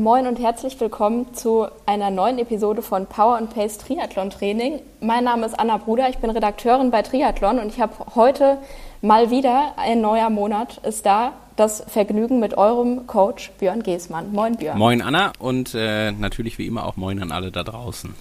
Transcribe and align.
Moin 0.00 0.26
und 0.26 0.38
herzlich 0.38 0.80
willkommen 0.80 1.34
zu 1.34 1.66
einer 1.84 2.08
neuen 2.08 2.38
Episode 2.38 2.80
von 2.80 3.04
Power 3.04 3.36
and 3.36 3.54
Pace 3.54 3.76
Triathlon 3.76 4.30
Training. 4.30 4.80
Mein 5.02 5.24
Name 5.24 5.44
ist 5.44 5.60
Anna 5.60 5.76
Bruder, 5.76 6.08
ich 6.08 6.16
bin 6.16 6.30
Redakteurin 6.30 6.90
bei 6.90 7.02
Triathlon 7.02 7.58
und 7.58 7.66
ich 7.66 7.82
habe 7.82 7.92
heute 8.14 8.56
mal 9.02 9.30
wieder 9.30 9.74
ein 9.76 10.00
neuer 10.00 10.30
Monat 10.30 10.78
ist 10.86 11.04
da. 11.04 11.34
Das 11.56 11.84
Vergnügen 11.86 12.40
mit 12.40 12.56
eurem 12.56 13.06
Coach 13.06 13.50
Björn 13.58 13.82
Geßmann. 13.82 14.32
Moin 14.32 14.56
Björn. 14.56 14.78
Moin 14.78 15.02
Anna 15.02 15.32
und 15.38 15.74
äh, 15.74 16.12
natürlich 16.12 16.56
wie 16.56 16.66
immer 16.66 16.86
auch 16.86 16.96
moin 16.96 17.20
an 17.20 17.30
alle 17.30 17.50
da 17.50 17.62
draußen. 17.62 18.14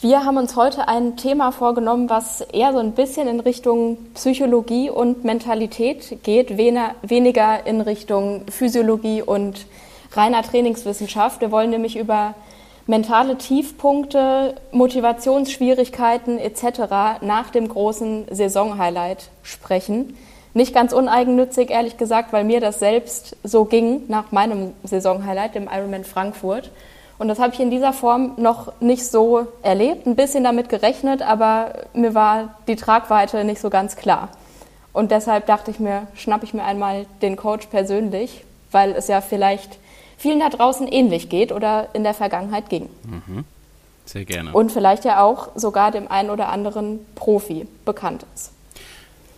Wir 0.00 0.24
haben 0.24 0.36
uns 0.36 0.56
heute 0.56 0.88
ein 0.88 1.16
Thema 1.16 1.52
vorgenommen, 1.52 2.10
was 2.10 2.40
eher 2.40 2.72
so 2.72 2.80
ein 2.80 2.90
bisschen 2.90 3.28
in 3.28 3.38
Richtung 3.38 3.98
Psychologie 4.14 4.90
und 4.90 5.22
Mentalität 5.22 6.24
geht, 6.24 6.58
weniger 6.58 7.66
in 7.66 7.80
Richtung 7.80 8.42
Physiologie 8.50 9.22
und 9.22 9.64
reiner 10.16 10.42
Trainingswissenschaft. 10.42 11.40
Wir 11.40 11.50
wollen 11.50 11.70
nämlich 11.70 11.96
über 11.96 12.34
mentale 12.86 13.38
Tiefpunkte, 13.38 14.54
Motivationsschwierigkeiten 14.72 16.38
etc. 16.38 17.20
nach 17.20 17.50
dem 17.50 17.68
großen 17.68 18.26
Saisonhighlight 18.30 19.30
sprechen. 19.42 20.16
Nicht 20.54 20.74
ganz 20.74 20.92
uneigennützig, 20.92 21.70
ehrlich 21.70 21.96
gesagt, 21.96 22.32
weil 22.32 22.44
mir 22.44 22.60
das 22.60 22.78
selbst 22.78 23.36
so 23.42 23.64
ging 23.64 24.02
nach 24.08 24.32
meinem 24.32 24.74
Saisonhighlight, 24.84 25.54
dem 25.54 25.68
Ironman 25.72 26.04
Frankfurt. 26.04 26.70
Und 27.18 27.28
das 27.28 27.38
habe 27.38 27.54
ich 27.54 27.60
in 27.60 27.70
dieser 27.70 27.92
Form 27.92 28.32
noch 28.36 28.72
nicht 28.80 29.06
so 29.06 29.46
erlebt, 29.62 30.06
ein 30.06 30.16
bisschen 30.16 30.44
damit 30.44 30.68
gerechnet, 30.68 31.22
aber 31.22 31.72
mir 31.94 32.14
war 32.14 32.56
die 32.66 32.76
Tragweite 32.76 33.44
nicht 33.44 33.60
so 33.60 33.70
ganz 33.70 33.96
klar. 33.96 34.28
Und 34.92 35.10
deshalb 35.10 35.46
dachte 35.46 35.70
ich 35.70 35.78
mir, 35.78 36.08
schnappe 36.14 36.44
ich 36.44 36.52
mir 36.52 36.64
einmal 36.64 37.06
den 37.22 37.36
Coach 37.36 37.66
persönlich, 37.66 38.44
weil 38.72 38.92
es 38.92 39.08
ja 39.08 39.20
vielleicht 39.20 39.78
vielen 40.22 40.38
da 40.38 40.48
draußen 40.48 40.86
ähnlich 40.86 41.28
geht 41.28 41.50
oder 41.50 41.88
in 41.94 42.04
der 42.04 42.14
Vergangenheit 42.14 42.70
ging. 42.70 42.88
Mhm. 43.04 43.44
Sehr 44.04 44.24
gerne. 44.24 44.52
Und 44.52 44.70
vielleicht 44.70 45.04
ja 45.04 45.20
auch 45.20 45.50
sogar 45.56 45.90
dem 45.90 46.08
einen 46.08 46.30
oder 46.30 46.48
anderen 46.48 47.00
Profi 47.16 47.66
bekannt 47.84 48.24
ist. 48.34 48.52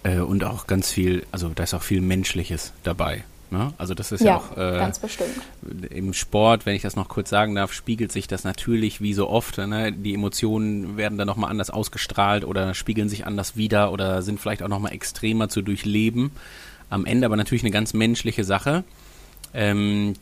Äh, 0.03 0.21
und 0.21 0.45
auch 0.45 0.67
ganz 0.67 0.91
viel, 0.91 1.27
also 1.33 1.49
da 1.49 1.63
ist 1.63 1.73
auch 1.73 1.83
viel 1.83 2.03
Menschliches 2.03 2.73
dabei. 2.83 3.25
Ne? 3.51 3.73
Also 3.79 3.95
das 3.95 4.13
ist 4.13 4.21
ja, 4.21 4.27
ja 4.27 4.37
auch 4.37 4.53
äh, 4.53 4.79
ganz 4.79 4.99
bestimmt. 4.99 5.31
im 5.91 6.13
Sport, 6.13 6.67
wenn 6.67 6.75
ich 6.75 6.83
das 6.83 6.97
noch 6.97 7.09
kurz 7.09 7.31
sagen 7.31 7.55
darf, 7.55 7.73
spiegelt 7.73 8.13
sich 8.13 8.27
das 8.27 8.45
natürlich 8.45 9.01
wie 9.01 9.15
so 9.15 9.31
oft. 9.31 9.57
Ne? 9.57 9.91
Die 9.91 10.13
Emotionen 10.13 10.99
werden 10.99 11.17
dann 11.17 11.27
nochmal 11.27 11.51
anders 11.51 11.71
ausgestrahlt 11.71 12.45
oder 12.45 12.75
spiegeln 12.75 13.09
sich 13.09 13.27
anders 13.27 13.57
wieder 13.57 13.91
oder 13.91 14.21
sind 14.21 14.39
vielleicht 14.39 14.63
auch 14.63 14.69
nochmal 14.69 14.93
extremer 14.93 15.49
zu 15.49 15.63
durchleben. 15.63 16.33
Am 16.91 17.07
Ende 17.07 17.25
aber 17.25 17.37
natürlich 17.37 17.63
eine 17.63 17.71
ganz 17.71 17.95
menschliche 17.95 18.45
Sache. 18.45 18.85
Ähm, 19.55 20.15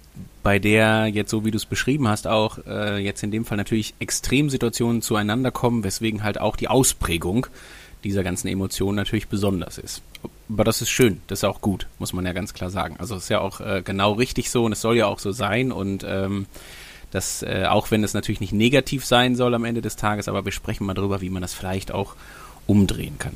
bei 0.43 0.59
der 0.59 1.07
jetzt 1.07 1.31
so 1.31 1.45
wie 1.45 1.51
du 1.51 1.57
es 1.57 1.67
beschrieben 1.67 2.09
hast 2.09 2.27
auch 2.27 2.59
äh, 2.67 2.99
jetzt 2.99 3.23
in 3.23 3.31
dem 3.31 3.45
Fall 3.45 3.57
natürlich 3.57 3.95
Extremsituationen 3.99 5.01
zueinander 5.01 5.51
kommen, 5.51 5.85
weswegen 5.85 6.23
halt 6.23 6.41
auch 6.41 6.57
die 6.57 6.69
Ausprägung 6.69 7.47
dieser 8.05 8.25
ganzen 8.25 8.49
Emotionen 8.49 8.97
natürlich 8.97 9.29
besonders 9.29 9.79
ist. 9.79 10.03
Aber 10.49 10.65
das 10.65 10.83
ist 10.83 10.91
schön, 10.91 11.23
das 11.29 11.41
ist 11.41 11.45
auch 11.45 11.61
gut, 11.61 11.87
muss 11.99 12.13
man 12.13 12.27
ja 12.27 12.33
ganz 12.33 12.53
klar 12.53 12.71
sagen. 12.71 12.97
Also 12.99 13.15
es 13.15 13.25
ist 13.25 13.29
ja 13.29 13.41
auch 13.41 13.61
äh, 13.61 13.83
genau 13.85 14.13
richtig 14.13 14.51
so 14.51 14.65
und 14.65 14.73
es 14.73 14.81
soll 14.81 14.97
ja 14.97 15.07
auch 15.07 15.21
so 15.21 15.33
sein 15.33 15.73
und 15.73 16.05
ähm, 16.07 16.47
das, 17.13 17.43
äh, 17.43 17.67
auch 17.69 17.91
wenn 17.91 18.03
es 18.03 18.15
natürlich 18.15 18.41
nicht 18.41 18.53
negativ 18.53 19.05
sein 19.05 19.37
soll 19.37 19.55
am 19.55 19.65
Ende 19.65 19.83
des 19.83 19.97
Tages, 19.97 20.29
aber 20.29 20.45
wir 20.45 20.53
sprechen 20.53 20.85
mal 20.85 20.95
darüber, 20.95 21.21
wie 21.21 21.31
man 21.31 21.43
das 21.43 21.55
vielleicht 21.55 21.93
auch 21.93 22.17
umdrehen 22.67 23.19
kann. 23.19 23.35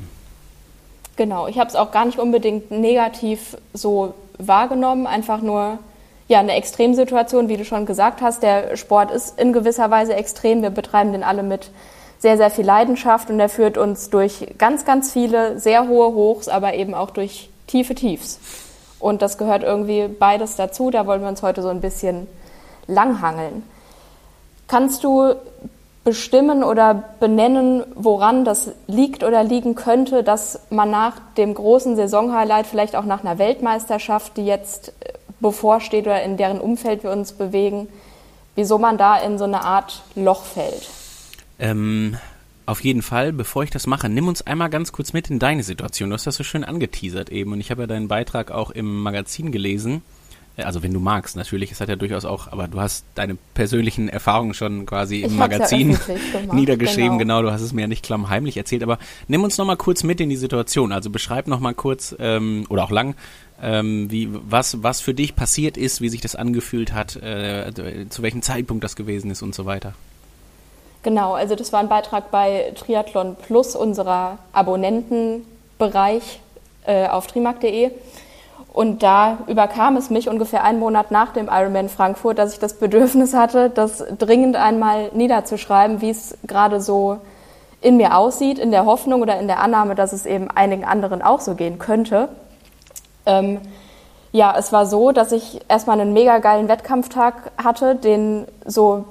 Genau, 1.15 1.47
ich 1.47 1.57
habe 1.57 1.69
es 1.69 1.75
auch 1.75 1.91
gar 1.91 2.05
nicht 2.05 2.19
unbedingt 2.19 2.69
negativ 2.69 3.57
so 3.73 4.13
wahrgenommen, 4.37 5.07
einfach 5.07 5.41
nur 5.41 5.79
ja 6.27 6.39
eine 6.39 6.53
Extremsituation, 6.53 7.49
wie 7.49 7.57
du 7.57 7.65
schon 7.65 7.85
gesagt 7.85 8.21
hast. 8.21 8.43
Der 8.43 8.75
Sport 8.75 9.11
ist 9.11 9.39
in 9.39 9.53
gewisser 9.53 9.89
Weise 9.89 10.15
extrem. 10.15 10.61
Wir 10.61 10.69
betreiben 10.69 11.13
den 11.13 11.23
alle 11.23 11.43
mit 11.43 11.71
sehr, 12.19 12.37
sehr 12.37 12.49
viel 12.49 12.65
Leidenschaft 12.65 13.29
und 13.29 13.39
er 13.39 13.49
führt 13.49 13.77
uns 13.77 14.09
durch 14.09 14.47
ganz, 14.57 14.85
ganz 14.85 15.11
viele 15.11 15.59
sehr 15.59 15.87
hohe 15.87 16.13
Hochs, 16.13 16.47
aber 16.47 16.73
eben 16.73 16.93
auch 16.93 17.11
durch 17.11 17.49
tiefe 17.67 17.95
Tiefs. 17.95 18.39
Und 18.99 19.21
das 19.21 19.37
gehört 19.37 19.63
irgendwie 19.63 20.07
beides 20.07 20.55
dazu. 20.55 20.89
Da 20.89 21.05
wollen 21.05 21.21
wir 21.21 21.29
uns 21.29 21.43
heute 21.43 21.61
so 21.61 21.69
ein 21.69 21.81
bisschen 21.81 22.27
langhangeln. 22.87 23.63
Kannst 24.67 25.03
du 25.03 25.35
bestimmen 26.07 26.63
oder 26.63 27.03
benennen, 27.19 27.83
woran 27.93 28.45
das 28.45 28.71
liegt 28.87 29.25
oder 29.25 29.43
liegen 29.43 29.75
könnte, 29.75 30.23
dass 30.23 30.61
man 30.69 30.89
nach 30.89 31.19
dem 31.35 31.53
großen 31.53 31.97
Saisonhighlight, 31.97 32.65
vielleicht 32.65 32.95
auch 32.95 33.03
nach 33.03 33.25
einer 33.25 33.37
Weltmeisterschaft, 33.39 34.37
die 34.37 34.45
jetzt 34.45 34.93
äh, 35.01 35.11
bevorsteht 35.41 36.05
oder 36.05 36.23
in 36.23 36.37
deren 36.37 36.61
Umfeld 36.61 37.03
wir 37.03 37.11
uns 37.11 37.33
bewegen, 37.33 37.89
wieso 38.55 38.77
man 38.77 38.97
da 38.97 39.17
in 39.17 39.37
so 39.37 39.43
eine 39.43 39.65
Art 39.65 40.01
Loch 40.15 40.45
fällt? 40.45 40.87
Ähm, 41.59 42.15
auf 42.65 42.81
jeden 42.85 43.01
Fall, 43.01 43.33
bevor 43.33 43.63
ich 43.63 43.69
das 43.69 43.85
mache, 43.85 44.07
nimm 44.07 44.29
uns 44.29 44.47
einmal 44.47 44.69
ganz 44.69 44.93
kurz 44.93 45.11
mit 45.11 45.29
in 45.29 45.39
deine 45.39 45.63
Situation. 45.63 46.09
Du 46.09 46.13
hast 46.13 46.25
das 46.25 46.37
so 46.37 46.45
schön 46.45 46.63
angeteasert 46.63 47.31
eben 47.31 47.51
und 47.51 47.59
ich 47.59 47.69
habe 47.69 47.81
ja 47.81 47.87
deinen 47.87 48.07
Beitrag 48.07 48.49
auch 48.49 48.71
im 48.71 49.03
Magazin 49.03 49.51
gelesen. 49.51 50.03
Äh, 50.57 50.63
also 50.63 50.83
wenn 50.83 50.93
du 50.93 50.99
magst, 50.99 51.35
natürlich, 51.35 51.71
es 51.71 51.79
hat 51.79 51.89
ja 51.89 51.95
durchaus 51.95 52.25
auch, 52.25 52.51
aber 52.51 52.67
du 52.67 52.79
hast 52.79 53.05
deine 53.15 53.37
persönlichen 53.53 54.09
Erfahrungen 54.09 54.53
schon 54.53 54.85
quasi 54.85 55.21
im 55.21 55.37
Magazin 55.37 55.91
ja 55.91 56.53
niedergeschrieben, 56.53 57.17
genau. 57.17 57.37
genau. 57.37 57.41
du 57.43 57.51
hast 57.51 57.61
es 57.61 57.73
mir 57.73 57.81
ja 57.81 57.87
nicht 57.87 58.03
klammheimlich 58.03 58.57
erzählt, 58.57 58.83
aber 58.83 58.97
nimm 59.27 59.43
uns 59.43 59.57
nochmal 59.57 59.77
kurz 59.77 60.03
mit 60.03 60.19
in 60.19 60.29
die 60.29 60.35
Situation. 60.35 60.91
Also 60.91 61.09
beschreib 61.09 61.47
nochmal 61.47 61.73
kurz, 61.73 62.15
ähm, 62.19 62.65
oder 62.69 62.83
auch 62.83 62.91
lang, 62.91 63.15
ähm, 63.61 64.11
wie, 64.11 64.29
was, 64.31 64.83
was 64.83 65.01
für 65.01 65.13
dich 65.13 65.35
passiert 65.35 65.77
ist, 65.77 66.01
wie 66.01 66.09
sich 66.09 66.21
das 66.21 66.35
angefühlt 66.35 66.93
hat, 66.93 67.15
äh, 67.15 67.71
zu 68.09 68.21
welchem 68.21 68.41
Zeitpunkt 68.41 68.83
das 68.83 68.95
gewesen 68.95 69.31
ist 69.31 69.41
und 69.41 69.55
so 69.55 69.65
weiter. 69.65 69.93
Genau, 71.03 71.33
also 71.33 71.55
das 71.55 71.71
war 71.71 71.79
ein 71.79 71.89
Beitrag 71.89 72.31
bei 72.31 72.73
Triathlon 72.75 73.35
Plus, 73.35 73.75
unserer 73.75 74.39
Abonnentenbereich 74.51 76.41
äh, 76.85 77.07
auf 77.07 77.27
trimark.de. 77.27 77.91
Und 78.77 79.01
da 79.01 79.39
überkam 79.47 79.97
es 79.97 80.11
mich 80.11 80.29
ungefähr 80.29 80.63
einen 80.63 80.77
Monat 80.77 81.09
nach 81.09 81.33
dem 81.33 81.49
Ironman 81.51 81.89
Frankfurt, 81.89 82.37
dass 82.37 82.53
ich 82.53 82.59
das 82.59 82.73
Bedürfnis 82.75 83.33
hatte, 83.33 83.71
das 83.71 84.03
dringend 84.19 84.55
einmal 84.55 85.09
niederzuschreiben, 85.15 85.99
wie 86.01 86.11
es 86.11 86.37
gerade 86.45 86.79
so 86.79 87.17
in 87.81 87.97
mir 87.97 88.15
aussieht, 88.15 88.59
in 88.59 88.69
der 88.69 88.85
Hoffnung 88.85 89.23
oder 89.23 89.39
in 89.39 89.47
der 89.47 89.61
Annahme, 89.61 89.95
dass 89.95 90.13
es 90.13 90.27
eben 90.27 90.51
einigen 90.51 90.85
anderen 90.85 91.23
auch 91.23 91.39
so 91.39 91.55
gehen 91.55 91.79
könnte. 91.79 92.29
Ähm, 93.25 93.61
ja, 94.31 94.53
es 94.55 94.71
war 94.71 94.85
so, 94.85 95.11
dass 95.11 95.31
ich 95.31 95.59
erstmal 95.67 95.99
einen 95.99 96.13
mega 96.13 96.37
geilen 96.37 96.67
Wettkampftag 96.67 97.53
hatte, 97.57 97.95
den 97.95 98.45
so 98.63 99.05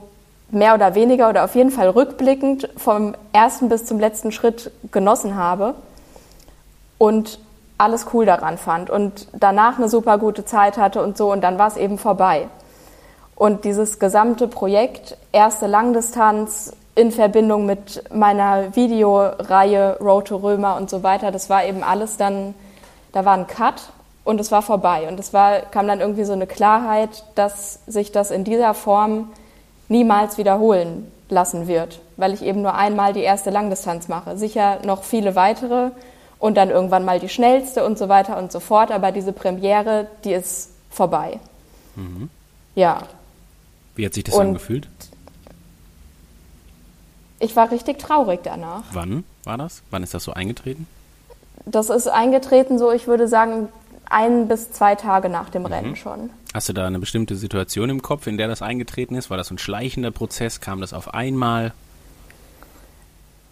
mehr 0.49 0.77
oder 0.77 0.95
weniger 0.95 1.29
oder 1.29 1.43
auf 1.43 1.57
jeden 1.57 1.73
Fall 1.73 1.89
rückblickend 1.89 2.69
vom 2.77 3.17
ersten 3.33 3.69
bis 3.69 3.85
zum 3.85 3.99
letzten 3.99 4.31
Schritt 4.31 4.71
genossen 4.93 5.35
habe 5.35 5.75
und 6.99 7.41
alles 7.79 8.07
cool 8.13 8.27
daran 8.27 8.59
fand 8.59 8.91
und 8.91 9.29
danach 9.33 9.79
eine 9.79 9.89
super 9.89 10.19
gute 10.19 10.45
Zeit 10.45 10.79
hatte 10.79 11.03
und 11.03 11.17
so 11.17 11.31
und 11.33 11.43
dann 11.43 11.59
war 11.59 11.69
es 11.69 11.77
eben 11.77 11.99
vorbei. 11.99 12.49
Und 13.35 13.65
dieses 13.65 13.99
gesamte 13.99 14.49
Projekt, 14.49 15.19
erste 15.33 15.67
Langdistanz 15.67 16.73
in 16.95 17.13
Verbindung 17.13 17.67
mit 17.67 18.03
meiner 18.13 18.75
Videoreihe 18.75 19.99
Road 20.01 20.29
to 20.29 20.37
Römer 20.37 20.77
und 20.77 20.89
so 20.89 21.03
weiter, 21.03 21.31
das 21.31 21.51
war 21.51 21.65
eben 21.65 21.83
alles 21.83 22.17
dann, 22.17 22.55
da 23.13 23.27
war 23.27 23.35
ein 23.35 23.47
Cut 23.47 23.91
und 24.25 24.41
es 24.41 24.51
war 24.51 24.63
vorbei. 24.63 25.07
Und 25.07 25.21
es 25.21 25.35
war, 25.35 25.61
kam 25.61 25.87
dann 25.87 26.01
irgendwie 26.01 26.25
so 26.25 26.33
eine 26.33 26.47
Klarheit, 26.47 27.25
dass 27.35 27.81
sich 27.87 28.11
das 28.11 28.31
in 28.31 28.45
dieser 28.45 28.73
Form 28.73 29.31
niemals 29.89 30.39
wiederholen 30.39 31.13
lassen 31.29 31.69
wird, 31.69 32.01
weil 32.17 32.33
ich 32.33 32.43
eben 32.43 32.63
nur 32.63 32.75
einmal 32.75 33.13
die 33.13 33.23
erste 33.23 33.51
Langdistanz 33.51 34.09
mache. 34.09 34.39
Sicher 34.39 34.79
noch 34.85 35.03
viele 35.03 35.37
weitere 35.37 35.91
und 36.39 36.57
dann 36.57 36.71
irgendwann 36.71 37.05
mal 37.05 37.21
die 37.21 37.29
schnellste 37.29 37.85
und 37.85 37.99
so 37.99 38.09
weiter 38.09 38.37
und 38.39 38.53
so 38.53 38.61
fort, 38.61 38.91
aber 38.91 39.13
diese 39.13 39.33
Premiere, 39.33 40.07
die 40.25 40.33
ist 40.33 40.71
vorbei. 40.91 41.39
Mhm. 41.95 42.29
Ja. 42.75 43.03
Wie 43.95 44.05
hat 44.05 44.15
sich 44.15 44.25
das 44.25 44.35
und 44.35 44.49
angefühlt? 44.49 44.89
Ich 47.39 47.57
war 47.57 47.71
richtig 47.71 47.99
traurig 47.99 48.41
danach. 48.43 48.85
Wann 48.93 49.25
war 49.45 49.59
das? 49.59 49.83
Wann 49.91 50.03
ist 50.03 50.15
das 50.15 50.25
so 50.25 50.33
eingetreten? 50.33 50.87
Das 51.65 51.91
ist 51.91 52.07
eingetreten, 52.07 52.79
so 52.79 52.93
ich 52.93 53.07
würde 53.07 53.29
sagen, 53.29 53.69
ein 54.09 54.49
bis 54.49 54.71
zwei 54.71 54.95
Tage 54.95 55.29
nach 55.29 55.51
dem 55.51 55.63
mhm. 55.63 55.67
Rennen 55.67 55.97
schon. 55.97 56.31
Hast 56.55 56.69
du 56.69 56.73
da 56.73 56.87
eine 56.87 56.99
bestimmte 56.99 57.37
Situation 57.37 57.91
im 57.91 58.03
Kopf, 58.03 58.27
in 58.27 58.39
der 58.39 58.49
das 58.49 58.63
eingetreten 58.63 59.15
ist? 59.15 59.31
War 59.31 59.37
das 59.37 59.51
ein 59.51 59.59
schleichender 59.59 60.11
Prozess? 60.11 60.61
Kam 60.61 60.81
das 60.81 60.93
auf 60.93 61.13
einmal? 61.13 61.73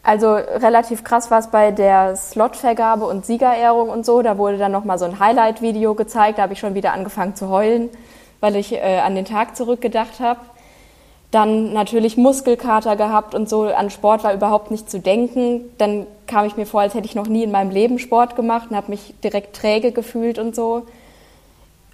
Also 0.04 0.34
relativ 0.34 1.02
krass 1.02 1.30
war 1.30 1.38
es 1.38 1.46
bei 1.46 1.70
der 1.70 2.14
Slotvergabe 2.14 3.06
und 3.06 3.24
Siegerehrung 3.24 3.88
und 3.88 4.04
so. 4.04 4.20
Da 4.20 4.36
wurde 4.36 4.58
dann 4.58 4.70
nochmal 4.70 4.98
so 4.98 5.06
ein 5.06 5.18
Highlight-Video 5.18 5.94
gezeigt. 5.94 6.38
Da 6.38 6.42
habe 6.42 6.52
ich 6.52 6.58
schon 6.58 6.74
wieder 6.74 6.92
angefangen 6.92 7.34
zu 7.34 7.48
heulen, 7.48 7.88
weil 8.40 8.54
ich 8.56 8.74
äh, 8.74 8.98
an 8.98 9.14
den 9.14 9.24
Tag 9.24 9.56
zurückgedacht 9.56 10.20
habe. 10.20 10.40
Dann 11.30 11.72
natürlich 11.72 12.18
Muskelkater 12.18 12.96
gehabt 12.96 13.34
und 13.34 13.48
so. 13.48 13.62
An 13.62 13.88
Sport 13.88 14.24
war 14.24 14.34
überhaupt 14.34 14.70
nicht 14.70 14.90
zu 14.90 15.00
denken. 15.00 15.62
Dann 15.78 16.06
kam 16.26 16.44
ich 16.44 16.58
mir 16.58 16.66
vor, 16.66 16.82
als 16.82 16.92
hätte 16.92 17.06
ich 17.06 17.14
noch 17.14 17.26
nie 17.26 17.42
in 17.42 17.50
meinem 17.50 17.70
Leben 17.70 17.98
Sport 17.98 18.36
gemacht 18.36 18.68
und 18.70 18.76
habe 18.76 18.90
mich 18.90 19.14
direkt 19.24 19.56
träge 19.56 19.90
gefühlt 19.90 20.38
und 20.38 20.54
so. 20.54 20.82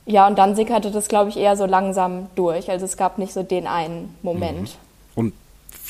Ja, 0.05 0.27
und 0.27 0.37
dann 0.37 0.57
sickerte 0.57 0.91
das, 0.91 1.07
glaube 1.07 1.31
ich, 1.31 1.37
eher 1.37 1.57
so 1.57 1.65
langsam 1.65 2.27
durch. 2.35 2.71
Also 2.71 2.87
es 2.87 2.97
gab 2.97 3.19
nicht 3.19 3.33
so 3.33 3.45
den 3.45 3.69
einen 3.69 4.17
Moment. 4.23 4.77
Mhm. 5.15 5.23
Und 5.23 5.33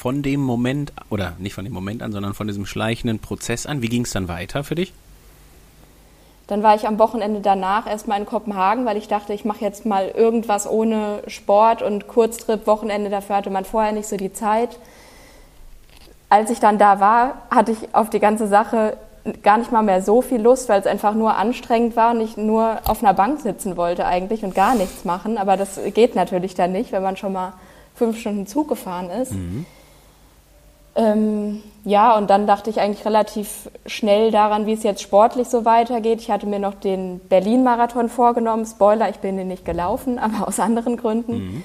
von 0.00 0.23
dem 0.23 0.41
Moment, 0.41 0.94
oder 1.11 1.35
nicht 1.38 1.52
von 1.52 1.64
dem 1.64 1.75
Moment 1.75 2.02
an, 2.02 2.11
sondern 2.11 2.32
von 2.32 2.47
diesem 2.47 2.64
schleichenden 2.64 3.19
Prozess 3.19 3.67
an, 3.67 3.82
wie 3.82 3.91
ging 3.91 4.05
es 4.05 4.12
dann 4.12 4.29
weiter 4.29 4.64
für 4.64 4.75
dich? 4.75 4.94
Dann 6.47 6.62
war 6.62 6.75
ich 6.75 6.88
am 6.88 6.99
Wochenende 6.99 7.41
danach 7.41 7.87
erstmal 7.87 8.19
in 8.19 8.25
Kopenhagen, 8.25 8.87
weil 8.87 8.97
ich 8.97 9.08
dachte, 9.08 9.35
ich 9.35 9.44
mache 9.44 9.61
jetzt 9.61 9.85
mal 9.85 10.08
irgendwas 10.08 10.67
ohne 10.67 11.23
Sport 11.26 11.82
und 11.82 12.08
Kurztrip, 12.08 12.67
Wochenende, 12.67 13.11
dafür 13.11 13.37
hatte 13.37 13.50
man 13.50 13.67
vorher 13.67 13.93
nicht 13.93 14.08
so 14.08 14.17
die 14.17 14.32
Zeit. 14.32 14.70
Als 16.31 16.50
ich 16.50 16.61
dann 16.61 16.79
da 16.79 16.99
war, 16.99 17.43
hatte 17.50 17.73
ich 17.73 17.94
auf 17.94 18.08
die 18.08 18.20
ganze 18.20 18.49
Sache 18.49 18.96
gar 19.43 19.58
nicht 19.58 19.70
mal 19.70 19.82
mehr 19.82 20.00
so 20.00 20.23
viel 20.23 20.41
Lust, 20.41 20.70
weil 20.70 20.81
es 20.81 20.87
einfach 20.87 21.14
nur 21.14 21.37
anstrengend 21.37 21.94
war 21.94 22.12
und 22.12 22.23
ich 22.23 22.38
nur 22.38 22.79
auf 22.87 23.05
einer 23.05 23.12
Bank 23.12 23.43
sitzen 23.43 23.76
wollte 23.76 24.06
eigentlich 24.06 24.44
und 24.44 24.55
gar 24.55 24.75
nichts 24.75 25.05
machen. 25.05 25.37
Aber 25.37 25.58
das 25.58 25.79
geht 25.93 26.14
natürlich 26.14 26.55
dann 26.55 26.73
nicht, 26.73 26.91
wenn 26.91 27.03
man 27.03 27.19
schon 27.19 27.35
mal 27.35 27.53
fünf 27.94 28.19
Stunden 28.19 28.46
Zug 28.46 28.69
gefahren 28.69 29.11
ist. 29.11 29.32
Mhm. 29.32 29.67
Ähm, 30.96 31.62
ja, 31.84 32.16
und 32.16 32.31
dann 32.31 32.46
dachte 32.46 32.69
ich 32.69 32.81
eigentlich 32.81 33.06
relativ 33.06 33.70
schnell 33.87 34.31
daran, 34.31 34.66
wie 34.66 34.72
es 34.72 34.82
jetzt 34.82 35.02
sportlich 35.02 35.48
so 35.48 35.64
weitergeht. 35.64 36.20
Ich 36.20 36.31
hatte 36.31 36.46
mir 36.46 36.58
noch 36.58 36.75
den 36.75 37.20
Berlin-Marathon 37.20 38.08
vorgenommen. 38.08 38.66
Spoiler, 38.66 39.08
ich 39.08 39.16
bin 39.16 39.37
den 39.37 39.48
nicht 39.48 39.64
gelaufen, 39.64 40.19
aber 40.20 40.48
aus 40.48 40.58
anderen 40.60 40.96
Gründen. 40.96 41.32
Mhm. 41.32 41.64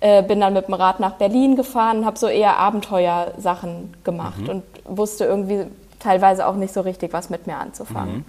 Äh, 0.00 0.22
bin 0.22 0.40
dann 0.40 0.52
mit 0.52 0.66
dem 0.66 0.74
Rad 0.74 1.00
nach 1.00 1.12
Berlin 1.12 1.54
gefahren, 1.54 2.04
habe 2.04 2.18
so 2.18 2.26
eher 2.26 2.56
Abenteuersachen 2.56 3.94
gemacht 4.02 4.40
mhm. 4.40 4.48
und 4.48 4.62
wusste 4.84 5.24
irgendwie 5.24 5.66
teilweise 6.00 6.46
auch 6.46 6.56
nicht 6.56 6.74
so 6.74 6.80
richtig, 6.80 7.12
was 7.12 7.30
mit 7.30 7.46
mir 7.46 7.58
anzufangen. 7.58 8.16
Mhm. 8.16 8.24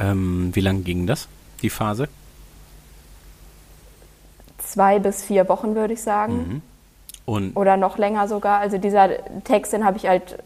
Ähm, 0.00 0.50
wie 0.54 0.60
lange 0.60 0.80
ging 0.80 1.06
das, 1.06 1.28
die 1.62 1.70
Phase? 1.70 2.08
Zwei 4.58 4.98
bis 4.98 5.22
vier 5.22 5.48
Wochen, 5.48 5.74
würde 5.74 5.94
ich 5.94 6.02
sagen. 6.02 6.62
Und 7.28 7.54
Oder 7.56 7.76
noch 7.76 7.98
länger 7.98 8.26
sogar. 8.26 8.58
Also 8.58 8.78
dieser 8.78 9.10
Text, 9.44 9.74
den 9.74 9.84
habe 9.84 9.98
ich 9.98 10.08
halt 10.08 10.38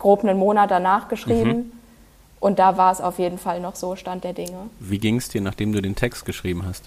grob 0.00 0.24
einen 0.24 0.36
Monat 0.36 0.68
danach 0.68 1.06
geschrieben. 1.06 1.48
Mhm. 1.48 1.72
Und 2.40 2.58
da 2.58 2.76
war 2.76 2.90
es 2.90 3.00
auf 3.00 3.20
jeden 3.20 3.38
Fall 3.38 3.60
noch 3.60 3.76
so 3.76 3.94
Stand 3.94 4.24
der 4.24 4.32
Dinge. 4.32 4.68
Wie 4.80 4.98
ging 4.98 5.16
es 5.16 5.28
dir, 5.28 5.40
nachdem 5.40 5.72
du 5.72 5.80
den 5.80 5.94
Text 5.94 6.24
geschrieben 6.24 6.64
hast? 6.66 6.86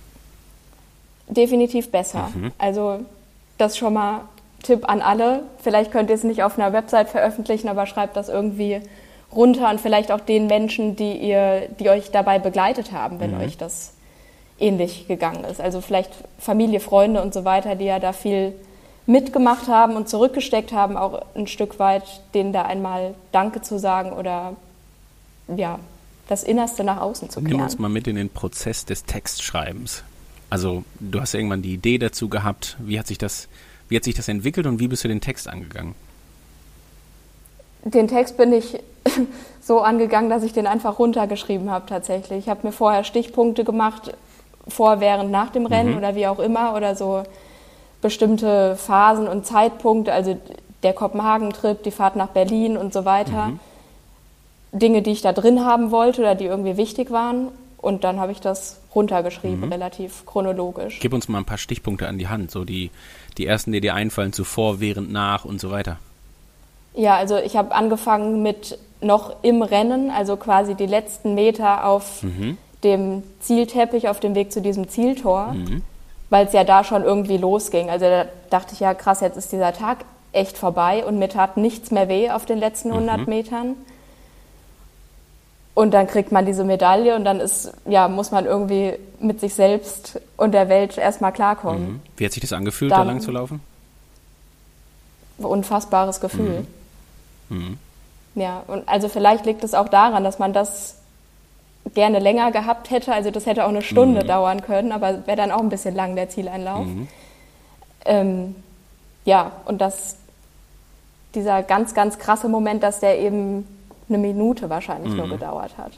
Definitiv 1.29 1.91
besser. 1.91 2.29
Mhm. 2.35 2.51
Also 2.57 2.99
das 3.57 3.77
schon 3.77 3.93
mal 3.93 4.25
Tipp 4.63 4.89
an 4.89 5.01
alle. 5.01 5.43
Vielleicht 5.59 5.93
könnt 5.93 6.09
ihr 6.09 6.15
es 6.15 6.25
nicht 6.25 6.43
auf 6.43 6.59
einer 6.59 6.73
Website 6.73 7.07
veröffentlichen, 7.07 7.69
aber 7.69 7.85
schreibt 7.85 8.17
das 8.17 8.27
irgendwie 8.27 8.81
runter 9.33 9.69
und 9.69 9.79
vielleicht 9.79 10.11
auch 10.11 10.19
den 10.19 10.47
Menschen, 10.47 10.97
die 10.97 11.13
ihr, 11.13 11.69
die 11.79 11.89
euch 11.89 12.11
dabei 12.11 12.37
begleitet 12.37 12.91
haben, 12.91 13.21
wenn 13.21 13.35
mhm. 13.35 13.43
euch 13.43 13.55
das 13.55 13.93
ähnlich 14.59 15.07
gegangen 15.07 15.45
ist. 15.45 15.61
Also 15.61 15.79
vielleicht 15.79 16.11
Familie, 16.37 16.81
Freunde 16.81 17.21
und 17.21 17.33
so 17.33 17.45
weiter, 17.45 17.75
die 17.75 17.85
ja 17.85 17.99
da 17.99 18.11
viel 18.11 18.53
mitgemacht 19.07 19.67
haben 19.67 19.95
und 19.95 20.07
zurückgesteckt 20.07 20.73
haben, 20.73 20.97
auch 20.97 21.25
ein 21.33 21.47
Stück 21.47 21.79
weit 21.79 22.03
denen 22.33 22.53
da 22.53 22.63
einmal 22.63 23.15
Danke 23.31 23.61
zu 23.61 23.79
sagen 23.79 24.11
oder 24.11 24.55
ja, 25.55 25.79
das 26.27 26.43
Innerste 26.43 26.83
nach 26.83 26.99
außen 26.99 27.29
zu 27.29 27.39
kehren. 27.39 27.53
Nimm 27.53 27.61
uns 27.61 27.79
mal 27.79 27.89
mit 27.89 28.05
in 28.07 28.17
den 28.17 28.29
Prozess 28.29 28.85
des 28.85 29.05
Textschreibens. 29.05 30.03
Also 30.49 30.83
du 30.99 31.21
hast 31.21 31.33
irgendwann 31.33 31.61
die 31.61 31.73
Idee 31.73 31.97
dazu 31.97 32.27
gehabt. 32.27 32.75
Wie 32.79 32.99
hat 32.99 33.07
sich 33.07 33.17
das, 33.17 33.47
wie 33.87 33.95
hat 33.95 34.03
sich 34.03 34.13
das 34.13 34.27
entwickelt 34.27 34.67
und 34.67 34.79
wie 34.79 34.89
bist 34.89 35.05
du 35.05 35.07
den 35.07 35.21
Text 35.21 35.47
angegangen? 35.47 35.95
Den 37.85 38.09
Text 38.09 38.35
bin 38.35 38.51
ich 38.51 38.77
so 39.61 39.79
angegangen, 39.79 40.29
dass 40.29 40.43
ich 40.43 40.51
den 40.51 40.67
einfach 40.67 40.99
runtergeschrieben 40.99 41.69
habe 41.69 41.85
tatsächlich. 41.87 42.39
Ich 42.39 42.49
habe 42.49 42.67
mir 42.67 42.73
vorher 42.73 43.05
Stichpunkte 43.05 43.63
gemacht, 43.63 44.13
vor, 44.67 44.99
während, 44.99 45.31
nach 45.31 45.49
dem 45.49 45.65
Rennen 45.65 45.91
mhm. 45.91 45.97
oder 45.97 46.15
wie 46.15 46.27
auch 46.27 46.39
immer 46.39 46.75
oder 46.75 46.93
so 46.93 47.23
bestimmte 48.01 48.75
Phasen 48.75 49.27
und 49.27 49.45
Zeitpunkte, 49.45 50.13
also 50.13 50.37
der 50.83 50.93
Kopenhagen-Trip, 50.93 51.81
die 51.83 51.91
Fahrt 51.91 52.15
nach 52.15 52.29
Berlin 52.29 52.77
und 52.77 52.93
so 52.93 53.05
weiter. 53.05 53.47
Mhm. 53.47 53.59
Dinge, 54.71 55.01
die 55.01 55.11
ich 55.11 55.21
da 55.21 55.33
drin 55.33 55.65
haben 55.65 55.91
wollte 55.91 56.21
oder 56.21 56.35
die 56.35 56.45
irgendwie 56.45 56.77
wichtig 56.77 57.11
waren. 57.11 57.49
Und 57.77 58.03
dann 58.03 58.19
habe 58.19 58.31
ich 58.31 58.41
das 58.41 58.79
runtergeschrieben, 58.93 59.61
mhm. 59.61 59.71
relativ 59.71 60.25
chronologisch. 60.25 60.99
Gib 60.99 61.13
uns 61.13 61.27
mal 61.27 61.39
ein 61.39 61.45
paar 61.45 61.57
Stichpunkte 61.57 62.07
an 62.07 62.17
die 62.17 62.27
Hand, 62.27 62.51
so 62.51 62.65
die, 62.65 62.91
die 63.37 63.45
ersten, 63.45 63.71
die 63.71 63.81
dir 63.81 63.93
einfallen, 63.93 64.33
zuvor, 64.33 64.79
während, 64.79 65.11
nach 65.11 65.45
und 65.45 65.61
so 65.61 65.71
weiter. 65.71 65.97
Ja, 66.95 67.15
also 67.15 67.37
ich 67.37 67.55
habe 67.55 67.73
angefangen 67.73 68.41
mit 68.41 68.77
noch 68.99 69.43
im 69.43 69.61
Rennen, 69.61 70.09
also 70.09 70.37
quasi 70.37 70.73
die 70.73 70.87
letzten 70.87 71.35
Meter 71.35 71.85
auf 71.85 72.23
mhm. 72.23 72.57
dem 72.83 73.23
Zielteppich, 73.39 74.09
auf 74.09 74.19
dem 74.19 74.33
Weg 74.33 74.51
zu 74.51 74.61
diesem 74.61 74.89
Zieltor. 74.89 75.53
Mhm 75.53 75.83
weil 76.29 76.45
es 76.45 76.53
ja 76.53 76.63
da 76.63 76.83
schon 76.83 77.03
irgendwie 77.03 77.37
losging. 77.37 77.89
Also 77.89 78.05
da 78.05 78.25
dachte 78.49 78.73
ich 78.73 78.79
ja, 78.79 78.93
krass, 78.93 79.21
jetzt 79.21 79.37
ist 79.37 79.51
dieser 79.51 79.73
Tag 79.73 79.99
echt 80.31 80.57
vorbei 80.57 81.05
und 81.05 81.19
mir 81.19 81.29
tat 81.29 81.57
nichts 81.57 81.91
mehr 81.91 82.09
weh 82.09 82.29
auf 82.29 82.45
den 82.45 82.59
letzten 82.59 82.91
100 82.91 83.19
mhm. 83.19 83.25
Metern. 83.25 83.75
Und 85.73 85.93
dann 85.93 86.07
kriegt 86.07 86.31
man 86.31 86.45
diese 86.45 86.63
Medaille 86.63 87.15
und 87.15 87.23
dann 87.23 87.39
ist, 87.39 87.71
ja, 87.85 88.07
muss 88.07 88.31
man 88.31 88.45
irgendwie 88.45 88.95
mit 89.19 89.39
sich 89.39 89.53
selbst 89.53 90.19
und 90.35 90.53
der 90.53 90.69
Welt 90.69 90.97
erstmal 90.97 91.31
klarkommen. 91.31 91.87
Mhm. 91.87 92.01
Wie 92.17 92.25
hat 92.25 92.31
sich 92.31 92.41
das 92.41 92.51
angefühlt, 92.51 92.91
dann, 92.91 93.01
da 93.01 93.13
lang 93.13 93.21
zu 93.21 93.31
laufen? 93.31 93.61
Unfassbares 95.37 96.19
Gefühl. 96.19 96.65
Mhm. 97.49 97.57
mhm. 97.57 97.77
Ja, 98.33 98.63
und 98.67 98.87
also 98.87 99.09
vielleicht 99.09 99.47
liegt 99.47 99.63
es 99.63 99.73
auch 99.73 99.89
daran, 99.89 100.23
dass 100.23 100.37
man 100.37 100.53
das 100.53 100.97
gerne 101.93 102.19
länger 102.19 102.51
gehabt 102.51 102.89
hätte. 102.89 103.13
Also 103.13 103.31
das 103.31 103.45
hätte 103.45 103.65
auch 103.65 103.69
eine 103.69 103.81
Stunde 103.81 104.23
mhm. 104.23 104.27
dauern 104.27 104.61
können, 104.61 104.91
aber 104.91 105.25
wäre 105.27 105.37
dann 105.37 105.51
auch 105.51 105.61
ein 105.61 105.69
bisschen 105.69 105.95
lang 105.95 106.15
der 106.15 106.29
Zieleinlauf. 106.29 106.85
Mhm. 106.85 107.07
Ähm, 108.05 108.55
ja, 109.25 109.51
und 109.65 109.79
das, 109.79 110.17
dieser 111.35 111.63
ganz, 111.63 111.93
ganz 111.93 112.17
krasse 112.17 112.47
Moment, 112.47 112.83
dass 112.83 112.99
der 112.99 113.19
eben 113.19 113.67
eine 114.09 114.17
Minute 114.17 114.69
wahrscheinlich 114.69 115.11
mhm. 115.11 115.17
nur 115.17 115.29
gedauert 115.29 115.77
hat. 115.77 115.91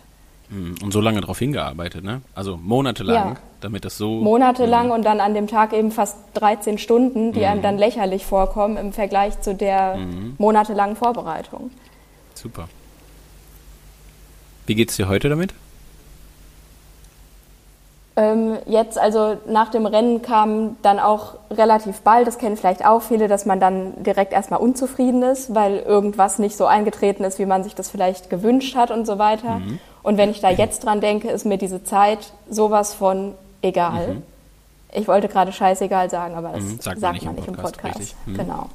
Mhm. 0.49 0.75
Und 0.83 0.91
so 0.91 0.99
lange 0.99 1.21
darauf 1.21 1.37
hingearbeitet, 1.37 2.03
ne? 2.03 2.21
Also 2.33 2.57
monatelang, 2.57 3.15
ja. 3.15 3.35
damit 3.61 3.85
das 3.85 3.97
so. 3.97 4.09
Monatelang 4.15 4.87
mhm. 4.87 4.93
und 4.93 5.05
dann 5.05 5.19
an 5.19 5.35
dem 5.35 5.45
Tag 5.45 5.73
eben 5.73 5.91
fast 5.91 6.17
13 6.33 6.79
Stunden, 6.79 7.33
die 7.33 7.45
einem 7.45 7.59
mhm. 7.59 7.63
dann 7.63 7.77
lächerlich 7.77 8.25
vorkommen 8.25 8.77
im 8.77 8.91
Vergleich 8.91 9.39
zu 9.41 9.53
der 9.53 9.99
monatelangen 10.39 10.95
Vorbereitung. 10.95 11.69
Super. 12.33 12.67
Wie 14.65 14.75
geht's 14.75 14.95
dir 14.95 15.07
heute 15.07 15.29
damit? 15.29 15.53
Ähm, 18.19 18.57
jetzt, 18.65 18.97
also 18.97 19.37
nach 19.47 19.69
dem 19.69 19.85
Rennen 19.85 20.21
kam 20.21 20.75
dann 20.81 20.99
auch 20.99 21.35
relativ 21.49 22.01
bald, 22.01 22.27
das 22.27 22.37
kennen 22.37 22.57
vielleicht 22.57 22.85
auch 22.85 23.01
viele, 23.01 23.29
dass 23.29 23.45
man 23.45 23.61
dann 23.61 24.03
direkt 24.03 24.33
erstmal 24.33 24.59
unzufrieden 24.59 25.23
ist, 25.23 25.55
weil 25.55 25.77
irgendwas 25.77 26.37
nicht 26.37 26.57
so 26.57 26.65
eingetreten 26.65 27.23
ist, 27.23 27.39
wie 27.39 27.45
man 27.45 27.63
sich 27.63 27.75
das 27.75 27.89
vielleicht 27.89 28.29
gewünscht 28.29 28.75
hat 28.75 28.91
und 28.91 29.05
so 29.05 29.19
weiter. 29.19 29.59
Mhm. 29.59 29.79
Und 30.03 30.17
wenn 30.17 30.31
ich 30.31 30.41
da 30.41 30.49
jetzt 30.49 30.83
dran 30.83 30.99
denke, 30.99 31.29
ist 31.29 31.45
mir 31.45 31.57
diese 31.57 31.85
Zeit 31.85 32.33
sowas 32.49 32.93
von 32.93 33.35
egal. 33.61 34.15
Mhm. 34.15 34.23
Ich 34.91 35.07
wollte 35.07 35.29
gerade 35.29 35.53
scheißegal 35.53 36.09
sagen, 36.09 36.35
aber 36.35 36.49
das 36.49 36.63
mhm, 36.63 36.79
sagt, 36.81 36.99
sagt 36.99 37.23
man 37.23 37.35
nicht 37.35 37.47
im 37.47 37.55
Podcast. 37.55 37.81
Podcast. 37.81 38.15
Mhm. 38.25 38.37
Genau. 38.37 38.69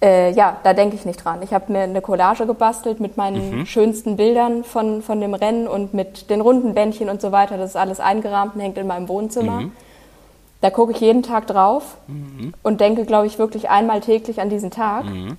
Äh, 0.00 0.32
ja, 0.32 0.58
da 0.62 0.74
denke 0.74 0.94
ich 0.94 1.04
nicht 1.04 1.24
dran. 1.24 1.42
Ich 1.42 1.52
habe 1.52 1.72
mir 1.72 1.80
eine 1.80 2.00
Collage 2.00 2.46
gebastelt 2.46 3.00
mit 3.00 3.16
meinen 3.16 3.60
mhm. 3.60 3.66
schönsten 3.66 4.16
Bildern 4.16 4.62
von, 4.62 5.02
von 5.02 5.20
dem 5.20 5.34
Rennen 5.34 5.66
und 5.66 5.92
mit 5.92 6.30
den 6.30 6.40
runden 6.40 6.74
Bändchen 6.74 7.08
und 7.08 7.20
so 7.20 7.32
weiter. 7.32 7.56
Das 7.56 7.70
ist 7.70 7.76
alles 7.76 7.98
eingerahmt 7.98 8.54
und 8.54 8.60
hängt 8.60 8.78
in 8.78 8.86
meinem 8.86 9.08
Wohnzimmer. 9.08 9.62
Mhm. 9.62 9.72
Da 10.60 10.70
gucke 10.70 10.92
ich 10.92 11.00
jeden 11.00 11.24
Tag 11.24 11.48
drauf 11.48 11.96
mhm. 12.06 12.54
und 12.62 12.80
denke, 12.80 13.06
glaube 13.06 13.26
ich, 13.26 13.38
wirklich 13.38 13.70
einmal 13.70 14.00
täglich 14.00 14.40
an 14.40 14.50
diesen 14.50 14.70
Tag. 14.70 15.04
Mhm. 15.04 15.36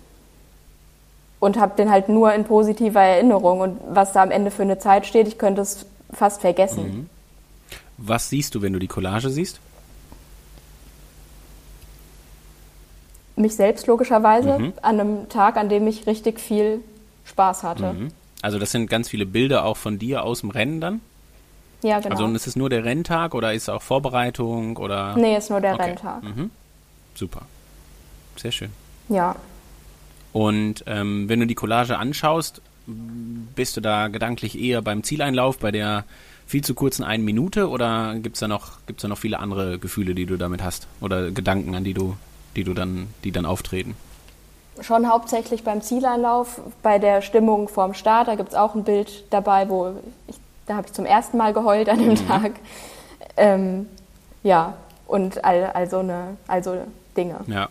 Und 1.39 1.57
habe 1.57 1.77
den 1.77 1.89
halt 1.89 2.09
nur 2.09 2.33
in 2.33 2.43
positiver 2.43 3.01
Erinnerung. 3.01 3.61
Und 3.61 3.79
was 3.89 4.11
da 4.11 4.23
am 4.23 4.31
Ende 4.31 4.51
für 4.51 4.63
eine 4.63 4.77
Zeit 4.77 5.05
steht, 5.05 5.25
ich 5.29 5.37
könnte 5.37 5.61
es 5.61 5.85
fast 6.11 6.41
vergessen. 6.41 6.83
Mhm. 6.83 7.09
Was 7.97 8.29
siehst 8.29 8.55
du, 8.55 8.61
wenn 8.61 8.73
du 8.73 8.79
die 8.79 8.87
Collage 8.87 9.29
siehst? 9.29 9.61
Mich 13.39 13.55
selbst 13.55 13.87
logischerweise 13.87 14.59
mhm. 14.59 14.73
an 14.81 14.99
einem 14.99 15.29
Tag, 15.29 15.57
an 15.57 15.69
dem 15.69 15.87
ich 15.87 16.07
richtig 16.07 16.39
viel 16.39 16.81
Spaß 17.25 17.63
hatte. 17.63 17.93
Mhm. 17.93 18.11
Also 18.41 18.59
das 18.59 18.71
sind 18.71 18.89
ganz 18.89 19.09
viele 19.09 19.25
Bilder 19.25 19.65
auch 19.65 19.77
von 19.77 19.99
dir 19.99 20.23
aus 20.23 20.41
dem 20.41 20.49
Rennen 20.49 20.81
dann? 20.81 21.01
Ja, 21.81 21.99
genau. 21.99 22.11
Also 22.11 22.25
und 22.25 22.35
ist 22.35 22.47
es 22.47 22.55
nur 22.55 22.69
der 22.69 22.83
Renntag 22.83 23.33
oder 23.33 23.53
ist 23.53 23.63
es 23.63 23.69
auch 23.69 23.81
Vorbereitung 23.81 24.77
oder? 24.77 25.15
Nee, 25.15 25.37
ist 25.37 25.49
nur 25.49 25.61
der 25.61 25.75
okay. 25.75 25.83
Renntag. 25.83 26.23
Mhm. 26.23 26.51
Super. 27.15 27.41
Sehr 28.35 28.51
schön. 28.51 28.69
Ja. 29.07 29.35
Und 30.33 30.83
ähm, 30.87 31.27
wenn 31.27 31.39
du 31.39 31.47
die 31.47 31.55
Collage 31.55 31.97
anschaust, 31.97 32.61
bist 33.55 33.77
du 33.77 33.81
da 33.81 34.07
gedanklich 34.07 34.59
eher 34.59 34.81
beim 34.81 35.03
Zieleinlauf, 35.03 35.59
bei 35.59 35.71
der 35.71 36.05
viel 36.45 36.63
zu 36.63 36.73
kurzen 36.73 37.03
einen 37.03 37.23
Minute 37.23 37.69
oder 37.69 38.15
gibt 38.15 38.35
es 38.35 38.39
da, 38.39 38.47
noch, 38.47 38.79
da 38.99 39.07
noch 39.07 39.17
viele 39.17 39.39
andere 39.39 39.79
Gefühle, 39.79 40.15
die 40.15 40.25
du 40.25 40.37
damit 40.37 40.63
hast 40.63 40.87
oder 40.99 41.31
Gedanken, 41.31 41.75
an 41.75 41.83
die 41.83 41.93
du 41.93 42.15
die 42.55 42.63
du 42.63 42.73
dann, 42.73 43.07
die 43.23 43.31
dann 43.31 43.45
auftreten? 43.45 43.95
Schon 44.81 45.09
hauptsächlich 45.09 45.63
beim 45.63 45.81
Zieleinlauf, 45.81 46.61
bei 46.81 46.99
der 46.99 47.21
Stimmung 47.21 47.67
vorm 47.67 47.93
Start. 47.93 48.27
Da 48.27 48.35
gibt 48.35 48.49
es 48.49 48.55
auch 48.55 48.75
ein 48.75 48.83
Bild 48.83 49.25
dabei, 49.29 49.69
wo 49.69 49.95
ich, 50.27 50.37
da 50.67 50.75
habe 50.75 50.87
ich 50.87 50.93
zum 50.93 51.05
ersten 51.05 51.37
Mal 51.37 51.53
geheult 51.53 51.89
an 51.89 51.99
dem 51.99 52.09
mhm. 52.09 52.27
Tag. 52.27 52.53
Ähm, 53.35 53.87
ja, 54.43 54.75
und 55.07 55.43
all, 55.43 55.65
all, 55.73 55.89
so 55.89 55.99
eine, 55.99 56.37
all 56.47 56.63
so 56.63 56.75
Dinge. 57.17 57.39
Ja. 57.47 57.69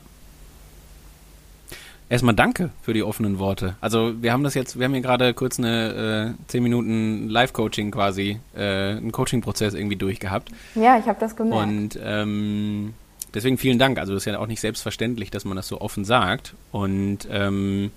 Erstmal 2.10 2.34
danke 2.34 2.70
für 2.82 2.94
die 2.94 3.02
offenen 3.02 3.38
Worte. 3.38 3.76
Also 3.82 4.22
wir 4.22 4.32
haben 4.32 4.42
das 4.42 4.54
jetzt, 4.54 4.78
wir 4.78 4.86
haben 4.86 4.94
hier 4.94 5.02
gerade 5.02 5.34
kurz 5.34 5.58
eine 5.58 6.34
äh, 6.38 6.44
10 6.48 6.62
Minuten 6.62 7.28
Live-Coaching 7.28 7.90
quasi, 7.90 8.40
äh, 8.56 8.96
einen 8.96 9.12
Coaching-Prozess 9.12 9.74
irgendwie 9.74 9.96
durchgehabt. 9.96 10.50
Ja, 10.74 10.98
ich 10.98 11.06
habe 11.06 11.20
das 11.20 11.36
gemerkt. 11.36 11.68
Und 11.68 11.98
ähm, 12.02 12.94
deswegen 13.38 13.58
vielen 13.58 13.78
Dank. 13.78 13.98
Also 13.98 14.12
das 14.12 14.22
ist 14.26 14.32
ja 14.32 14.38
auch 14.38 14.46
nicht 14.46 14.60
selbstverständlich, 14.60 15.30
dass 15.30 15.44
man 15.44 15.56
das 15.56 15.68
so 15.68 15.80
offen 15.80 16.04
sagt. 16.04 16.54
Und 16.72 17.20
ähm, 17.30 17.90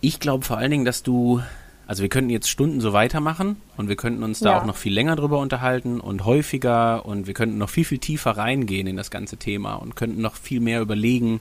ich 0.00 0.20
glaube 0.20 0.44
vor 0.44 0.58
allen 0.58 0.70
Dingen, 0.70 0.84
dass 0.84 1.02
du, 1.02 1.40
also 1.86 2.02
wir 2.02 2.08
könnten 2.08 2.30
jetzt 2.30 2.48
Stunden 2.48 2.80
so 2.80 2.92
weitermachen 2.92 3.56
und 3.76 3.88
wir 3.88 3.96
könnten 3.96 4.22
uns 4.22 4.40
da 4.40 4.50
Ja. 4.50 4.60
auch 4.60 4.64
noch 4.66 4.76
viel 4.76 4.92
länger 4.92 5.16
drüber 5.16 5.38
unterhalten 5.38 6.00
und 6.00 6.24
häufiger 6.24 7.04
und 7.06 7.26
wir 7.26 7.34
könnten 7.34 7.58
noch 7.58 7.70
viel, 7.70 7.84
viel 7.84 7.98
tiefer 7.98 8.32
reingehen 8.32 8.86
in 8.86 8.96
das 8.96 9.10
ganze 9.10 9.36
Thema 9.36 9.74
und 9.74 9.96
könnten 9.96 10.20
noch 10.20 10.36
viel 10.36 10.60
mehr 10.60 10.80
überlegen, 10.80 11.40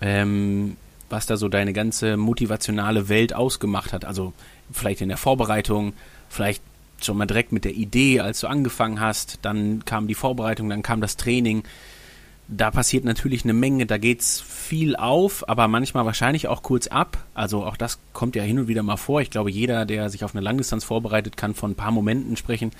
ähm, 0.00 0.76
was 1.10 1.26
da 1.26 1.36
so 1.36 1.48
deine 1.48 1.72
ganze 1.72 2.16
motivationale 2.16 3.08
Welt 3.08 3.34
ausgemacht 3.34 3.92
hat. 3.92 4.04
Also 4.04 4.32
vielleicht 4.70 5.00
in 5.00 5.08
der 5.08 5.16
Vorbereitung, 5.16 5.94
vielleicht 6.28 6.62
schon 7.04 7.16
mal 7.16 7.26
direkt 7.26 7.52
mit 7.52 7.64
der 7.64 7.74
Idee, 7.74 8.20
als 8.20 8.40
du 8.40 8.46
angefangen 8.46 9.00
hast, 9.00 9.38
dann 9.42 9.84
kam 9.84 10.08
die 10.08 10.14
Vorbereitung, 10.14 10.68
dann 10.68 10.82
kam 10.82 11.00
das 11.00 11.16
Training. 11.16 11.64
Da 12.48 12.70
passiert 12.70 13.04
natürlich 13.04 13.44
eine 13.44 13.52
Menge, 13.52 13.84
da 13.84 13.98
geht's 13.98 14.40
viel 14.40 14.96
auf, 14.96 15.46
aber 15.48 15.68
manchmal 15.68 16.06
wahrscheinlich 16.06 16.48
auch 16.48 16.62
kurz 16.62 16.86
ab. 16.86 17.26
Also 17.34 17.64
auch 17.64 17.76
das 17.76 17.98
kommt 18.14 18.36
ja 18.36 18.42
hin 18.42 18.58
und 18.58 18.68
wieder 18.68 18.82
mal 18.82 18.96
vor. 18.96 19.20
Ich 19.20 19.30
glaube, 19.30 19.50
jeder, 19.50 19.84
der 19.84 20.08
sich 20.08 20.24
auf 20.24 20.34
eine 20.34 20.42
Langdistanz 20.42 20.84
vorbereitet, 20.84 21.36
kann 21.36 21.54
von 21.54 21.72
ein 21.72 21.74
paar 21.74 21.92
Momenten 21.92 22.36
sprechen, 22.36 22.72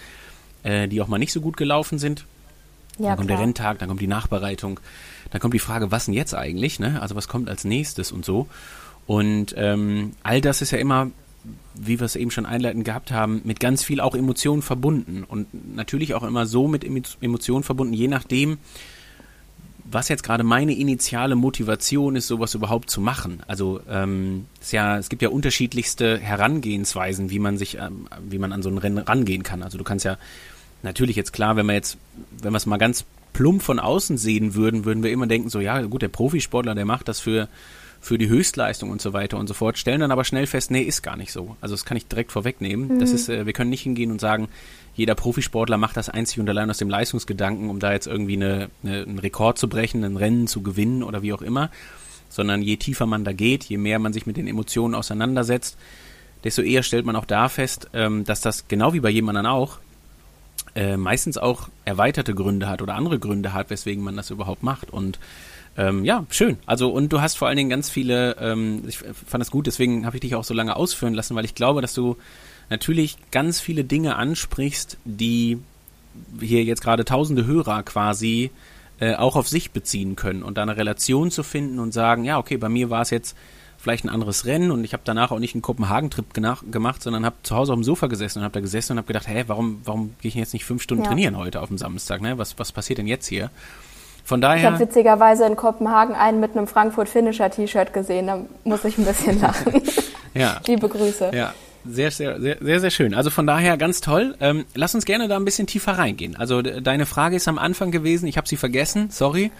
äh, 0.62 0.88
die 0.88 1.02
auch 1.02 1.08
mal 1.08 1.18
nicht 1.18 1.32
so 1.32 1.42
gut 1.42 1.56
gelaufen 1.58 1.98
sind. 1.98 2.24
ja, 2.98 3.08
dann 3.08 3.16
kommt 3.18 3.30
der 3.30 3.36
klar. 3.36 3.46
Renntag, 3.46 3.78
dann 3.78 3.88
kommt 3.88 4.00
die 4.00 4.06
Nachbereitung, 4.06 4.80
dann 5.30 5.40
kommt 5.40 5.52
die 5.52 5.58
Frage, 5.58 5.90
was 5.90 6.06
denn 6.06 6.14
jetzt 6.14 6.34
eigentlich, 6.34 6.80
ne? 6.80 7.00
Also 7.02 7.14
was 7.14 7.28
kommt 7.28 7.50
als 7.50 7.64
nächstes 7.64 8.10
und 8.10 8.24
so. 8.24 8.48
Und 9.06 9.54
ähm, 9.56 10.12
all 10.22 10.40
das 10.40 10.62
ist 10.62 10.70
ja 10.70 10.78
immer, 10.78 11.10
wie 11.74 12.00
wir 12.00 12.04
es 12.06 12.16
eben 12.16 12.30
schon 12.30 12.46
einleitend 12.46 12.84
gehabt 12.84 13.12
haben, 13.12 13.40
mit 13.44 13.60
ganz 13.60 13.84
viel 13.84 14.00
auch 14.00 14.14
Emotionen 14.14 14.62
verbunden. 14.62 15.24
Und 15.26 15.76
natürlich 15.76 16.14
auch 16.14 16.22
immer 16.22 16.46
so 16.46 16.68
mit 16.68 16.84
Emo- 16.84 17.16
Emotionen 17.20 17.62
verbunden, 17.62 17.94
je 17.94 18.08
nachdem, 18.08 18.58
was 19.90 20.08
jetzt 20.08 20.22
gerade 20.22 20.44
meine 20.44 20.74
initiale 20.76 21.34
Motivation 21.34 22.16
ist, 22.16 22.26
sowas 22.26 22.54
überhaupt 22.54 22.90
zu 22.90 23.00
machen. 23.00 23.40
Also 23.46 23.80
ähm, 23.88 24.44
es, 24.60 24.72
ja, 24.72 24.98
es 24.98 25.08
gibt 25.08 25.22
ja 25.22 25.30
unterschiedlichste 25.30 26.18
Herangehensweisen, 26.18 27.30
wie 27.30 27.38
man 27.38 27.56
sich, 27.56 27.78
ähm, 27.78 28.06
wie 28.28 28.38
man 28.38 28.52
an 28.52 28.62
so 28.62 28.68
ein 28.68 28.78
Rennen 28.78 28.98
rangehen 28.98 29.44
kann. 29.44 29.62
Also 29.62 29.78
du 29.78 29.84
kannst 29.84 30.04
ja 30.04 30.18
natürlich 30.82 31.16
jetzt 31.16 31.32
klar, 31.32 31.56
wenn 31.56 31.66
wir 31.66 31.74
jetzt, 31.74 31.96
wenn 32.42 32.52
wir 32.52 32.58
es 32.58 32.66
mal 32.66 32.76
ganz 32.76 33.04
plump 33.32 33.62
von 33.62 33.78
außen 33.78 34.18
sehen 34.18 34.54
würden, 34.54 34.84
würden 34.84 35.02
wir 35.02 35.10
immer 35.10 35.26
denken, 35.26 35.48
so 35.48 35.60
ja, 35.60 35.80
gut, 35.82 36.02
der 36.02 36.08
Profisportler, 36.08 36.74
der 36.74 36.84
macht 36.84 37.08
das 37.08 37.20
für, 37.20 37.48
für 38.00 38.18
die 38.18 38.28
Höchstleistung 38.28 38.90
und 38.90 39.02
so 39.02 39.12
weiter 39.12 39.38
und 39.38 39.48
so 39.48 39.54
fort, 39.54 39.76
stellen 39.76 40.00
dann 40.00 40.12
aber 40.12 40.24
schnell 40.24 40.46
fest, 40.46 40.70
nee, 40.70 40.82
ist 40.82 41.02
gar 41.02 41.16
nicht 41.16 41.32
so. 41.32 41.56
Also 41.60 41.74
das 41.74 41.84
kann 41.84 41.96
ich 41.96 42.06
direkt 42.06 42.32
vorwegnehmen. 42.32 43.00
Das 43.00 43.10
ist, 43.10 43.28
äh, 43.28 43.44
wir 43.44 43.52
können 43.52 43.70
nicht 43.70 43.82
hingehen 43.82 44.10
und 44.10 44.20
sagen, 44.20 44.48
jeder 44.94 45.14
Profisportler 45.14 45.78
macht 45.78 45.96
das 45.96 46.08
einzig 46.08 46.40
und 46.40 46.48
allein 46.48 46.70
aus 46.70 46.78
dem 46.78 46.88
Leistungsgedanken, 46.88 47.70
um 47.70 47.80
da 47.80 47.92
jetzt 47.92 48.06
irgendwie 48.06 48.36
eine, 48.36 48.70
eine, 48.82 49.02
einen 49.02 49.18
Rekord 49.18 49.58
zu 49.58 49.68
brechen, 49.68 50.04
ein 50.04 50.16
Rennen 50.16 50.46
zu 50.46 50.62
gewinnen 50.62 51.02
oder 51.02 51.22
wie 51.22 51.32
auch 51.32 51.42
immer, 51.42 51.70
sondern 52.28 52.62
je 52.62 52.76
tiefer 52.76 53.06
man 53.06 53.24
da 53.24 53.32
geht, 53.32 53.64
je 53.64 53.78
mehr 53.78 53.98
man 53.98 54.12
sich 54.12 54.26
mit 54.26 54.36
den 54.36 54.46
Emotionen 54.46 54.94
auseinandersetzt, 54.94 55.76
desto 56.44 56.62
eher 56.62 56.82
stellt 56.82 57.04
man 57.04 57.16
auch 57.16 57.24
da 57.24 57.48
fest, 57.48 57.88
ähm, 57.94 58.24
dass 58.24 58.40
das 58.40 58.68
genau 58.68 58.92
wie 58.92 59.00
bei 59.00 59.10
jedem 59.10 59.28
anderen 59.28 59.46
auch 59.46 59.78
äh, 60.74 60.96
meistens 60.96 61.38
auch 61.38 61.68
erweiterte 61.84 62.34
Gründe 62.34 62.68
hat 62.68 62.82
oder 62.82 62.94
andere 62.94 63.18
Gründe 63.18 63.52
hat, 63.52 63.70
weswegen 63.70 64.04
man 64.04 64.16
das 64.16 64.30
überhaupt 64.30 64.62
macht. 64.62 64.90
Und 64.90 65.18
ähm, 65.78 66.04
ja, 66.04 66.26
schön. 66.28 66.58
Also 66.66 66.90
und 66.90 67.12
du 67.12 67.20
hast 67.20 67.38
vor 67.38 67.46
allen 67.48 67.56
Dingen 67.56 67.70
ganz 67.70 67.88
viele, 67.88 68.36
ähm, 68.40 68.82
ich 68.86 68.98
fand 68.98 69.40
das 69.40 69.50
gut, 69.50 69.66
deswegen 69.66 70.04
habe 70.04 70.16
ich 70.16 70.20
dich 70.20 70.34
auch 70.34 70.44
so 70.44 70.52
lange 70.52 70.76
ausführen 70.76 71.14
lassen, 71.14 71.34
weil 71.36 71.44
ich 71.44 71.54
glaube, 71.54 71.80
dass 71.80 71.94
du 71.94 72.16
natürlich 72.68 73.16
ganz 73.30 73.60
viele 73.60 73.84
Dinge 73.84 74.16
ansprichst, 74.16 74.98
die 75.04 75.58
hier 76.40 76.64
jetzt 76.64 76.82
gerade 76.82 77.04
tausende 77.04 77.46
Hörer 77.46 77.82
quasi 77.84 78.50
äh, 79.00 79.14
auch 79.14 79.36
auf 79.36 79.48
sich 79.48 79.70
beziehen 79.70 80.16
können 80.16 80.42
und 80.42 80.58
da 80.58 80.62
eine 80.62 80.76
Relation 80.76 81.30
zu 81.30 81.44
finden 81.44 81.78
und 81.78 81.92
sagen, 81.92 82.24
ja, 82.24 82.38
okay, 82.38 82.56
bei 82.56 82.68
mir 82.68 82.90
war 82.90 83.02
es 83.02 83.10
jetzt 83.10 83.36
vielleicht 83.78 84.04
ein 84.04 84.08
anderes 84.08 84.44
Rennen 84.44 84.72
und 84.72 84.82
ich 84.82 84.92
habe 84.92 85.04
danach 85.06 85.30
auch 85.30 85.38
nicht 85.38 85.54
einen 85.54 85.62
Kopenhagen-Trip 85.62 86.34
gemacht, 86.72 87.00
sondern 87.00 87.24
habe 87.24 87.36
zu 87.44 87.54
Hause 87.54 87.72
auf 87.72 87.78
dem 87.78 87.84
Sofa 87.84 88.08
gesessen 88.08 88.40
und 88.40 88.44
habe 88.44 88.54
da 88.54 88.60
gesessen 88.60 88.92
und 88.92 88.98
habe 88.98 89.06
gedacht, 89.06 89.28
hä, 89.28 89.44
warum, 89.46 89.80
warum 89.84 90.16
gehe 90.20 90.30
ich 90.30 90.34
jetzt 90.34 90.52
nicht 90.52 90.64
fünf 90.64 90.82
Stunden 90.82 91.04
Ja. 91.04 91.10
trainieren 91.10 91.36
heute 91.36 91.62
auf 91.62 91.68
dem 91.68 91.78
Samstag? 91.78 92.20
Ne? 92.20 92.36
Was, 92.38 92.58
was 92.58 92.72
passiert 92.72 92.98
denn 92.98 93.06
jetzt 93.06 93.28
hier? 93.28 93.50
Von 94.28 94.40
Ich 94.42 94.46
habe 94.46 94.60
daher, 94.60 94.78
witzigerweise 94.78 95.46
in 95.46 95.56
Kopenhagen 95.56 96.14
einen 96.14 96.38
mit 96.38 96.54
einem 96.54 96.66
Frankfurt 96.66 97.08
Finisher 97.08 97.48
T-Shirt 97.50 97.94
gesehen. 97.94 98.26
Da 98.26 98.40
muss 98.64 98.84
ich 98.84 98.98
ein 98.98 99.06
bisschen 99.06 99.40
lachen. 99.40 99.80
ja, 100.34 100.60
Liebe 100.66 100.86
Grüße. 100.86 101.30
Ja, 101.34 101.54
sehr, 101.86 102.10
sehr, 102.10 102.38
sehr, 102.38 102.56
sehr, 102.60 102.80
sehr 102.80 102.90
schön. 102.90 103.14
Also 103.14 103.30
von 103.30 103.46
daher 103.46 103.78
ganz 103.78 104.02
toll. 104.02 104.36
Ähm, 104.40 104.66
lass 104.74 104.94
uns 104.94 105.06
gerne 105.06 105.28
da 105.28 105.36
ein 105.36 105.46
bisschen 105.46 105.66
tiefer 105.66 105.92
reingehen. 105.92 106.36
Also 106.36 106.60
de- 106.60 106.82
deine 106.82 107.06
Frage 107.06 107.36
ist 107.36 107.48
am 107.48 107.58
Anfang 107.58 107.90
gewesen, 107.90 108.26
ich 108.28 108.36
habe 108.36 108.46
sie 108.46 108.58
vergessen, 108.58 109.08
sorry. 109.10 109.50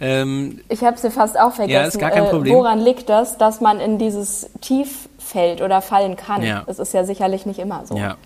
Ähm, 0.00 0.60
Ich 0.68 0.82
habe 0.82 0.98
sie 0.98 1.10
fast 1.10 1.38
auch 1.38 1.52
vergessen. 1.52 1.80
Ja, 1.80 1.86
ist 1.86 1.98
gar 2.00 2.10
kein 2.10 2.24
Äh, 2.24 2.30
Problem. 2.30 2.54
woran 2.54 2.80
liegt 2.80 3.08
das, 3.08 3.38
dass 3.38 3.60
man 3.60 3.78
in 3.78 3.98
dieses 3.98 4.50
Tief 4.60 5.08
fällt 5.18 5.60
oder 5.62 5.80
fallen 5.80 6.16
kann? 6.16 6.42
Ja. 6.42 6.64
Das 6.66 6.80
ist 6.80 6.92
ja 6.92 7.04
sicherlich 7.04 7.46
nicht 7.46 7.58
immer 7.60 7.86
so. 7.86 7.96
Ja. 7.96 8.16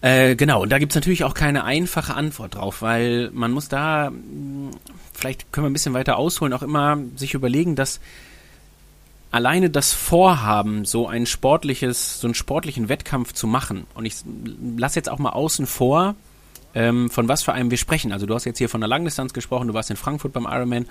Äh, 0.00 0.36
genau, 0.36 0.62
und 0.62 0.70
da 0.70 0.78
gibt's 0.78 0.94
natürlich 0.94 1.24
auch 1.24 1.34
keine 1.34 1.64
einfache 1.64 2.14
Antwort 2.14 2.54
drauf, 2.54 2.82
weil 2.82 3.30
man 3.32 3.50
muss 3.50 3.68
da, 3.68 4.10
mh, 4.10 4.70
vielleicht 5.12 5.52
können 5.52 5.64
wir 5.64 5.70
ein 5.70 5.72
bisschen 5.72 5.94
weiter 5.94 6.16
ausholen, 6.16 6.52
auch 6.52 6.62
immer 6.62 6.98
sich 7.16 7.34
überlegen, 7.34 7.74
dass 7.74 7.98
alleine 9.32 9.70
das 9.70 9.92
Vorhaben, 9.92 10.84
so 10.84 11.08
ein 11.08 11.26
sportliches, 11.26 12.20
so 12.20 12.28
einen 12.28 12.34
sportlichen 12.34 12.88
Wettkampf 12.88 13.32
zu 13.32 13.48
machen, 13.48 13.86
und 13.94 14.06
ich 14.06 14.14
lasse 14.76 14.98
jetzt 15.00 15.10
auch 15.10 15.18
mal 15.18 15.30
außen 15.30 15.66
vor, 15.66 16.14
ähm, 16.74 17.10
von 17.10 17.26
was 17.26 17.42
für 17.42 17.52
einem 17.52 17.70
wir 17.70 17.78
sprechen. 17.78 18.12
Also 18.12 18.26
du 18.26 18.34
hast 18.34 18.44
jetzt 18.44 18.58
hier 18.58 18.68
von 18.68 18.80
der 18.80 18.88
Langdistanz 18.88 19.32
gesprochen, 19.32 19.68
du 19.68 19.74
warst 19.74 19.90
in 19.90 19.96
Frankfurt 19.96 20.32
beim 20.32 20.44
Ironman. 20.44 20.86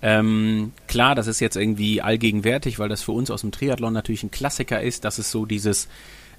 Ähm, 0.00 0.72
klar, 0.86 1.14
das 1.14 1.26
ist 1.26 1.40
jetzt 1.40 1.56
irgendwie 1.56 2.02
allgegenwärtig, 2.02 2.78
weil 2.78 2.88
das 2.88 3.02
für 3.02 3.12
uns 3.12 3.30
aus 3.30 3.40
dem 3.40 3.50
Triathlon 3.50 3.92
natürlich 3.92 4.22
ein 4.22 4.30
Klassiker 4.30 4.80
ist. 4.80 5.04
Das 5.04 5.18
ist 5.18 5.30
so 5.30 5.46
dieses, 5.46 5.88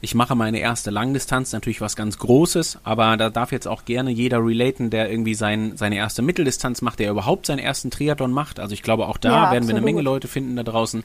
ich 0.05 0.13
mache 0.13 0.35
meine 0.35 0.59
erste 0.59 0.91
Langdistanz, 0.91 1.51
natürlich 1.51 1.81
was 1.81 1.95
ganz 1.95 2.19
Großes, 2.19 2.77
aber 2.83 3.17
da 3.17 3.31
darf 3.31 3.51
jetzt 3.51 3.67
auch 3.67 3.85
gerne 3.85 4.12
jeder 4.12 4.38
relaten, 4.38 4.91
der 4.91 5.09
irgendwie 5.09 5.33
sein, 5.33 5.77
seine 5.77 5.95
erste 5.95 6.21
Mitteldistanz 6.21 6.83
macht, 6.83 7.00
der 7.00 7.09
überhaupt 7.09 7.47
seinen 7.47 7.57
ersten 7.57 7.89
Triathlon 7.89 8.31
macht. 8.31 8.59
Also 8.59 8.74
ich 8.74 8.83
glaube, 8.83 9.07
auch 9.07 9.17
da 9.17 9.29
Ja, 9.29 9.35
werden 9.51 9.63
wir 9.63 9.71
eine 9.71 9.79
absolut. 9.79 9.83
Menge 9.83 10.01
Leute 10.03 10.27
finden 10.27 10.55
da 10.55 10.62
draußen, 10.62 11.03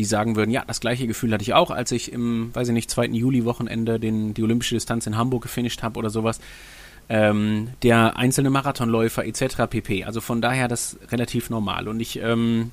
die 0.00 0.04
sagen 0.04 0.34
würden, 0.34 0.50
ja, 0.50 0.64
das 0.66 0.80
gleiche 0.80 1.06
Gefühl 1.06 1.32
hatte 1.32 1.42
ich 1.42 1.54
auch, 1.54 1.70
als 1.70 1.92
ich 1.92 2.10
im, 2.12 2.52
weiß 2.52 2.66
ich 2.66 2.74
nicht, 2.74 2.90
2. 2.90 3.06
Juli-Wochenende 3.06 4.00
den, 4.00 4.34
die 4.34 4.42
olympische 4.42 4.74
Distanz 4.74 5.06
in 5.06 5.16
Hamburg 5.16 5.44
gefinisht 5.44 5.84
habe 5.84 5.96
oder 5.96 6.10
sowas. 6.10 6.40
Ähm, 7.08 7.68
der 7.84 8.16
einzelne 8.16 8.50
Marathonläufer 8.50 9.24
etc. 9.24 9.68
pp. 9.70 10.02
Also 10.02 10.20
von 10.20 10.42
daher 10.42 10.66
das 10.66 10.98
relativ 11.12 11.48
normal. 11.48 11.86
Und 11.86 12.00
ich, 12.00 12.20
ähm, 12.20 12.72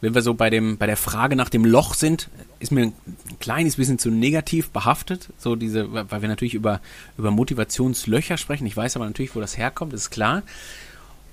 wenn 0.00 0.16
wir 0.16 0.22
so 0.22 0.34
bei 0.34 0.50
dem, 0.50 0.78
bei 0.78 0.86
der 0.86 0.96
Frage 0.96 1.36
nach 1.36 1.48
dem 1.48 1.64
Loch 1.64 1.94
sind, 1.94 2.28
ist 2.58 2.72
mir 2.72 2.86
ein 2.86 2.92
kleines 3.38 3.76
bisschen 3.76 3.98
zu 3.98 4.10
negativ 4.10 4.70
behaftet. 4.70 5.28
So 5.38 5.56
diese, 5.56 5.92
weil 5.92 6.22
wir 6.22 6.28
natürlich 6.28 6.54
über, 6.54 6.80
über 7.18 7.30
Motivationslöcher 7.30 8.36
sprechen. 8.36 8.66
Ich 8.66 8.76
weiß 8.76 8.96
aber 8.96 9.06
natürlich, 9.06 9.34
wo 9.34 9.40
das 9.40 9.58
herkommt, 9.58 9.92
ist 9.92 10.10
klar. 10.10 10.42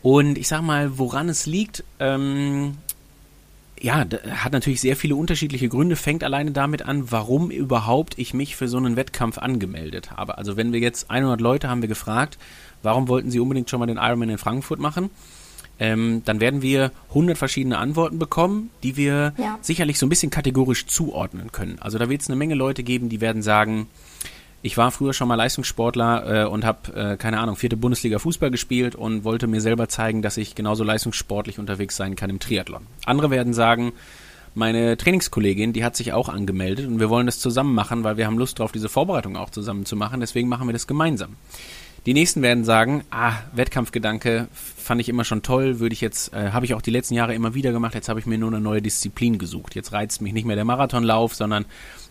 Und 0.02 0.38
ich 0.38 0.48
sag 0.50 0.62
mal, 0.62 0.98
woran 0.98 1.30
es 1.30 1.46
liegt, 1.46 1.84
ähm, 2.00 2.78
ja, 3.80 4.06
hat 4.30 4.54
natürlich 4.54 4.82
sehr 4.82 4.96
viele 4.96 5.16
unterschiedliche 5.16 5.70
Gründe, 5.70 5.96
fängt 5.96 6.24
alleine 6.24 6.52
damit 6.52 6.84
an, 6.84 7.12
warum 7.12 7.52
überhaupt 7.52 8.18
ich 8.18 8.34
mich 8.34 8.56
für 8.56 8.68
so 8.68 8.78
einen 8.78 8.96
Wettkampf 8.96 9.38
angemeldet 9.38 10.12
habe. 10.12 10.38
Also 10.38 10.58
wenn 10.58 10.72
wir 10.72 10.80
jetzt 10.80 11.10
100 11.10 11.42
Leute 11.42 11.70
haben 11.70 11.82
wir 11.82 11.90
gefragt, 11.90 12.38
warum 12.82 13.08
wollten 13.08 13.32
sie 13.32 13.40
unbedingt 13.40 13.70
schon 13.70 13.80
mal 13.80 13.86
den 13.86 13.98
Ironman 13.98 14.30
in 14.30 14.38
Frankfurt 14.38 14.80
machen, 14.80 15.10
ähm, 15.80 16.22
dann 16.26 16.40
werden 16.40 16.62
wir 16.62 16.92
100 17.10 17.38
verschiedene 17.38 17.78
Antworten 17.78 18.20
bekommen, 18.20 18.70
die 18.84 18.96
wir 18.98 19.34
Ja. 19.38 19.58
sicherlich 19.62 20.00
so 20.00 20.06
ein 20.06 20.10
bisschen 20.10 20.30
kategorisch 20.30 20.86
zuordnen 20.86 21.52
können. 21.52 21.78
Also 21.80 21.98
da 21.98 22.10
wird 22.10 22.22
es 22.22 22.28
eine 22.30 22.36
Menge 22.36 22.56
Leute 22.56 22.84
geben, 22.84 23.10
die 23.10 23.22
werden 23.22 23.42
sagen, 23.42 23.88
ich 24.66 24.78
war 24.78 24.92
früher 24.92 25.12
schon 25.14 25.28
mal 25.28 25.36
Leistungssportler 25.36 26.44
äh, 26.44 26.48
und 26.48 26.64
habe, 26.64 26.94
äh, 26.96 27.18
keine 27.18 27.40
Ahnung, 27.40 27.58
vierte 27.58 27.76
Bundesliga 27.76 28.18
Fußball 28.18 28.50
gespielt 28.50 28.96
und 28.96 29.26
wollte 29.26 29.48
mir 29.48 29.60
selber 29.60 29.90
zeigen, 29.90 30.22
dass 30.22 30.38
ich 30.38 30.56
genauso 30.56 30.86
leistungssportlich 30.86 31.60
unterwegs 31.60 31.98
sein 31.98 32.16
kann 32.16 32.30
im 32.30 32.40
Triathlon. 32.40 32.88
Andere 33.06 33.30
werden 33.30 33.54
sagen, 33.54 33.92
meine 34.56 34.96
Trainingskollegin, 34.96 35.74
die 35.74 35.84
hat 35.84 35.96
sich 35.98 36.14
auch 36.14 36.30
angemeldet 36.30 36.88
und 36.88 37.00
wir 37.00 37.10
wollen 37.10 37.26
das 37.26 37.40
zusammen 37.40 37.74
machen, 37.74 38.04
weil 38.04 38.16
wir 38.18 38.26
haben 38.26 38.38
Lust 38.38 38.60
drauf, 38.60 38.72
diese 38.72 38.88
Vorbereitung 38.88 39.36
auch 39.36 39.50
zusammen 39.50 39.86
zu 39.86 39.96
machen, 39.96 40.20
deswegen 40.22 40.48
machen 40.48 40.68
wir 40.68 40.74
das 40.74 40.88
gemeinsam. 40.88 41.36
Die 42.06 42.14
nächsten 42.14 42.42
werden 42.42 42.66
sagen, 42.66 43.04
ah, 43.12 43.34
Wettkampfgedanke 43.54 44.48
fand 44.52 45.00
ich 45.00 45.08
immer 45.08 45.24
schon 45.24 45.42
toll, 45.42 45.80
würde 45.80 45.94
ich 45.94 46.02
jetzt, 46.02 46.34
äh, 46.34 46.52
habe 46.52 46.66
ich 46.66 46.74
auch 46.74 46.82
die 46.82 46.92
letzten 46.92 47.14
Jahre 47.14 47.34
immer 47.34 47.54
wieder 47.54 47.72
gemacht, 47.72 47.96
jetzt 47.96 48.10
habe 48.10 48.20
ich 48.20 48.26
mir 48.26 48.38
nur 48.38 48.50
eine 48.50 48.60
neue 48.60 48.82
Disziplin 48.82 49.38
gesucht. 49.38 49.74
Jetzt 49.76 49.94
reizt 49.94 50.22
mich 50.22 50.34
nicht 50.34 50.46
mehr 50.46 50.58
der 50.58 50.66
Marathonlauf, 50.66 51.34
sondern 51.34 51.66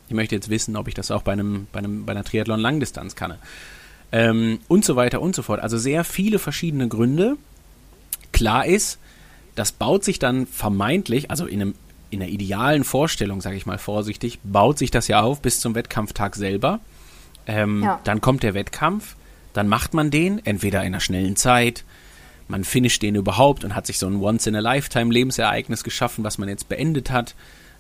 ich 0.09 0.15
möchte 0.15 0.35
jetzt 0.35 0.49
wissen, 0.49 0.77
ob 0.77 0.89
ich 0.89 0.95
das 0.95 1.11
auch 1.11 1.23
bei 1.23 1.33
einem, 1.33 1.67
bei 1.73 1.81
einem, 1.81 2.07
bei 2.07 2.13
einer 2.13 2.25
Triathlon-Langdistanz 2.25 3.17
kann. 3.17 3.35
ähm, 4.13 4.61
und 4.69 4.85
so 4.85 4.97
weiter 4.97 5.21
und 5.21 5.35
so 5.35 5.43
fort. 5.43 5.61
Also 5.61 5.79
sehr 5.79 6.05
viele 6.05 6.39
verschiedene 6.39 6.89
Gründe. 6.89 7.37
Klar 8.33 8.67
ist, 8.67 8.99
das 9.55 9.73
baut 9.73 10.05
sich 10.05 10.19
dann 10.19 10.47
vermeintlich, 10.47 11.31
also 11.31 11.47
in 11.47 11.61
einem 11.61 11.75
in 12.11 12.21
der 12.21 12.29
idealen 12.29 12.85
Vorstellung, 12.85 13.41
sage 13.41 13.57
ich 13.57 13.65
mal 13.65 13.79
vorsichtig, 13.79 14.39
baut 14.45 14.77
sich 14.77 14.91
das 14.91 15.09
ja 15.09 15.23
auf 15.23 15.41
bis 15.41 15.61
zum 15.61 15.75
Wettkampftag 15.75 16.37
selber. 16.37 16.81
Ähm, 17.47 17.83
ja. 17.83 18.01
Dann 18.05 18.21
kommt 18.21 18.43
der 18.43 18.53
Wettkampf, 18.53 19.17
dann 19.53 19.69
macht 19.69 19.95
man 19.95 20.11
den, 20.11 20.45
entweder 20.45 20.81
in 20.81 20.87
einer 20.87 21.01
schnellen 21.01 21.37
Zeit, 21.37 21.85
man 22.49 22.65
finisht 22.65 23.03
den 23.03 23.15
überhaupt 23.15 23.65
und 23.65 23.75
hat 23.75 23.87
sich 23.87 23.99
so 23.99 24.07
ein 24.07 24.21
Once-in-a-Lifetime-Lebensereignis 24.21 25.85
geschaffen, 25.85 26.23
was 26.25 26.39
man 26.39 26.49
jetzt 26.49 26.69
beendet 26.69 27.11
hat. 27.11 27.35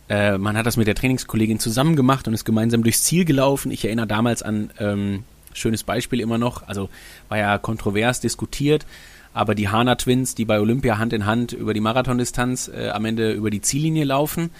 Äh, 0.09 0.38
man 0.38 0.57
hat 0.57 0.67
das 0.67 0.76
mit 0.76 0.87
der 0.87 0.95
Trainingskollegin 0.95 1.59
zusammen 1.59 1.95
gemacht 1.95 2.26
und 2.26 2.35
ist 2.35 2.45
gemeinsam 2.45 2.83
durchs 2.83 3.02
Ziel 3.02 3.25
gelaufen. 3.25 3.71
Ich 3.71 3.85
erinnere 3.85 4.07
damals 4.07 4.43
an, 4.43 4.71
ähm, 4.79 5.25
schönes 5.52 5.83
Beispiel 5.83 6.21
immer 6.21 6.38
noch, 6.38 6.67
also 6.67 6.88
war 7.29 7.38
ja 7.38 7.59
kontrovers 7.59 8.21
diskutiert, 8.21 8.87
aber 9.35 9.55
die 9.55 9.69
Hana 9.69 9.97
Twins, 9.97 10.35
die 10.35 10.47
bei 10.47 10.59
Olympia 10.59 10.97
Hand 10.97 11.12
in 11.12 11.26
Hand 11.26 11.52
über 11.52 11.75
die 11.75 11.81
Marathondistanz 11.81 12.69
äh, 12.69 12.88
am 12.88 13.05
Ende 13.05 13.33
über 13.33 13.50
die 13.50 13.61
Ziellinie 13.61 14.05
laufen, 14.05 14.50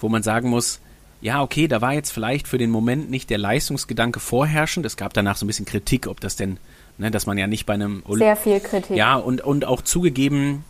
wo 0.00 0.10
man 0.10 0.22
sagen 0.22 0.50
muss, 0.50 0.81
ja, 1.22 1.40
okay, 1.40 1.68
da 1.68 1.80
war 1.80 1.94
jetzt 1.94 2.10
vielleicht 2.10 2.48
für 2.48 2.58
den 2.58 2.70
Moment 2.70 3.08
nicht 3.08 3.30
der 3.30 3.38
Leistungsgedanke 3.38 4.18
vorherrschend. 4.18 4.84
Es 4.84 4.96
gab 4.96 5.14
danach 5.14 5.36
so 5.36 5.44
ein 5.44 5.46
bisschen 5.46 5.64
Kritik, 5.64 6.08
ob 6.08 6.20
das 6.20 6.34
denn, 6.34 6.58
ne, 6.98 7.12
dass 7.12 7.26
man 7.26 7.38
ja 7.38 7.46
nicht 7.46 7.64
bei 7.64 7.74
einem 7.74 8.02
Olymp 8.04 8.22
Sehr 8.22 8.36
viel 8.36 8.60
Kritik. 8.60 8.96
Ja, 8.96 9.14
und, 9.14 9.40
und 9.40 9.64
auch 9.64 9.82
zugegeben, 9.82 10.64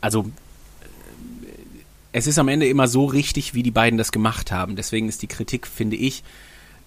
also 0.00 0.22
äh, 0.22 0.86
es 2.12 2.28
ist 2.28 2.38
am 2.38 2.46
Ende 2.46 2.68
immer 2.68 2.86
so 2.86 3.04
richtig, 3.04 3.54
wie 3.54 3.64
die 3.64 3.72
beiden 3.72 3.98
das 3.98 4.12
gemacht 4.12 4.52
haben. 4.52 4.76
Deswegen 4.76 5.08
ist 5.08 5.22
die 5.22 5.26
Kritik, 5.26 5.66
finde 5.66 5.96
ich, 5.96 6.22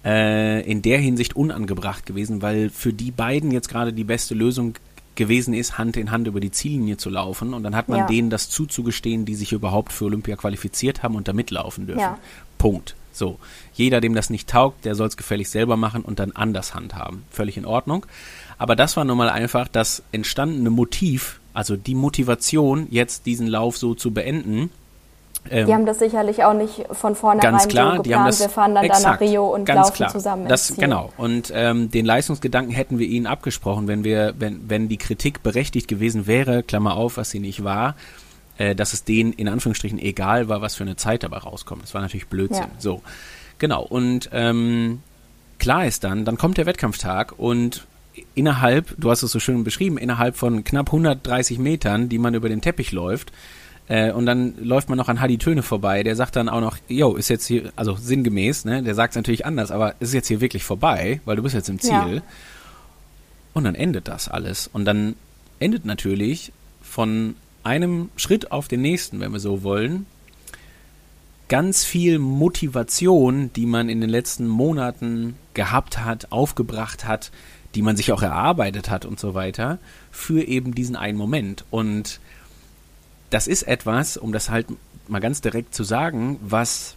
äh, 0.02 0.62
in 0.62 0.80
der 0.80 0.98
Hinsicht 0.98 1.36
unangebracht 1.36 2.06
gewesen, 2.06 2.40
weil 2.40 2.70
für 2.70 2.94
die 2.94 3.10
beiden 3.10 3.50
jetzt 3.50 3.68
gerade 3.68 3.92
die 3.92 4.04
beste 4.04 4.34
Lösung 4.34 4.76
gewesen 5.14 5.52
ist, 5.52 5.76
Hand 5.76 5.98
in 5.98 6.10
Hand 6.10 6.26
über 6.26 6.40
die 6.40 6.52
Ziellinie 6.52 6.96
zu 6.96 7.10
laufen. 7.10 7.52
Und 7.52 7.64
dann 7.64 7.76
hat 7.76 7.90
man 7.90 7.98
ja. 7.98 8.06
denen 8.06 8.30
das 8.30 8.48
zuzugestehen, 8.48 9.26
die 9.26 9.34
sich 9.34 9.52
überhaupt 9.52 9.92
für 9.92 10.06
Olympia 10.06 10.36
qualifiziert 10.36 11.02
haben 11.02 11.16
und 11.16 11.28
da 11.28 11.34
mitlaufen 11.34 11.86
dürfen. 11.86 12.00
Ja. 12.00 12.18
Punkt. 12.58 12.94
So. 13.12 13.38
Jeder, 13.72 14.00
dem 14.00 14.14
das 14.14 14.30
nicht 14.30 14.48
taugt, 14.48 14.84
der 14.84 14.94
soll 14.94 15.08
es 15.08 15.16
gefällig 15.16 15.48
selber 15.48 15.76
machen 15.76 16.02
und 16.02 16.18
dann 16.18 16.32
anders 16.32 16.74
handhaben. 16.74 17.24
Völlig 17.30 17.56
in 17.56 17.64
Ordnung. 17.64 18.06
Aber 18.58 18.76
das 18.76 18.96
war 18.96 19.04
nun 19.04 19.16
mal 19.16 19.30
einfach 19.30 19.68
das 19.68 20.02
entstandene 20.12 20.70
Motiv, 20.70 21.40
also 21.54 21.76
die 21.76 21.94
Motivation, 21.94 22.88
jetzt 22.90 23.26
diesen 23.26 23.46
Lauf 23.46 23.76
so 23.76 23.94
zu 23.94 24.12
beenden, 24.12 24.70
ähm, 25.50 25.66
die 25.66 25.74
haben 25.74 25.86
das 25.86 25.98
sicherlich 25.98 26.44
auch 26.44 26.52
nicht 26.52 26.84
von 26.92 27.14
vornherein 27.14 27.52
ganz 27.52 27.68
klar, 27.68 27.96
so 27.96 28.02
geplant. 28.02 28.06
Die 28.06 28.14
haben 28.14 28.26
das, 28.26 28.40
wir 28.40 28.48
fahren 28.48 28.74
dann 28.74 28.84
exakt, 28.84 29.04
da 29.04 29.10
nach 29.12 29.20
Rio 29.20 29.54
und 29.54 29.68
laufen 29.68 29.94
klar. 29.94 30.10
zusammen. 30.10 30.48
Das, 30.48 30.74
genau. 30.76 31.12
Und 31.16 31.52
ähm, 31.54 31.90
den 31.90 32.04
Leistungsgedanken 32.04 32.74
hätten 32.74 32.98
wir 32.98 33.06
ihnen 33.06 33.26
abgesprochen, 33.26 33.88
wenn 33.88 34.04
wir, 34.04 34.34
wenn, 34.38 34.68
wenn 34.68 34.88
die 34.88 34.98
Kritik 34.98 35.42
berechtigt 35.42 35.88
gewesen 35.88 36.26
wäre, 36.26 36.62
Klammer 36.62 36.96
auf, 36.96 37.16
was 37.16 37.30
sie 37.30 37.40
nicht 37.40 37.64
war, 37.64 37.94
äh, 38.58 38.74
dass 38.74 38.92
es 38.92 39.04
denen 39.04 39.32
in 39.32 39.48
Anführungsstrichen 39.48 39.98
egal 39.98 40.48
war, 40.48 40.60
was 40.60 40.74
für 40.74 40.84
eine 40.84 40.96
Zeit 40.96 41.22
dabei 41.22 41.38
rauskommt. 41.38 41.82
Das 41.82 41.94
war 41.94 42.02
natürlich 42.02 42.26
Blödsinn. 42.26 42.64
Ja. 42.64 42.70
So. 42.78 43.02
Genau. 43.58 43.82
Und 43.82 44.28
ähm, 44.32 45.00
klar 45.58 45.86
ist 45.86 46.04
dann, 46.04 46.24
dann 46.24 46.36
kommt 46.36 46.58
der 46.58 46.66
Wettkampftag 46.66 47.38
und 47.38 47.86
innerhalb, 48.34 48.94
du 48.98 49.10
hast 49.10 49.22
es 49.22 49.30
so 49.30 49.40
schön 49.40 49.64
beschrieben, 49.64 49.96
innerhalb 49.96 50.36
von 50.36 50.64
knapp 50.64 50.88
130 50.88 51.58
Metern, 51.58 52.08
die 52.08 52.18
man 52.18 52.34
über 52.34 52.48
den 52.48 52.60
Teppich 52.60 52.92
läuft, 52.92 53.32
äh, 53.88 54.12
und 54.12 54.26
dann 54.26 54.54
läuft 54.58 54.88
man 54.88 54.98
noch 54.98 55.08
an 55.08 55.20
Hadi 55.20 55.38
Töne 55.38 55.62
vorbei, 55.62 56.02
der 56.02 56.14
sagt 56.14 56.36
dann 56.36 56.48
auch 56.48 56.60
noch, 56.60 56.76
yo, 56.88 57.16
ist 57.16 57.28
jetzt 57.28 57.46
hier, 57.46 57.72
also 57.74 57.96
sinngemäß, 57.96 58.64
ne, 58.64 58.82
der 58.82 58.94
sagt 58.94 59.12
es 59.12 59.16
natürlich 59.16 59.46
anders, 59.46 59.70
aber 59.70 59.94
ist 60.00 60.12
jetzt 60.12 60.28
hier 60.28 60.40
wirklich 60.40 60.62
vorbei, 60.62 61.20
weil 61.24 61.36
du 61.36 61.42
bist 61.42 61.54
jetzt 61.54 61.68
im 61.68 61.78
Ziel. 61.78 61.90
Ja. 62.16 62.22
Und 63.54 63.64
dann 63.64 63.74
endet 63.74 64.08
das 64.08 64.28
alles. 64.28 64.68
Und 64.72 64.84
dann 64.84 65.14
endet 65.58 65.84
natürlich 65.86 66.52
von 66.82 67.34
einem 67.68 68.08
Schritt 68.16 68.50
auf 68.50 68.66
den 68.66 68.80
nächsten, 68.80 69.20
wenn 69.20 69.32
wir 69.32 69.40
so 69.40 69.62
wollen, 69.62 70.06
ganz 71.48 71.84
viel 71.84 72.18
Motivation, 72.18 73.52
die 73.52 73.66
man 73.66 73.90
in 73.90 74.00
den 74.00 74.10
letzten 74.10 74.46
Monaten 74.46 75.36
gehabt 75.52 75.98
hat, 75.98 76.32
aufgebracht 76.32 77.04
hat, 77.04 77.30
die 77.74 77.82
man 77.82 77.96
sich 77.96 78.10
auch 78.12 78.22
erarbeitet 78.22 78.88
hat 78.88 79.04
und 79.04 79.20
so 79.20 79.34
weiter, 79.34 79.78
für 80.10 80.42
eben 80.42 80.74
diesen 80.74 80.96
einen 80.96 81.18
Moment. 81.18 81.64
Und 81.70 82.20
das 83.28 83.46
ist 83.46 83.64
etwas, 83.64 84.16
um 84.16 84.32
das 84.32 84.48
halt 84.48 84.66
mal 85.06 85.20
ganz 85.20 85.42
direkt 85.42 85.74
zu 85.74 85.84
sagen, 85.84 86.38
was 86.40 86.96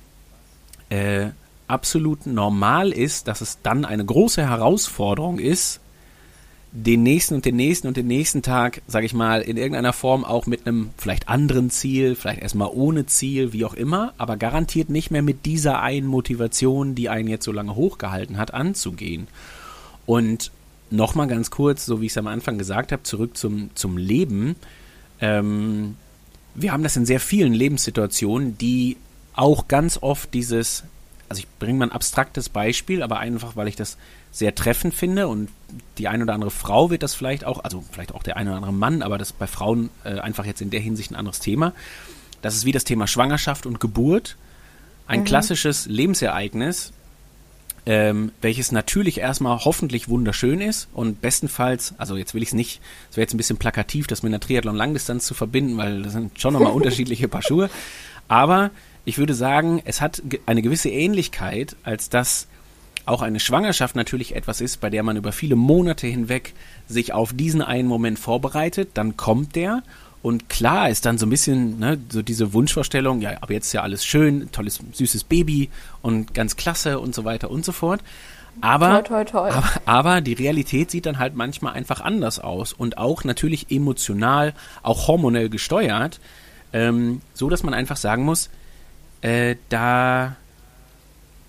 äh, 0.90 1.30
absolut 1.68 2.26
normal 2.26 2.92
ist, 2.92 3.28
dass 3.28 3.42
es 3.42 3.60
dann 3.62 3.84
eine 3.84 4.06
große 4.06 4.48
Herausforderung 4.48 5.38
ist, 5.38 5.81
den 6.74 7.04
nächsten 7.04 7.36
und 7.36 7.44
den 7.44 7.58
nächsten 7.58 7.88
und 7.88 7.98
den 7.98 8.08
nächsten 8.08 8.42
Tag, 8.42 8.82
sage 8.88 9.06
ich 9.06 9.14
mal, 9.14 9.42
in 9.42 9.58
irgendeiner 9.58 9.92
Form 9.92 10.24
auch 10.24 10.46
mit 10.46 10.66
einem 10.66 10.92
vielleicht 10.98 11.28
anderen 11.28 11.70
Ziel, 11.70 12.16
vielleicht 12.16 12.42
erstmal 12.42 12.70
ohne 12.72 13.06
Ziel, 13.06 13.52
wie 13.52 13.66
auch 13.66 13.74
immer, 13.74 14.14
aber 14.18 14.38
garantiert 14.38 14.90
nicht 14.90 15.12
mehr 15.12 15.22
mit 15.22 15.46
dieser 15.46 15.82
einen 15.82 16.08
Motivation, 16.08 16.96
die 16.96 17.10
einen 17.10 17.28
jetzt 17.28 17.44
so 17.44 17.52
lange 17.52 17.76
hochgehalten 17.76 18.38
hat, 18.38 18.54
anzugehen. 18.54 19.28
Und 20.06 20.52
nochmal 20.90 21.28
ganz 21.28 21.52
kurz, 21.52 21.86
so 21.86 22.00
wie 22.00 22.06
ich 22.06 22.14
es 22.14 22.18
am 22.18 22.28
Anfang 22.28 22.58
gesagt 22.58 22.94
habe, 22.94 23.04
zurück 23.04 23.36
zum, 23.36 23.70
zum 23.76 23.98
Leben. 23.98 24.56
Ähm, 25.20 25.98
wir 26.56 26.72
haben 26.72 26.84
das 26.84 26.96
in 26.96 27.06
sehr 27.06 27.20
vielen 27.20 27.54
Lebenssituationen, 27.54 28.58
die 28.58 28.96
auch 29.34 29.68
ganz 29.68 29.98
oft 30.02 30.34
dieses, 30.34 30.84
also 31.28 31.42
ich 31.42 31.48
bringe 31.60 31.80
mal 31.80 31.88
ein 31.88 31.92
abstraktes 31.92 32.48
Beispiel, 32.48 33.04
aber 33.04 33.20
einfach, 33.20 33.58
weil 33.58 33.68
ich 33.68 33.76
das 33.76 33.98
sehr 34.32 34.56
treffend 34.56 34.94
finde 34.94 35.28
und 35.28 35.50
die 35.98 36.08
eine 36.08 36.24
oder 36.24 36.34
andere 36.34 36.52
Frau 36.52 36.90
wird 36.90 37.04
das 37.04 37.14
vielleicht 37.14 37.46
auch, 37.46 37.64
also 37.64 37.84
vielleicht 37.92 38.14
auch 38.14 38.24
der 38.24 38.38
eine 38.38 38.52
oder 38.52 38.58
andere 38.58 38.74
Mann, 38.74 39.02
aber 39.02 39.18
das 39.18 39.32
ist 39.32 39.40
bei 39.40 39.48
Frauen 39.48 39.90
äh, 40.04 40.20
einfach 40.20 40.46
jetzt 40.46 40.62
in 40.62 40.70
der 40.70 40.80
Hinsicht 40.80 41.12
ein 41.12 41.16
anderes 41.16 41.40
Thema. 41.40 41.74
Das 42.42 42.56
ist 42.56 42.66
wie 42.66 42.72
das 42.72 42.86
Thema 42.86 43.08
Schwangerschaft 43.08 43.66
und 43.66 43.80
Geburt. 43.80 44.38
Ein 45.06 45.22
mhm. 45.22 45.26
klassisches 45.26 45.86
Lebensereignis, 45.86 46.94
ähm, 47.86 48.32
welches 48.42 48.72
natürlich 48.72 49.20
erstmal 49.20 49.60
hoffentlich 49.66 50.08
wunderschön 50.08 50.62
ist 50.62 50.88
und 50.94 51.22
bestenfalls, 51.22 51.94
also 51.98 52.16
jetzt 52.16 52.34
will 52.34 52.44
ich 52.44 52.50
es 52.50 52.54
nicht, 52.54 52.82
es 53.10 53.18
wäre 53.18 53.24
jetzt 53.24 53.34
ein 53.34 53.38
bisschen 53.38 53.58
plakativ, 53.58 54.08
das 54.08 54.24
mit 54.24 54.32
einer 54.32 54.40
Triathlon-Langdistanz 54.40 55.26
zu 55.26 55.34
verbinden, 55.34 55.78
weil 55.78 56.04
das 56.04 56.14
sind 56.14 56.40
schon 56.40 56.54
nochmal 56.54 56.72
unterschiedliche 56.74 57.28
Paar 57.28 57.42
Schuhe, 57.42 57.70
aber 58.28 58.72
ich 59.04 59.18
würde 59.18 59.34
sagen, 59.34 59.82
es 59.84 60.00
hat 60.00 60.22
eine 60.46 60.62
gewisse 60.62 60.90
Ähnlichkeit, 60.90 61.76
als 61.84 62.10
dass 62.10 62.48
auch 63.06 63.22
eine 63.22 63.40
Schwangerschaft 63.40 63.96
natürlich 63.96 64.36
etwas 64.36 64.62
ist, 64.62 64.82
bei 64.82 64.90
der 64.90 65.04
man 65.04 65.18
über 65.18 65.32
viele 65.32 65.56
Monate 65.56 66.08
hinweg 66.08 66.54
sich 66.88 67.14
auf 67.14 67.34
diesen 67.34 67.62
einen 67.62 67.88
Moment 67.88 68.20
vorbereitet, 68.20 68.92
dann 68.94 69.18
kommt 69.18 69.56
der 69.56 69.84
und 70.22 70.50
klar 70.50 70.90
ist 70.90 71.06
dann 71.06 71.18
so 71.18 71.26
ein 71.26 71.30
bisschen 71.30 71.80
ne, 71.80 71.98
so 72.10 72.22
diese 72.22 72.54
Wunschvorstellung, 72.54 73.22
ja, 73.22 73.38
aber 73.42 73.54
jetzt 73.54 73.68
ist 73.68 73.74
ja 73.74 73.82
alles 73.82 74.06
schön, 74.06 74.52
tolles, 74.52 74.80
süßes 74.92 75.24
Baby 75.24 75.70
und 76.02 76.34
ganz 76.34 76.56
klasse 76.56 77.00
und 77.00 77.16
so 77.16 77.26
weiter 77.26 77.50
und 77.50 77.66
so 77.66 77.72
fort. 77.72 78.02
Aber, 78.60 79.04
toi, 79.04 79.24
toi, 79.24 79.50
toi. 79.50 79.50
aber, 79.50 79.70
aber 79.86 80.22
die 80.22 80.34
Realität 80.34 80.92
sieht 80.92 81.06
dann 81.06 81.20
halt 81.20 81.36
manchmal 81.36 81.74
einfach 81.74 82.02
anders 82.02 82.40
aus 82.40 82.74
und 82.74 82.98
auch 82.98 83.24
natürlich 83.24 83.72
emotional, 83.72 84.54
auch 84.84 85.08
hormonell 85.08 85.50
gesteuert, 85.50 86.20
ähm, 86.74 87.22
so 87.34 87.50
dass 87.50 87.64
man 87.64 87.74
einfach 87.74 87.98
sagen 87.98 88.24
muss, 88.24 88.50
äh, 89.22 89.56
da 89.70 90.36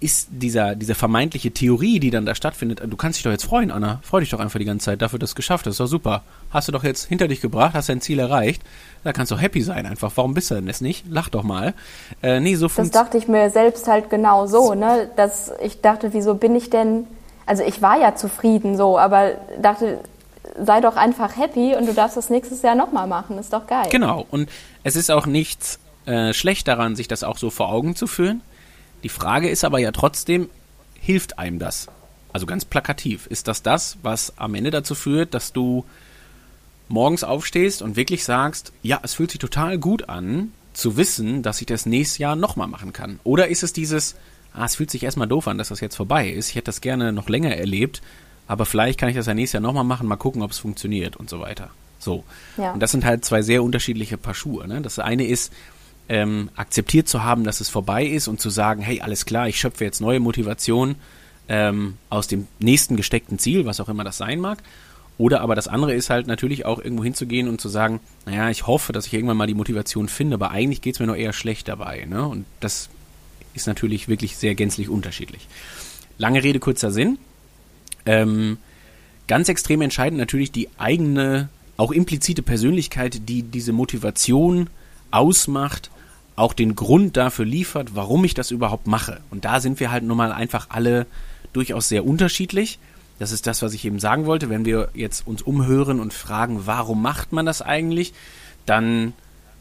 ist 0.02 0.28
dieser, 0.30 0.74
diese 0.74 0.94
vermeintliche 0.94 1.52
Theorie, 1.52 2.00
die 2.00 2.10
dann 2.10 2.26
da 2.26 2.34
stattfindet, 2.34 2.82
du 2.84 2.96
kannst 2.96 3.18
dich 3.18 3.24
doch 3.24 3.30
jetzt 3.30 3.44
freuen, 3.44 3.70
Anna. 3.70 4.00
Freu 4.02 4.20
dich 4.20 4.30
doch 4.30 4.40
einfach 4.40 4.58
die 4.58 4.64
ganze 4.64 4.86
Zeit 4.86 5.00
dafür, 5.00 5.18
dass 5.18 5.30
du 5.30 5.32
es 5.32 5.36
geschafft 5.36 5.66
hast. 5.66 5.78
Das 5.78 5.86
ist 5.86 5.92
doch 5.92 5.98
super. 5.98 6.22
Hast 6.50 6.68
du 6.68 6.72
doch 6.72 6.82
jetzt 6.82 7.04
hinter 7.04 7.28
dich 7.28 7.40
gebracht, 7.40 7.74
hast 7.74 7.88
dein 7.88 8.00
Ziel 8.00 8.18
erreicht. 8.18 8.62
Da 9.04 9.12
kannst 9.12 9.30
du 9.30 9.36
happy 9.36 9.62
sein 9.62 9.86
einfach. 9.86 10.10
Warum 10.16 10.34
bist 10.34 10.50
du 10.50 10.56
denn 10.56 10.66
das 10.66 10.80
nicht? 10.80 11.04
Lach 11.08 11.28
doch 11.28 11.44
mal. 11.44 11.74
Äh, 12.22 12.40
nee, 12.40 12.56
so 12.56 12.68
Das 12.68 12.90
dachte 12.90 13.16
ich 13.16 13.28
mir 13.28 13.50
selbst 13.50 13.86
halt 13.86 14.10
genau 14.10 14.46
so, 14.46 14.74
ne? 14.74 15.08
Dass 15.16 15.52
ich 15.62 15.80
dachte, 15.80 16.12
wieso 16.12 16.34
bin 16.34 16.56
ich 16.56 16.68
denn, 16.68 17.06
also 17.46 17.62
ich 17.62 17.80
war 17.80 17.98
ja 17.98 18.16
zufrieden 18.16 18.76
so, 18.76 18.98
aber 18.98 19.32
dachte, 19.60 20.00
sei 20.60 20.80
doch 20.80 20.96
einfach 20.96 21.36
happy 21.36 21.76
und 21.76 21.86
du 21.86 21.94
darfst 21.94 22.16
das 22.16 22.28
nächstes 22.28 22.62
Jahr 22.62 22.74
nochmal 22.74 23.06
machen. 23.06 23.38
Ist 23.38 23.52
doch 23.52 23.66
geil. 23.66 23.86
Genau. 23.90 24.26
Und 24.30 24.48
es 24.82 24.96
ist 24.96 25.10
auch 25.10 25.26
nichts 25.26 25.78
äh, 26.06 26.32
schlecht 26.32 26.66
daran, 26.66 26.96
sich 26.96 27.06
das 27.06 27.22
auch 27.22 27.38
so 27.38 27.50
vor 27.50 27.70
Augen 27.70 27.94
zu 27.94 28.06
führen. 28.06 28.42
Die 29.02 29.08
Frage 29.08 29.48
ist 29.48 29.64
aber 29.64 29.78
ja 29.78 29.92
trotzdem, 29.92 30.48
hilft 31.00 31.38
einem 31.38 31.58
das? 31.58 31.88
Also 32.32 32.46
ganz 32.46 32.64
plakativ. 32.64 33.26
Ist 33.26 33.48
das 33.48 33.62
das, 33.62 33.98
was 34.02 34.38
am 34.38 34.54
Ende 34.54 34.70
dazu 34.70 34.94
führt, 34.94 35.34
dass 35.34 35.52
du 35.52 35.84
morgens 36.88 37.24
aufstehst 37.24 37.82
und 37.82 37.96
wirklich 37.96 38.24
sagst, 38.24 38.72
ja, 38.82 39.00
es 39.02 39.14
fühlt 39.14 39.30
sich 39.30 39.40
total 39.40 39.78
gut 39.78 40.08
an, 40.08 40.52
zu 40.72 40.96
wissen, 40.96 41.42
dass 41.42 41.60
ich 41.60 41.66
das 41.66 41.86
nächstes 41.86 42.18
Jahr 42.18 42.36
nochmal 42.36 42.68
machen 42.68 42.92
kann? 42.92 43.20
Oder 43.24 43.48
ist 43.48 43.62
es 43.62 43.72
dieses, 43.72 44.14
ah, 44.54 44.64
es 44.64 44.76
fühlt 44.76 44.90
sich 44.90 45.02
erstmal 45.02 45.28
doof 45.28 45.48
an, 45.48 45.58
dass 45.58 45.68
das 45.68 45.80
jetzt 45.80 45.96
vorbei 45.96 46.28
ist, 46.28 46.50
ich 46.50 46.54
hätte 46.54 46.66
das 46.66 46.80
gerne 46.80 47.12
noch 47.12 47.28
länger 47.28 47.54
erlebt, 47.56 48.02
aber 48.46 48.66
vielleicht 48.66 48.98
kann 48.98 49.08
ich 49.08 49.16
das 49.16 49.26
ja 49.26 49.34
nächstes 49.34 49.54
Jahr 49.54 49.62
nochmal 49.62 49.84
machen, 49.84 50.06
mal 50.06 50.16
gucken, 50.16 50.42
ob 50.42 50.50
es 50.50 50.58
funktioniert 50.58 51.16
und 51.16 51.28
so 51.30 51.40
weiter. 51.40 51.70
So. 51.98 52.24
Ja. 52.56 52.72
Und 52.72 52.80
das 52.80 52.90
sind 52.90 53.04
halt 53.04 53.24
zwei 53.24 53.42
sehr 53.42 53.62
unterschiedliche 53.62 54.18
Paar 54.18 54.34
Schuhe. 54.34 54.66
Ne? 54.66 54.80
Das 54.80 54.98
eine 54.98 55.26
ist, 55.26 55.52
ähm, 56.08 56.50
akzeptiert 56.56 57.08
zu 57.08 57.22
haben, 57.22 57.44
dass 57.44 57.60
es 57.60 57.68
vorbei 57.68 58.04
ist 58.04 58.28
und 58.28 58.40
zu 58.40 58.50
sagen, 58.50 58.82
hey, 58.82 59.00
alles 59.00 59.24
klar, 59.24 59.48
ich 59.48 59.58
schöpfe 59.58 59.84
jetzt 59.84 60.00
neue 60.00 60.20
Motivation, 60.20 60.96
ähm, 61.48 61.94
aus 62.08 62.28
dem 62.28 62.46
nächsten 62.58 62.96
gesteckten 62.96 63.38
Ziel, 63.38 63.66
was 63.66 63.80
auch 63.80 63.88
immer 63.88 64.04
das 64.04 64.16
sein 64.16 64.40
mag. 64.40 64.58
Oder 65.18 65.40
aber 65.40 65.54
das 65.54 65.68
andere 65.68 65.94
ist 65.94 66.10
halt 66.10 66.26
natürlich 66.26 66.64
auch 66.64 66.78
irgendwo 66.78 67.04
hinzugehen 67.04 67.48
und 67.48 67.60
zu 67.60 67.68
sagen, 67.68 68.00
naja, 68.26 68.50
ich 68.50 68.66
hoffe, 68.66 68.92
dass 68.92 69.06
ich 69.06 69.12
irgendwann 69.14 69.36
mal 69.36 69.46
die 69.46 69.54
Motivation 69.54 70.08
finde, 70.08 70.34
aber 70.34 70.50
eigentlich 70.50 70.80
geht 70.80 70.94
es 70.94 71.00
mir 71.00 71.06
nur 71.06 71.16
eher 71.16 71.32
schlecht 71.32 71.68
dabei. 71.68 72.06
Ne? 72.06 72.26
Und 72.26 72.46
das 72.60 72.88
ist 73.54 73.66
natürlich 73.66 74.08
wirklich 74.08 74.36
sehr 74.36 74.54
gänzlich 74.54 74.88
unterschiedlich. 74.88 75.46
Lange 76.18 76.42
Rede, 76.42 76.58
kurzer 76.58 76.90
Sinn. 76.90 77.18
Ähm, 78.06 78.58
ganz 79.28 79.48
extrem 79.48 79.82
entscheidend 79.82 80.18
natürlich 80.18 80.50
die 80.50 80.68
eigene, 80.78 81.50
auch 81.76 81.92
implizite 81.92 82.42
Persönlichkeit, 82.42 83.28
die 83.28 83.42
diese 83.42 83.72
Motivation 83.72 84.70
ausmacht, 85.12 85.90
auch 86.36 86.52
den 86.52 86.74
Grund 86.74 87.16
dafür 87.16 87.44
liefert, 87.44 87.94
warum 87.94 88.24
ich 88.24 88.34
das 88.34 88.50
überhaupt 88.50 88.86
mache. 88.86 89.20
Und 89.30 89.44
da 89.44 89.60
sind 89.60 89.80
wir 89.80 89.90
halt 89.90 90.04
nun 90.04 90.16
mal 90.16 90.32
einfach 90.32 90.66
alle 90.70 91.06
durchaus 91.52 91.88
sehr 91.88 92.06
unterschiedlich. 92.06 92.78
Das 93.18 93.32
ist 93.32 93.46
das, 93.46 93.62
was 93.62 93.74
ich 93.74 93.84
eben 93.84 94.00
sagen 94.00 94.26
wollte. 94.26 94.48
Wenn 94.48 94.64
wir 94.64 94.88
jetzt 94.94 95.26
uns 95.26 95.42
umhören 95.42 96.00
und 96.00 96.12
fragen, 96.12 96.62
warum 96.64 97.02
macht 97.02 97.32
man 97.32 97.46
das 97.46 97.62
eigentlich, 97.62 98.14
dann 98.66 99.12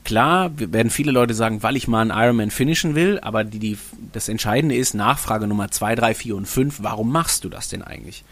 klar, 0.03 0.51
werden 0.55 0.89
viele 0.89 1.11
Leute 1.11 1.33
sagen, 1.33 1.61
weil 1.63 1.75
ich 1.75 1.87
mal 1.87 2.01
einen 2.01 2.11
Ironman 2.11 2.51
finishen 2.51 2.95
will, 2.95 3.19
aber 3.21 3.43
die, 3.43 3.59
die, 3.59 3.77
das 4.13 4.29
Entscheidende 4.29 4.75
ist 4.75 4.93
Nachfrage 4.93 5.47
Nummer 5.47 5.69
2, 5.69 5.95
3, 5.95 6.13
4 6.15 6.35
und 6.35 6.47
5, 6.47 6.79
warum 6.81 7.11
machst 7.11 7.43
du 7.43 7.49
das 7.49 7.69
denn 7.69 7.81
eigentlich? 7.81 8.23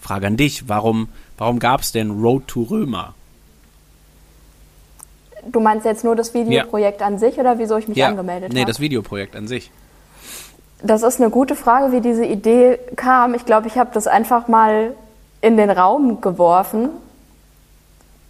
Frage 0.00 0.26
an 0.26 0.36
dich, 0.36 0.68
warum, 0.68 1.08
warum 1.36 1.58
gab 1.58 1.80
es 1.80 1.92
denn 1.92 2.10
Road 2.10 2.46
to 2.46 2.62
Römer? 2.62 3.14
Du 5.46 5.60
meinst 5.60 5.84
jetzt 5.84 6.04
nur 6.04 6.16
das 6.16 6.34
Videoprojekt 6.34 7.00
ja. 7.00 7.06
an 7.06 7.18
sich 7.18 7.38
oder 7.38 7.58
wieso 7.58 7.76
ich 7.76 7.88
mich 7.88 7.98
ja. 7.98 8.08
angemeldet 8.08 8.50
habe? 8.50 8.54
Nee, 8.54 8.64
das 8.64 8.80
Videoprojekt 8.80 9.36
an 9.36 9.48
sich. 9.48 9.70
Das 10.82 11.02
ist 11.02 11.20
eine 11.20 11.30
gute 11.30 11.56
Frage, 11.56 11.92
wie 11.92 12.00
diese 12.00 12.24
Idee 12.24 12.78
kam. 12.96 13.34
Ich 13.34 13.44
glaube, 13.44 13.66
ich 13.66 13.76
habe 13.78 13.90
das 13.92 14.06
einfach 14.06 14.46
mal 14.48 14.94
in 15.40 15.56
den 15.56 15.70
Raum 15.70 16.20
geworfen. 16.20 16.90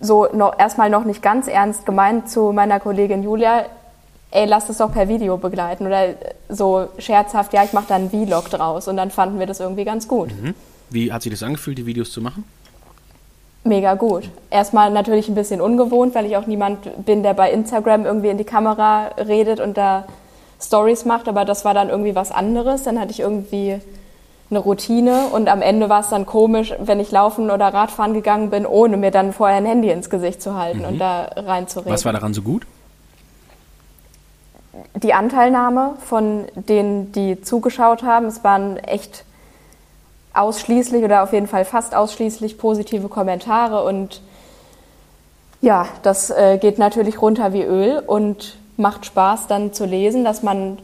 So 0.01 0.29
noch, 0.33 0.59
erstmal 0.59 0.91
noch 0.91 1.05
nicht 1.05 1.23
ganz 1.23 1.49
ernst 1.49 1.85
gemeint 1.85 2.31
zu 2.31 2.53
meiner 2.53 2.81
Kollegin 2.81 3.23
Julia. 3.23 3.67
Ey, 4.31 4.47
lass 4.47 4.67
das 4.67 4.79
doch 4.79 4.93
per 4.93 5.09
Video 5.09 5.37
begleiten. 5.37 5.87
Oder 5.87 6.15
so 6.49 6.89
scherzhaft, 6.99 7.53
ja, 7.53 7.65
ich 7.65 7.73
mache 7.73 7.87
da 7.89 7.97
einen 7.97 8.11
Vlog 8.11 8.49
draus. 8.51 8.89
Und 8.89 8.97
dann 8.97 9.11
fanden 9.11 9.39
wir 9.39 9.47
das 9.47 9.61
irgendwie 9.61 9.85
ganz 9.85 10.09
gut. 10.09 10.31
Mhm. 10.31 10.55
Wie 10.91 11.13
hat 11.13 11.23
sich 11.23 11.33
das 11.33 11.43
angefühlt, 11.43 11.77
die 11.77 11.87
Videos 11.87 12.13
zu 12.13 12.23
machen? 12.23 12.45
Mega 13.69 13.95
gut. 13.95 14.31
Erstmal 14.51 14.91
natürlich 14.91 15.29
ein 15.29 15.35
bisschen 15.35 15.61
ungewohnt, 15.61 16.15
weil 16.15 16.27
ich 16.27 16.37
auch 16.37 16.47
niemand 16.47 17.05
bin, 17.05 17.23
der 17.23 17.35
bei 17.35 17.53
Instagram 17.53 18.07
irgendwie 18.07 18.29
in 18.29 18.39
die 18.39 18.45
Kamera 18.45 19.09
redet 19.19 19.61
und 19.61 19.77
da 19.77 20.05
Stories 20.61 21.05
macht, 21.05 21.29
aber 21.29 21.45
das 21.45 21.65
war 21.65 21.75
dann 21.75 21.89
irgendwie 21.89 22.15
was 22.15 22.33
anderes. 22.33 22.83
Dann 22.83 22.99
hatte 22.99 23.13
ich 23.13 23.21
irgendwie 23.21 23.81
eine 24.51 24.59
Routine 24.59 25.27
und 25.33 25.49
am 25.49 25.61
Ende 25.61 25.89
war 25.89 26.01
es 26.01 26.09
dann 26.09 26.25
komisch, 26.25 26.75
wenn 26.79 27.01
ich 27.01 27.11
laufen 27.11 27.51
oder 27.51 27.67
Radfahren 27.67 28.15
gegangen 28.15 28.51
bin, 28.51 28.65
ohne 28.65 28.97
mir 28.97 29.11
dann 29.11 29.33
vorher 29.33 29.59
ein 29.59 29.67
Handy 29.67 29.91
ins 29.91 30.09
Gesicht 30.09 30.41
zu 30.41 30.57
halten 30.57 30.81
mhm. 30.81 30.85
und 30.85 30.99
da 30.99 31.31
reinzureden. 31.37 31.93
Was 31.93 32.05
war 32.05 32.13
daran 32.13 32.33
so 32.33 32.43
gut? 32.43 32.67
Die 34.95 35.13
Anteilnahme 35.13 35.95
von 36.05 36.45
denen, 36.55 37.13
die 37.13 37.41
zugeschaut 37.43 38.03
haben. 38.03 38.27
Es 38.27 38.43
waren 38.43 38.79
echt 38.79 39.25
ausschließlich 40.35 41.05
oder 41.05 41.23
auf 41.23 41.33
jeden 41.33 41.47
Fall 41.47 41.65
fast 41.65 41.95
ausschließlich 41.95 42.59
positive 42.59 43.09
Kommentare 43.09 43.85
und 43.85 44.21
ja, 45.61 45.89
das 46.03 46.31
äh, 46.31 46.59
geht 46.61 46.79
natürlich 46.79 47.21
runter 47.21 47.53
wie 47.53 47.63
Öl 47.63 48.03
und 48.07 48.57
macht 48.77 49.07
Spaß 49.07 49.49
dann 49.49 49.73
zu 49.73 49.85
lesen, 49.85 50.25
dass 50.25 50.43
man 50.43 50.79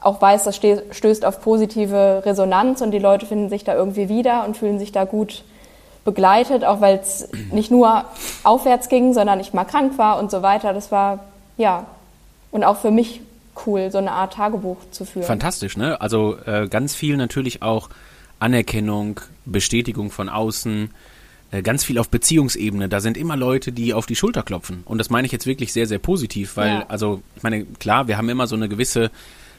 auch 0.00 0.20
weiß, 0.20 0.44
das 0.44 0.56
stößt 0.56 1.24
auf 1.24 1.42
positive 1.42 2.22
Resonanz 2.24 2.80
und 2.80 2.90
die 2.90 2.98
Leute 2.98 3.26
finden 3.26 3.50
sich 3.50 3.64
da 3.64 3.74
irgendwie 3.74 4.08
wieder 4.08 4.44
und 4.46 4.56
fühlen 4.56 4.78
sich 4.78 4.92
da 4.92 5.04
gut 5.04 5.44
begleitet, 6.04 6.64
auch 6.64 6.80
weil 6.80 6.98
es 6.98 7.28
nicht 7.52 7.70
nur 7.70 8.04
aufwärts 8.42 8.88
ging, 8.88 9.12
sondern 9.12 9.38
ich 9.40 9.52
mal 9.52 9.64
krank 9.64 9.98
war 9.98 10.18
und 10.18 10.30
so 10.30 10.42
weiter. 10.42 10.72
Das 10.72 10.90
war, 10.90 11.20
ja, 11.56 11.84
und 12.50 12.64
auch 12.64 12.78
für 12.78 12.90
mich 12.90 13.20
cool, 13.66 13.90
so 13.90 13.98
eine 13.98 14.12
Art 14.12 14.32
Tagebuch 14.34 14.78
zu 14.90 15.04
führen. 15.04 15.26
Fantastisch, 15.26 15.76
ne? 15.76 16.00
Also 16.00 16.36
äh, 16.46 16.66
ganz 16.68 16.94
viel 16.94 17.16
natürlich 17.16 17.62
auch 17.62 17.90
Anerkennung, 18.40 19.20
Bestätigung 19.44 20.10
von 20.10 20.28
außen, 20.28 20.90
äh, 21.52 21.62
ganz 21.62 21.84
viel 21.84 21.98
auf 21.98 22.08
Beziehungsebene. 22.08 22.88
Da 22.88 23.00
sind 23.00 23.16
immer 23.16 23.36
Leute, 23.36 23.72
die 23.72 23.94
auf 23.94 24.06
die 24.06 24.16
Schulter 24.16 24.42
klopfen. 24.42 24.82
Und 24.84 24.98
das 24.98 25.10
meine 25.10 25.26
ich 25.26 25.32
jetzt 25.32 25.46
wirklich 25.46 25.72
sehr, 25.72 25.86
sehr 25.86 25.98
positiv, 25.98 26.56
weil, 26.56 26.70
ja. 26.70 26.86
also, 26.88 27.22
ich 27.36 27.42
meine, 27.42 27.64
klar, 27.64 28.08
wir 28.08 28.16
haben 28.16 28.28
immer 28.28 28.46
so 28.46 28.56
eine 28.56 28.68
gewisse 28.68 29.10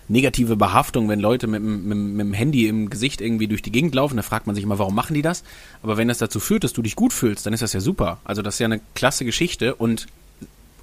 negative 0.08 0.56
Behaftung, 0.58 1.08
wenn 1.10 1.20
Leute 1.20 1.48
mit, 1.48 1.62
mit, 1.62 1.98
mit 1.98 2.20
dem 2.20 2.34
Handy 2.34 2.68
im 2.68 2.90
Gesicht 2.90 3.22
irgendwie 3.22 3.48
durch 3.48 3.62
die 3.62 3.72
Gegend 3.72 3.96
laufen, 3.96 4.18
da 4.18 4.24
fragt 4.24 4.46
man 4.46 4.56
sich 4.56 4.64
immer, 4.64 4.78
warum 4.78 4.94
machen 4.94 5.14
die 5.14 5.22
das? 5.22 5.44
Aber 5.84 5.96
wenn 5.96 6.10
das 6.10 6.18
dazu 6.18 6.40
führt, 6.40 6.64
dass 6.64 6.74
du 6.74 6.82
dich 6.82 6.96
gut 6.96 7.14
fühlst, 7.14 7.46
dann 7.46 7.54
ist 7.54 7.62
das 7.62 7.74
ja 7.74 7.80
super. 7.80 8.20
Also 8.26 8.42
das 8.42 8.56
ist 8.56 8.60
ja 8.60 8.66
eine 8.66 8.82
klasse 8.94 9.24
Geschichte 9.24 9.76
und 9.76 10.08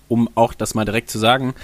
um 0.09 0.31
auch 0.35 0.55
das 0.55 0.75
mal 0.75 0.87
direkt 0.87 1.11
zu 1.11 1.19
sagen, 1.19 1.55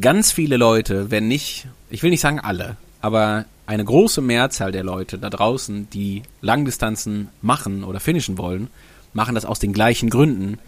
ganz 0.00 0.32
viele 0.32 0.56
Leute, 0.56 1.10
wenn 1.10 1.28
nicht, 1.28 1.68
ich 1.88 2.02
will 2.02 2.10
nicht 2.10 2.20
sagen 2.20 2.40
alle, 2.40 2.76
aber 3.00 3.44
eine 3.70 3.84
große 3.84 4.20
Mehrzahl 4.20 4.72
der 4.72 4.82
Leute 4.82 5.16
da 5.16 5.30
draußen, 5.30 5.88
die 5.90 6.24
Langdistanzen 6.40 7.28
machen 7.40 7.84
oder 7.84 8.00
finishen 8.00 8.36
wollen, 8.36 8.66
machen 9.12 9.36
das 9.36 9.44
aus 9.44 9.60
den 9.60 9.72
gleichen 9.72 10.10
Gründen, 10.10 10.58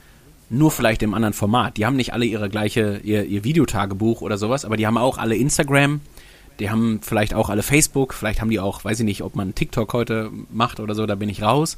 nur 0.51 0.71
vielleicht 0.71 1.03
im 1.03 1.12
anderen 1.12 1.33
Format. 1.33 1.79
Die 1.79 1.85
haben 1.85 1.97
nicht 1.97 2.12
alle 2.12 2.27
ihre 2.27 2.49
gleiche, 2.49 3.01
ihr, 3.03 3.25
ihr 3.25 3.43
Videotagebuch 3.43 4.21
oder 4.21 4.38
sowas, 4.38 4.65
aber 4.65 4.77
die 4.77 4.87
haben 4.87 4.99
auch 4.99 5.19
alle 5.19 5.35
Instagram, 5.35 6.01
die 6.61 6.71
haben 6.71 7.01
vielleicht 7.03 7.35
auch 7.35 7.51
alle 7.51 7.65
Facebook, 7.65 8.15
vielleicht 8.15 8.41
haben 8.41 8.51
die 8.51 8.61
auch, 8.61 8.85
weiß 8.85 9.01
ich 9.01 9.05
nicht, 9.05 9.23
ob 9.23 9.35
man 9.35 9.57
TikTok 9.57 9.93
heute 9.95 10.31
macht 10.53 10.79
oder 10.79 10.95
so, 10.95 11.05
da 11.05 11.17
bin 11.17 11.29
ich 11.29 11.43
raus. 11.43 11.77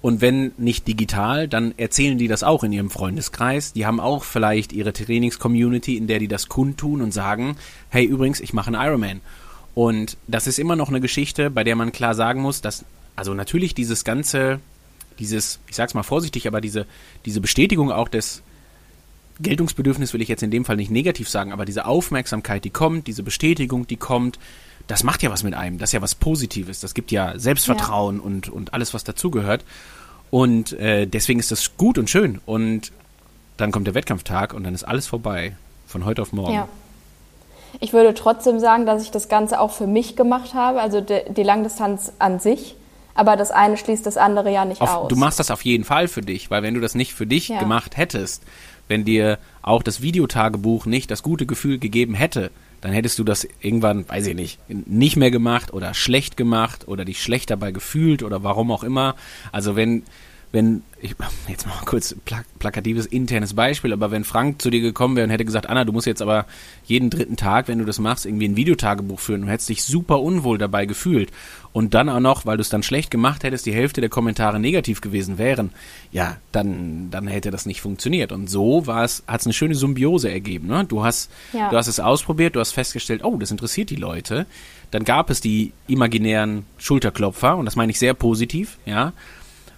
Und 0.00 0.22
wenn 0.22 0.52
nicht 0.56 0.88
digital, 0.88 1.48
dann 1.48 1.74
erzählen 1.76 2.16
die 2.16 2.28
das 2.28 2.42
auch 2.42 2.64
in 2.64 2.72
ihrem 2.72 2.88
Freundeskreis. 2.88 3.74
Die 3.74 3.84
haben 3.84 4.00
auch 4.00 4.24
vielleicht 4.24 4.72
ihre 4.72 4.94
Trainings-Community, 4.94 5.98
in 5.98 6.06
der 6.06 6.18
die 6.18 6.28
das 6.28 6.48
kundtun 6.48 7.02
und 7.02 7.12
sagen, 7.12 7.56
hey, 7.90 8.04
übrigens, 8.04 8.40
ich 8.40 8.54
mache 8.54 8.68
einen 8.68 8.82
Ironman. 8.82 9.20
Und 9.74 10.16
das 10.26 10.46
ist 10.46 10.58
immer 10.58 10.76
noch 10.76 10.88
eine 10.88 11.00
Geschichte, 11.00 11.50
bei 11.50 11.64
der 11.64 11.76
man 11.76 11.92
klar 11.92 12.14
sagen 12.14 12.42
muss, 12.42 12.60
dass, 12.60 12.84
also 13.16 13.34
natürlich 13.34 13.74
dieses 13.74 14.04
ganze, 14.04 14.60
dieses, 15.18 15.60
ich 15.66 15.76
sag's 15.76 15.94
mal 15.94 16.02
vorsichtig, 16.02 16.46
aber 16.46 16.60
diese, 16.60 16.86
diese 17.24 17.40
Bestätigung 17.40 17.90
auch 17.90 18.08
des 18.08 18.42
Geltungsbedürfnisses 19.40 20.12
will 20.12 20.20
ich 20.20 20.28
jetzt 20.28 20.42
in 20.42 20.50
dem 20.50 20.64
Fall 20.64 20.76
nicht 20.76 20.90
negativ 20.90 21.28
sagen, 21.28 21.52
aber 21.52 21.64
diese 21.64 21.86
Aufmerksamkeit, 21.86 22.64
die 22.64 22.70
kommt, 22.70 23.06
diese 23.06 23.22
Bestätigung, 23.22 23.86
die 23.86 23.96
kommt, 23.96 24.38
das 24.86 25.04
macht 25.04 25.22
ja 25.22 25.30
was 25.30 25.42
mit 25.42 25.54
einem, 25.54 25.78
das 25.78 25.90
ist 25.90 25.94
ja 25.94 26.02
was 26.02 26.14
Positives, 26.14 26.80
das 26.80 26.92
gibt 26.92 27.10
ja 27.10 27.38
Selbstvertrauen 27.38 28.16
ja. 28.16 28.22
Und, 28.22 28.48
und 28.48 28.74
alles, 28.74 28.92
was 28.92 29.04
dazugehört. 29.04 29.64
Und 30.30 30.72
äh, 30.74 31.06
deswegen 31.06 31.40
ist 31.40 31.50
das 31.50 31.76
gut 31.76 31.98
und 31.98 32.08
schön. 32.08 32.40
Und 32.46 32.92
dann 33.58 33.70
kommt 33.70 33.86
der 33.86 33.94
Wettkampftag 33.94 34.54
und 34.54 34.64
dann 34.64 34.74
ist 34.74 34.84
alles 34.84 35.06
vorbei. 35.06 35.56
Von 35.86 36.06
heute 36.06 36.22
auf 36.22 36.32
morgen. 36.32 36.54
Ja. 36.54 36.68
Ich 37.80 37.92
würde 37.92 38.14
trotzdem 38.14 38.58
sagen, 38.58 38.86
dass 38.86 39.02
ich 39.02 39.10
das 39.10 39.28
Ganze 39.28 39.60
auch 39.60 39.72
für 39.72 39.86
mich 39.86 40.16
gemacht 40.16 40.54
habe, 40.54 40.80
also 40.80 41.00
die, 41.00 41.20
die 41.30 41.42
Langdistanz 41.42 42.12
an 42.18 42.38
sich. 42.38 42.76
Aber 43.14 43.36
das 43.36 43.50
eine 43.50 43.76
schließt 43.76 44.06
das 44.06 44.16
andere 44.16 44.50
ja 44.50 44.64
nicht 44.64 44.80
auf, 44.80 44.94
aus. 44.94 45.08
Du 45.08 45.16
machst 45.16 45.38
das 45.38 45.50
auf 45.50 45.62
jeden 45.64 45.84
Fall 45.84 46.08
für 46.08 46.22
dich, 46.22 46.50
weil 46.50 46.62
wenn 46.62 46.74
du 46.74 46.80
das 46.80 46.94
nicht 46.94 47.12
für 47.12 47.26
dich 47.26 47.48
ja. 47.48 47.58
gemacht 47.58 47.96
hättest, 47.96 48.42
wenn 48.88 49.04
dir 49.04 49.38
auch 49.60 49.82
das 49.82 50.00
Videotagebuch 50.02 50.86
nicht 50.86 51.10
das 51.10 51.22
gute 51.22 51.46
Gefühl 51.46 51.78
gegeben 51.78 52.14
hätte, 52.14 52.50
dann 52.80 52.92
hättest 52.92 53.18
du 53.18 53.24
das 53.24 53.46
irgendwann, 53.60 54.08
weiß 54.08 54.26
ich 54.26 54.34
nicht, 54.34 54.58
nicht 54.68 55.16
mehr 55.16 55.30
gemacht 55.30 55.72
oder 55.72 55.94
schlecht 55.94 56.36
gemacht 56.36 56.88
oder 56.88 57.04
dich 57.04 57.22
schlecht 57.22 57.50
dabei 57.50 57.70
gefühlt 57.70 58.22
oder 58.22 58.42
warum 58.42 58.72
auch 58.72 58.82
immer. 58.82 59.14
Also 59.52 59.76
wenn 59.76 60.02
wenn, 60.52 60.82
ich, 61.00 61.14
jetzt 61.48 61.66
mal 61.66 61.74
kurz 61.86 62.14
plak 62.24 62.44
plakatives 62.58 63.06
internes 63.06 63.54
Beispiel, 63.54 63.92
aber 63.92 64.10
wenn 64.10 64.22
Frank 64.22 64.60
zu 64.60 64.70
dir 64.70 64.80
gekommen 64.80 65.16
wäre 65.16 65.24
und 65.24 65.30
hätte 65.30 65.46
gesagt, 65.46 65.68
Anna, 65.68 65.84
du 65.84 65.92
musst 65.92 66.06
jetzt 66.06 66.22
aber 66.22 66.46
jeden 66.84 67.10
dritten 67.10 67.36
Tag, 67.36 67.68
wenn 67.68 67.78
du 67.78 67.84
das 67.84 67.98
machst, 67.98 68.26
irgendwie 68.26 68.48
ein 68.48 68.56
Videotagebuch 68.56 69.18
führen 69.18 69.42
und 69.42 69.48
hättest 69.48 69.70
dich 69.70 69.82
super 69.82 70.20
unwohl 70.20 70.58
dabei 70.58 70.84
gefühlt 70.86 71.32
und 71.72 71.94
dann 71.94 72.08
auch 72.10 72.20
noch, 72.20 72.44
weil 72.44 72.58
du 72.58 72.60
es 72.60 72.68
dann 72.68 72.82
schlecht 72.82 73.10
gemacht 73.10 73.44
hättest, 73.44 73.64
die 73.64 73.72
Hälfte 73.72 74.00
der 74.02 74.10
Kommentare 74.10 74.60
negativ 74.60 75.00
gewesen 75.00 75.38
wären, 75.38 75.70
ja, 76.10 76.36
dann, 76.52 77.10
dann 77.10 77.26
hätte 77.26 77.50
das 77.50 77.64
nicht 77.64 77.80
funktioniert. 77.80 78.30
Und 78.30 78.48
so 78.48 78.86
war 78.86 79.04
es, 79.04 79.22
hat 79.26 79.40
es 79.40 79.46
eine 79.46 79.54
schöne 79.54 79.74
Symbiose 79.74 80.30
ergeben. 80.30 80.68
Ne? 80.68 80.84
Du 80.84 81.02
hast, 81.02 81.30
ja. 81.54 81.70
du 81.70 81.76
hast 81.76 81.86
es 81.86 81.98
ausprobiert, 81.98 82.56
du 82.56 82.60
hast 82.60 82.72
festgestellt, 82.72 83.24
oh, 83.24 83.36
das 83.38 83.50
interessiert 83.50 83.88
die 83.88 83.96
Leute. 83.96 84.46
Dann 84.90 85.04
gab 85.04 85.30
es 85.30 85.40
die 85.40 85.72
imaginären 85.88 86.66
Schulterklopfer 86.76 87.56
und 87.56 87.64
das 87.64 87.76
meine 87.76 87.90
ich 87.90 87.98
sehr 87.98 88.12
positiv, 88.12 88.76
ja. 88.84 89.14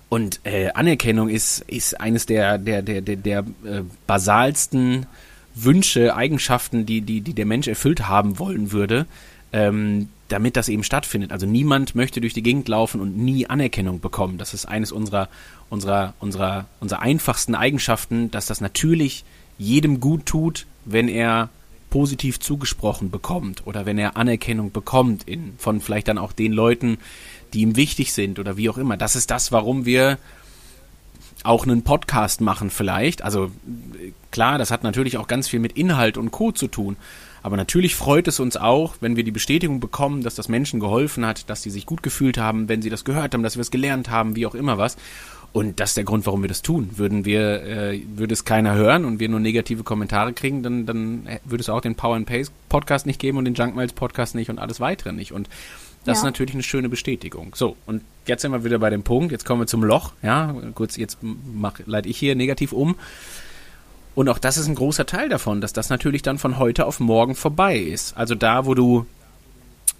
Und 0.08 0.40
äh, 0.44 0.70
Anerkennung 0.70 1.28
ist, 1.28 1.60
ist 1.66 2.00
eines 2.00 2.26
der, 2.26 2.58
der, 2.58 2.82
der, 2.82 3.00
der, 3.00 3.16
der 3.16 3.38
äh, 3.64 3.82
basalsten 4.06 5.06
Wünsche, 5.54 6.14
Eigenschaften, 6.14 6.86
die, 6.86 7.00
die, 7.00 7.20
die 7.20 7.34
der 7.34 7.46
Mensch 7.46 7.68
erfüllt 7.68 8.08
haben 8.08 8.38
wollen 8.38 8.72
würde, 8.72 9.06
ähm, 9.52 10.08
damit 10.28 10.56
das 10.56 10.68
eben 10.68 10.82
stattfindet. 10.82 11.32
Also 11.32 11.46
niemand 11.46 11.94
möchte 11.94 12.20
durch 12.20 12.34
die 12.34 12.42
Gegend 12.42 12.68
laufen 12.68 13.00
und 13.00 13.16
nie 13.16 13.46
Anerkennung 13.46 14.00
bekommen. 14.00 14.38
Das 14.38 14.54
ist 14.54 14.66
eines 14.66 14.90
unserer, 14.90 15.28
unserer, 15.70 16.14
unserer, 16.18 16.66
unserer 16.80 17.02
einfachsten 17.02 17.54
Eigenschaften, 17.54 18.30
dass 18.30 18.46
das 18.46 18.60
natürlich 18.60 19.24
jedem 19.58 20.00
gut 20.00 20.26
tut, 20.26 20.66
wenn 20.84 21.08
er 21.08 21.50
positiv 21.90 22.40
zugesprochen 22.40 23.12
bekommt 23.12 23.64
oder 23.68 23.86
wenn 23.86 23.98
er 23.98 24.16
Anerkennung 24.16 24.72
bekommt 24.72 25.28
in, 25.28 25.54
von 25.58 25.80
vielleicht 25.80 26.08
dann 26.08 26.18
auch 26.18 26.32
den 26.32 26.52
Leuten, 26.52 26.98
die 27.54 27.60
ihm 27.60 27.76
wichtig 27.76 28.12
sind 28.12 28.38
oder 28.38 28.56
wie 28.56 28.68
auch 28.68 28.78
immer. 28.78 28.96
Das 28.96 29.16
ist 29.16 29.30
das, 29.30 29.52
warum 29.52 29.86
wir 29.86 30.18
auch 31.44 31.64
einen 31.64 31.82
Podcast 31.82 32.40
machen 32.40 32.70
vielleicht. 32.70 33.22
Also 33.22 33.50
klar, 34.30 34.58
das 34.58 34.70
hat 34.70 34.82
natürlich 34.82 35.18
auch 35.18 35.28
ganz 35.28 35.46
viel 35.48 35.60
mit 35.60 35.72
Inhalt 35.72 36.16
und 36.16 36.30
Co 36.30 36.52
zu 36.52 36.68
tun. 36.68 36.96
Aber 37.42 37.58
natürlich 37.58 37.94
freut 37.94 38.26
es 38.26 38.40
uns 38.40 38.56
auch, 38.56 38.94
wenn 39.00 39.16
wir 39.16 39.24
die 39.24 39.30
Bestätigung 39.30 39.78
bekommen, 39.78 40.22
dass 40.22 40.34
das 40.34 40.48
Menschen 40.48 40.80
geholfen 40.80 41.26
hat, 41.26 41.50
dass 41.50 41.62
sie 41.62 41.68
sich 41.68 41.84
gut 41.84 42.02
gefühlt 42.02 42.38
haben, 42.38 42.70
wenn 42.70 42.80
sie 42.80 42.88
das 42.88 43.04
gehört 43.04 43.34
haben, 43.34 43.42
dass 43.42 43.56
wir 43.56 43.60
es 43.60 43.70
gelernt 43.70 44.08
haben, 44.08 44.34
wie 44.34 44.46
auch 44.46 44.54
immer 44.54 44.78
was. 44.78 44.96
Und 45.52 45.78
das 45.78 45.90
ist 45.90 45.98
der 45.98 46.04
Grund, 46.04 46.24
warum 46.24 46.42
wir 46.42 46.48
das 46.48 46.62
tun. 46.62 46.90
Würden 46.96 47.26
wir, 47.26 47.62
äh, 47.62 48.00
würde 48.16 48.32
es 48.32 48.46
keiner 48.46 48.74
hören 48.74 49.04
und 49.04 49.20
wir 49.20 49.28
nur 49.28 49.40
negative 49.40 49.84
Kommentare 49.84 50.32
kriegen, 50.32 50.62
dann, 50.62 50.86
dann 50.86 51.28
würde 51.44 51.60
es 51.60 51.68
auch 51.68 51.82
den 51.82 51.94
Power 51.94 52.16
and 52.16 52.26
Pace 52.26 52.50
Podcast 52.70 53.04
nicht 53.04 53.20
geben 53.20 53.36
und 53.36 53.44
den 53.44 53.54
Junk 53.54 53.76
Miles 53.76 53.92
Podcast 53.92 54.34
nicht 54.34 54.48
und 54.48 54.58
alles 54.58 54.80
weitere 54.80 55.12
nicht. 55.12 55.32
Und 55.32 55.50
das 56.04 56.18
ja. 56.18 56.20
ist 56.20 56.24
natürlich 56.24 56.54
eine 56.54 56.62
schöne 56.62 56.88
Bestätigung. 56.88 57.54
So, 57.54 57.76
und 57.86 58.02
jetzt 58.26 58.42
sind 58.42 58.52
wir 58.52 58.64
wieder 58.64 58.78
bei 58.78 58.90
dem 58.90 59.02
Punkt. 59.02 59.32
Jetzt 59.32 59.44
kommen 59.44 59.62
wir 59.62 59.66
zum 59.66 59.82
Loch. 59.82 60.12
Ja, 60.22 60.54
kurz, 60.74 60.96
jetzt 60.96 61.18
mach, 61.22 61.78
leite 61.86 62.08
ich 62.08 62.18
hier 62.18 62.34
negativ 62.34 62.72
um. 62.72 62.96
Und 64.14 64.28
auch 64.28 64.38
das 64.38 64.56
ist 64.56 64.68
ein 64.68 64.74
großer 64.74 65.06
Teil 65.06 65.28
davon, 65.28 65.60
dass 65.60 65.72
das 65.72 65.90
natürlich 65.90 66.22
dann 66.22 66.38
von 66.38 66.58
heute 66.58 66.86
auf 66.86 67.00
morgen 67.00 67.34
vorbei 67.34 67.78
ist. 67.78 68.16
Also 68.16 68.34
da, 68.34 68.66
wo 68.66 68.74
du 68.74 69.06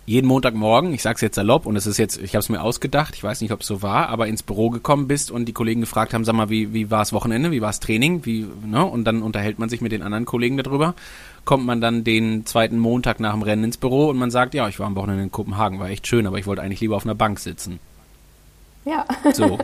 jeden 0.07 0.27
Montagmorgen, 0.27 0.93
ich 0.93 1.03
sag's 1.03 1.23
jetzt 1.23 1.37
salopp 1.37 1.65
und 1.67 1.77
es 1.77 1.87
ist 1.87 1.97
jetzt, 1.97 2.19
ich 2.19 2.35
habe 2.35 2.41
es 2.41 2.49
mir 2.49 2.61
ausgedacht, 2.61 3.15
ich 3.15 3.25
weiß 3.25 3.41
nicht, 3.41 3.53
ob 3.53 3.63
es 3.63 3.67
so 3.67 3.81
war, 3.81 4.11
aber 4.11 4.27
ins 4.27 4.43
Büro 4.43 4.69
gekommen 4.69 5.09
bist 5.09 5.31
und 5.31 5.47
die 5.47 5.53
Kollegen 5.53 5.81
gefragt 5.81 6.13
haben, 6.13 6.25
sag 6.25 6.35
mal, 6.35 6.51
wie, 6.51 6.75
wie 6.75 6.91
war 6.91 7.03
es 7.03 7.13
Wochenende, 7.13 7.51
wie 7.51 7.63
war 7.63 7.71
es 7.71 7.81
Training, 7.81 8.25
wie, 8.27 8.47
ne? 8.67 8.85
Und 8.85 9.05
dann 9.05 9.23
unterhält 9.23 9.59
man 9.59 9.71
sich 9.71 9.81
mit 9.81 9.93
den 9.93 10.03
anderen 10.03 10.27
Kollegen 10.27 10.59
darüber. 10.59 10.95
Kommt 11.45 11.67
man 11.67 11.81
dann 11.81 12.05
den 12.05 12.47
zweiten 12.47 12.79
Montag 12.79 13.21
nach 13.21 13.33
dem 13.33 13.43
Rennen 13.43 13.65
ins 13.65 13.77
Büro 13.77 14.09
und 14.09 14.17
man 14.17 14.31
sagt, 14.31 14.55
ja, 14.55 14.69
ich 14.69 14.79
war 14.79 14.87
am 14.87 14.97
Wochenende 14.97 15.23
in 15.25 15.31
Kopenhagen, 15.31 15.79
war 15.79 15.91
echt 15.91 16.07
schön, 16.07 16.27
aber 16.27 16.39
ich 16.39 16.47
wollte 16.47 16.63
eigentlich 16.63 16.81
lieber 16.81 16.97
auf 16.97 17.05
einer 17.05 17.15
Bank 17.15 17.39
sitzen. 17.39 17.81
Ja. 18.85 19.07
So. 19.33 19.59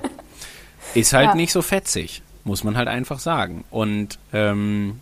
Ist 0.95 1.13
halt 1.13 1.29
ja. 1.29 1.35
nicht 1.35 1.53
so 1.53 1.63
fetzig, 1.63 2.23
muss 2.45 2.65
man 2.65 2.77
halt 2.77 2.89
einfach 2.89 3.21
sagen. 3.21 3.65
Und 3.71 4.19
ähm, 4.33 5.01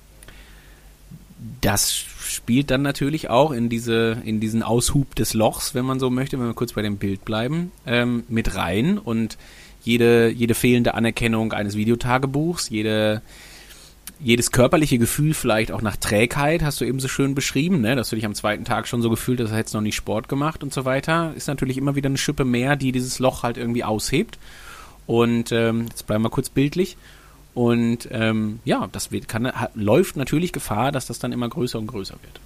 das 1.60 1.94
spielt 1.94 2.70
dann 2.70 2.82
natürlich 2.82 3.30
auch 3.30 3.52
in 3.52 3.68
diese 3.68 4.18
in 4.24 4.40
diesen 4.40 4.62
Aushub 4.62 5.14
des 5.14 5.34
Lochs, 5.34 5.74
wenn 5.74 5.84
man 5.84 6.00
so 6.00 6.10
möchte, 6.10 6.38
wenn 6.38 6.46
wir 6.46 6.54
kurz 6.54 6.72
bei 6.72 6.82
dem 6.82 6.98
Bild 6.98 7.24
bleiben, 7.24 7.72
ähm, 7.86 8.24
mit 8.28 8.54
rein 8.54 8.98
und 8.98 9.38
jede 9.82 10.28
jede 10.28 10.54
fehlende 10.54 10.94
Anerkennung 10.94 11.52
eines 11.52 11.76
Videotagebuchs, 11.76 12.68
jede 12.68 13.22
jedes 14.20 14.50
körperliche 14.50 14.98
Gefühl 14.98 15.32
vielleicht 15.32 15.70
auch 15.70 15.82
nach 15.82 15.96
Trägheit, 15.96 16.62
hast 16.62 16.80
du 16.80 16.84
eben 16.84 16.98
so 17.00 17.08
schön 17.08 17.34
beschrieben, 17.34 17.80
ne? 17.80 17.94
dass 17.94 18.10
du 18.10 18.16
dich 18.16 18.26
am 18.26 18.34
zweiten 18.34 18.64
Tag 18.64 18.88
schon 18.88 19.02
so 19.02 19.10
gefühlt 19.10 19.40
hast, 19.40 19.52
hättest 19.52 19.74
noch 19.74 19.80
nicht 19.80 19.94
Sport 19.94 20.28
gemacht 20.28 20.62
und 20.62 20.74
so 20.74 20.84
weiter, 20.84 21.32
ist 21.36 21.46
natürlich 21.46 21.78
immer 21.78 21.94
wieder 21.94 22.08
eine 22.08 22.18
Schippe 22.18 22.44
mehr, 22.44 22.76
die 22.76 22.92
dieses 22.92 23.18
Loch 23.18 23.42
halt 23.42 23.56
irgendwie 23.56 23.84
aushebt. 23.84 24.38
Und 25.06 25.52
ähm, 25.52 25.86
jetzt 25.88 26.06
bleiben 26.06 26.22
wir 26.22 26.30
kurz 26.30 26.50
bildlich. 26.50 26.96
Und 27.54 28.08
ähm, 28.12 28.60
ja, 28.64 28.88
das 28.92 29.10
wird, 29.10 29.26
kann, 29.26 29.50
läuft 29.74 30.16
natürlich 30.16 30.52
Gefahr, 30.52 30.92
dass 30.92 31.06
das 31.06 31.18
dann 31.18 31.32
immer 31.32 31.48
größer 31.48 31.78
und 31.78 31.86
größer 31.86 32.14
wird. 32.22 32.40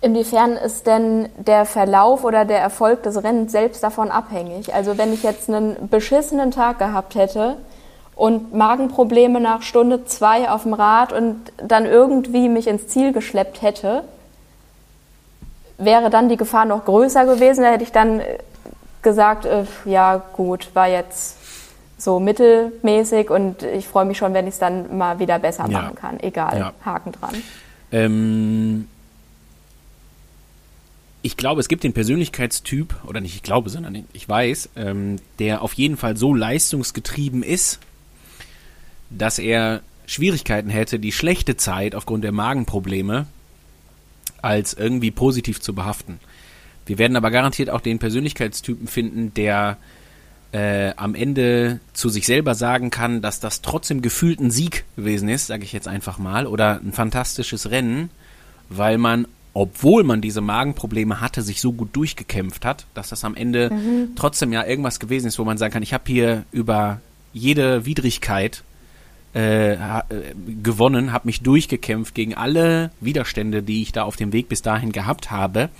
Inwiefern 0.00 0.52
ist 0.52 0.86
denn 0.86 1.30
der 1.38 1.64
Verlauf 1.64 2.24
oder 2.24 2.44
der 2.44 2.58
Erfolg 2.58 3.04
des 3.04 3.22
Rennens 3.22 3.52
selbst 3.52 3.82
davon 3.82 4.10
abhängig? 4.10 4.74
Also 4.74 4.98
wenn 4.98 5.14
ich 5.14 5.22
jetzt 5.22 5.48
einen 5.48 5.88
beschissenen 5.88 6.50
Tag 6.50 6.78
gehabt 6.78 7.14
hätte 7.14 7.56
und 8.16 8.54
Magenprobleme 8.54 9.40
nach 9.40 9.62
Stunde 9.62 10.04
zwei 10.04 10.48
auf 10.48 10.62
dem 10.62 10.74
Rad 10.74 11.12
und 11.12 11.36
dann 11.56 11.86
irgendwie 11.86 12.48
mich 12.48 12.66
ins 12.66 12.88
Ziel 12.88 13.12
geschleppt 13.12 13.62
hätte, 13.62 14.04
wäre 15.78 16.10
dann 16.10 16.28
die 16.28 16.36
Gefahr 16.36 16.64
noch 16.64 16.84
größer 16.84 17.24
gewesen? 17.26 17.62
Da 17.62 17.72
hätte 17.72 17.84
ich 17.84 17.92
dann 17.92 18.20
gesagt, 19.02 19.44
äh, 19.44 19.64
ja 19.84 20.22
gut, 20.32 20.70
war 20.74 20.88
jetzt 20.88 21.38
so 21.98 22.20
mittelmäßig 22.20 23.30
und 23.30 23.62
ich 23.62 23.86
freue 23.86 24.04
mich 24.04 24.18
schon, 24.18 24.34
wenn 24.34 24.46
ich 24.46 24.54
es 24.54 24.58
dann 24.58 24.96
mal 24.96 25.18
wieder 25.18 25.38
besser 25.38 25.66
ja. 25.68 25.80
machen 25.80 25.94
kann. 25.94 26.20
Egal, 26.20 26.58
ja. 26.58 26.72
Haken 26.84 27.12
dran. 27.12 27.34
Ähm, 27.90 28.88
ich 31.22 31.36
glaube, 31.36 31.60
es 31.60 31.68
gibt 31.68 31.84
den 31.84 31.94
Persönlichkeitstyp, 31.94 32.94
oder 33.06 33.20
nicht 33.20 33.34
ich 33.34 33.42
glaube, 33.42 33.70
sondern 33.70 34.04
ich 34.12 34.28
weiß, 34.28 34.70
ähm, 34.76 35.16
der 35.38 35.62
auf 35.62 35.72
jeden 35.72 35.96
Fall 35.96 36.16
so 36.16 36.34
leistungsgetrieben 36.34 37.42
ist, 37.42 37.80
dass 39.16 39.38
er 39.38 39.82
Schwierigkeiten 40.06 40.70
hätte, 40.70 40.98
die 40.98 41.12
schlechte 41.12 41.56
Zeit 41.56 41.94
aufgrund 41.94 42.24
der 42.24 42.32
Magenprobleme 42.32 43.26
als 44.42 44.74
irgendwie 44.74 45.10
positiv 45.10 45.60
zu 45.60 45.74
behaften. 45.74 46.18
Wir 46.86 46.98
werden 46.98 47.16
aber 47.16 47.30
garantiert 47.30 47.70
auch 47.70 47.80
den 47.80 47.98
Persönlichkeitstypen 47.98 48.86
finden, 48.86 49.32
der 49.34 49.78
äh, 50.52 50.92
am 50.96 51.14
Ende 51.14 51.80
zu 51.94 52.08
sich 52.10 52.26
selber 52.26 52.54
sagen 52.54 52.90
kann, 52.90 53.22
dass 53.22 53.40
das 53.40 53.62
trotzdem 53.62 54.02
gefühlt 54.02 54.40
ein 54.40 54.50
Sieg 54.50 54.84
gewesen 54.96 55.28
ist, 55.28 55.46
sage 55.46 55.64
ich 55.64 55.72
jetzt 55.72 55.88
einfach 55.88 56.18
mal, 56.18 56.46
oder 56.46 56.80
ein 56.80 56.92
fantastisches 56.92 57.70
Rennen, 57.70 58.10
weil 58.68 58.98
man, 58.98 59.26
obwohl 59.54 60.04
man 60.04 60.20
diese 60.20 60.42
Magenprobleme 60.42 61.20
hatte, 61.20 61.42
sich 61.42 61.60
so 61.60 61.72
gut 61.72 61.96
durchgekämpft 61.96 62.64
hat, 62.64 62.86
dass 62.92 63.08
das 63.08 63.24
am 63.24 63.34
Ende 63.34 63.70
mhm. 63.70 64.10
trotzdem 64.14 64.52
ja 64.52 64.64
irgendwas 64.64 65.00
gewesen 65.00 65.26
ist, 65.26 65.38
wo 65.38 65.44
man 65.44 65.58
sagen 65.58 65.72
kann, 65.72 65.82
ich 65.82 65.94
habe 65.94 66.04
hier 66.06 66.44
über 66.52 67.00
jede 67.32 67.86
Widrigkeit 67.86 68.62
äh, 69.34 69.74
äh 69.74 70.02
gewonnen, 70.62 71.12
habe 71.12 71.26
mich 71.26 71.42
durchgekämpft 71.42 72.14
gegen 72.14 72.34
alle 72.34 72.90
Widerstände, 73.00 73.62
die 73.62 73.82
ich 73.82 73.92
da 73.92 74.04
auf 74.04 74.16
dem 74.16 74.32
Weg 74.32 74.48
bis 74.48 74.62
dahin 74.62 74.92
gehabt 74.92 75.30
habe 75.30 75.70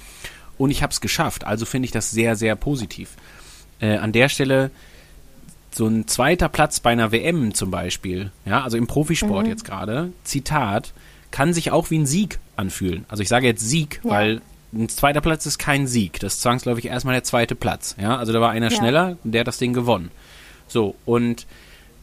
und 0.58 0.70
ich 0.70 0.82
habe 0.82 0.92
es 0.92 1.00
geschafft. 1.00 1.44
Also 1.44 1.66
finde 1.66 1.86
ich 1.86 1.92
das 1.92 2.10
sehr, 2.10 2.36
sehr 2.36 2.56
positiv 2.56 3.10
äh, 3.80 3.96
an 3.96 4.12
der 4.12 4.28
Stelle 4.28 4.70
so 5.74 5.86
ein 5.86 6.06
zweiter 6.06 6.48
Platz 6.48 6.80
bei 6.80 6.90
einer 6.90 7.10
WM 7.12 7.52
zum 7.52 7.70
Beispiel, 7.70 8.30
ja, 8.44 8.62
also 8.62 8.76
im 8.76 8.86
Profisport 8.86 9.44
mhm. 9.44 9.50
jetzt 9.50 9.64
gerade, 9.64 10.12
Zitat, 10.22 10.92
kann 11.30 11.52
sich 11.52 11.72
auch 11.72 11.90
wie 11.90 11.98
ein 11.98 12.06
Sieg 12.06 12.38
anfühlen. 12.56 13.04
Also 13.08 13.22
ich 13.22 13.28
sage 13.28 13.46
jetzt 13.46 13.68
Sieg, 13.68 14.00
ja. 14.04 14.10
weil 14.10 14.40
ein 14.72 14.88
zweiter 14.88 15.20
Platz 15.20 15.46
ist 15.46 15.58
kein 15.58 15.86
Sieg. 15.86 16.20
Das 16.20 16.34
ist 16.34 16.42
zwangsläufig 16.42 16.86
erstmal 16.86 17.14
der 17.14 17.24
zweite 17.24 17.54
Platz. 17.54 17.96
Ja, 18.00 18.16
also 18.16 18.32
da 18.32 18.40
war 18.40 18.50
einer 18.50 18.70
ja. 18.70 18.76
schneller, 18.76 19.18
der 19.24 19.40
hat 19.40 19.48
das 19.48 19.58
Ding 19.58 19.72
gewonnen. 19.72 20.10
So, 20.68 20.94
und 21.04 21.46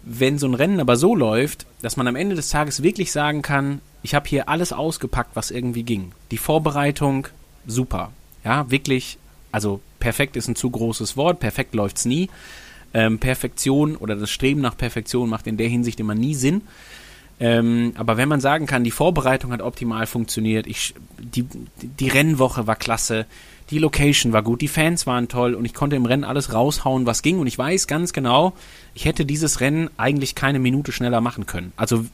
wenn 0.03 0.39
so 0.39 0.47
ein 0.47 0.53
Rennen 0.53 0.79
aber 0.79 0.95
so 0.95 1.15
läuft, 1.15 1.65
dass 1.81 1.97
man 1.97 2.07
am 2.07 2.15
Ende 2.15 2.35
des 2.35 2.49
Tages 2.49 2.83
wirklich 2.83 3.11
sagen 3.11 3.41
kann, 3.41 3.81
ich 4.03 4.15
habe 4.15 4.27
hier 4.27 4.49
alles 4.49 4.73
ausgepackt, 4.73 5.35
was 5.35 5.51
irgendwie 5.51 5.83
ging. 5.83 6.11
Die 6.31 6.37
Vorbereitung, 6.37 7.27
super. 7.67 8.11
Ja, 8.43 8.69
wirklich, 8.71 9.17
also 9.51 9.79
perfekt 9.99 10.35
ist 10.35 10.47
ein 10.47 10.55
zu 10.55 10.69
großes 10.69 11.17
Wort, 11.17 11.39
perfekt 11.39 11.75
läuft's 11.75 12.05
nie. 12.05 12.29
Ähm, 12.93 13.19
Perfektion 13.19 13.95
oder 13.95 14.15
das 14.15 14.31
Streben 14.31 14.61
nach 14.61 14.75
Perfektion 14.75 15.29
macht 15.29 15.47
in 15.47 15.57
der 15.57 15.69
Hinsicht 15.69 15.99
immer 15.99 16.15
nie 16.15 16.35
Sinn. 16.35 16.63
Ähm, 17.39 17.93
aber 17.95 18.17
wenn 18.17 18.29
man 18.29 18.41
sagen 18.41 18.65
kann, 18.67 18.83
die 18.83 18.91
Vorbereitung 18.91 19.51
hat 19.51 19.61
optimal 19.61 20.05
funktioniert, 20.05 20.67
ich, 20.67 20.93
die, 21.19 21.45
die 21.81 22.07
Rennwoche 22.07 22.67
war 22.67 22.75
klasse, 22.75 23.25
die 23.71 23.79
Location 23.79 24.33
war 24.33 24.43
gut, 24.43 24.61
die 24.61 24.67
Fans 24.67 25.07
waren 25.07 25.27
toll 25.29 25.55
und 25.55 25.65
ich 25.65 25.73
konnte 25.73 25.95
im 25.95 26.05
Rennen 26.05 26.25
alles 26.25 26.53
raushauen, 26.53 27.05
was 27.05 27.21
ging. 27.21 27.39
Und 27.39 27.47
ich 27.47 27.57
weiß 27.57 27.87
ganz 27.87 28.13
genau, 28.13 28.53
ich 28.93 29.05
hätte 29.05 29.25
dieses 29.25 29.61
Rennen 29.61 29.89
eigentlich 29.97 30.35
keine 30.35 30.59
Minute 30.59 30.91
schneller 30.91 31.21
machen 31.21 31.45
können. 31.45 31.71
Also 31.77 32.05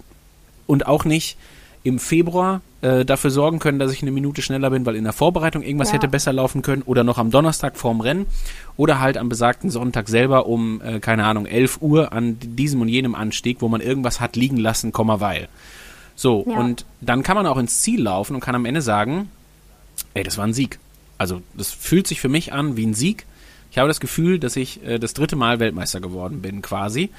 und 0.68 0.86
auch 0.86 1.04
nicht 1.04 1.38
im 1.84 2.00
Februar 2.00 2.62
äh, 2.82 3.06
dafür 3.06 3.32
sorgen 3.32 3.60
können, 3.60 3.80
dass 3.80 3.92
ich 3.92 4.02
eine 4.02 4.12
Minute 4.12 4.42
schneller 4.42 4.70
bin, 4.70 4.86
weil 4.86 4.96
in 4.96 5.06
der 5.06 5.14
Vorbereitung 5.14 5.64
irgendwas 5.64 5.90
ja. 5.90 5.96
hätte 5.96 6.08
besser 6.08 6.34
laufen 6.34 6.62
können 6.62 6.84
oder 6.84 7.04
noch 7.04 7.18
am 7.18 7.32
Donnerstag 7.32 7.78
vorm 7.78 8.02
Rennen 8.02 8.28
oder 8.76 9.00
halt 9.00 9.18
am 9.18 9.30
besagten 9.30 9.70
Sonntag 9.70 10.10
selber 10.10 10.46
um, 10.46 10.82
äh, 10.82 11.00
keine 11.00 11.24
Ahnung, 11.26 11.46
11 11.46 11.82
Uhr 11.82 12.14
an 12.14 12.38
diesem 12.40 12.82
und 12.82 12.90
jenem 12.90 13.16
Anstieg, 13.16 13.62
wo 13.62 13.70
man 13.70 13.82
irgendwas 13.82 14.20
hat 14.20 14.36
liegen 14.36 14.58
lassen, 14.58 14.92
Komma, 14.92 15.20
weil. 15.22 15.48
So, 16.16 16.46
ja. 16.48 16.58
und 16.58 16.86
dann 17.00 17.24
kann 17.24 17.38
man 17.38 17.48
auch 17.48 17.58
ins 17.58 17.82
Ziel 17.82 18.02
laufen 18.02 18.36
und 18.36 18.42
kann 18.42 18.56
am 18.56 18.66
Ende 18.66 18.82
sagen, 18.82 19.32
ey, 20.14 20.24
das 20.24 20.38
war 20.38 20.46
ein 20.46 20.54
Sieg. 20.54 20.80
Also, 21.18 21.42
das 21.56 21.72
fühlt 21.72 22.08
sich 22.08 22.22
für 22.22 22.30
mich 22.30 22.54
an 22.54 22.78
wie 22.78 22.86
ein 22.86 22.94
Sieg. 22.94 23.26
Ich 23.72 23.78
habe 23.78 23.88
das 23.88 24.00
Gefühl, 24.00 24.40
dass 24.40 24.56
ich 24.56 24.84
äh, 24.84 25.00
das 25.00 25.14
dritte 25.14 25.36
Mal 25.36 25.60
Weltmeister 25.60 26.00
geworden 26.00 26.42
bin, 26.42 26.62
quasi 26.62 27.10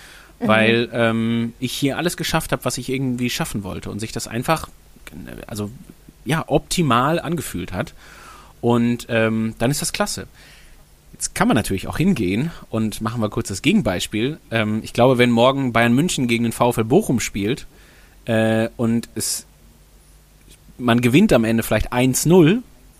weil 0.41 0.87
mhm. 0.87 0.93
ähm, 0.93 1.53
ich 1.59 1.73
hier 1.73 1.99
alles 1.99 2.17
geschafft 2.17 2.53
habe, 2.53 2.65
was 2.65 2.79
ich 2.79 2.89
irgendwie 2.89 3.31
schaffen 3.31 3.65
wollte 3.65 3.91
und 3.91 3.99
sich 3.99 4.13
das 4.13 4.29
einfach, 4.29 4.69
also 5.47 5.71
ja, 6.25 6.45
optimal 6.47 7.19
angefühlt 7.19 7.73
hat. 7.73 7.95
Und 8.61 9.07
ähm, 9.09 9.55
dann 9.59 9.71
ist 9.71 9.83
das 9.83 9.93
klasse. 9.93 10.27
Jetzt 11.13 11.35
kann 11.35 11.49
man 11.49 11.57
natürlich 11.57 11.89
auch 11.89 11.97
hingehen 11.97 12.51
und 12.71 13.01
machen 13.01 13.21
wir 13.21 13.29
kurz 13.31 13.49
das 13.49 13.63
Gegenbeispiel. 13.63 14.39
Ähm, 14.51 14.81
ich 14.83 14.93
glaube, 14.93 15.19
wenn 15.19 15.31
morgen 15.31 15.73
Bayern 15.73 15.95
München 15.95 16.29
gegen 16.29 16.45
den 16.45 16.53
VfL 16.53 16.85
Bochum 16.85 17.21
spielt 17.21 17.67
äh, 18.25 18.69
und 18.77 19.09
es 19.15 19.47
man 20.81 21.01
gewinnt 21.01 21.33
am 21.33 21.43
Ende 21.43 21.65
vielleicht 21.65 21.93
1-0, 21.93 22.59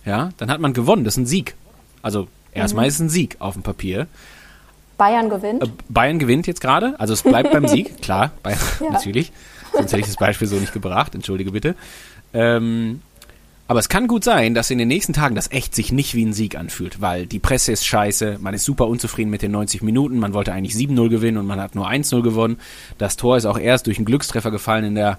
ja, 0.09 0.31
dann 0.39 0.51
hat 0.51 0.61
man 0.61 0.73
gewonnen. 0.73 1.05
Das 1.05 1.15
ist 1.15 1.19
ein 1.19 1.27
Sieg. 1.27 1.55
Also 2.01 2.29
erstmal 2.53 2.85
mhm. 2.85 2.89
ist 2.89 2.95
es 2.95 3.01
ein 3.01 3.09
Sieg 3.11 3.37
auf 3.41 3.55
dem 3.55 3.63
Papier. 3.63 4.07
Bayern 4.97 5.29
gewinnt. 5.29 5.63
Äh, 5.63 5.69
Bayern 5.89 6.19
gewinnt 6.19 6.47
jetzt 6.47 6.61
gerade, 6.61 6.99
also 6.99 7.13
es 7.13 7.23
bleibt 7.23 7.53
beim 7.53 7.69
Sieg, 7.69 7.99
klar, 8.03 8.33
Bayern, 8.43 8.59
ja. 8.81 8.91
natürlich. 8.91 9.31
Sonst 9.73 9.93
hätte 9.93 10.01
ich 10.01 10.07
das 10.07 10.17
Beispiel 10.17 10.49
so 10.49 10.57
nicht 10.57 10.73
gebracht, 10.73 11.15
entschuldige 11.15 11.53
bitte. 11.53 11.77
Ähm, 12.33 13.03
Aber 13.69 13.79
es 13.79 13.91
kann 13.91 14.09
gut 14.09 14.25
sein, 14.25 14.55
dass 14.55 14.71
in 14.71 14.79
den 14.79 14.89
nächsten 14.89 15.13
Tagen 15.13 15.35
das 15.35 15.53
echt 15.53 15.75
sich 15.75 15.93
nicht 15.93 16.15
wie 16.15 16.25
ein 16.25 16.33
Sieg 16.33 16.57
anfühlt, 16.57 17.01
weil 17.03 17.27
die 17.27 17.39
Presse 17.39 17.71
ist 17.71 17.87
scheiße, 17.87 18.39
man 18.41 18.55
ist 18.55 18.65
super 18.65 18.89
unzufrieden 18.89 19.31
mit 19.31 19.43
den 19.43 19.53
90 19.53 19.83
Minuten, 19.83 20.19
man 20.19 20.33
wollte 20.33 20.53
eigentlich 20.53 20.75
7-0 20.75 21.11
gewinnen 21.11 21.37
und 21.37 21.47
man 21.47 21.61
hat 21.61 21.75
nur 21.75 21.89
1-0 21.89 22.23
gewonnen. 22.23 22.59
Das 22.97 23.17
Tor 23.17 23.37
ist 23.37 23.45
auch 23.45 23.59
erst 23.59 23.87
durch 23.87 23.99
einen 23.99 24.07
Glückstreffer 24.07 24.51
gefallen 24.51 24.85
in 24.85 24.95
der, 24.95 25.19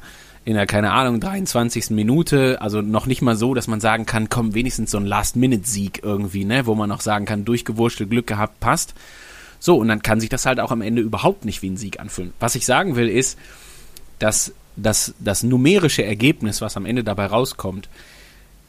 in 0.50 0.56
der, 0.56 0.66
keine 0.66 0.94
Ahnung, 0.94 1.20
23. 1.20 1.92
Minute. 1.92 2.60
Also 2.60 2.82
noch 2.82 3.06
nicht 3.06 3.22
mal 3.22 3.36
so, 3.36 3.54
dass 3.54 3.68
man 3.68 3.80
sagen 3.80 4.08
kann, 4.08 4.30
komm, 4.30 4.56
wenigstens 4.56 4.90
so 4.90 4.98
ein 4.98 5.06
Last-Minute-Sieg 5.06 6.02
irgendwie, 6.02 6.44
ne, 6.44 6.66
wo 6.66 6.74
man 6.74 6.92
auch 6.92 7.02
sagen 7.02 7.26
kann, 7.26 7.46
durchgewurschtelt, 7.46 8.10
Glück 8.10 8.26
gehabt, 8.26 8.60
passt. 8.60 8.96
So, 9.60 9.78
und 9.78 9.90
dann 9.90 10.02
kann 10.02 10.20
sich 10.20 10.30
das 10.30 10.48
halt 10.48 10.60
auch 10.60 10.72
am 10.72 10.82
Ende 10.82 11.04
überhaupt 11.04 11.46
nicht 11.46 11.62
wie 11.62 11.70
ein 11.70 11.78
Sieg 11.78 12.00
anfühlen. 12.00 12.34
Was 12.40 12.56
ich 12.56 12.66
sagen 12.66 12.96
will, 12.96 13.10
ist, 13.10 13.38
dass 14.18 14.52
das, 14.76 15.14
das 15.20 15.44
numerische 15.44 16.04
Ergebnis, 16.04 16.62
was 16.62 16.78
am 16.78 16.88
Ende 16.88 17.04
dabei 17.04 17.28
rauskommt, 17.28 17.88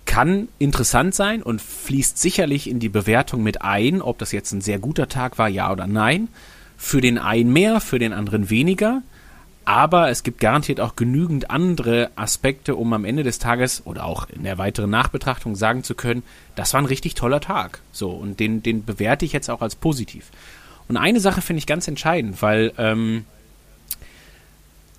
kann 0.05 0.49
interessant 0.59 1.15
sein 1.15 1.43
und 1.43 1.63
fließt 1.63 2.19
sicherlich 2.19 2.69
in 2.69 2.79
die 2.79 2.91
Bewertung 2.91 3.43
mit 3.43 3.63
ein, 3.63 4.03
ob 4.03 4.19
das 4.19 4.33
jetzt 4.33 4.53
ein 4.53 4.61
sehr 4.61 4.79
guter 4.79 5.09
Tag 5.09 5.39
war, 5.39 5.49
ja 5.49 5.73
oder 5.73 5.87
nein. 5.87 6.29
Für 6.77 7.01
den 7.01 7.17
einen 7.17 7.55
mehr, 7.55 7.81
für 7.81 7.99
den 7.99 8.13
anderen 8.13 8.51
weniger. 8.51 9.01
Aber 9.71 10.11
es 10.11 10.25
gibt 10.25 10.41
garantiert 10.41 10.81
auch 10.81 10.97
genügend 10.97 11.53
andere 11.53 12.11
Aspekte, 12.17 12.75
um 12.75 12.93
am 12.93 13.05
Ende 13.05 13.23
des 13.23 13.39
Tages 13.39 13.87
oder 13.87 14.05
auch 14.05 14.29
in 14.29 14.43
der 14.43 14.59
weiteren 14.59 14.91
Nachbetrachtung 14.91 15.55
sagen 15.55 15.85
zu 15.85 15.95
können, 15.95 16.25
das 16.57 16.75
war 16.75 16.83
ein 16.83 16.87
richtig 16.87 17.15
toller 17.15 17.41
Tag. 17.41 17.81
So, 17.93 18.11
und 18.11 18.41
den, 18.41 18.65
den 18.65 18.85
bewerte 18.85 19.25
ich 19.25 19.33
jetzt 19.33 19.49
auch 19.49 19.63
als 19.63 19.77
positiv. 19.77 20.33
Und 20.89 20.97
eine 20.97 21.21
Sache 21.21 21.41
finde 21.41 21.59
ich 21.59 21.69
ganz 21.69 21.87
entscheidend, 21.87 22.43
weil 22.43 22.73
ähm, 22.79 23.27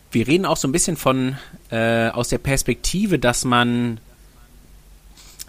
wir 0.10 0.26
reden 0.26 0.46
auch 0.46 0.56
so 0.56 0.70
ein 0.70 0.72
bisschen 0.72 0.96
von 0.96 1.36
äh, 1.70 2.08
aus 2.08 2.30
der 2.30 2.38
Perspektive, 2.38 3.20
dass 3.20 3.44
man 3.44 4.00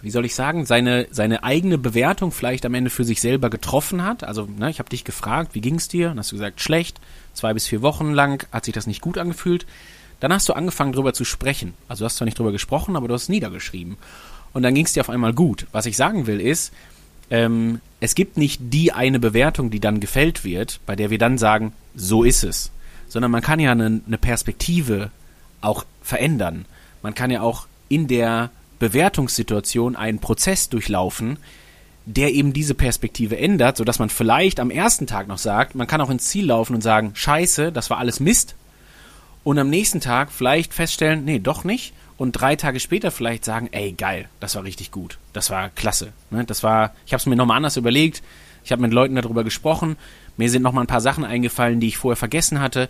wie 0.01 0.11
soll 0.11 0.25
ich 0.25 0.35
sagen, 0.35 0.65
seine, 0.65 1.07
seine 1.11 1.45
eigene 1.45 1.77
Bewertung 1.77 2.33
vielleicht 2.33 2.65
am 2.65 2.73
Ende 2.73 2.89
für 2.89 3.05
sich 3.05 3.21
selber 3.21 3.49
getroffen 3.49 4.03
hat. 4.03 4.25
Also, 4.25 4.49
ne, 4.57 4.69
ich 4.69 4.79
habe 4.79 4.89
dich 4.89 5.05
gefragt, 5.05 5.55
wie 5.55 5.61
ging 5.61 5.75
es 5.75 5.87
dir? 5.87 6.11
Und 6.11 6.19
hast 6.19 6.33
du 6.33 6.35
gesagt, 6.35 6.59
schlecht. 6.59 6.99
Zwei 7.33 7.53
bis 7.53 7.67
vier 7.67 7.81
Wochen 7.81 8.11
lang 8.11 8.47
hat 8.51 8.65
sich 8.65 8.73
das 8.73 8.87
nicht 8.87 9.01
gut 9.01 9.17
angefühlt. 9.17 9.65
Dann 10.19 10.31
hast 10.31 10.47
du 10.47 10.53
angefangen, 10.53 10.93
darüber 10.93 11.13
zu 11.13 11.25
sprechen. 11.25 11.73
Also 11.87 12.01
du 12.01 12.05
hast 12.05 12.17
zwar 12.17 12.25
nicht 12.25 12.39
darüber 12.39 12.51
gesprochen, 12.51 12.95
aber 12.95 13.07
du 13.07 13.13
hast 13.13 13.23
es 13.23 13.29
niedergeschrieben. 13.29 13.97
Und 14.53 14.63
dann 14.63 14.75
ging 14.75 14.85
es 14.85 14.93
dir 14.93 15.01
auf 15.01 15.09
einmal 15.09 15.33
gut. 15.33 15.67
Was 15.71 15.85
ich 15.85 15.97
sagen 15.97 16.27
will 16.27 16.39
ist, 16.39 16.71
ähm, 17.29 17.81
es 17.99 18.15
gibt 18.15 18.37
nicht 18.37 18.61
die 18.61 18.91
eine 18.91 19.19
Bewertung, 19.19 19.71
die 19.71 19.79
dann 19.79 19.99
gefällt 19.99 20.43
wird, 20.43 20.79
bei 20.85 20.95
der 20.95 21.09
wir 21.09 21.17
dann 21.17 21.37
sagen, 21.37 21.73
so 21.95 22.23
ist 22.23 22.43
es. 22.43 22.71
Sondern 23.07 23.31
man 23.31 23.41
kann 23.41 23.59
ja 23.59 23.71
eine, 23.71 24.01
eine 24.05 24.17
Perspektive 24.17 25.09
auch 25.61 25.85
verändern. 26.01 26.65
Man 27.01 27.15
kann 27.15 27.31
ja 27.31 27.41
auch 27.41 27.67
in 27.89 28.07
der 28.07 28.51
Bewertungssituation 28.79 29.95
einen 29.95 30.19
Prozess 30.19 30.69
durchlaufen, 30.69 31.37
der 32.05 32.33
eben 32.33 32.53
diese 32.53 32.73
Perspektive 32.73 33.37
ändert, 33.37 33.77
sodass 33.77 33.99
man 33.99 34.09
vielleicht 34.09 34.59
am 34.59 34.69
ersten 34.69 35.07
Tag 35.07 35.27
noch 35.27 35.37
sagt, 35.37 35.75
man 35.75 35.87
kann 35.87 36.01
auch 36.01 36.09
ins 36.09 36.25
Ziel 36.25 36.47
laufen 36.47 36.75
und 36.75 36.81
sagen, 36.81 37.11
scheiße, 37.13 37.71
das 37.71 37.89
war 37.89 37.97
alles 37.97 38.19
Mist. 38.19 38.55
Und 39.43 39.59
am 39.59 39.69
nächsten 39.69 39.99
Tag 39.99 40.31
vielleicht 40.31 40.73
feststellen, 40.73 41.25
nee, 41.25 41.39
doch 41.39 41.63
nicht. 41.63 41.93
Und 42.17 42.33
drei 42.33 42.55
Tage 42.55 42.79
später 42.79 43.11
vielleicht 43.11 43.43
sagen, 43.43 43.69
ey, 43.71 43.91
geil, 43.91 44.29
das 44.39 44.55
war 44.55 44.63
richtig 44.63 44.91
gut. 44.91 45.17
Das 45.33 45.49
war 45.49 45.69
klasse. 45.69 46.13
Ne? 46.29 46.45
Das 46.45 46.63
war, 46.63 46.93
ich 47.05 47.13
habe 47.13 47.19
es 47.19 47.25
mir 47.25 47.35
nochmal 47.35 47.57
anders 47.57 47.77
überlegt. 47.77 48.21
Ich 48.63 48.71
habe 48.71 48.81
mit 48.81 48.93
Leuten 48.93 49.15
darüber 49.15 49.43
gesprochen. 49.43 49.97
Mir 50.37 50.49
sind 50.49 50.61
nochmal 50.61 50.83
ein 50.83 50.87
paar 50.87 51.01
Sachen 51.01 51.25
eingefallen, 51.25 51.79
die 51.79 51.87
ich 51.87 51.97
vorher 51.97 52.15
vergessen 52.15 52.61
hatte. 52.61 52.87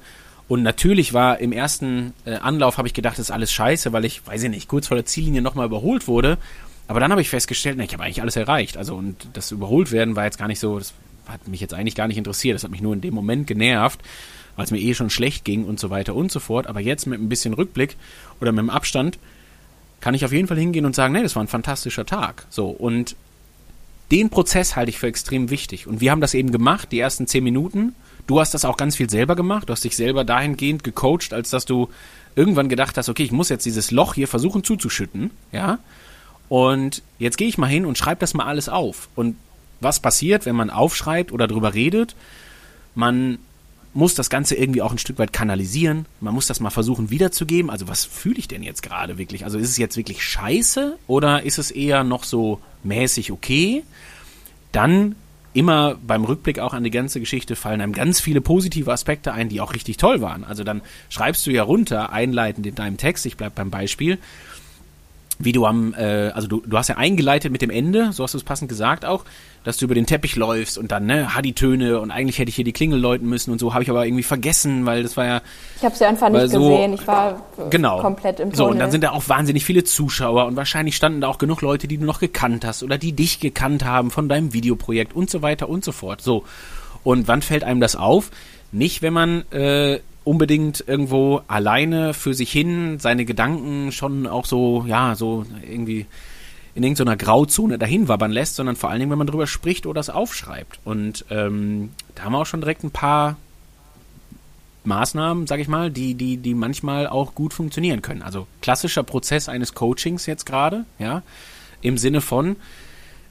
Und 0.48 0.62
natürlich 0.62 1.14
war 1.14 1.40
im 1.40 1.52
ersten 1.52 2.14
äh, 2.26 2.36
Anlauf, 2.36 2.78
habe 2.78 2.88
ich 2.88 2.94
gedacht, 2.94 3.18
das 3.18 3.28
ist 3.28 3.32
alles 3.32 3.52
scheiße, 3.52 3.94
weil 3.94 4.06
ich, 4.06 4.28
weiß 4.28 4.44
ich 4.44 4.50
nicht, 4.50 4.68
kurz 4.68 4.88
vor 4.88 4.96
der 4.96 5.06
Ziellinie 5.06 5.42
nochmal 5.42 5.66
überholt 5.66 6.08
wurde. 6.08 6.38
Aber 6.88 7.00
dann 7.00 7.12
habe 7.12 7.22
ich 7.22 7.30
festgestellt, 7.30 7.78
na, 7.78 7.84
ich 7.84 7.94
habe 7.94 8.04
eigentlich 8.04 8.22
alles 8.22 8.36
erreicht. 8.36 8.78
Also 8.78 8.96
und 8.96 9.28
das 9.34 9.52
überholt 9.52 9.92
werden 9.92 10.16
war 10.16 10.26
jetzt 10.26 10.38
gar 10.38 10.48
nicht 10.48 10.60
so, 10.60 10.78
das 10.78 10.94
hat 11.28 11.48
mich 11.48 11.62
jetzt 11.62 11.74
eigentlich 11.74 11.96
gar 11.96 12.08
nicht 12.08 12.18
interessiert. 12.18 12.56
Das 12.56 12.64
hat 12.64 12.72
mich 12.72 12.82
nur 12.82 12.94
in 12.94 13.02
dem 13.02 13.14
Moment 13.14 13.48
genervt, 13.48 14.02
weil 14.56 14.66
es 14.66 14.72
mir 14.72 14.80
eh 14.80 14.94
schon 14.94 15.10
schlecht 15.10 15.46
ging 15.46 15.66
und 15.66 15.80
so 15.80 15.90
weiter 15.90 16.16
und 16.16 16.32
so 16.32 16.40
fort. 16.40 16.68
Aber 16.68 16.80
jetzt 16.80 17.06
mit 17.06 17.22
ein 17.22 17.30
bisschen 17.30 17.54
Rückblick 17.54 17.96
oder 18.42 18.52
mit 18.52 18.60
dem 18.60 18.70
Abstand 18.70 19.18
kann 20.02 20.14
ich 20.14 20.26
auf 20.26 20.34
jeden 20.34 20.48
Fall 20.48 20.58
hingehen 20.58 20.86
und 20.86 20.96
sagen, 20.96 21.14
nee, 21.14 21.24
das 21.24 21.36
war 21.36 21.44
ein 21.44 21.48
fantastischer 21.48 22.06
Tag. 22.06 22.46
So 22.50 22.68
und 22.68 23.16
den 24.12 24.30
Prozess 24.30 24.76
halte 24.76 24.90
ich 24.90 25.00
für 25.00 25.08
extrem 25.08 25.50
wichtig. 25.50 25.88
Und 25.88 26.02
wir 26.02 26.12
haben 26.12 26.22
das 26.22 26.34
eben 26.34 26.52
gemacht, 26.52 26.92
die 26.92 27.00
ersten 27.00 27.26
zehn 27.26 27.44
Minuten. 27.44 27.96
Du 28.28 28.40
hast 28.40 28.54
das 28.54 28.66
auch 28.66 28.78
ganz 28.78 28.98
viel 28.98 29.10
selber 29.10 29.36
gemacht. 29.36 29.70
Du 29.70 29.74
hast 29.74 29.84
dich 29.84 29.96
selber 29.96 30.24
dahingehend 30.24 30.84
gecoacht, 30.84 31.34
als 31.34 31.50
dass 31.50 31.66
du 31.66 31.90
irgendwann 32.36 32.70
gedacht 32.70 32.98
hast, 32.98 33.10
okay, 33.10 33.24
ich 33.24 33.32
muss 33.32 33.50
jetzt 33.50 33.66
dieses 33.66 33.92
Loch 33.92 34.14
hier 34.14 34.28
versuchen 34.28 34.64
zuzuschütten, 34.64 35.32
ja. 35.52 35.80
Und 36.50 37.02
jetzt 37.20 37.38
gehe 37.38 37.48
ich 37.48 37.58
mal 37.58 37.68
hin 37.68 37.86
und 37.86 37.98
schreibe 37.98 38.20
das 38.20 38.34
mal 38.34 38.46
alles 38.46 38.70
auf. 38.70 39.10
Und 39.16 39.36
was 39.80 40.00
passiert, 40.00 40.46
wenn 40.46 40.56
man 40.56 40.70
aufschreibt 40.70 41.32
oder 41.32 41.48
drüber 41.48 41.74
redet? 41.74 42.16
Man 42.96 43.40
muss 43.94 44.16
das 44.16 44.30
Ganze 44.30 44.56
irgendwie 44.56 44.82
auch 44.82 44.92
ein 44.92 44.98
Stück 44.98 45.20
weit 45.20 45.34
kanalisieren. 45.34 46.06
Man 46.20 46.34
muss 46.34 46.48
das 46.48 46.60
mal 46.60 46.72
versuchen 46.72 47.12
wiederzugeben. 47.12 47.70
Also 47.70 47.88
was 47.88 48.06
fühle 48.06 48.40
ich 48.40 48.48
denn 48.48 48.64
jetzt 48.64 48.82
gerade 48.82 49.18
wirklich? 49.18 49.46
Also 49.46 49.60
ist 49.60 49.70
es 49.70 49.78
jetzt 49.78 49.98
wirklich 49.98 50.24
scheiße 50.24 50.98
oder 51.08 51.44
ist 51.44 51.60
es 51.60 51.70
eher 51.70 52.04
noch 52.04 52.24
so 52.24 52.60
mäßig 52.84 53.32
okay? 53.32 53.84
Dann 54.72 55.16
immer 55.54 55.96
beim 56.06 56.24
Rückblick 56.24 56.58
auch 56.58 56.74
an 56.74 56.84
die 56.84 56.90
ganze 56.90 57.20
Geschichte 57.20 57.56
fallen 57.56 57.82
einem 57.82 57.94
ganz 57.94 58.20
viele 58.20 58.42
positive 58.42 58.92
Aspekte 58.92 59.34
ein, 59.34 59.50
die 59.50 59.62
auch 59.62 59.74
richtig 59.74 59.98
toll 59.98 60.22
waren. 60.22 60.44
Also 60.44 60.64
dann 60.64 60.82
schreibst 61.10 61.46
du 61.46 61.52
ja 61.52 61.62
runter, 61.62 62.12
einleitend 62.12 62.66
in 62.66 62.74
deinem 62.74 62.98
Text, 62.98 63.26
ich 63.28 63.38
bleib 63.38 63.54
beim 63.54 63.70
Beispiel, 63.70 64.18
wie 65.40 65.52
du 65.52 65.66
am, 65.66 65.94
äh, 65.94 66.30
also 66.30 66.48
du, 66.48 66.62
du 66.66 66.78
hast 66.78 66.90
ja 66.90 66.98
eingeleitet 66.98 67.52
mit 67.52 67.62
dem 67.62 67.70
Ende, 67.70 68.12
so 68.14 68.24
hast 68.24 68.34
du 68.34 68.38
es 68.38 68.44
passend 68.44 68.70
gesagt 68.70 69.06
auch, 69.06 69.24
dass 69.64 69.78
du 69.78 69.86
über 69.86 69.96
den 69.96 70.06
Teppich 70.06 70.36
läufst 70.36 70.78
und 70.78 70.92
dann, 70.92 71.06
ne, 71.06 71.36
Hadi-Töne 71.36 72.00
und 72.00 72.12
eigentlich 72.12 72.38
hätte 72.38 72.50
ich 72.50 72.56
hier 72.56 72.66
die 72.66 72.74
Klingel 72.74 73.00
läuten 73.00 73.28
müssen 73.28 73.52
und 73.52 73.60
so, 73.60 73.74
habe 73.74 73.84
ich 73.84 73.90
aber 73.90 74.06
irgendwie 74.06 74.24
vergessen, 74.24 74.86
weil 74.86 75.04
das 75.04 75.16
war 75.16 75.26
ja. 75.26 75.42
Ich 75.78 75.86
habe 75.86 75.96
sie 75.96 76.06
einfach 76.06 76.30
nicht 76.30 76.52
so, 76.52 76.60
gesehen, 76.60 76.94
ich 76.94 77.08
war 77.08 77.42
genau, 77.70 78.02
komplett 78.02 78.40
im 78.40 78.50
Tunnel. 78.50 78.58
So, 78.58 78.68
und 78.68 78.80
dann 78.80 78.92
sind 78.92 79.04
da 79.04 79.12
auch 79.12 79.28
wahnsinnig 79.30 79.64
viele 79.66 79.84
Zuschauer 79.84 80.46
und 80.46 80.56
wahrscheinlich 80.56 80.96
standen 80.96 81.22
da 81.22 81.28
auch 81.28 81.38
genug 81.38 81.62
Leute, 81.62 81.88
die 81.88 81.98
du 81.98 82.06
noch 82.06 82.20
gekannt 82.20 82.66
hast 82.66 82.84
oder 82.84 82.98
die 82.98 83.14
dich 83.14 83.40
gekannt 83.40 83.86
haben 83.86 84.12
von 84.12 84.28
deinem 84.30 84.54
Videoprojekt 84.54 85.16
und 85.16 85.30
so 85.30 85.42
weiter 85.42 85.70
und 85.70 85.84
so 85.84 85.92
fort. 85.92 86.22
So. 86.22 86.44
Und 87.04 87.28
wann 87.28 87.42
fällt 87.42 87.64
einem 87.64 87.80
das 87.80 87.96
auf? 87.96 88.32
Nicht, 88.72 89.02
wenn 89.02 89.14
man 89.14 89.52
äh, 89.52 90.00
unbedingt 90.24 90.84
irgendwo 90.88 91.42
alleine 91.48 92.14
für 92.14 92.34
sich 92.34 92.52
hin 92.52 93.00
seine 93.00 93.26
Gedanken 93.26 93.92
schon 93.92 94.28
auch 94.28 94.46
so, 94.46 94.86
ja, 94.88 95.16
so 95.16 95.46
irgendwie 95.70 96.06
in 96.76 96.84
irgendeiner 96.84 97.18
Grauzone 97.18 97.78
dahin 97.78 98.08
wabbern 98.08 98.32
lässt, 98.32 98.56
sondern 98.56 98.76
vor 98.76 98.90
allen 98.90 99.00
Dingen, 99.00 99.12
wenn 99.12 99.18
man 99.18 99.28
drüber 99.28 99.48
spricht 99.48 99.86
oder 99.86 100.00
es 100.00 100.10
aufschreibt. 100.10 100.80
Und 100.84 101.26
ähm, 101.30 101.92
da 102.16 102.24
haben 102.24 102.32
wir 102.32 102.40
auch 102.40 102.46
schon 102.46 102.62
direkt 102.62 102.84
ein 102.84 102.92
paar 102.92 103.38
Maßnahmen, 104.84 105.48
sag 105.48 105.60
ich 105.60 105.68
mal, 105.68 105.92
die, 105.92 106.16
die, 106.16 106.38
die 106.38 106.56
manchmal 106.56 107.08
auch 107.08 107.36
gut 107.36 107.54
funktionieren 107.54 108.02
können. 108.02 108.22
Also 108.22 108.48
klassischer 108.62 109.04
Prozess 109.04 109.50
eines 109.50 109.74
Coachings 109.74 110.26
jetzt 110.26 110.46
gerade, 110.46 110.86
ja, 111.00 111.22
im 111.82 111.98
Sinne 111.98 112.22
von, 112.22 112.56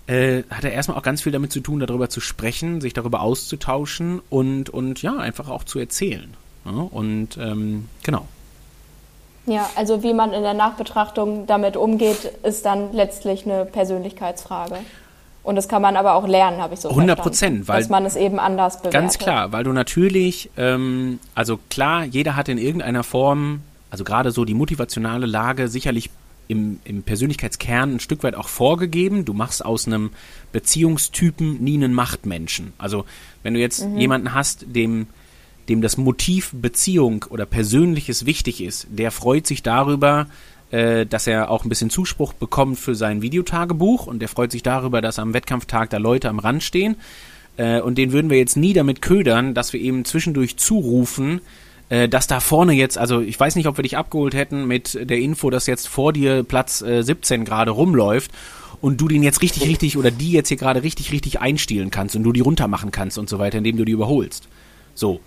äh, 0.07 0.42
hat 0.50 0.64
er 0.64 0.72
erstmal 0.72 0.96
auch 0.96 1.02
ganz 1.02 1.22
viel 1.22 1.33
damit 1.33 1.52
zu 1.52 1.61
tun, 1.61 1.81
darüber 1.81 2.09
zu 2.09 2.20
sprechen, 2.20 2.81
sich 2.81 2.92
darüber 2.92 3.20
auszutauschen 3.20 4.20
und, 4.31 4.70
und 4.70 5.02
ja, 5.02 5.16
einfach 5.16 5.48
auch 5.48 5.64
zu 5.64 5.78
erzählen. 5.78 6.35
Ja, 6.64 6.70
und 6.70 7.37
ähm, 7.38 7.88
genau. 8.03 8.27
Ja, 9.46 9.68
also 9.75 10.03
wie 10.03 10.14
man 10.14 10.33
in 10.33 10.42
der 10.42 10.55
Nachbetrachtung 10.55 11.46
damit 11.46 11.77
umgeht, 11.77 12.33
ist 12.44 12.64
dann 12.64 12.92
letztlich 12.92 13.44
eine 13.44 13.64
Persönlichkeitsfrage. 13.64 14.77
Und 15.42 15.57
das 15.57 15.68
kann 15.68 15.83
man 15.83 15.96
aber 15.96 16.14
auch 16.14 16.29
lernen, 16.29 16.61
habe 16.61 16.75
ich 16.75 16.81
so 16.81 16.90
100 16.90 17.18
Prozent, 17.18 17.68
weil 17.68 17.81
dass 17.81 17.88
man 17.88 18.05
es 18.05 18.14
eben 18.14 18.38
anders 18.38 18.79
bewertet. 18.79 18.92
Ganz 18.92 19.18
klar, 19.18 19.51
weil 19.51 19.64
du 19.64 19.72
natürlich, 19.72 20.51
ähm, 20.57 21.19
also 21.35 21.58
klar, 21.69 22.04
jeder 22.04 22.37
hat 22.37 22.48
in 22.48 22.58
irgendeiner 22.58 23.02
Form, 23.02 23.63
also 23.90 24.04
gerade 24.04 24.31
so 24.31 24.44
die 24.44 24.54
motivationale 24.54 25.27
Lage 25.27 25.67
sicherlich 25.67 26.10
im, 26.46 26.79
im 26.85 27.02
Persönlichkeitskern 27.02 27.94
ein 27.94 28.00
Stück 28.00 28.23
weit 28.23 28.37
auch 28.37 28.48
vorgegeben. 28.48 29.25
Du 29.25 29.33
machst 29.33 29.65
aus 29.65 29.87
einem 29.87 30.10
Beziehungstypen 30.52 31.63
nie 31.63 31.75
einen 31.75 31.92
Machtmenschen. 31.92 32.73
Also 32.79 33.04
wenn 33.42 33.54
du 33.54 33.60
jetzt 33.60 33.85
mhm. 33.85 33.98
jemanden 33.98 34.35
hast, 34.35 34.67
dem 34.69 35.08
dem 35.69 35.83
das 35.83 35.96
Motiv 35.96 36.50
Beziehung 36.52 37.25
oder 37.31 37.46
Persönliches 37.46 38.27
wichtig 38.27 38.63
ist, 38.63 38.87
der 38.90 39.10
freut 39.10 39.46
sich 39.46 39.63
darüber, 39.63 40.27
äh, 40.73 41.04
dass 41.04 41.27
er 41.27 41.50
auch 41.50 41.65
ein 41.65 41.69
bisschen 41.69 41.90
Zuspruch 41.90 42.33
bekommt 42.33 42.79
für 42.79 42.94
sein 42.94 43.21
Videotagebuch 43.21 44.06
und 44.06 44.21
der 44.21 44.29
freut 44.29 44.50
sich 44.50 44.63
darüber, 44.63 45.02
dass 45.02 45.19
am 45.19 45.35
Wettkampftag 45.35 45.90
da 45.90 45.98
Leute 45.98 46.31
am 46.31 46.38
Rand 46.38 46.63
stehen. 46.63 46.96
Äh, 47.58 47.81
und 47.81 47.98
den 47.98 48.13
würden 48.13 48.31
wir 48.31 48.38
jetzt 48.38 48.56
nie 48.56 48.73
damit 48.73 49.02
ködern, 49.02 49.52
dass 49.52 49.75
wir 49.75 49.81
eben 49.81 50.06
zwischendurch 50.06 50.56
zurufen, 50.56 51.42
äh, 51.90 52.08
dass 52.08 52.27
da 52.27 52.40
vorne 52.40 52.73
jetzt, 52.73 52.96
also 52.96 53.21
ich 53.21 53.38
weiß 53.38 53.54
nicht, 53.56 53.67
ob 53.67 53.77
wir 53.77 53.83
dich 53.83 53.98
abgeholt 53.98 54.35
hätten 54.35 54.67
mit 54.67 54.94
der 54.94 55.19
Info, 55.19 55.50
dass 55.50 55.67
jetzt 55.67 55.88
vor 55.88 56.15
dir 56.15 56.42
Platz 56.42 56.79
17 56.79 57.44
gerade 57.44 57.71
rumläuft 57.71 58.31
und 58.81 58.98
du 58.98 59.08
den 59.08 59.23
jetzt 59.23 59.42
richtig, 59.42 59.67
richtig 59.67 59.98
oder 59.98 60.10
die 60.10 60.33
jetzt 60.33 60.48
hier 60.48 60.56
gerade 60.56 60.83
richtig, 60.83 61.13
richtig 61.13 61.40
einstielen 61.40 61.90
kannst 61.90 62.17
und 62.17 62.23
du 62.23 62.33
die 62.33 62.40
runtermachen 62.40 62.92
kannst 62.92 63.19
und 63.19 63.29
so 63.29 63.38
weiter, 63.38 63.58
indem 63.58 63.77
du 63.77 63.85
die 63.85 63.92
überholst. 63.92 64.48
So 64.94 65.21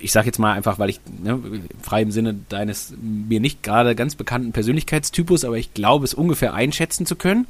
ich 0.00 0.12
sage 0.12 0.26
jetzt 0.26 0.38
mal 0.38 0.52
einfach, 0.52 0.78
weil 0.78 0.90
ich 0.90 1.00
ne, 1.22 1.40
frei 1.82 2.02
im 2.02 2.10
Sinne 2.10 2.34
deines 2.48 2.94
mir 3.00 3.40
nicht 3.40 3.62
gerade 3.62 3.94
ganz 3.94 4.14
bekannten 4.14 4.52
Persönlichkeitstypus, 4.52 5.44
aber 5.44 5.56
ich 5.56 5.74
glaube 5.74 6.04
es 6.04 6.14
ungefähr 6.14 6.54
einschätzen 6.54 7.06
zu 7.06 7.16
können. 7.16 7.46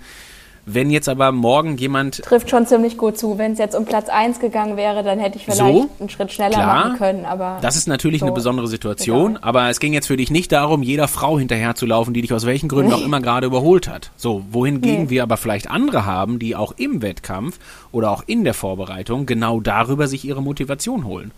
Wenn 0.66 0.90
jetzt 0.90 1.10
aber 1.10 1.30
morgen 1.30 1.76
jemand. 1.76 2.22
Trifft 2.22 2.48
schon 2.48 2.66
ziemlich 2.66 2.96
gut 2.96 3.18
zu. 3.18 3.36
Wenn 3.36 3.52
es 3.52 3.58
jetzt 3.58 3.74
um 3.74 3.84
Platz 3.84 4.08
1 4.08 4.40
gegangen 4.40 4.76
wäre, 4.78 5.02
dann 5.02 5.18
hätte 5.18 5.36
ich 5.36 5.44
vielleicht 5.44 5.58
so, 5.58 5.90
einen 6.00 6.08
Schritt 6.08 6.32
schneller 6.32 6.54
klar, 6.54 6.86
machen 6.86 6.98
können. 6.98 7.24
Aber 7.26 7.58
das 7.60 7.76
ist 7.76 7.86
natürlich 7.86 8.20
so 8.20 8.26
eine 8.26 8.34
besondere 8.34 8.66
Situation. 8.66 9.32
Egal. 9.32 9.42
Aber 9.42 9.68
es 9.68 9.78
ging 9.78 9.92
jetzt 9.92 10.06
für 10.06 10.16
dich 10.16 10.30
nicht 10.30 10.52
darum, 10.52 10.82
jeder 10.82 11.06
Frau 11.06 11.38
hinterherzulaufen, 11.38 12.14
die 12.14 12.22
dich 12.22 12.32
aus 12.32 12.46
welchen 12.46 12.68
Gründen 12.68 12.94
auch 12.94 13.04
immer 13.04 13.20
gerade 13.20 13.46
überholt 13.46 13.88
hat. 13.88 14.10
So, 14.16 14.42
wohingegen 14.50 15.04
nee. 15.04 15.10
wir 15.10 15.22
aber 15.22 15.36
vielleicht 15.36 15.70
andere 15.70 16.06
haben, 16.06 16.38
die 16.38 16.56
auch 16.56 16.72
im 16.78 17.02
Wettkampf 17.02 17.58
oder 17.92 18.10
auch 18.10 18.22
in 18.26 18.44
der 18.44 18.54
Vorbereitung 18.54 19.26
genau 19.26 19.60
darüber 19.60 20.06
sich 20.06 20.24
ihre 20.24 20.42
Motivation 20.42 21.04
holen. 21.04 21.32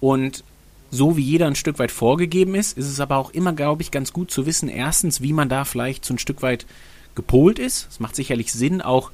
Und 0.00 0.44
so 0.90 1.16
wie 1.16 1.22
jeder 1.22 1.46
ein 1.46 1.56
Stück 1.56 1.78
weit 1.78 1.90
vorgegeben 1.90 2.54
ist, 2.54 2.76
ist 2.76 2.88
es 2.88 3.00
aber 3.00 3.16
auch 3.16 3.30
immer, 3.30 3.52
glaube 3.52 3.82
ich, 3.82 3.90
ganz 3.90 4.12
gut 4.12 4.30
zu 4.30 4.46
wissen, 4.46 4.68
erstens, 4.68 5.20
wie 5.20 5.32
man 5.32 5.48
da 5.48 5.64
vielleicht 5.64 6.04
so 6.04 6.14
ein 6.14 6.18
Stück 6.18 6.42
weit 6.42 6.66
gepolt 7.14 7.58
ist. 7.58 7.88
Es 7.90 8.00
macht 8.00 8.16
sicherlich 8.16 8.52
Sinn, 8.52 8.82
auch 8.82 9.10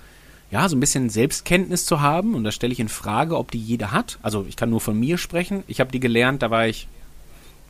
ja, 0.50 0.68
so 0.68 0.76
ein 0.76 0.80
bisschen 0.80 1.08
Selbstkenntnis 1.08 1.86
zu 1.86 2.02
haben. 2.02 2.34
Und 2.34 2.44
da 2.44 2.52
stelle 2.52 2.72
ich 2.72 2.80
in 2.80 2.90
Frage, 2.90 3.38
ob 3.38 3.50
die 3.50 3.58
jeder 3.58 3.90
hat. 3.90 4.18
Also 4.22 4.44
ich 4.48 4.56
kann 4.56 4.68
nur 4.70 4.80
von 4.80 4.98
mir 4.98 5.16
sprechen. 5.16 5.64
Ich 5.66 5.80
habe 5.80 5.90
die 5.90 6.00
gelernt, 6.00 6.42
da 6.42 6.50
war 6.50 6.66
ich, 6.66 6.88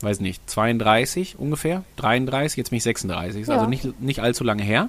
weiß 0.00 0.18
nicht, 0.18 0.50
32 0.50 1.38
ungefähr, 1.38 1.84
33, 1.96 2.56
jetzt 2.56 2.70
bin 2.70 2.78
ich 2.78 2.82
36. 2.82 3.42
Ist 3.42 3.48
ja. 3.48 3.54
also 3.54 3.68
nicht, 3.68 4.00
nicht 4.00 4.20
allzu 4.20 4.42
lange 4.42 4.64
her. 4.64 4.88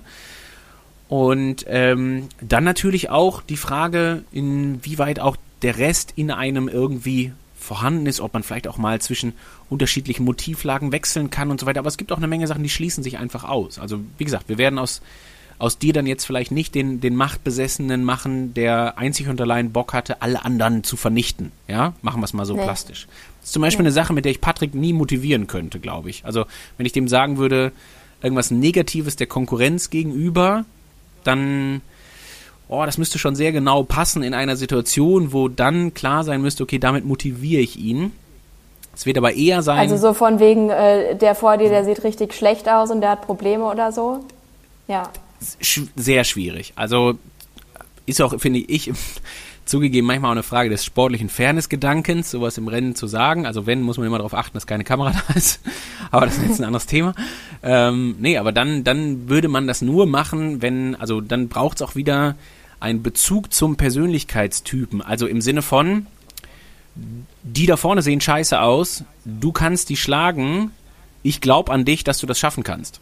Und 1.08 1.66
ähm, 1.68 2.30
dann 2.42 2.64
natürlich 2.64 3.12
auch 3.12 3.44
die 3.44 3.58
Frage, 3.58 4.24
inwieweit 4.32 5.20
auch 5.20 5.38
der 5.62 5.78
Rest 5.78 6.14
in 6.16 6.32
einem 6.32 6.68
irgendwie 6.68 7.34
vorhanden 7.64 8.06
ist, 8.06 8.20
ob 8.20 8.34
man 8.34 8.44
vielleicht 8.44 8.68
auch 8.68 8.78
mal 8.78 9.02
zwischen 9.02 9.34
unterschiedlichen 9.70 10.24
Motivlagen 10.24 10.92
wechseln 10.92 11.30
kann 11.30 11.50
und 11.50 11.60
so 11.60 11.66
weiter. 11.66 11.80
Aber 11.80 11.88
es 11.88 11.98
gibt 11.98 12.12
auch 12.12 12.18
eine 12.18 12.28
Menge 12.28 12.48
Sachen, 12.48 12.64
die 12.64 12.70
schließen 12.70 13.04
sich 13.04 13.18
einfach 13.18 13.44
aus. 13.44 13.80
Also 13.80 14.00
wie 14.18 14.26
gesagt, 14.26 14.50
wir 14.50 14.58
werden 14.58 14.78
aus 14.78 15.02
aus 15.60 15.78
dir 15.78 15.94
dann 15.94 16.06
jetzt 16.06 16.26
vielleicht 16.26 16.52
nicht 16.52 16.76
den, 16.76 17.00
den 17.00 17.16
Machtbesessenen 17.16 18.04
machen, 18.04 18.54
der 18.54 18.98
einzig 18.98 19.30
und 19.30 19.40
allein 19.40 19.72
Bock 19.72 19.94
hatte, 19.94 20.22
alle 20.22 20.44
anderen 20.44 20.84
zu 20.84 20.98
vernichten. 20.98 21.52
Ja, 21.68 21.94
machen 22.02 22.22
wir 22.22 22.26
es 22.26 22.34
mal 22.34 22.46
so 22.46 22.56
nee. 22.56 22.64
plastisch. 22.64 23.08
Das 23.40 23.50
ist 23.50 23.54
zum 23.54 23.62
Beispiel 23.62 23.84
nee. 23.84 23.88
eine 23.88 23.94
Sache, 23.94 24.14
mit 24.14 24.26
der 24.26 24.32
ich 24.32 24.42
Patrick 24.42 24.74
nie 24.76 24.92
motivieren 24.92 25.48
könnte, 25.48 25.80
glaube 25.80 26.10
ich. 26.10 26.26
Also, 26.26 26.46
wenn 26.78 26.86
ich 26.86 26.92
dem 26.92 27.08
sagen 27.08 27.38
würde, 27.38 27.72
irgendwas 28.22 28.52
Negatives 28.52 29.16
der 29.16 29.28
Konkurrenz 29.28 29.90
gegenüber, 29.90 30.66
dann, 31.24 31.82
oh, 32.74 32.86
das 32.86 32.98
müsste 32.98 33.20
schon 33.20 33.36
sehr 33.36 33.52
genau 33.52 33.84
passen 33.84 34.24
in 34.24 34.34
einer 34.34 34.56
Situation, 34.56 35.34
wo 35.34 35.48
dann 35.48 35.94
klar 35.94 36.24
sein 36.24 36.42
müsste, 36.42 36.64
okay, 36.64 36.80
damit 36.80 37.06
motiviere 37.06 37.62
ich 37.62 37.78
ihn. 37.78 38.12
Es 38.96 39.06
wird 39.06 39.18
aber 39.18 39.34
eher 39.34 39.62
sein. 39.62 39.80
Also 39.80 39.98
so 39.98 40.14
von 40.14 40.40
wegen, 40.40 40.70
äh, 40.70 41.16
der 41.16 41.36
vor 41.36 41.58
dir, 41.58 41.70
der 41.70 41.84
sieht 41.84 42.04
richtig 42.04 42.34
schlecht 42.34 42.70
aus 42.70 42.92
und 42.92 43.02
der 43.02 43.12
hat 43.12 43.22
Probleme 43.22 43.64
oder 43.64 43.92
so. 43.92 44.20
Ja 44.88 45.10
sehr 45.96 46.24
schwierig. 46.24 46.74
Also 46.76 47.18
ist 48.06 48.22
auch, 48.22 48.40
finde 48.40 48.60
ich, 48.60 48.92
zugegeben 49.66 50.08
manchmal 50.08 50.30
auch 50.30 50.34
eine 50.34 50.44
Frage 50.44 50.70
des 50.70 50.84
sportlichen 50.84 51.30
Fairness-Gedankens, 51.30 52.32
sowas 52.32 52.58
im 52.58 52.68
Rennen 52.68 52.96
zu 52.96 53.08
sagen. 53.08 53.46
Also 53.46 53.66
wenn, 53.66 53.82
muss 53.82 53.98
man 53.98 54.08
immer 54.08 54.18
darauf 54.18 54.34
achten, 54.34 54.54
dass 54.54 54.68
keine 54.68 54.84
Kamera 54.84 55.14
da 55.28 55.34
ist. 55.34 55.62
Aber 56.12 56.26
das 56.26 56.38
ist 56.38 56.44
jetzt 56.44 56.60
ein 56.60 56.66
anderes 56.66 56.86
Thema. 56.86 57.14
Ähm, 57.62 58.16
nee, 58.20 58.38
aber 58.38 58.52
dann, 58.52 58.84
dann 58.84 59.30
würde 59.30 59.48
man 59.48 59.68
das 59.68 59.82
nur 59.82 60.06
machen, 60.06 60.62
wenn, 60.62 60.96
also 60.96 61.22
dann 61.22 61.48
braucht 61.48 61.78
es 61.78 61.82
auch 61.82 61.96
wieder 61.96 62.36
einen 62.84 63.02
Bezug 63.02 63.54
zum 63.54 63.78
Persönlichkeitstypen. 63.78 65.02
Also 65.02 65.26
im 65.26 65.40
Sinne 65.40 65.62
von, 65.62 66.06
die 67.42 67.66
da 67.66 67.78
vorne 67.78 68.02
sehen 68.02 68.20
scheiße 68.20 68.60
aus, 68.60 69.06
du 69.24 69.54
kannst 69.54 69.90
die 69.90 69.96
schlagen, 69.96 70.72
ich 71.24 71.40
glaube 71.40 71.72
an 71.72 71.86
dich, 71.86 72.04
dass 72.04 72.20
du 72.20 72.28
das 72.28 72.38
schaffen 72.38 72.64
kannst. 72.64 73.00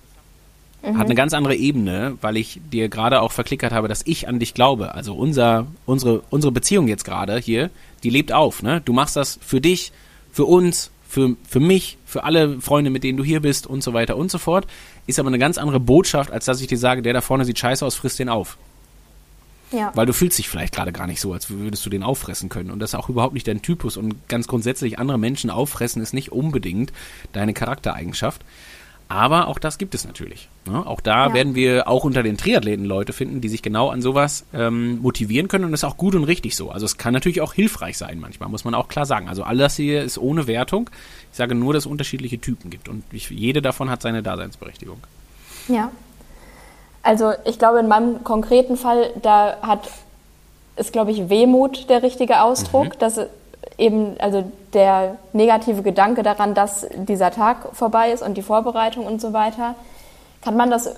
Mhm. 0.84 1.00
Hat 1.00 1.08
eine 1.08 1.16
ganz 1.16 1.34
andere 1.34 1.56
Ebene, 1.56 2.16
weil 2.22 2.38
ich 2.38 2.62
dir 2.72 2.90
gerade 2.90 3.22
auch 3.22 3.32
verklickert 3.32 3.72
habe, 3.72 3.88
dass 3.88 4.04
ich 4.06 4.28
an 4.28 4.40
dich 4.40 4.54
glaube. 4.54 4.94
Also 4.94 5.16
unser, 5.16 5.66
unsere, 5.88 6.22
unsere 6.30 6.52
Beziehung 6.52 6.88
jetzt 6.88 7.04
gerade 7.04 7.38
hier, 7.40 7.72
die 8.04 8.12
lebt 8.12 8.32
auf. 8.32 8.62
Ne? 8.62 8.82
Du 8.86 8.94
machst 8.94 9.16
das 9.16 9.40
für 9.42 9.62
dich, 9.62 9.92
für 10.32 10.46
uns, 10.46 10.92
für, 11.10 11.36
für 11.50 11.60
mich, 11.60 11.98
für 12.06 12.24
alle 12.24 12.62
Freunde, 12.62 12.92
mit 12.92 13.04
denen 13.04 13.18
du 13.18 13.24
hier 13.24 13.42
bist 13.42 13.66
und 13.66 13.84
so 13.84 13.94
weiter 13.94 14.16
und 14.16 14.30
so 14.30 14.38
fort. 14.38 14.68
Ist 15.08 15.20
aber 15.20 15.30
eine 15.30 15.40
ganz 15.40 15.58
andere 15.58 15.80
Botschaft, 15.80 16.32
als 16.32 16.46
dass 16.46 16.62
ich 16.62 16.68
dir 16.68 16.78
sage, 16.78 17.02
der 17.02 17.14
da 17.14 17.22
vorne 17.22 17.46
sieht 17.46 17.58
scheiße 17.58 17.84
aus, 17.84 17.96
frisst 17.96 18.20
den 18.20 18.30
auf. 18.30 18.58
Ja. 19.72 19.92
Weil 19.96 20.06
du 20.06 20.14
fühlst 20.14 20.38
dich 20.38 20.50
vielleicht 20.50 20.76
gerade 20.76 20.92
gar 20.92 21.08
nicht 21.08 21.22
so, 21.22 21.34
als 21.34 21.50
würdest 21.50 21.86
du 21.86 21.90
den 21.90 22.04
auffressen 22.04 22.50
können. 22.50 22.72
Und 22.72 22.80
das 22.80 22.92
ist 22.92 23.00
auch 23.00 23.10
überhaupt 23.10 23.34
nicht 23.34 23.48
dein 23.48 23.62
Typus. 23.62 23.98
Und 23.98 24.28
ganz 24.28 24.48
grundsätzlich 24.48 25.00
andere 25.00 25.18
Menschen 25.18 25.50
auffressen 25.50 26.02
ist 26.02 26.14
nicht 26.14 26.32
unbedingt 26.32 26.92
deine 27.32 27.54
Charaktereigenschaft. 27.54 28.44
Aber 29.12 29.50
auch 29.50 29.60
das 29.60 29.78
gibt 29.78 29.94
es 29.94 30.06
natürlich. 30.06 30.48
Ne? 30.66 30.88
Auch 30.88 31.02
da 31.02 31.28
ja. 31.28 31.34
werden 31.34 31.54
wir 31.54 31.90
auch 31.90 32.06
unter 32.06 32.24
den 32.24 32.38
Triathleten 32.38 32.86
Leute 32.86 33.12
finden, 33.12 33.42
die 33.42 33.50
sich 33.50 33.62
genau 33.62 33.90
an 33.90 34.02
sowas 34.02 34.46
ähm, 34.54 35.00
motivieren 35.02 35.50
können 35.50 35.66
und 35.66 35.72
das 35.72 35.82
ist 35.82 35.84
auch 35.84 35.98
gut 35.98 36.16
und 36.16 36.24
richtig 36.24 36.56
so. 36.56 36.72
Also 36.72 36.86
es 36.86 36.98
kann 36.98 37.12
natürlich 37.12 37.42
auch 37.42 37.54
hilfreich 37.54 37.98
sein 37.98 38.22
manchmal, 38.22 38.48
muss 38.48 38.64
man 38.64 38.74
auch 38.74 38.88
klar 38.88 39.06
sagen. 39.06 39.28
Also 39.28 39.44
alles 39.44 39.76
hier 39.76 40.02
ist 40.02 40.18
ohne 40.18 40.48
Wertung. 40.48 40.90
Ich 41.30 41.38
sage 41.38 41.56
nur, 41.56 41.74
dass 41.74 41.84
es 41.84 41.92
unterschiedliche 41.92 42.40
Typen 42.40 42.70
gibt 42.70 42.88
und 42.88 43.04
ich, 43.12 43.30
jede 43.30 43.62
davon 43.62 43.90
hat 43.90 44.02
seine 44.02 44.24
Daseinsberechtigung. 44.24 45.02
Ja. 45.68 45.92
Also 47.04 47.34
ich 47.46 47.58
glaube, 47.58 47.80
in 47.80 47.88
meinem 47.88 48.24
konkreten 48.24 48.78
Fall, 48.78 49.10
da 49.22 49.58
hat 49.62 49.82
ist, 50.76 50.94
glaube 50.94 51.12
ich, 51.12 51.30
Wehmut 51.30 51.90
der 51.90 52.04
richtige 52.04 52.42
Ausdruck, 52.42 52.96
mhm. 52.96 53.00
dass 53.00 53.20
eben, 53.78 54.16
also 54.20 54.50
der 54.74 55.18
negative 55.34 55.82
Gedanke 55.82 56.24
daran, 56.24 56.54
dass 56.54 56.88
dieser 56.94 57.32
Tag 57.32 57.70
vorbei 57.74 58.12
ist 58.12 58.24
und 58.24 58.36
die 58.36 58.42
Vorbereitung 58.42 59.06
und 59.06 59.22
so 59.22 59.34
weiter, 59.34 59.76
kann 60.42 60.56
man 60.56 60.72
das 60.72 60.96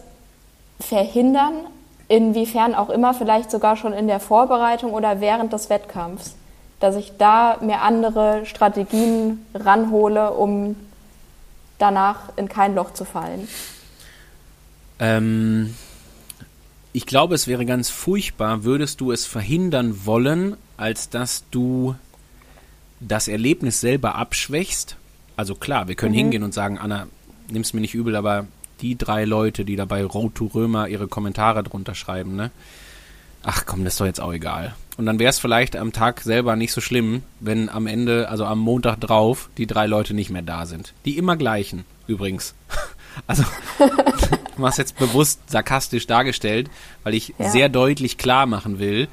verhindern, 0.79 1.53
inwiefern 2.07 2.75
auch 2.75 2.89
immer, 2.89 3.13
vielleicht 3.13 3.51
sogar 3.51 3.75
schon 3.75 3.93
in 3.93 4.07
der 4.07 4.19
Vorbereitung 4.19 4.93
oder 4.93 5.21
während 5.21 5.53
des 5.53 5.69
Wettkampfs, 5.69 6.35
dass 6.79 6.95
ich 6.95 7.17
da 7.17 7.57
mir 7.61 7.81
andere 7.81 8.45
Strategien 8.45 9.45
ranhole, 9.53 10.31
um 10.31 10.75
danach 11.79 12.29
in 12.35 12.47
kein 12.47 12.75
Loch 12.75 12.93
zu 12.93 13.05
fallen? 13.05 13.47
Ähm, 14.99 15.75
ich 16.93 17.07
glaube, 17.07 17.35
es 17.35 17.47
wäre 17.47 17.65
ganz 17.65 17.89
furchtbar, 17.89 18.63
würdest 18.63 19.01
du 19.01 19.11
es 19.11 19.25
verhindern 19.25 20.05
wollen, 20.05 20.55
als 20.77 21.09
dass 21.09 21.43
du 21.49 21.95
das 22.99 23.27
Erlebnis 23.27 23.81
selber 23.81 24.15
abschwächst. 24.15 24.95
Also 25.35 25.55
klar, 25.55 25.87
wir 25.87 25.95
können 25.95 26.13
mhm. 26.13 26.19
hingehen 26.19 26.43
und 26.43 26.53
sagen, 26.53 26.77
Anna, 26.77 27.07
nimm's 27.49 27.73
mir 27.73 27.81
nicht 27.81 27.95
übel, 27.95 28.15
aber 28.15 28.45
die 28.81 28.95
drei 28.95 29.25
Leute, 29.25 29.65
die 29.65 29.75
dabei 29.75 30.03
Road 30.05 30.35
to 30.35 30.45
Römer 30.45 30.87
ihre 30.87 31.07
Kommentare 31.07 31.63
drunter 31.63 31.95
schreiben, 31.95 32.35
ne? 32.35 32.51
Ach 33.41 33.65
komm, 33.65 33.83
das 33.83 33.95
ist 33.95 33.99
doch 33.99 34.05
jetzt 34.05 34.21
auch 34.21 34.31
egal. 34.31 34.73
Und 34.95 35.05
dann 35.05 35.19
wäre 35.19 35.29
es 35.29 35.39
vielleicht 35.39 35.75
am 35.75 35.91
Tag 35.91 36.21
selber 36.21 36.55
nicht 36.55 36.71
so 36.71 36.79
schlimm, 36.79 37.23
wenn 37.41 37.67
am 37.67 37.87
Ende, 37.87 38.29
also 38.29 38.45
am 38.45 38.59
Montag 38.59 39.01
drauf, 39.01 39.49
die 39.57 39.67
drei 39.67 39.85
Leute 39.85 40.13
nicht 40.13 40.29
mehr 40.29 40.43
da 40.43 40.65
sind. 40.65 40.93
Die 41.03 41.17
immer 41.17 41.35
gleichen, 41.35 41.83
übrigens. 42.07 42.53
Also, 43.27 43.43
du 44.57 44.65
hast 44.65 44.77
jetzt 44.77 44.97
bewusst 44.97 45.39
sarkastisch 45.47 46.07
dargestellt, 46.07 46.69
weil 47.03 47.13
ich 47.13 47.33
ja. 47.37 47.49
sehr 47.49 47.69
deutlich 47.69 48.17
klar 48.17 48.45
machen 48.45 48.79
will, 48.79 49.07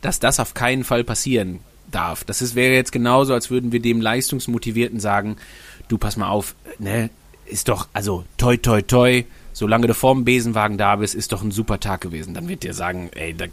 dass 0.00 0.20
das 0.20 0.40
auf 0.40 0.54
keinen 0.54 0.84
Fall 0.84 1.04
passieren 1.04 1.60
darf. 1.90 2.24
Das 2.24 2.42
ist, 2.42 2.54
wäre 2.54 2.74
jetzt 2.74 2.92
genauso, 2.92 3.32
als 3.34 3.50
würden 3.50 3.72
wir 3.72 3.80
dem 3.80 4.00
Leistungsmotivierten 4.00 5.00
sagen, 5.00 5.36
du 5.88 5.98
pass 5.98 6.16
mal 6.16 6.28
auf, 6.28 6.54
ne, 6.78 7.10
ist 7.46 7.68
doch, 7.68 7.88
also 7.92 8.24
toi 8.36 8.56
toi 8.56 8.82
toi, 8.82 9.24
solange 9.52 9.86
du 9.86 9.94
vorm 9.94 10.24
Besenwagen 10.24 10.78
da 10.78 10.96
bist, 10.96 11.14
ist 11.14 11.32
doch 11.32 11.42
ein 11.42 11.50
super 11.50 11.80
Tag 11.80 12.00
gewesen. 12.00 12.34
Dann 12.34 12.48
wird 12.48 12.62
dir 12.62 12.74
sagen, 12.74 13.10
ey, 13.14 13.34
da, 13.34 13.46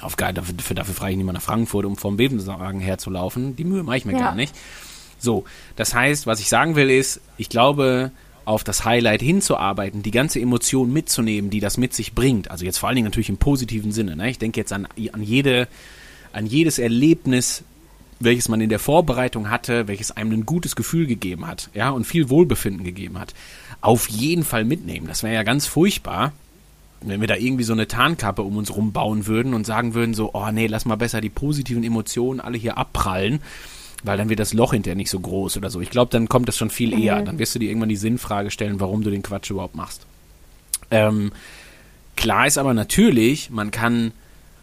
auf 0.00 0.16
dafür, 0.16 0.74
dafür 0.74 0.94
frage 0.94 1.12
ich 1.12 1.18
niemand 1.18 1.36
nach 1.36 1.42
Frankfurt, 1.42 1.84
um 1.84 1.96
vorm 1.96 2.16
Besenwagen 2.16 2.80
herzulaufen. 2.80 3.54
Die 3.56 3.64
Mühe 3.64 3.82
mache 3.82 3.98
ich 3.98 4.04
mir 4.04 4.12
ja. 4.12 4.20
gar 4.20 4.34
nicht. 4.34 4.54
So, 5.18 5.44
das 5.76 5.94
heißt, 5.94 6.26
was 6.26 6.40
ich 6.40 6.48
sagen 6.48 6.76
will 6.76 6.90
ist, 6.90 7.20
ich 7.36 7.48
glaube, 7.48 8.10
auf 8.44 8.64
das 8.64 8.84
Highlight 8.84 9.22
hinzuarbeiten, 9.22 10.02
die 10.02 10.10
ganze 10.10 10.40
Emotion 10.40 10.92
mitzunehmen, 10.92 11.50
die 11.50 11.60
das 11.60 11.76
mit 11.76 11.94
sich 11.94 12.14
bringt. 12.14 12.50
Also 12.50 12.64
jetzt 12.64 12.78
vor 12.78 12.88
allen 12.88 12.96
Dingen 12.96 13.06
natürlich 13.06 13.28
im 13.28 13.38
positiven 13.38 13.92
Sinne. 13.92 14.16
Ne? 14.16 14.30
Ich 14.30 14.38
denke 14.38 14.60
jetzt 14.60 14.72
an, 14.72 14.86
an 15.12 15.22
jede, 15.22 15.68
an 16.32 16.46
jedes 16.46 16.78
Erlebnis, 16.78 17.64
welches 18.20 18.48
man 18.48 18.60
in 18.60 18.68
der 18.68 18.78
Vorbereitung 18.78 19.50
hatte, 19.50 19.88
welches 19.88 20.10
einem 20.10 20.32
ein 20.32 20.46
gutes 20.46 20.76
Gefühl 20.76 21.06
gegeben 21.06 21.46
hat, 21.46 21.70
ja, 21.74 21.90
und 21.90 22.06
viel 22.06 22.30
Wohlbefinden 22.30 22.84
gegeben 22.84 23.18
hat, 23.18 23.34
auf 23.80 24.08
jeden 24.08 24.44
Fall 24.44 24.64
mitnehmen. 24.64 25.06
Das 25.06 25.22
wäre 25.22 25.34
ja 25.34 25.42
ganz 25.42 25.66
furchtbar, 25.66 26.32
wenn 27.00 27.20
wir 27.20 27.28
da 27.28 27.36
irgendwie 27.36 27.64
so 27.64 27.72
eine 27.72 27.86
Tarnkappe 27.86 28.42
um 28.42 28.56
uns 28.56 28.74
rumbauen 28.74 29.26
würden 29.26 29.52
und 29.52 29.66
sagen 29.66 29.94
würden 29.94 30.14
so, 30.14 30.30
oh 30.32 30.50
nee, 30.50 30.66
lass 30.66 30.86
mal 30.86 30.96
besser 30.96 31.20
die 31.20 31.28
positiven 31.28 31.84
Emotionen 31.84 32.40
alle 32.40 32.56
hier 32.56 32.78
abprallen, 32.78 33.40
weil 34.04 34.18
dann 34.18 34.28
wird 34.28 34.38
das 34.38 34.52
Loch 34.52 34.72
hinterher 34.72 34.96
nicht 34.96 35.10
so 35.10 35.18
groß 35.18 35.56
oder 35.56 35.70
so. 35.70 35.80
Ich 35.80 35.90
glaube, 35.90 36.10
dann 36.10 36.28
kommt 36.28 36.46
das 36.46 36.56
schon 36.56 36.70
viel 36.70 36.98
eher. 36.98 37.20
Mhm. 37.20 37.24
Dann 37.24 37.38
wirst 37.38 37.54
du 37.54 37.58
dir 37.58 37.68
irgendwann 37.68 37.88
die 37.88 37.96
Sinnfrage 37.96 38.50
stellen, 38.50 38.78
warum 38.78 39.02
du 39.02 39.10
den 39.10 39.22
Quatsch 39.22 39.50
überhaupt 39.50 39.74
machst. 39.74 40.06
Ähm, 40.90 41.32
klar 42.14 42.46
ist 42.46 42.58
aber 42.58 42.74
natürlich, 42.74 43.50
man 43.50 43.70
kann 43.70 44.12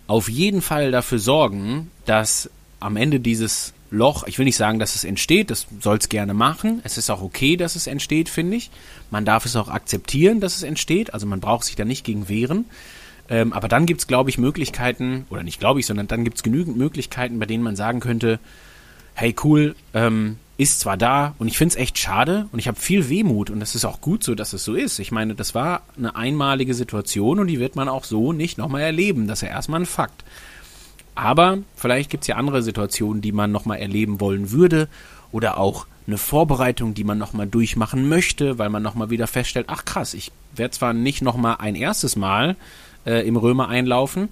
auf 0.07 0.29
jeden 0.29 0.61
Fall 0.61 0.91
dafür 0.91 1.19
sorgen, 1.19 1.89
dass 2.05 2.49
am 2.79 2.97
Ende 2.97 3.19
dieses 3.19 3.73
Loch, 3.89 4.25
ich 4.25 4.37
will 4.37 4.45
nicht 4.45 4.55
sagen, 4.55 4.79
dass 4.79 4.95
es 4.95 5.03
entsteht, 5.03 5.49
das 5.49 5.67
soll 5.81 5.97
es 5.97 6.07
gerne 6.07 6.33
machen. 6.33 6.79
Es 6.83 6.97
ist 6.97 7.09
auch 7.09 7.21
okay, 7.21 7.57
dass 7.57 7.75
es 7.75 7.87
entsteht, 7.87 8.29
finde 8.29 8.57
ich. 8.57 8.71
Man 9.09 9.25
darf 9.25 9.45
es 9.45 9.55
auch 9.55 9.67
akzeptieren, 9.67 10.39
dass 10.39 10.55
es 10.55 10.63
entsteht. 10.63 11.13
Also 11.13 11.25
man 11.27 11.41
braucht 11.41 11.65
sich 11.65 11.75
da 11.75 11.83
nicht 11.83 12.05
gegen 12.05 12.29
wehren. 12.29 12.65
Ähm, 13.27 13.53
aber 13.53 13.67
dann 13.67 13.85
gibt 13.85 14.01
es, 14.01 14.07
glaube 14.07 14.29
ich, 14.29 14.37
Möglichkeiten, 14.37 15.25
oder 15.29 15.43
nicht 15.43 15.59
glaube 15.59 15.79
ich, 15.79 15.85
sondern 15.85 16.07
dann 16.07 16.23
gibt 16.23 16.37
es 16.37 16.43
genügend 16.43 16.77
Möglichkeiten, 16.77 17.39
bei 17.39 17.45
denen 17.45 17.63
man 17.63 17.75
sagen 17.75 17.99
könnte, 17.99 18.39
hey 19.13 19.35
cool, 19.43 19.75
ähm, 19.93 20.37
ist 20.57 20.79
zwar 20.79 20.95
da 20.95 21.33
und 21.39 21.47
ich 21.47 21.57
finde 21.57 21.73
es 21.73 21.81
echt 21.81 21.97
schade 21.97 22.47
und 22.51 22.59
ich 22.59 22.67
habe 22.67 22.79
viel 22.79 23.09
Wehmut 23.09 23.49
und 23.49 23.59
das 23.59 23.73
ist 23.73 23.83
auch 23.83 23.99
gut 23.99 24.23
so, 24.23 24.35
dass 24.35 24.53
es 24.53 24.63
so 24.63 24.75
ist. 24.75 24.99
Ich 24.99 25.11
meine, 25.11 25.33
das 25.33 25.55
war 25.55 25.81
eine 25.97 26.15
einmalige 26.15 26.75
Situation 26.75 27.39
und 27.39 27.47
die 27.47 27.59
wird 27.59 27.75
man 27.75 27.89
auch 27.89 28.03
so 28.03 28.31
nicht 28.31 28.59
nochmal 28.59 28.81
erleben. 28.81 29.27
Das 29.27 29.39
ist 29.39 29.47
ja 29.47 29.55
erstmal 29.55 29.79
ein 29.79 29.87
Fakt. 29.87 30.23
Aber 31.15 31.57
vielleicht 31.75 32.09
gibt 32.09 32.23
es 32.23 32.27
ja 32.27 32.35
andere 32.35 32.61
Situationen, 32.61 33.21
die 33.21 33.31
man 33.31 33.51
nochmal 33.51 33.79
erleben 33.79 34.19
wollen 34.19 34.51
würde 34.51 34.87
oder 35.31 35.57
auch 35.57 35.87
eine 36.05 36.17
Vorbereitung, 36.17 36.93
die 36.93 37.03
man 37.03 37.17
nochmal 37.17 37.47
durchmachen 37.47 38.07
möchte, 38.07 38.59
weil 38.59 38.69
man 38.69 38.83
nochmal 38.83 39.09
wieder 39.09 39.27
feststellt, 39.27 39.67
ach 39.69 39.85
krass, 39.85 40.13
ich 40.13 40.31
werde 40.55 40.71
zwar 40.71 40.93
nicht 40.93 41.21
nochmal 41.21 41.57
ein 41.59 41.75
erstes 41.75 42.15
Mal 42.15 42.55
äh, 43.05 43.27
im 43.27 43.35
Römer 43.35 43.69
einlaufen, 43.69 44.29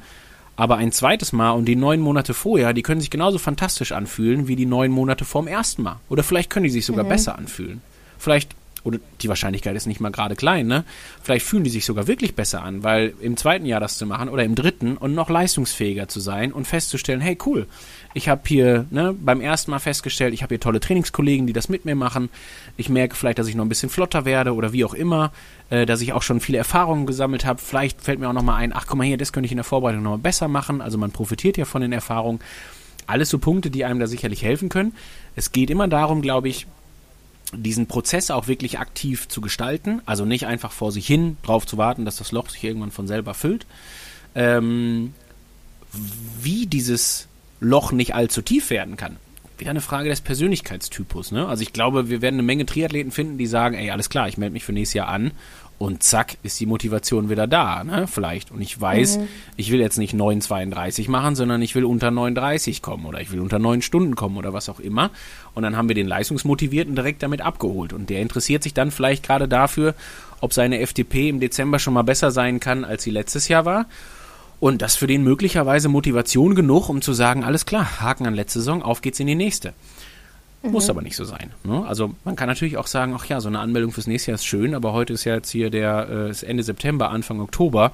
aber 0.60 0.76
ein 0.76 0.91
zweites 0.91 1.32
Mal 1.32 1.51
und 1.51 1.66
die 1.66 1.78
neun 1.78 2.01
Monate 2.01 2.34
vorher, 2.34 2.74
die 2.74 2.82
können 2.82 2.99
sich 2.99 3.10
genauso 3.10 3.38
fantastisch 3.38 3.93
anfühlen 3.93 4.49
wie 4.49 4.57
die 4.57 4.66
neun 4.66 4.91
Monate 4.91 5.24
vorm 5.24 5.47
ersten 5.47 5.84
Mal. 5.84 6.01
Oder 6.10 6.22
vielleicht 6.22 6.49
können 6.49 6.66
die 6.66 6.70
sich 6.70 6.86
sogar 6.86 7.05
mhm. 7.05 7.10
besser 7.10 7.38
anfühlen. 7.38 7.82
Vielleicht 8.18 8.57
oder 8.84 8.99
die 9.21 9.30
Wahrscheinlichkeit 9.30 9.75
ist 9.75 9.88
nicht 9.88 9.99
mal 9.99 10.11
gerade 10.11 10.36
klein, 10.36 10.67
ne? 10.67 10.84
Vielleicht 11.21 11.45
fühlen 11.45 11.63
die 11.63 11.69
sich 11.69 11.86
sogar 11.86 12.07
wirklich 12.07 12.36
besser 12.36 12.63
an, 12.63 12.84
weil 12.84 13.13
im 13.21 13.38
zweiten 13.38 13.65
Jahr 13.65 13.80
das 13.80 13.97
zu 13.97 14.05
machen 14.05 14.30
oder 14.30 14.43
im 14.43 14.55
dritten 14.55 14.97
und 14.97 15.13
noch 15.13 15.30
leistungsfähiger 15.30 16.07
zu 16.07 16.19
sein 16.19 16.51
und 16.51 16.65
festzustellen, 16.65 17.21
hey 17.21 17.38
cool, 17.45 17.67
ich 18.13 18.30
habe 18.30 18.41
hier 18.45 18.86
ne, 18.89 19.15
beim 19.19 19.41
ersten 19.41 19.71
Mal 19.71 19.80
festgestellt, 19.80 20.34
ich 20.34 20.41
habe 20.41 20.55
hier 20.55 20.59
tolle 20.59 20.80
Trainingskollegen, 20.80 21.47
die 21.47 21.53
das 21.53 21.69
mit 21.69 21.86
mir 21.86 21.95
machen. 21.95 22.30
Ich 22.77 22.89
merke 22.89 23.15
vielleicht, 23.15 23.39
dass 23.39 23.47
ich 23.47 23.55
noch 23.55 23.65
ein 23.65 23.69
bisschen 23.69 23.89
flotter 23.89 24.25
werde 24.25 24.53
oder 24.53 24.73
wie 24.73 24.86
auch 24.86 24.93
immer, 24.93 25.32
äh, 25.69 25.86
dass 25.86 26.01
ich 26.01 26.13
auch 26.13 26.23
schon 26.23 26.39
viele 26.39 26.57
Erfahrungen 26.57 27.05
gesammelt 27.05 27.45
habe. 27.45 27.59
Vielleicht 27.61 28.01
fällt 28.01 28.19
mir 28.19 28.30
auch 28.30 28.34
nochmal 28.34 28.55
ein, 28.55 28.73
ach 28.73 28.88
guck 28.88 28.97
mal 28.97 29.03
hier, 29.05 29.17
das 29.17 29.34
könnte 29.34 29.45
ich 29.45 29.51
in 29.51 29.57
der 29.57 29.63
Vorbereitung 29.63 30.03
nochmal 30.03 30.19
besser 30.19 30.47
machen. 30.47 30.82
Also 30.82 30.97
man 30.97 31.11
profitiert 31.11 31.57
ja 31.57 31.65
von 31.65 31.82
den 31.82 31.91
Erfahrungen. 31.91 32.39
Alles 33.07 33.30
so 33.30 33.39
Punkte, 33.39 33.71
die 33.71 33.86
einem 33.86 33.99
da 33.99 34.07
sicherlich 34.07 34.43
helfen 34.43 34.69
können. 34.69 34.93
Es 35.36 35.51
geht 35.51 35.69
immer 35.69 35.88
darum, 35.88 36.21
glaube 36.21 36.47
ich, 36.47 36.67
diesen 37.54 37.88
Prozess 37.88 38.32
auch 38.32 38.47
wirklich 38.47 38.80
aktiv 38.80 39.28
zu 39.28 39.41
gestalten, 39.41 40.02
also 40.06 40.26
nicht 40.26 40.45
einfach 40.45 40.72
vor 40.72 40.91
sich 40.91 41.08
hin 41.08 41.38
drauf 41.43 41.66
zu 41.66 41.78
warten, 41.78 42.06
dass 42.06 42.18
das 42.18 42.32
Loch 42.32 42.50
sich 42.50 42.64
irgendwann 42.64 42.91
von 42.91 43.08
selber 43.08 43.34
füllt. 43.34 43.66
Ähm, 44.36 45.14
wie 46.41 46.68
dieses 46.68 47.28
Loch 47.60 47.91
nicht 47.91 48.14
allzu 48.14 48.41
tief 48.41 48.70
werden 48.70 48.95
kann. 48.95 49.18
Wieder 49.58 49.72
eine 49.72 49.82
Frage 49.82 50.10
des 50.10 50.22
Persönlichkeitstypus. 50.22 51.32
Ne? 51.32 51.47
Also 51.47 51.64
ich 51.64 51.74
glaube, 51.74 52.10
wir 52.10 52.22
werden 52.22 52.36
eine 52.36 52.43
Menge 52.43 52.66
Triathleten 52.66 53.12
finden, 53.12 53.38
die 53.38 53.47
sagen, 53.47 53.76
ey, 53.76 53.89
alles 53.89 54.10
klar, 54.10 54.30
ich 54.30 54.38
melde 54.38 54.54
mich 54.54 54.64
für 54.64 54.72
nächstes 54.72 54.93
Jahr 54.93 55.08
an 55.10 55.32
und 55.80 56.03
zack, 56.03 56.38
ist 56.43 56.59
die 56.59 56.65
Motivation 56.65 57.30
wieder 57.30 57.47
da, 57.47 57.86
ne? 57.86 58.05
Vielleicht. 58.05 58.51
Und 58.51 58.61
ich 58.61 58.80
weiß, 58.80 59.17
mhm. 59.17 59.27
ich 59.55 59.71
will 59.71 59.80
jetzt 59.80 59.97
nicht 59.97 60.13
9,32 60.13 61.09
machen, 61.09 61.36
sondern 61.36 61.61
ich 61.61 61.73
will 61.73 61.86
unter 61.86 62.09
9,30 62.09 62.82
kommen 62.82 63.05
oder 63.05 63.21
ich 63.21 63.32
will 63.32 63.39
unter 63.39 63.59
9 63.59 63.82
Stunden 63.82 64.15
kommen 64.15 64.36
oder 64.36 64.51
was 64.51 64.67
auch 64.67 64.82
immer. 64.82 65.09
Und 65.55 65.63
dann 65.63 65.77
haben 65.77 65.88
wir 65.88 65.95
den 65.95 66.05
Leistungsmotivierten 66.05 66.95
direkt 66.95 67.23
damit 67.23 67.39
abgeholt. 67.39 67.93
Und 67.93 68.09
der 68.09 68.21
interessiert 68.21 68.61
sich 68.61 68.73
dann 68.73 68.91
vielleicht 68.91 69.23
gerade 69.23 69.47
dafür, 69.47 69.95
ob 70.41 70.53
seine 70.53 70.86
FTP 70.86 71.30
im 71.30 71.39
Dezember 71.39 71.80
schon 71.80 71.93
mal 71.93 72.03
besser 72.03 72.32
sein 72.32 72.59
kann, 72.59 72.84
als 72.84 73.03
sie 73.03 73.11
letztes 73.11 73.47
Jahr 73.47 73.63
war. 73.63 73.86
Und 74.59 74.82
das 74.82 74.97
für 74.97 75.07
den 75.07 75.23
möglicherweise 75.23 75.88
Motivation 75.88 76.55
genug, 76.55 76.89
um 76.89 77.01
zu 77.01 77.13
sagen, 77.13 77.45
alles 77.45 77.65
klar, 77.65 78.01
Haken 78.01 78.27
an 78.27 78.36
letzte 78.36 78.59
Saison, 78.59 78.84
auf 78.84 79.01
geht's 79.01 79.21
in 79.21 79.27
die 79.27 79.36
nächste. 79.36 79.73
Mhm. 80.62 80.72
Muss 80.72 80.89
aber 80.89 81.01
nicht 81.01 81.16
so 81.16 81.24
sein. 81.24 81.51
Ne? 81.64 81.86
Also 81.86 82.14
man 82.26 82.36
kann 82.36 82.47
natürlich 82.47 82.78
auch 82.78 82.88
sagen, 82.88 83.14
ach 83.16 83.26
ja, 83.26 83.39
so 83.39 83.47
eine 83.47 83.60
Anmeldung 83.60 83.91
fürs 83.91 84.07
nächste 84.07 84.32
Jahr 84.32 84.36
ist 84.36 84.45
schön, 84.45 84.76
aber 84.76 84.93
heute 84.93 85.14
ist 85.14 85.24
ja 85.24 85.36
jetzt 85.36 85.49
hier 85.49 85.70
der 85.70 86.32
äh, 86.32 86.45
Ende 86.45 86.64
September, 86.64 87.10
Anfang 87.10 87.39
Oktober. 87.39 87.91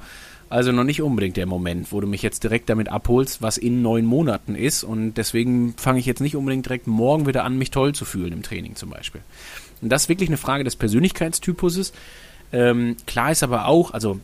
Also 0.48 0.72
noch 0.72 0.84
nicht 0.84 1.02
unbedingt 1.02 1.38
der 1.38 1.48
Moment, 1.48 1.92
wo 1.92 2.00
du 2.02 2.08
mich 2.08 2.22
jetzt 2.22 2.44
direkt 2.44 2.70
damit 2.70 2.90
abholst, 2.90 3.42
was 3.42 3.58
in 3.58 3.82
neun 3.82 4.06
Monaten 4.06 4.56
ist. 4.56 4.84
Und 4.84 5.16
deswegen 5.16 5.74
fange 5.78 6.00
ich 6.00 6.06
jetzt 6.06 6.22
nicht 6.22 6.36
unbedingt 6.36 6.66
direkt 6.66 6.88
morgen 6.88 7.26
wieder 7.26 7.44
an, 7.44 7.58
mich 7.58 7.72
toll 7.72 7.94
zu 7.94 8.06
fühlen 8.06 8.32
im 8.32 8.44
Training 8.44 8.76
zum 8.76 8.92
Beispiel. 8.92 9.22
Und 9.82 9.90
das 9.90 10.04
ist 10.04 10.10
wirklich 10.10 10.30
eine 10.30 10.38
Frage 10.38 10.64
des 10.64 10.76
Persönlichkeitstypuses. 10.76 11.94
Ähm, 12.54 12.96
klar 13.08 13.32
ist 13.32 13.44
aber 13.44 13.66
auch, 13.66 13.92
also 13.92 14.20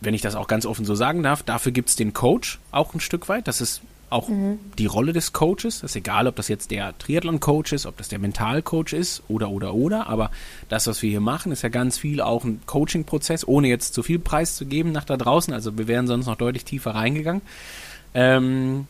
wenn 0.00 0.14
ich 0.14 0.22
das 0.22 0.36
auch 0.36 0.46
ganz 0.46 0.64
offen 0.64 0.84
so 0.84 0.94
sagen 0.94 1.24
darf, 1.24 1.42
dafür 1.42 1.72
gibt 1.72 1.88
es 1.88 1.96
den 1.96 2.14
Coach 2.14 2.60
auch 2.70 2.94
ein 2.94 3.00
Stück 3.00 3.28
weit. 3.28 3.48
Das 3.48 3.60
ist 3.60 3.82
auch 4.10 4.28
mhm. 4.28 4.58
die 4.78 4.86
Rolle 4.86 5.12
des 5.12 5.32
Coaches. 5.32 5.80
Das 5.80 5.90
ist 5.92 5.96
egal, 5.96 6.26
ob 6.26 6.36
das 6.36 6.48
jetzt 6.48 6.70
der 6.70 6.96
Triathlon-Coach 6.98 7.72
ist, 7.72 7.86
ob 7.86 7.96
das 7.96 8.08
der 8.08 8.18
Mental-Coach 8.18 8.92
ist 8.92 9.22
oder, 9.28 9.50
oder, 9.50 9.74
oder. 9.74 10.08
Aber 10.08 10.30
das, 10.68 10.86
was 10.86 11.02
wir 11.02 11.10
hier 11.10 11.20
machen, 11.20 11.52
ist 11.52 11.62
ja 11.62 11.68
ganz 11.68 11.98
viel 11.98 12.20
auch 12.20 12.44
ein 12.44 12.60
Coaching-Prozess, 12.66 13.46
ohne 13.46 13.68
jetzt 13.68 13.94
zu 13.94 14.02
viel 14.02 14.18
Preis 14.18 14.56
zu 14.56 14.66
geben 14.66 14.92
nach 14.92 15.04
da 15.04 15.16
draußen. 15.16 15.52
Also 15.52 15.76
wir 15.78 15.88
wären 15.88 16.06
sonst 16.06 16.26
noch 16.26 16.36
deutlich 16.36 16.64
tiefer 16.64 16.94
reingegangen. 16.94 17.42
Ähm, 18.14 18.86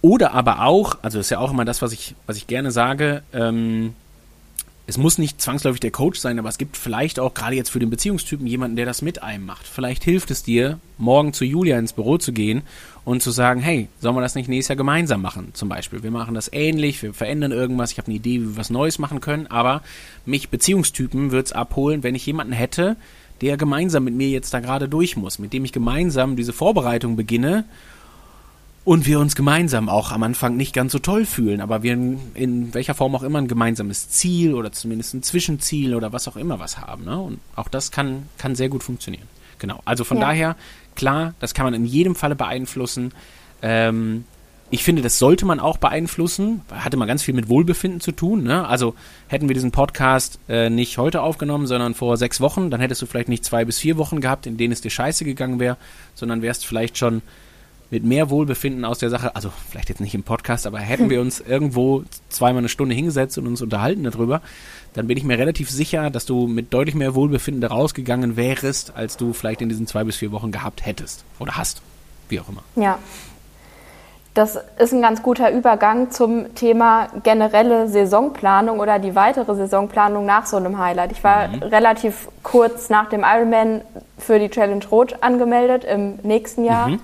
oder 0.00 0.32
aber 0.32 0.64
auch, 0.64 0.98
also 1.02 1.18
das 1.18 1.26
ist 1.26 1.30
ja 1.30 1.38
auch 1.38 1.52
immer 1.52 1.64
das, 1.64 1.80
was 1.80 1.92
ich, 1.92 2.14
was 2.26 2.36
ich 2.36 2.46
gerne 2.46 2.70
sage, 2.70 3.22
ähm, 3.32 3.94
es 4.86 4.98
muss 4.98 5.18
nicht 5.18 5.40
zwangsläufig 5.40 5.80
der 5.80 5.92
Coach 5.92 6.18
sein, 6.18 6.38
aber 6.38 6.48
es 6.48 6.58
gibt 6.58 6.76
vielleicht 6.76 7.20
auch 7.20 7.34
gerade 7.34 7.54
jetzt 7.54 7.70
für 7.70 7.78
den 7.78 7.90
Beziehungstypen 7.90 8.46
jemanden, 8.46 8.76
der 8.76 8.86
das 8.86 9.00
mit 9.00 9.22
einem 9.22 9.46
macht. 9.46 9.66
Vielleicht 9.66 10.02
hilft 10.02 10.30
es 10.32 10.42
dir, 10.42 10.80
morgen 10.98 11.32
zu 11.32 11.44
Julia 11.44 11.78
ins 11.78 11.92
Büro 11.92 12.18
zu 12.18 12.32
gehen 12.32 12.62
und 13.04 13.22
zu 13.22 13.30
sagen, 13.30 13.60
hey, 13.60 13.88
sollen 14.00 14.16
wir 14.16 14.20
das 14.20 14.34
nicht 14.34 14.48
nächstes 14.48 14.70
Jahr 14.70 14.76
gemeinsam 14.76 15.22
machen, 15.22 15.50
zum 15.54 15.68
Beispiel. 15.68 16.02
Wir 16.02 16.10
machen 16.10 16.34
das 16.34 16.52
ähnlich, 16.52 17.00
wir 17.02 17.14
verändern 17.14 17.52
irgendwas, 17.52 17.92
ich 17.92 17.98
habe 17.98 18.08
eine 18.08 18.16
Idee, 18.16 18.40
wie 18.40 18.48
wir 18.48 18.56
was 18.56 18.70
Neues 18.70 18.98
machen 18.98 19.20
können, 19.20 19.46
aber 19.46 19.82
mich 20.26 20.48
Beziehungstypen 20.48 21.30
wird 21.30 21.46
es 21.46 21.52
abholen, 21.52 22.02
wenn 22.02 22.16
ich 22.16 22.26
jemanden 22.26 22.52
hätte, 22.52 22.96
der 23.40 23.56
gemeinsam 23.56 24.04
mit 24.04 24.14
mir 24.14 24.28
jetzt 24.28 24.52
da 24.52 24.60
gerade 24.60 24.88
durch 24.88 25.16
muss, 25.16 25.38
mit 25.38 25.52
dem 25.52 25.64
ich 25.64 25.72
gemeinsam 25.72 26.36
diese 26.36 26.52
Vorbereitung 26.52 27.16
beginne 27.16 27.64
und 28.84 29.06
wir 29.06 29.20
uns 29.20 29.36
gemeinsam 29.36 29.88
auch 29.88 30.10
am 30.10 30.22
Anfang 30.22 30.56
nicht 30.56 30.74
ganz 30.74 30.92
so 30.92 30.98
toll 30.98 31.24
fühlen, 31.24 31.60
aber 31.60 31.82
wir 31.82 31.92
in, 31.92 32.18
in, 32.34 32.74
welcher 32.74 32.94
Form 32.94 33.14
auch 33.14 33.22
immer 33.22 33.38
ein 33.38 33.48
gemeinsames 33.48 34.08
Ziel 34.08 34.54
oder 34.54 34.72
zumindest 34.72 35.14
ein 35.14 35.22
Zwischenziel 35.22 35.94
oder 35.94 36.12
was 36.12 36.26
auch 36.26 36.36
immer 36.36 36.58
was 36.58 36.78
haben. 36.78 37.04
Ne? 37.04 37.18
Und 37.18 37.38
auch 37.54 37.68
das 37.68 37.92
kann, 37.92 38.28
kann 38.38 38.56
sehr 38.56 38.68
gut 38.68 38.82
funktionieren. 38.82 39.28
Genau. 39.58 39.80
Also 39.84 40.02
von 40.02 40.18
ja. 40.18 40.26
daher, 40.26 40.56
klar, 40.96 41.34
das 41.38 41.54
kann 41.54 41.64
man 41.64 41.74
in 41.74 41.84
jedem 41.84 42.16
Falle 42.16 42.34
beeinflussen. 42.34 43.12
Ähm, 43.62 44.24
ich 44.70 44.82
finde, 44.82 45.02
das 45.02 45.18
sollte 45.18 45.44
man 45.44 45.60
auch 45.60 45.76
beeinflussen. 45.76 46.62
Hatte 46.72 46.96
mal 46.96 47.06
ganz 47.06 47.22
viel 47.22 47.34
mit 47.34 47.48
Wohlbefinden 47.48 48.00
zu 48.00 48.10
tun. 48.10 48.42
Ne? 48.42 48.66
Also 48.66 48.94
hätten 49.28 49.48
wir 49.48 49.54
diesen 49.54 49.70
Podcast 49.70 50.40
äh, 50.48 50.70
nicht 50.70 50.98
heute 50.98 51.20
aufgenommen, 51.20 51.68
sondern 51.68 51.94
vor 51.94 52.16
sechs 52.16 52.40
Wochen, 52.40 52.70
dann 52.70 52.80
hättest 52.80 53.02
du 53.02 53.06
vielleicht 53.06 53.28
nicht 53.28 53.44
zwei 53.44 53.64
bis 53.64 53.78
vier 53.78 53.96
Wochen 53.98 54.20
gehabt, 54.20 54.46
in 54.46 54.56
denen 54.56 54.72
es 54.72 54.80
dir 54.80 54.90
scheiße 54.90 55.24
gegangen 55.24 55.60
wäre, 55.60 55.76
sondern 56.14 56.42
wärst 56.42 56.66
vielleicht 56.66 56.98
schon 56.98 57.22
mit 57.92 58.04
mehr 58.04 58.30
Wohlbefinden 58.30 58.86
aus 58.86 58.98
der 58.98 59.10
Sache, 59.10 59.36
also 59.36 59.52
vielleicht 59.68 59.90
jetzt 59.90 60.00
nicht 60.00 60.14
im 60.14 60.22
Podcast, 60.22 60.66
aber 60.66 60.78
hätten 60.78 61.10
wir 61.10 61.20
uns 61.20 61.40
irgendwo 61.40 62.04
zweimal 62.30 62.60
eine 62.60 62.70
Stunde 62.70 62.94
hingesetzt 62.94 63.36
und 63.36 63.46
uns 63.46 63.60
unterhalten 63.60 64.02
darüber, 64.02 64.40
dann 64.94 65.06
bin 65.06 65.18
ich 65.18 65.24
mir 65.24 65.38
relativ 65.38 65.70
sicher, 65.70 66.08
dass 66.08 66.24
du 66.24 66.46
mit 66.46 66.72
deutlich 66.72 66.94
mehr 66.94 67.14
Wohlbefinden 67.14 67.60
da 67.60 67.68
rausgegangen 67.68 68.36
wärst, 68.36 68.96
als 68.96 69.18
du 69.18 69.34
vielleicht 69.34 69.60
in 69.60 69.68
diesen 69.68 69.86
zwei 69.86 70.04
bis 70.04 70.16
vier 70.16 70.32
Wochen 70.32 70.52
gehabt 70.52 70.86
hättest 70.86 71.24
oder 71.38 71.58
hast. 71.58 71.82
Wie 72.30 72.40
auch 72.40 72.48
immer. 72.48 72.62
Ja. 72.76 72.98
Das 74.32 74.58
ist 74.78 74.94
ein 74.94 75.02
ganz 75.02 75.22
guter 75.22 75.52
Übergang 75.52 76.10
zum 76.10 76.54
Thema 76.54 77.08
generelle 77.22 77.88
Saisonplanung 77.88 78.80
oder 78.80 78.98
die 78.98 79.14
weitere 79.14 79.54
Saisonplanung 79.54 80.24
nach 80.24 80.46
so 80.46 80.56
einem 80.56 80.78
Highlight. 80.78 81.12
Ich 81.12 81.22
war 81.22 81.48
mhm. 81.48 81.62
relativ 81.64 82.28
kurz 82.42 82.88
nach 82.88 83.10
dem 83.10 83.22
Ironman 83.22 83.82
für 84.16 84.38
die 84.38 84.48
Challenge 84.48 84.86
Rot 84.90 85.16
angemeldet 85.20 85.84
im 85.84 86.14
nächsten 86.22 86.64
Jahr. 86.64 86.88
Mhm. 86.88 87.00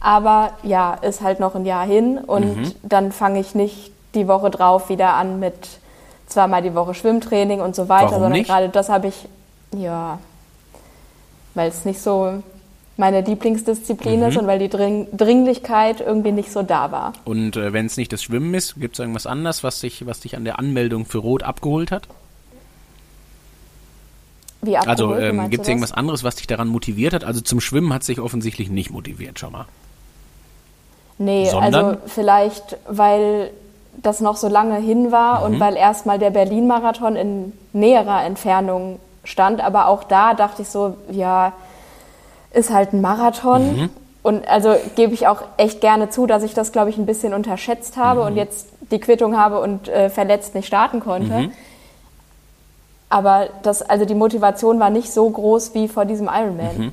Aber 0.00 0.52
ja, 0.62 0.94
ist 0.94 1.20
halt 1.20 1.40
noch 1.40 1.54
ein 1.54 1.66
Jahr 1.66 1.86
hin 1.86 2.18
und 2.18 2.56
mhm. 2.56 2.72
dann 2.82 3.12
fange 3.12 3.38
ich 3.38 3.54
nicht 3.54 3.92
die 4.14 4.26
Woche 4.26 4.50
drauf 4.50 4.88
wieder 4.88 5.14
an 5.14 5.38
mit 5.38 5.54
zweimal 6.26 6.62
die 6.62 6.74
Woche 6.74 6.94
Schwimmtraining 6.94 7.60
und 7.60 7.76
so 7.76 7.88
weiter, 7.88 8.06
Warum 8.06 8.14
sondern 8.14 8.32
nicht? 8.32 8.46
gerade 8.46 8.68
das 8.70 8.88
habe 8.88 9.08
ich, 9.08 9.28
ja, 9.76 10.18
weil 11.54 11.68
es 11.68 11.84
nicht 11.84 12.00
so 12.00 12.42
meine 12.96 13.22
Lieblingsdisziplin 13.22 14.20
mhm. 14.20 14.26
ist 14.26 14.36
und 14.36 14.46
weil 14.46 14.58
die 14.58 14.68
Dring 14.68 15.08
Dringlichkeit 15.12 16.00
irgendwie 16.00 16.32
nicht 16.32 16.52
so 16.52 16.62
da 16.62 16.92
war. 16.92 17.12
Und 17.24 17.56
äh, 17.56 17.72
wenn 17.72 17.86
es 17.86 17.96
nicht 17.96 18.12
das 18.12 18.22
Schwimmen 18.22 18.54
ist, 18.54 18.76
gibt 18.80 18.94
es 18.94 19.00
irgendwas 19.00 19.26
anderes, 19.26 19.64
was 19.64 19.80
dich, 19.80 20.06
was 20.06 20.20
dich 20.20 20.36
an 20.36 20.44
der 20.44 20.58
Anmeldung 20.58 21.06
für 21.06 21.18
Rot 21.18 21.42
abgeholt 21.42 21.90
hat? 21.90 22.08
Wie 24.62 24.76
abgeholt? 24.76 25.00
Also 25.00 25.16
ähm, 25.16 25.50
gibt 25.50 25.62
es 25.62 25.68
irgendwas 25.68 25.92
anderes, 25.92 26.22
was 26.22 26.36
dich 26.36 26.46
daran 26.46 26.68
motiviert 26.68 27.14
hat? 27.14 27.24
Also 27.24 27.40
zum 27.40 27.60
Schwimmen 27.60 27.92
hat 27.92 28.04
sich 28.04 28.20
offensichtlich 28.20 28.70
nicht 28.70 28.90
motiviert, 28.90 29.38
schau 29.38 29.50
mal. 29.50 29.66
Nee, 31.20 31.50
Sondern? 31.50 31.74
also 31.74 31.98
vielleicht, 32.06 32.78
weil 32.88 33.50
das 33.98 34.20
noch 34.20 34.38
so 34.38 34.48
lange 34.48 34.76
hin 34.76 35.12
war 35.12 35.40
mhm. 35.40 35.44
und 35.44 35.60
weil 35.60 35.76
erstmal 35.76 36.18
der 36.18 36.30
Berlin-Marathon 36.30 37.14
in 37.14 37.52
näherer 37.74 38.24
Entfernung 38.24 38.98
stand. 39.22 39.62
Aber 39.62 39.88
auch 39.88 40.02
da 40.02 40.32
dachte 40.32 40.62
ich 40.62 40.70
so, 40.70 40.94
ja, 41.10 41.52
ist 42.54 42.72
halt 42.72 42.94
ein 42.94 43.02
Marathon. 43.02 43.76
Mhm. 43.76 43.90
Und 44.22 44.48
also 44.48 44.74
gebe 44.96 45.12
ich 45.12 45.28
auch 45.28 45.42
echt 45.58 45.82
gerne 45.82 46.08
zu, 46.08 46.26
dass 46.26 46.42
ich 46.42 46.54
das, 46.54 46.72
glaube 46.72 46.88
ich, 46.88 46.96
ein 46.96 47.04
bisschen 47.04 47.34
unterschätzt 47.34 47.98
habe 47.98 48.20
mhm. 48.20 48.26
und 48.28 48.36
jetzt 48.36 48.68
die 48.90 48.98
Quittung 48.98 49.36
habe 49.36 49.60
und 49.60 49.88
äh, 49.88 50.08
verletzt 50.08 50.54
nicht 50.54 50.66
starten 50.66 51.00
konnte. 51.00 51.34
Mhm. 51.34 51.52
Aber 53.10 53.48
das, 53.62 53.82
also 53.82 54.06
die 54.06 54.14
Motivation 54.14 54.80
war 54.80 54.88
nicht 54.88 55.12
so 55.12 55.28
groß 55.28 55.74
wie 55.74 55.86
vor 55.86 56.06
diesem 56.06 56.30
Ironman. 56.32 56.92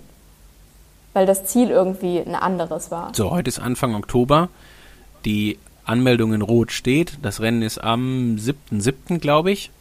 Weil 1.18 1.26
das 1.26 1.45
Ziel 1.45 1.72
irgendwie 1.72 2.20
ein 2.20 2.36
anderes 2.36 2.91
war. 2.91 3.09
So, 3.15 3.32
heute 3.32 3.47
ist 3.47 3.57
Anfang 3.57 3.95
Oktober. 3.95 4.49
Die 5.26 5.57
Anmeldung 5.84 6.32
in 6.32 6.43
Rot 6.43 6.72
steht. 6.72 7.18
Das 7.24 7.41
Rennen 7.41 7.63
ist 7.63 7.84
am 7.84 8.36
7.7., 8.39 9.18
glaube 9.18 9.49
ich. 9.49 9.72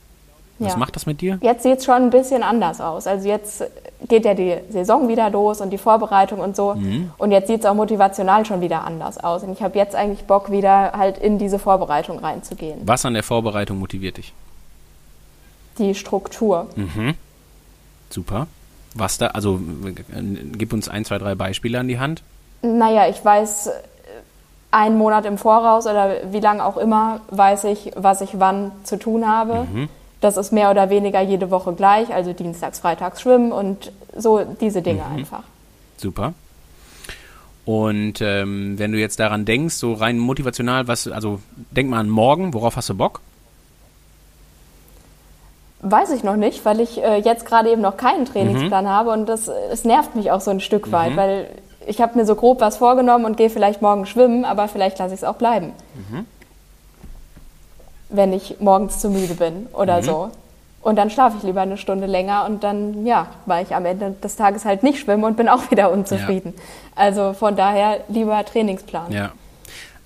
Was 0.59 0.73
ja. 0.73 0.79
macht 0.79 0.97
das 0.97 1.05
mit 1.05 1.21
dir? 1.21 1.39
Jetzt 1.43 1.65
sieht 1.65 1.81
es 1.81 1.85
schon 1.85 1.97
ein 1.97 2.09
bisschen 2.09 2.43
anders 2.43 2.81
aus. 2.81 3.07
Also 3.07 3.29
jetzt 3.29 3.65
geht 4.09 4.25
ja 4.25 4.33
die 4.33 4.57
Saison 4.71 5.09
wieder 5.09 5.29
los 5.29 5.61
und 5.61 5.69
die 5.69 5.77
Vorbereitung 5.77 6.41
und 6.41 6.57
so. 6.57 6.75
Mhm. 6.75 7.11
Und 7.19 7.33
jetzt 7.33 7.49
sieht 7.49 7.61
es 7.61 7.67
auch 7.67 7.75
motivational 7.75 8.47
schon 8.47 8.63
wieder 8.63 8.85
anders 8.85 9.19
aus. 9.19 9.43
Und 9.43 9.53
ich 9.53 9.61
habe 9.61 9.77
jetzt 9.77 9.95
eigentlich 9.95 10.25
Bock, 10.25 10.51
wieder 10.51 10.93
halt 10.93 11.19
in 11.19 11.37
diese 11.37 11.59
Vorbereitung 11.59 12.19
reinzugehen. 12.19 12.81
Was 12.87 13.05
an 13.05 13.13
der 13.13 13.25
Vorbereitung 13.25 13.79
motiviert 13.79 14.17
dich? 14.17 14.33
Die 15.77 15.95
Struktur. 15.95 16.69
Mhm. 16.77 17.13
Super. 18.09 18.47
Was 18.97 19.19
da, 19.19 19.29
also 19.29 19.61
gib 20.59 20.73
uns 20.73 20.89
ein, 20.89 21.05
zwei, 21.05 21.19
drei 21.19 21.35
Beispiele 21.35 21.79
an 21.79 21.89
die 21.89 21.99
Hand. 21.99 22.23
Naja, 22.63 23.09
ich 23.09 23.23
weiß 23.25 23.71
einen 24.71 24.99
Monat 24.99 25.25
im 25.25 25.39
Voraus 25.39 25.87
oder 25.87 26.33
wie 26.33 26.41
lange 26.41 26.65
auch 26.65 26.77
immer, 26.77 27.21
weiß 27.31 27.65
ich, 27.65 27.93
was 27.97 28.21
ich 28.21 28.39
wann 28.39 28.73
zu 28.85 28.99
tun 28.99 29.29
habe. 29.29 29.67
Mhm. 29.73 29.89
Das 30.21 30.37
ist 30.37 30.53
mehr 30.53 30.71
oder 30.71 30.91
weniger 30.91 31.21
jede 31.21 31.51
Woche 31.51 31.73
gleich, 31.73 32.13
also 32.13 32.33
dienstags, 32.33 32.81
freitags 32.81 33.21
schwimmen 33.21 33.53
und 33.53 33.93
so 34.17 34.45
diese 34.61 34.83
Dinge 34.83 35.03
mhm. 35.09 35.19
einfach. 35.19 35.43
Super. 35.99 36.35
Und 37.65 38.21
ähm, 38.21 38.79
wenn 38.79 38.93
du 38.93 38.99
jetzt 38.99 39.19
daran 39.19 39.45
denkst, 39.45 39.75
so 39.75 39.93
rein 39.93 40.19
motivational, 40.19 40.89
was, 40.89 41.09
also 41.09 41.41
denk 41.71 41.91
mal 41.91 41.99
an 42.01 42.09
morgen, 42.09 42.55
worauf 42.55 42.77
hast 42.77 42.89
du 42.89 42.95
Bock? 42.95 43.21
Weiß 45.81 46.11
ich 46.11 46.25
noch 46.25 46.37
nicht, 46.37 46.65
weil 46.65 46.81
ich 46.81 47.03
äh, 47.03 47.19
jetzt 47.19 47.47
gerade 47.47 47.71
eben 47.71 47.83
noch 47.83 47.97
keinen 47.97 48.25
Trainingsplan 48.25 48.85
mhm. 48.85 48.89
habe 48.89 49.11
und 49.11 49.27
das, 49.27 49.49
es 49.49 49.85
nervt 49.85 50.17
mich 50.17 50.31
auch 50.31 50.41
so 50.41 50.51
ein 50.51 50.61
Stück 50.61 50.91
weit, 50.91 51.13
mhm. 51.13 51.17
weil 51.17 51.51
ich 51.87 52.01
habe 52.01 52.19
mir 52.19 52.25
so 52.25 52.35
grob 52.35 52.61
was 52.61 52.79
vorgenommen 52.79 53.25
und 53.25 53.37
gehe 53.37 53.51
vielleicht 53.51 53.83
morgen 53.83 54.07
schwimmen, 54.07 54.45
aber 54.45 54.69
vielleicht 54.69 54.99
lasse 54.99 55.15
ich 55.15 55.21
es 55.21 55.25
auch 55.25 55.37
bleiben. 55.37 55.73
Mhm 55.95 56.27
wenn 58.09 58.33
ich 58.33 58.57
morgens 58.61 59.01
zu 59.01 59.11
müde 59.11 59.35
bin 59.35 59.67
oder 59.73 59.99
mhm. 59.99 60.05
so. 60.05 60.31
Und 60.83 60.97
dann 60.97 61.11
schlafe 61.11 61.37
ich 61.39 61.43
lieber 61.43 61.63
eine 61.63 61.77
Stunde 61.79 62.07
länger 62.07 62.45
und 62.47 62.63
dann, 62.63 63.07
ja, 63.07 63.27
war 63.47 63.61
ich 63.61 63.75
am 63.75 63.85
Ende 63.87 64.15
des 64.23 64.37
Tages 64.37 64.65
halt 64.65 64.85
nicht 64.85 65.01
schwimmen 65.01 65.25
und 65.25 65.37
bin 65.37 65.49
auch 65.49 65.71
wieder 65.71 65.91
unzufrieden. 65.91 66.55
Ja. 66.57 66.63
Also 66.95 67.33
von 67.33 67.57
daher 67.57 68.01
lieber 68.09 68.45
Trainingsplan. 68.45 69.13
Ja. 69.13 69.33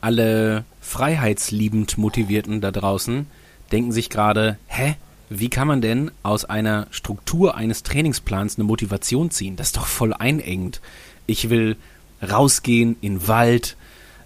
Alle 0.01 0.65
freiheitsliebend 0.81 1.99
Motivierten 1.99 2.63
da 2.63 2.71
draußen 2.71 3.27
denken 3.71 3.93
sich 3.93 4.09
gerade, 4.09 4.57
hä? 4.67 4.95
Wie 5.31 5.49
kann 5.49 5.69
man 5.69 5.81
denn 5.81 6.11
aus 6.25 6.45
einer 6.45 6.89
Struktur 6.91 7.57
eines 7.57 7.85
Trainingsplans 7.85 8.59
eine 8.59 8.65
Motivation 8.65 9.31
ziehen? 9.31 9.55
Das 9.55 9.69
ist 9.69 9.77
doch 9.77 9.87
voll 9.87 10.13
einengend. 10.13 10.81
Ich 11.27 11.49
will 11.51 11.77
rausgehen 12.21 12.97
in 13.01 13.15
den 13.15 13.29
Wald, 13.29 13.77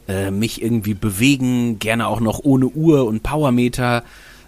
äh, 0.08 0.30
mich 0.30 0.62
irgendwie 0.62 0.94
bewegen, 0.94 1.78
gerne 1.78 2.08
auch 2.08 2.20
noch 2.20 2.40
ohne 2.42 2.68
Uhr 2.68 3.04
und 3.04 3.22
Powermeter. 3.22 4.02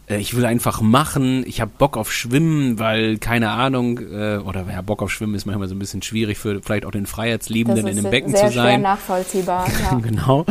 Äh, 0.09 0.17
ich 0.17 0.35
will 0.35 0.47
einfach 0.47 0.81
machen. 0.81 1.45
Ich 1.47 1.61
habe 1.61 1.71
Bock 1.77 1.99
auf 1.99 2.11
Schwimmen, 2.11 2.79
weil 2.79 3.19
keine 3.19 3.51
Ahnung 3.51 3.99
äh, 3.99 4.39
oder 4.39 4.65
ja, 4.71 4.81
Bock 4.81 5.03
auf 5.03 5.13
Schwimmen 5.13 5.35
ist 5.35 5.45
manchmal 5.45 5.69
so 5.69 5.75
ein 5.75 5.79
bisschen 5.79 6.01
schwierig 6.01 6.39
für 6.39 6.63
vielleicht 6.63 6.87
auch 6.87 6.91
den 6.91 7.07
Freiheitsliebenden 7.07 7.87
in 7.87 7.97
dem 7.97 8.11
Becken 8.11 8.35
zu 8.35 8.41
sein. 8.41 8.53
Sehr 8.53 8.79
nachvollziehbar. 8.79 9.67
Ja. 9.83 9.99
genau. 9.99 10.47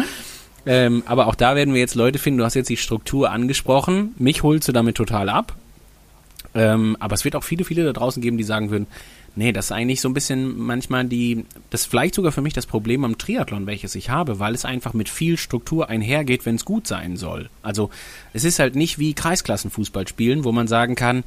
Ähm, 0.67 1.01
aber 1.07 1.25
auch 1.27 1.35
da 1.35 1.55
werden 1.55 1.73
wir 1.73 1.81
jetzt 1.81 1.95
Leute 1.95 2.19
finden. 2.19 2.37
Du 2.37 2.45
hast 2.45 2.53
jetzt 2.53 2.69
die 2.69 2.77
Struktur 2.77 3.31
angesprochen. 3.31 4.13
Mich 4.19 4.43
holst 4.43 4.67
du 4.67 4.71
damit 4.71 4.95
total 4.95 5.29
ab. 5.29 5.55
Ähm, 6.55 6.97
aber 6.99 7.13
es 7.13 7.25
wird 7.25 7.35
auch 7.35 7.43
viele, 7.43 7.65
viele 7.65 7.83
da 7.83 7.93
draußen 7.93 8.21
geben, 8.21 8.37
die 8.37 8.43
sagen 8.43 8.71
würden, 8.71 8.87
Nee, 9.37 9.51
das 9.51 9.65
ist 9.65 9.71
eigentlich 9.73 9.99
so 9.99 10.07
ein 10.07 10.13
bisschen 10.13 10.57
manchmal 10.57 11.03
die, 11.05 11.45
das 11.69 11.81
ist 11.81 11.87
vielleicht 11.87 12.15
sogar 12.15 12.31
für 12.31 12.41
mich 12.41 12.53
das 12.53 12.65
Problem 12.65 13.03
am 13.03 13.17
Triathlon, 13.17 13.67
welches 13.67 13.93
ich 13.95 14.09
habe, 14.09 14.39
weil 14.39 14.55
es 14.55 14.63
einfach 14.63 14.93
mit 14.93 15.09
viel 15.09 15.37
Struktur 15.37 15.89
einhergeht, 15.89 16.45
wenn 16.45 16.55
es 16.55 16.63
gut 16.63 16.87
sein 16.87 17.17
soll. 17.17 17.49
Also 17.61 17.89
es 18.31 18.45
ist 18.45 18.59
halt 18.59 18.77
nicht 18.77 18.97
wie 18.97 19.13
Kreisklassenfußball 19.13 20.07
spielen, 20.07 20.45
wo 20.45 20.53
man 20.53 20.67
sagen 20.67 20.95
kann, 20.95 21.25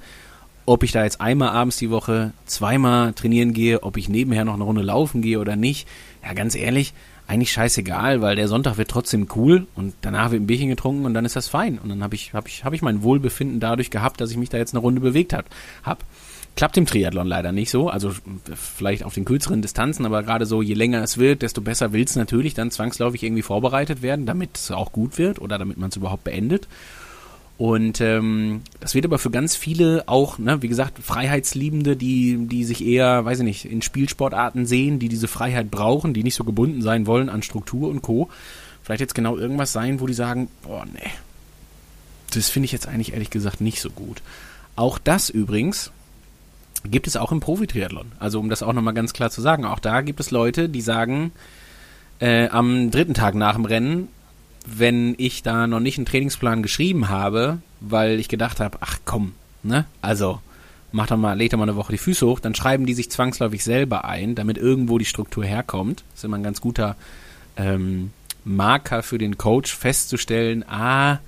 ob 0.69 0.83
ich 0.83 0.93
da 0.93 1.03
jetzt 1.03 1.21
einmal 1.23 1.49
abends 1.49 1.79
die 1.79 1.89
Woche 1.89 2.33
zweimal 2.45 3.15
trainieren 3.15 3.55
gehe, 3.55 3.83
ob 3.83 3.97
ich 3.97 4.11
nebenher 4.11 4.45
noch 4.45 4.53
eine 4.55 4.65
Runde 4.65 4.83
laufen 4.83 5.23
gehe 5.23 5.41
oder 5.41 5.57
nicht. 5.57 5.89
Ja, 6.23 6.35
ganz 6.35 6.55
ehrlich, 6.55 6.93
eigentlich 7.27 7.53
scheißegal, 7.53 8.21
weil 8.21 8.37
der 8.37 8.49
Sonntag 8.49 8.77
wird 8.77 8.91
trotzdem 8.91 9.29
cool 9.35 9.67
und 9.75 9.95
danach 10.03 10.31
wird 10.31 10.43
ein 10.43 10.47
Bierchen 10.47 10.69
getrunken 10.69 11.07
und 11.07 11.15
dann 11.15 11.25
ist 11.25 11.37
das 11.37 11.49
fein. 11.49 11.79
Und 11.79 11.89
dann 11.89 12.03
habe 12.03 12.15
ich, 12.15 12.35
hab 12.35 12.47
ich, 12.49 12.65
hab 12.67 12.75
ich 12.75 12.83
mein 12.83 13.03
Wohlbefinden 13.03 13.61
dadurch 13.61 13.91
gehabt, 13.91 14.21
dass 14.21 14.31
ich 14.31 14.37
mich 14.37 14.51
da 14.51 14.59
jetzt 14.59 14.75
eine 14.75 14.81
Runde 14.81 15.01
bewegt 15.01 15.33
habe. 15.33 15.47
Hab. 15.83 16.05
Klappt 16.55 16.77
im 16.77 16.87
Triathlon 16.87 17.29
leider 17.29 17.53
nicht 17.53 17.71
so, 17.71 17.89
also 17.89 18.13
vielleicht 18.55 19.05
auf 19.05 19.15
den 19.15 19.25
kürzeren 19.25 19.63
Distanzen, 19.63 20.05
aber 20.05 20.25
gerade 20.25 20.45
so, 20.45 20.61
je 20.61 20.75
länger 20.75 21.01
es 21.03 21.17
wird, 21.17 21.43
desto 21.43 21.61
besser 21.61 21.93
will 21.93 22.03
es 22.03 22.17
natürlich 22.17 22.53
dann 22.53 22.73
zwangsläufig 22.73 23.23
irgendwie 23.23 23.43
vorbereitet 23.43 24.03
werden, 24.03 24.27
damit 24.27 24.57
es 24.57 24.73
auch 24.73 24.91
gut 24.91 25.19
wird 25.19 25.41
oder 25.41 25.57
damit 25.57 25.79
man 25.79 25.91
es 25.91 25.97
überhaupt 25.97 26.25
beendet. 26.25 26.67
Und 27.59 28.01
ähm, 28.01 28.63
das 28.79 28.95
wird 28.95 29.05
aber 29.05 29.19
für 29.19 29.33
ganz 29.33 29.57
viele 29.57 30.05
auch, 30.07 30.39
ne, 30.39 30.63
wie 30.63 30.69
gesagt, 30.69 31.01
Freiheitsliebende, 31.01 31.97
die, 31.97 32.47
die 32.47 32.65
sich 32.65 32.87
eher, 32.87 33.25
weiß 33.25 33.41
ich 33.41 33.45
nicht, 33.45 33.65
in 33.65 33.83
Spielsportarten 33.83 34.65
sehen, 34.65 35.01
die 35.01 35.09
diese 35.09 35.27
Freiheit 35.27 35.69
brauchen, 35.69 36.15
die 36.15 36.23
nicht 36.23 36.37
so 36.37 36.45
gebunden 36.45 36.83
sein 36.83 37.09
wollen 37.09 37.29
an 37.29 37.43
Struktur 37.43 37.91
und 37.91 38.01
Co. 38.01 38.31
Vielleicht 38.85 39.01
jetzt 39.01 39.17
genau 39.17 39.37
irgendwas 39.37 39.73
sein, 39.73 39.99
wo 39.99 40.07
die 40.07 40.15
sagen, 40.15 40.49
boah, 40.63 40.87
nee, 40.87 41.11
das 42.33 42.49
finde 42.49 42.67
ich 42.67 42.73
jetzt 42.73 42.87
eigentlich 42.87 43.13
ehrlich 43.13 43.31
gesagt 43.31 43.61
nicht 43.61 43.81
so 43.81 43.91
gut. 43.91 44.23
Auch 44.77 44.99
das 45.01 45.29
übrigens 45.29 45.91
gibt 46.85 47.09
es 47.09 47.17
auch 47.17 47.33
im 47.33 47.41
Profi-Triathlon. 47.41 48.13
Also 48.21 48.39
um 48.39 48.51
das 48.51 48.63
auch 48.63 48.73
nochmal 48.73 48.95
ganz 48.95 49.13
klar 49.13 49.31
zu 49.31 49.41
sagen, 49.41 49.65
auch 49.65 49.81
da 49.81 50.03
gibt 50.03 50.21
es 50.21 50.31
Leute, 50.31 50.69
die 50.69 50.81
sagen, 50.81 51.33
äh, 52.21 52.49
am 52.51 52.93
dritten 52.93 53.15
Tag 53.15 53.35
nach 53.35 53.57
dem 53.57 53.65
Rennen, 53.65 54.09
wenn 54.67 55.15
ich 55.19 55.43
da 55.43 55.67
noch 55.67 55.81
nicht 55.81 55.99
einen 55.99 56.07
Trainingsplan 56.07 56.63
geschrieben 56.63 57.09
habe, 57.09 57.59
weil 57.81 58.21
ich 58.21 58.29
gedacht 58.29 58.61
habe, 58.61 58.79
ach 58.81 58.99
komm, 59.05 59.33
ne, 59.63 59.87
also 60.03 60.41
mach 60.93 61.07
doch 61.07 61.17
mal, 61.17 61.37
leg 61.37 61.51
doch 61.51 61.59
mal 61.59 61.65
eine 61.65 61.77
Woche 61.77 61.93
die 61.93 61.99
Füße 61.99 62.27
hoch, 62.27 62.41
dann 62.41 62.55
schreiben 62.55 62.87
die 62.87 62.95
sich 62.95 63.11
zwangsläufig 63.11 63.63
selber 63.65 64.05
ein, 64.05 64.35
damit 64.35 64.59
irgendwo 64.59 64.99
die 64.99 65.05
Struktur 65.05 65.45
herkommt. 65.45 66.05
Das 66.11 66.21
ist 66.21 66.25
immer 66.25 66.37
ein 66.37 66.43
ganz 66.43 66.61
guter 66.61 66.97
ähm, 67.57 68.11
Marker 68.45 69.03
für 69.03 69.19
den 69.19 69.37
Coach 69.39 69.75
festzustellen, 69.75 70.65
ah, 70.69 71.19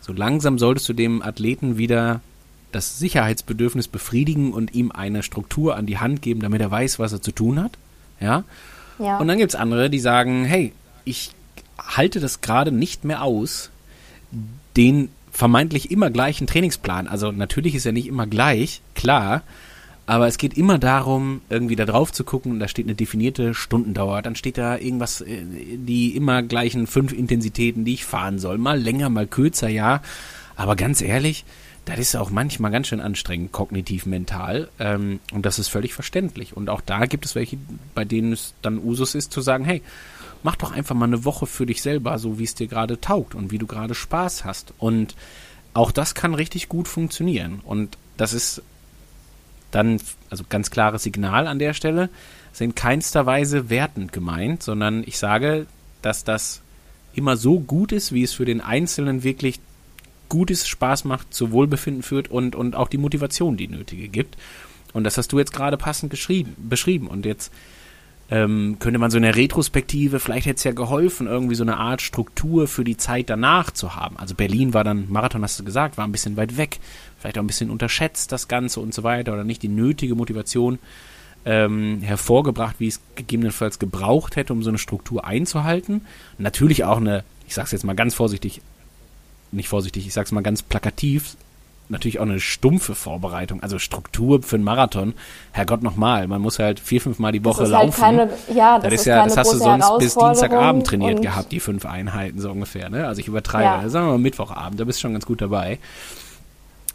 so 0.00 0.12
langsam 0.12 0.58
solltest 0.58 0.88
du 0.88 0.92
dem 0.92 1.22
Athleten 1.22 1.76
wieder 1.76 2.20
das 2.72 2.98
Sicherheitsbedürfnis 2.98 3.88
befriedigen 3.88 4.52
und 4.52 4.74
ihm 4.74 4.92
eine 4.92 5.22
Struktur 5.22 5.76
an 5.76 5.86
die 5.86 5.98
Hand 5.98 6.22
geben, 6.22 6.40
damit 6.40 6.60
er 6.60 6.70
weiß, 6.70 6.98
was 6.98 7.12
er 7.12 7.20
zu 7.20 7.32
tun 7.32 7.62
hat. 7.62 7.72
Ja. 8.20 8.44
ja. 8.98 9.18
Und 9.18 9.28
dann 9.28 9.38
gibt 9.38 9.50
es 9.52 9.60
andere, 9.60 9.90
die 9.90 9.98
sagen, 9.98 10.44
hey, 10.44 10.72
ich 11.04 11.32
halte 11.86 12.20
das 12.20 12.40
gerade 12.40 12.72
nicht 12.72 13.04
mehr 13.04 13.22
aus, 13.22 13.70
den 14.76 15.10
vermeintlich 15.32 15.90
immer 15.90 16.10
gleichen 16.10 16.46
Trainingsplan. 16.46 17.06
Also 17.06 17.32
natürlich 17.32 17.74
ist 17.74 17.86
er 17.86 17.92
nicht 17.92 18.06
immer 18.06 18.26
gleich, 18.26 18.82
klar, 18.94 19.42
aber 20.10 20.26
es 20.26 20.38
geht 20.38 20.58
immer 20.58 20.78
darum, 20.78 21.40
irgendwie 21.50 21.76
da 21.76 21.86
drauf 21.86 22.12
zu 22.12 22.24
gucken, 22.24 22.58
da 22.58 22.66
steht 22.66 22.86
eine 22.86 22.96
definierte 22.96 23.54
Stundendauer, 23.54 24.22
dann 24.22 24.34
steht 24.34 24.58
da 24.58 24.76
irgendwas, 24.76 25.20
äh, 25.20 25.44
die 25.44 26.16
immer 26.16 26.42
gleichen 26.42 26.88
fünf 26.88 27.12
Intensitäten, 27.12 27.84
die 27.84 27.94
ich 27.94 28.04
fahren 28.04 28.40
soll. 28.40 28.58
Mal 28.58 28.80
länger, 28.80 29.08
mal 29.08 29.28
kürzer, 29.28 29.68
ja. 29.68 30.02
Aber 30.56 30.74
ganz 30.74 31.00
ehrlich, 31.00 31.44
das 31.84 32.00
ist 32.00 32.16
auch 32.16 32.30
manchmal 32.30 32.72
ganz 32.72 32.88
schön 32.88 33.00
anstrengend, 33.00 33.52
kognitiv, 33.52 34.04
mental. 34.04 34.68
Ähm, 34.80 35.20
und 35.32 35.46
das 35.46 35.60
ist 35.60 35.68
völlig 35.68 35.94
verständlich. 35.94 36.56
Und 36.56 36.70
auch 36.70 36.80
da 36.80 37.06
gibt 37.06 37.24
es 37.24 37.36
welche, 37.36 37.56
bei 37.94 38.04
denen 38.04 38.32
es 38.32 38.54
dann 38.62 38.78
Usus 38.78 39.14
ist, 39.14 39.32
zu 39.32 39.40
sagen, 39.40 39.64
hey, 39.64 39.80
mach 40.42 40.56
doch 40.56 40.72
einfach 40.72 40.94
mal 40.94 41.06
eine 41.06 41.24
Woche 41.24 41.46
für 41.46 41.66
dich 41.66 41.82
selber, 41.82 42.18
so 42.18 42.38
wie 42.38 42.44
es 42.44 42.54
dir 42.54 42.66
gerade 42.66 43.00
taugt 43.00 43.34
und 43.34 43.50
wie 43.50 43.58
du 43.58 43.66
gerade 43.66 43.94
Spaß 43.94 44.44
hast. 44.44 44.74
Und 44.78 45.14
auch 45.74 45.92
das 45.92 46.14
kann 46.14 46.34
richtig 46.34 46.68
gut 46.68 46.88
funktionieren. 46.88 47.60
Und 47.64 47.96
das 48.16 48.32
ist 48.32 48.62
dann, 49.70 50.00
also 50.30 50.44
ganz 50.48 50.70
klares 50.70 51.02
Signal 51.02 51.46
an 51.46 51.58
der 51.58 51.74
Stelle, 51.74 52.10
sind 52.52 52.74
keinster 52.74 53.26
Weise 53.26 53.70
wertend 53.70 54.12
gemeint, 54.12 54.62
sondern 54.62 55.04
ich 55.06 55.18
sage, 55.18 55.66
dass 56.02 56.24
das 56.24 56.62
immer 57.14 57.36
so 57.36 57.60
gut 57.60 57.92
ist, 57.92 58.12
wie 58.12 58.22
es 58.22 58.32
für 58.32 58.44
den 58.44 58.60
Einzelnen 58.60 59.22
wirklich 59.22 59.60
Gutes 60.28 60.68
Spaß 60.68 61.04
macht, 61.06 61.34
zu 61.34 61.50
Wohlbefinden 61.50 62.04
führt 62.04 62.28
und, 62.28 62.54
und 62.54 62.76
auch 62.76 62.86
die 62.86 62.98
Motivation, 62.98 63.56
die 63.56 63.66
nötige 63.66 64.06
gibt. 64.06 64.36
Und 64.92 65.02
das 65.02 65.18
hast 65.18 65.32
du 65.32 65.38
jetzt 65.38 65.52
gerade 65.52 65.76
passend 65.76 66.10
geschrieben, 66.10 66.54
beschrieben. 66.56 67.08
Und 67.08 67.26
jetzt 67.26 67.52
ähm, 68.30 68.76
könnte 68.78 68.98
man 68.98 69.10
so 69.10 69.16
in 69.16 69.24
der 69.24 69.36
Retrospektive, 69.36 70.20
vielleicht 70.20 70.46
hätte 70.46 70.58
es 70.58 70.64
ja 70.64 70.72
geholfen, 70.72 71.26
irgendwie 71.26 71.56
so 71.56 71.64
eine 71.64 71.78
Art 71.78 72.00
Struktur 72.00 72.68
für 72.68 72.84
die 72.84 72.96
Zeit 72.96 73.28
danach 73.28 73.70
zu 73.72 73.96
haben. 73.96 74.16
Also 74.16 74.34
Berlin 74.34 74.72
war 74.72 74.84
dann, 74.84 75.10
Marathon 75.10 75.42
hast 75.42 75.58
du 75.58 75.64
gesagt, 75.64 75.98
war 75.98 76.06
ein 76.06 76.12
bisschen 76.12 76.36
weit 76.36 76.56
weg, 76.56 76.78
vielleicht 77.18 77.38
auch 77.38 77.42
ein 77.42 77.48
bisschen 77.48 77.70
unterschätzt 77.70 78.30
das 78.32 78.46
Ganze 78.46 78.80
und 78.80 78.94
so 78.94 79.02
weiter 79.02 79.32
oder 79.32 79.44
nicht 79.44 79.62
die 79.62 79.68
nötige 79.68 80.14
Motivation. 80.14 80.78
ähm, 81.44 82.00
hervorgebracht, 82.02 82.76
wie 82.78 82.88
es 82.88 83.00
gegebenenfalls 83.14 83.78
gebraucht 83.78 84.36
hätte, 84.36 84.52
um 84.52 84.62
so 84.62 84.68
eine 84.68 84.78
Struktur 84.78 85.24
einzuhalten. 85.24 86.02
Natürlich 86.38 86.84
auch 86.84 86.98
eine, 86.98 87.24
ich 87.46 87.54
sag's 87.54 87.72
jetzt 87.72 87.84
mal 87.84 87.96
ganz 87.96 88.14
vorsichtig, 88.14 88.60
nicht 89.52 89.68
vorsichtig, 89.68 90.06
ich 90.06 90.12
sag's 90.12 90.32
mal 90.32 90.42
ganz 90.42 90.62
plakativ, 90.62 91.36
natürlich 91.90 92.18
auch 92.18 92.24
eine 92.24 92.40
stumpfe 92.40 92.94
Vorbereitung, 92.94 93.62
also 93.62 93.78
Struktur 93.78 94.42
für 94.42 94.56
einen 94.56 94.64
Marathon. 94.64 95.14
Herrgott 95.52 95.82
nochmal, 95.82 96.26
man 96.28 96.40
muss 96.40 96.58
halt 96.58 96.80
vier, 96.80 97.00
fünf 97.00 97.18
Mal 97.18 97.32
die 97.32 97.44
Woche 97.44 97.62
das 97.62 97.72
halt 97.72 97.86
laufen. 97.86 98.02
Halt 98.02 98.30
keine, 98.46 98.58
ja, 98.58 98.78
das, 98.78 98.84
das 98.84 99.00
ist 99.00 99.06
ja, 99.06 99.24
das 99.24 99.36
hast 99.36 99.52
du 99.52 99.58
sonst 99.58 99.98
bis 99.98 100.14
Dienstagabend 100.14 100.86
trainiert 100.86 101.22
gehabt, 101.22 101.52
die 101.52 101.60
fünf 101.60 101.86
Einheiten 101.86 102.40
so 102.40 102.50
ungefähr. 102.50 102.88
Ne? 102.90 103.06
Also 103.06 103.20
ich 103.20 103.28
übertreibe, 103.28 103.82
ja. 103.82 103.88
sagen 103.88 104.06
wir 104.06 104.12
mal 104.12 104.18
Mittwochabend, 104.18 104.80
da 104.80 104.84
bist 104.84 104.98
du 104.98 105.02
schon 105.02 105.12
ganz 105.12 105.26
gut 105.26 105.40
dabei. 105.40 105.78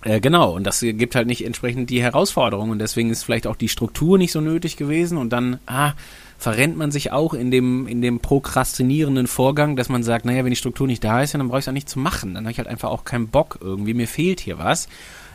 Äh, 0.06 0.20
genau, 0.20 0.52
und 0.56 0.66
das 0.66 0.82
gibt 0.82 1.16
halt 1.16 1.28
nicht 1.28 1.44
entsprechend 1.44 1.90
die 1.90 2.02
Herausforderung 2.02 2.70
und 2.70 2.80
deswegen 2.80 3.10
ist 3.10 3.24
vielleicht 3.24 3.48
auch 3.48 3.56
die 3.56 3.70
Struktur 3.70 4.18
nicht 4.18 4.32
so 4.32 4.40
nötig 4.40 4.78
gewesen 4.78 5.18
und 5.18 5.32
dann, 5.32 5.60
ah, 5.66 5.94
verrennt 6.38 6.78
man 6.78 6.92
sich 6.92 7.12
auch 7.12 7.34
in 7.34 7.52
dem, 7.52 7.88
in 7.88 8.02
dem 8.02 8.20
prokrastinierenden 8.20 9.28
Vorgang, 9.28 9.76
dass 9.76 9.90
man 9.90 10.04
sagt, 10.04 10.26
naja, 10.26 10.44
wenn 10.44 10.52
die 10.52 10.58
Struktur 10.58 10.88
nicht 10.88 11.04
da 11.04 11.22
ist, 11.22 11.34
dann 11.34 11.48
brauche 11.48 11.60
ich 11.60 11.66
es 11.66 11.70
auch 11.70 11.74
nicht 11.74 11.90
zu 11.90 12.00
machen. 12.00 12.34
Dann 12.34 12.44
habe 12.44 12.52
ich 12.52 12.58
halt 12.58 12.68
einfach 12.68 12.90
auch 12.90 13.06
keinen 13.06 13.28
Bock 13.28 13.60
irgendwie, 13.62 13.94
mir 13.94 14.08
fehlt 14.08 14.40
hier 14.40 14.58
was. 14.58 14.88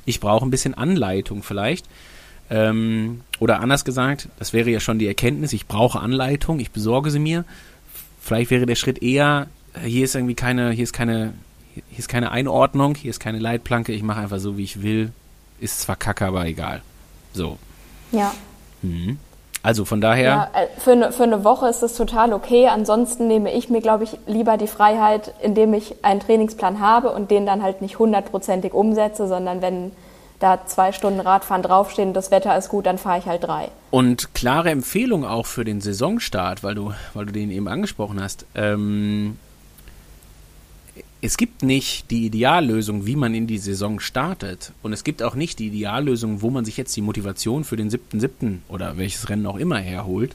Ich 0.04 0.20
brauche 0.20 0.44
ein 0.44 0.50
bisschen 0.50 0.74
Anleitung 0.74 1.42
vielleicht. 1.42 1.86
Ähm, 2.50 3.22
oder 3.38 3.60
anders 3.60 3.84
gesagt, 3.84 4.28
das 4.38 4.52
wäre 4.52 4.70
ja 4.70 4.80
schon 4.80 4.98
die 4.98 5.06
Erkenntnis, 5.06 5.52
ich 5.52 5.66
brauche 5.66 6.00
Anleitung, 6.00 6.60
ich 6.60 6.70
besorge 6.70 7.10
sie 7.10 7.20
mir. 7.20 7.44
Vielleicht 8.20 8.50
wäre 8.50 8.66
der 8.66 8.74
Schritt 8.74 9.02
eher, 9.02 9.46
hier 9.84 10.04
ist 10.04 10.14
irgendwie 10.14 10.34
keine, 10.34 10.72
hier 10.72 10.84
ist 10.84 10.92
keine 10.92 11.32
hier 11.74 11.98
ist 11.98 12.08
keine 12.08 12.30
Einordnung, 12.30 12.94
hier 12.94 13.10
ist 13.10 13.20
keine 13.20 13.38
Leitplanke, 13.38 13.92
ich 13.92 14.02
mache 14.02 14.20
einfach 14.20 14.38
so, 14.38 14.56
wie 14.56 14.64
ich 14.64 14.82
will. 14.82 15.12
Ist 15.60 15.80
zwar 15.80 15.96
kacke, 15.96 16.26
aber 16.26 16.46
egal. 16.46 16.82
So. 17.32 17.58
Ja. 18.12 18.34
Mhm. 18.82 19.18
Also 19.62 19.84
von 19.84 20.00
daher. 20.00 20.24
Ja, 20.24 20.50
äh, 20.54 20.66
für, 20.78 20.92
eine, 20.92 21.12
für 21.12 21.24
eine 21.24 21.44
Woche 21.44 21.68
ist 21.68 21.82
das 21.82 21.94
total 21.94 22.32
okay. 22.32 22.68
Ansonsten 22.68 23.28
nehme 23.28 23.52
ich 23.52 23.68
mir, 23.68 23.80
glaube 23.80 24.04
ich, 24.04 24.18
lieber 24.26 24.56
die 24.56 24.66
Freiheit, 24.66 25.34
indem 25.42 25.74
ich 25.74 25.96
einen 26.02 26.20
Trainingsplan 26.20 26.80
habe 26.80 27.10
und 27.10 27.30
den 27.30 27.46
dann 27.46 27.62
halt 27.62 27.82
nicht 27.82 27.98
hundertprozentig 27.98 28.72
umsetze, 28.72 29.26
sondern 29.26 29.60
wenn 29.60 29.92
da 30.38 30.64
zwei 30.64 30.92
Stunden 30.92 31.20
Radfahren 31.20 31.62
draufstehen, 31.62 32.14
das 32.14 32.30
Wetter 32.30 32.56
ist 32.56 32.70
gut, 32.70 32.86
dann 32.86 32.96
fahre 32.96 33.18
ich 33.18 33.26
halt 33.26 33.44
drei. 33.44 33.68
Und 33.90 34.34
klare 34.34 34.70
Empfehlung 34.70 35.26
auch 35.26 35.44
für 35.44 35.64
den 35.64 35.82
Saisonstart, 35.82 36.64
weil 36.64 36.74
du, 36.74 36.92
weil 37.12 37.26
du 37.26 37.32
den 37.32 37.50
eben 37.50 37.68
angesprochen 37.68 38.22
hast. 38.22 38.46
Ähm, 38.54 39.38
es 41.22 41.36
gibt 41.36 41.62
nicht 41.62 42.10
die 42.10 42.26
Ideallösung, 42.26 43.04
wie 43.04 43.16
man 43.16 43.34
in 43.34 43.46
die 43.46 43.58
Saison 43.58 44.00
startet. 44.00 44.72
Und 44.82 44.92
es 44.92 45.04
gibt 45.04 45.22
auch 45.22 45.34
nicht 45.34 45.58
die 45.58 45.66
Ideallösung, 45.66 46.40
wo 46.40 46.50
man 46.50 46.64
sich 46.64 46.76
jetzt 46.76 46.96
die 46.96 47.02
Motivation 47.02 47.64
für 47.64 47.76
den 47.76 47.90
7.7. 47.90 48.58
oder 48.68 48.96
welches 48.96 49.28
Rennen 49.28 49.46
auch 49.46 49.56
immer 49.56 49.78
herholt. 49.78 50.34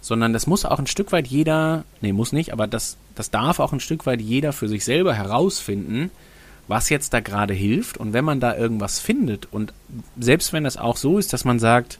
Sondern 0.00 0.32
das 0.32 0.46
muss 0.46 0.64
auch 0.64 0.78
ein 0.78 0.86
Stück 0.86 1.12
weit 1.12 1.26
jeder, 1.28 1.84
nee, 2.00 2.12
muss 2.12 2.32
nicht, 2.32 2.52
aber 2.52 2.66
das, 2.66 2.96
das 3.14 3.30
darf 3.30 3.60
auch 3.60 3.72
ein 3.72 3.80
Stück 3.80 4.06
weit 4.06 4.20
jeder 4.20 4.52
für 4.52 4.68
sich 4.68 4.84
selber 4.84 5.14
herausfinden, 5.14 6.10
was 6.66 6.88
jetzt 6.88 7.12
da 7.12 7.20
gerade 7.20 7.54
hilft. 7.54 7.98
Und 7.98 8.12
wenn 8.12 8.24
man 8.24 8.40
da 8.40 8.56
irgendwas 8.56 9.00
findet 9.00 9.52
und 9.52 9.74
selbst 10.18 10.52
wenn 10.52 10.64
das 10.64 10.78
auch 10.78 10.96
so 10.96 11.18
ist, 11.18 11.32
dass 11.32 11.44
man 11.44 11.58
sagt, 11.58 11.98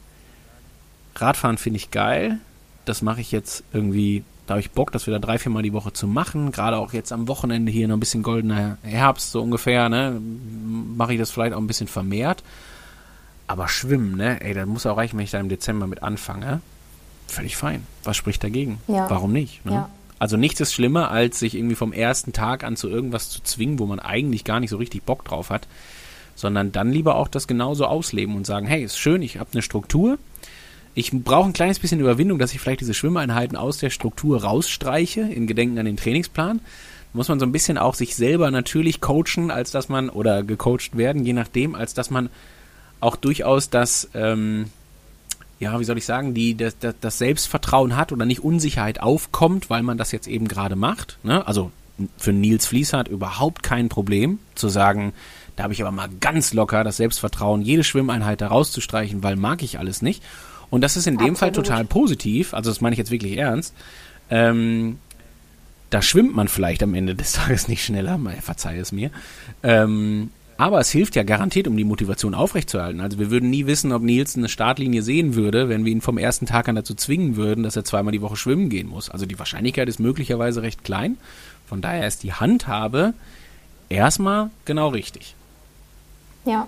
Radfahren 1.15 1.59
finde 1.59 1.77
ich 1.77 1.91
geil, 1.91 2.39
das 2.85 3.03
mache 3.03 3.21
ich 3.21 3.31
jetzt 3.31 3.63
irgendwie 3.71 4.23
da 4.45 4.55
habe 4.55 4.61
ich 4.61 4.71
Bock, 4.71 4.91
das 4.91 5.07
wieder 5.07 5.19
drei, 5.19 5.39
vier 5.39 5.51
Mal 5.51 5.63
die 5.63 5.73
Woche 5.73 5.93
zu 5.93 6.07
machen. 6.07 6.51
Gerade 6.51 6.77
auch 6.77 6.91
jetzt 6.93 7.13
am 7.13 7.27
Wochenende 7.27 7.71
hier 7.71 7.87
noch 7.87 7.95
ein 7.95 7.99
bisschen 8.01 8.23
goldener 8.23 8.77
Herbst, 8.81 9.31
so 9.31 9.41
ungefähr, 9.41 9.87
ne? 9.87 10.19
Mache 10.19 11.13
ich 11.13 11.19
das 11.19 11.31
vielleicht 11.31 11.53
auch 11.53 11.59
ein 11.59 11.67
bisschen 11.67 11.87
vermehrt. 11.87 12.43
Aber 13.47 13.69
schwimmen, 13.69 14.17
ne? 14.17 14.41
Ey, 14.41 14.53
das 14.53 14.65
muss 14.65 14.85
auch 14.85 14.97
reichen, 14.97 15.17
wenn 15.17 15.23
ich 15.23 15.31
da 15.31 15.39
im 15.39 15.49
Dezember 15.49 15.87
mit 15.87 16.03
anfange. 16.03 16.61
Völlig 17.27 17.55
fein. 17.55 17.87
Was 18.03 18.17
spricht 18.17 18.43
dagegen? 18.43 18.79
Ja. 18.87 19.09
Warum 19.09 19.31
nicht? 19.31 19.65
Ne? 19.65 19.71
Ja. 19.71 19.89
Also 20.19 20.37
nichts 20.37 20.59
ist 20.59 20.73
schlimmer, 20.73 21.09
als 21.09 21.39
sich 21.39 21.55
irgendwie 21.55 21.75
vom 21.75 21.93
ersten 21.93 22.33
Tag 22.33 22.63
an 22.63 22.75
zu 22.75 22.89
irgendwas 22.89 23.29
zu 23.29 23.41
zwingen, 23.43 23.79
wo 23.79 23.85
man 23.85 23.99
eigentlich 23.99 24.43
gar 24.43 24.59
nicht 24.59 24.69
so 24.69 24.77
richtig 24.77 25.03
Bock 25.03 25.23
drauf 25.25 25.49
hat. 25.49 25.67
Sondern 26.35 26.71
dann 26.71 26.91
lieber 26.91 27.15
auch 27.15 27.27
das 27.27 27.47
genauso 27.47 27.85
ausleben 27.85 28.35
und 28.35 28.45
sagen, 28.45 28.65
hey, 28.65 28.83
ist 28.83 28.97
schön, 28.97 29.21
ich 29.21 29.37
habe 29.39 29.49
eine 29.53 29.61
Struktur, 29.61 30.17
ich 30.95 31.11
brauche 31.11 31.49
ein 31.49 31.53
kleines 31.53 31.79
bisschen 31.79 31.99
Überwindung, 31.99 32.39
dass 32.39 32.53
ich 32.53 32.59
vielleicht 32.59 32.81
diese 32.81 32.93
Schwimmeinheiten 32.93 33.57
aus 33.57 33.77
der 33.77 33.89
Struktur 33.89 34.43
rausstreiche, 34.43 35.21
in 35.21 35.47
Gedenken 35.47 35.79
an 35.79 35.85
den 35.85 35.97
Trainingsplan. 35.97 36.59
Da 36.59 36.63
muss 37.13 37.29
man 37.29 37.39
so 37.39 37.45
ein 37.45 37.51
bisschen 37.51 37.77
auch 37.77 37.95
sich 37.95 38.15
selber 38.15 38.51
natürlich 38.51 39.01
coachen, 39.01 39.49
als 39.49 39.71
dass 39.71 39.89
man, 39.89 40.09
oder 40.09 40.43
gecoacht 40.43 40.95
werden, 40.95 41.25
je 41.25 41.33
nachdem, 41.33 41.75
als 41.75 41.93
dass 41.93 42.11
man 42.11 42.29
auch 42.99 43.15
durchaus 43.15 43.69
das, 43.69 44.09
ähm, 44.13 44.65
ja, 45.59 45.79
wie 45.79 45.83
soll 45.83 45.97
ich 45.97 46.05
sagen, 46.05 46.33
die, 46.33 46.55
das, 46.55 46.75
das 46.79 47.17
Selbstvertrauen 47.17 47.95
hat 47.95 48.11
oder 48.11 48.25
nicht 48.25 48.43
Unsicherheit 48.43 49.01
aufkommt, 49.01 49.69
weil 49.69 49.83
man 49.83 49.97
das 49.97 50.11
jetzt 50.11 50.27
eben 50.27 50.47
gerade 50.47 50.75
macht. 50.75 51.17
Ne? 51.23 51.45
Also 51.47 51.71
für 52.17 52.33
Nils 52.33 52.65
Fließhardt 52.67 53.07
überhaupt 53.07 53.63
kein 53.63 53.89
Problem 53.89 54.39
zu 54.55 54.69
sagen, 54.69 55.13
da 55.55 55.63
habe 55.63 55.73
ich 55.73 55.81
aber 55.81 55.91
mal 55.91 56.09
ganz 56.19 56.53
locker 56.53 56.83
das 56.83 56.97
Selbstvertrauen, 56.97 57.61
jede 57.61 57.83
Schwimmeinheit 57.83 58.41
da 58.41 58.47
rauszustreichen, 58.47 59.21
weil 59.23 59.35
mag 59.35 59.61
ich 59.61 59.79
alles 59.79 60.01
nicht. 60.01 60.23
Und 60.73 60.81
das 60.81 60.97
ist 60.97 61.05
in 61.05 61.17
dem 61.17 61.33
Absolut. 61.33 61.37
Fall 61.37 61.51
total 61.51 61.85
positiv, 61.85 62.55
also 62.55 62.71
das 62.71 62.81
meine 62.81 62.95
ich 62.95 62.97
jetzt 62.97 63.11
wirklich 63.11 63.37
ernst. 63.37 63.75
Ähm, 64.31 64.97
da 65.91 66.01
schwimmt 66.01 66.35
man 66.35 66.47
vielleicht 66.47 66.81
am 66.81 66.95
Ende 66.95 67.13
des 67.13 67.31
Tages 67.33 67.67
nicht 67.67 67.85
schneller, 67.85 68.19
verzeih 68.41 68.79
es 68.79 68.91
mir. 68.91 69.11
Ähm, 69.61 70.31
aber 70.57 70.79
es 70.79 70.89
hilft 70.89 71.15
ja 71.15 71.21
garantiert, 71.21 71.67
um 71.67 71.77
die 71.77 71.83
Motivation 71.83 72.33
aufrechtzuerhalten. 72.33 73.01
Also 73.01 73.19
wir 73.19 73.29
würden 73.29 73.51
nie 73.51 73.67
wissen, 73.67 73.91
ob 73.91 74.01
Nils 74.01 74.35
eine 74.35 74.49
Startlinie 74.49 75.03
sehen 75.03 75.35
würde, 75.35 75.69
wenn 75.69 75.85
wir 75.85 75.91
ihn 75.91 76.01
vom 76.01 76.17
ersten 76.17 76.47
Tag 76.47 76.67
an 76.67 76.73
dazu 76.73 76.95
zwingen 76.95 77.35
würden, 77.35 77.63
dass 77.63 77.75
er 77.75 77.85
zweimal 77.85 78.11
die 78.11 78.23
Woche 78.23 78.35
schwimmen 78.35 78.69
gehen 78.69 78.87
muss. 78.87 79.11
Also 79.11 79.27
die 79.27 79.37
Wahrscheinlichkeit 79.37 79.87
ist 79.87 79.99
möglicherweise 79.99 80.63
recht 80.63 80.83
klein. 80.83 81.17
Von 81.67 81.81
daher 81.81 82.07
ist 82.07 82.23
die 82.23 82.33
Handhabe 82.33 83.13
erstmal 83.89 84.49
genau 84.65 84.87
richtig. 84.87 85.35
Ja, 86.45 86.67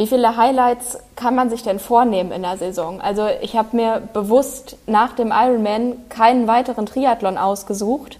wie 0.00 0.06
viele 0.06 0.34
Highlights 0.34 0.98
kann 1.14 1.34
man 1.34 1.50
sich 1.50 1.62
denn 1.62 1.78
vornehmen 1.78 2.32
in 2.32 2.40
der 2.40 2.56
Saison? 2.56 3.02
Also 3.02 3.26
ich 3.42 3.54
habe 3.54 3.76
mir 3.76 4.00
bewusst 4.14 4.78
nach 4.86 5.12
dem 5.12 5.30
Ironman 5.30 6.08
keinen 6.08 6.46
weiteren 6.46 6.86
Triathlon 6.86 7.36
ausgesucht, 7.36 8.18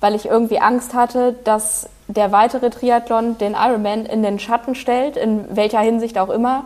weil 0.00 0.14
ich 0.14 0.26
irgendwie 0.26 0.58
Angst 0.58 0.92
hatte, 0.92 1.34
dass 1.44 1.88
der 2.06 2.32
weitere 2.32 2.68
Triathlon 2.68 3.38
den 3.38 3.54
Ironman 3.54 4.04
in 4.04 4.22
den 4.22 4.38
Schatten 4.38 4.74
stellt, 4.74 5.16
in 5.16 5.56
welcher 5.56 5.80
Hinsicht 5.80 6.18
auch 6.18 6.28
immer. 6.28 6.64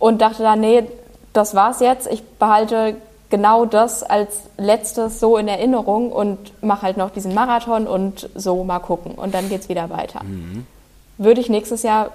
Und 0.00 0.20
dachte 0.20 0.42
dann, 0.42 0.58
nee, 0.58 0.88
das 1.32 1.54
war's 1.54 1.78
jetzt. 1.78 2.08
Ich 2.10 2.24
behalte 2.40 2.96
genau 3.30 3.66
das 3.66 4.02
als 4.02 4.40
letztes 4.56 5.20
so 5.20 5.36
in 5.36 5.46
Erinnerung 5.46 6.10
und 6.10 6.60
mache 6.60 6.82
halt 6.82 6.96
noch 6.96 7.10
diesen 7.10 7.34
Marathon 7.34 7.86
und 7.86 8.30
so 8.34 8.64
mal 8.64 8.80
gucken. 8.80 9.12
Und 9.14 9.32
dann 9.32 9.48
geht's 9.48 9.68
wieder 9.68 9.90
weiter. 9.90 10.24
Mhm. 10.24 10.66
Würde 11.18 11.40
ich 11.40 11.48
nächstes 11.48 11.84
Jahr 11.84 12.10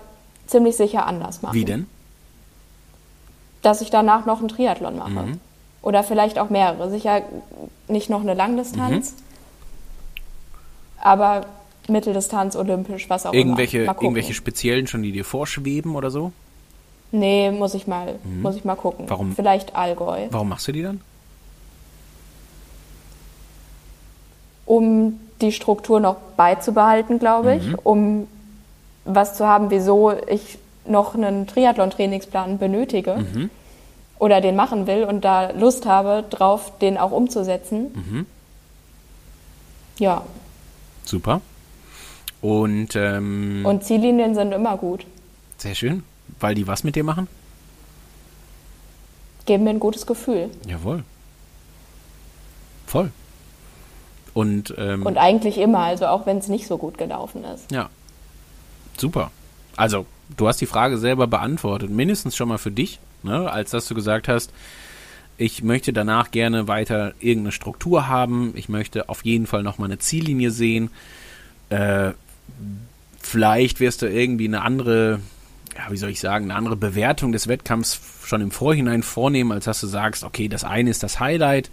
ziemlich 0.54 0.78
sicher 0.78 1.06
anders 1.06 1.42
machen. 1.42 1.56
Wie 1.56 1.66
denn? 1.66 1.88
Dass 3.62 3.82
ich 3.82 3.90
danach 3.90 4.26
noch 4.26 4.40
einen 4.40 4.48
Triathlon 4.48 4.98
mache. 4.98 5.10
Mhm. 5.10 5.40
Oder 5.82 6.04
vielleicht 6.04 6.40
auch 6.40 6.50
mehrere. 6.50 6.90
Sicher 6.90 7.24
nicht 7.88 8.10
noch 8.10 8.22
eine 8.22 8.36
Langdistanz, 8.36 9.12
mhm. 9.12 9.18
aber 11.02 11.46
Mitteldistanz, 11.90 12.56
olympisch, 12.56 13.10
was 13.10 13.26
auch 13.26 13.34
irgendwelche, 13.34 13.84
immer. 13.84 14.02
Irgendwelche 14.02 14.34
speziellen 14.34 14.88
schon, 14.88 15.02
die 15.04 15.12
dir 15.12 15.26
vorschweben 15.26 15.96
oder 15.96 16.12
so? 16.12 16.32
Nee, 17.12 17.52
muss 17.52 17.74
ich 17.74 17.88
mal, 17.88 18.20
mhm. 18.24 18.42
muss 18.42 18.56
ich 18.56 18.64
mal 18.64 18.76
gucken. 18.76 19.06
Warum? 19.10 19.36
Vielleicht 19.36 19.76
Allgäu. 19.76 20.28
Warum 20.30 20.50
machst 20.50 20.68
du 20.68 20.72
die 20.72 20.84
dann? 20.84 21.02
Um 24.66 25.20
die 25.42 25.52
Struktur 25.52 26.00
noch 26.00 26.16
beizubehalten, 26.38 27.20
glaube 27.20 27.56
ich, 27.56 27.68
mhm. 27.68 27.80
um 27.84 28.28
was 29.06 29.36
zu 29.36 29.48
haben, 29.48 29.70
wieso 29.70 30.12
ich 30.28 30.58
noch 30.86 31.16
einen 31.16 31.48
Triathlon-Trainingsplan 31.48 32.58
benötige 32.58 33.16
mhm. 33.16 33.50
oder 34.20 34.42
den 34.42 34.56
machen 34.56 34.88
will 34.88 35.04
und 35.04 35.24
da 35.24 35.52
Lust 35.52 35.86
habe, 35.86 36.24
drauf 36.30 36.78
den 36.80 36.98
auch 36.98 37.12
umzusetzen. 37.12 37.92
Mhm. 37.94 38.26
Ja. 40.00 40.24
Super. 41.06 41.42
Und, 42.42 42.96
ähm, 42.96 43.66
und 43.66 43.84
Ziellinien 43.84 44.36
sind 44.36 44.52
immer 44.52 44.78
gut. 44.78 45.06
Sehr 45.58 45.76
schön. 45.76 46.04
Weil 46.40 46.56
die 46.56 46.68
was 46.68 46.84
mit 46.84 46.96
dir 46.96 47.04
machen? 47.04 47.28
Geben 49.46 49.66
mir 49.66 49.72
ein 49.72 49.80
gutes 49.80 50.06
Gefühl. 50.06 50.50
Jawohl. 50.68 51.04
Voll. 52.86 53.12
Und, 54.34 54.74
ähm, 54.78 55.06
und 55.06 55.18
eigentlich 55.18 55.58
immer, 55.58 55.80
also 55.80 56.08
auch 56.08 56.26
wenn 56.26 56.38
es 56.38 56.48
nicht 56.48 56.68
so 56.68 56.78
gut 56.78 56.98
gelaufen 56.98 57.44
ist. 57.44 57.72
Ja, 57.72 57.90
Super. 58.98 59.32
Also, 59.76 60.06
du 60.38 60.48
hast 60.48 60.62
die 60.62 60.66
Frage 60.66 60.98
selber 60.98 61.28
beantwortet, 61.28 61.90
mindestens 61.90 62.36
schon 62.36 62.50
mal 62.50 62.58
für 62.58 62.72
dich, 62.72 63.00
ne, 63.24 63.52
als 63.52 63.72
dass 63.72 63.88
du 63.88 63.96
gesagt 63.96 64.28
hast, 64.28 64.52
ich 65.38 65.64
möchte 65.64 65.94
danach 65.94 66.32
gerne 66.32 66.68
weiter 66.68 67.14
irgendeine 67.20 67.52
Struktur 67.52 68.08
haben, 68.08 68.54
ich 68.56 68.70
möchte 68.70 69.10
auf 69.10 69.26
jeden 69.26 69.48
Fall 69.48 69.64
nochmal 69.64 69.88
eine 69.88 69.98
Ziellinie 69.98 70.52
sehen. 70.52 70.92
Äh, 71.70 72.12
vielleicht 73.20 73.80
wirst 73.80 74.04
du 74.04 74.08
irgendwie 74.08 74.48
eine 74.48 74.62
andere 74.62 75.20
ja, 75.78 75.92
wie 75.92 75.98
soll 75.98 76.10
ich 76.10 76.20
sagen, 76.20 76.46
eine 76.46 76.56
andere 76.56 76.76
Bewertung 76.76 77.32
des 77.32 77.48
Wettkampfs 77.48 78.00
schon 78.26 78.42
im 78.42 78.52
Vorhinein 78.52 79.04
vornehmen, 79.04 79.52
als 79.52 79.66
dass 79.66 79.80
du 79.82 79.88
sagst, 79.88 80.24
okay, 80.24 80.48
das 80.48 80.64
eine 80.64 80.90
ist 80.90 81.04
das 81.04 81.20
Highlight 81.20 81.70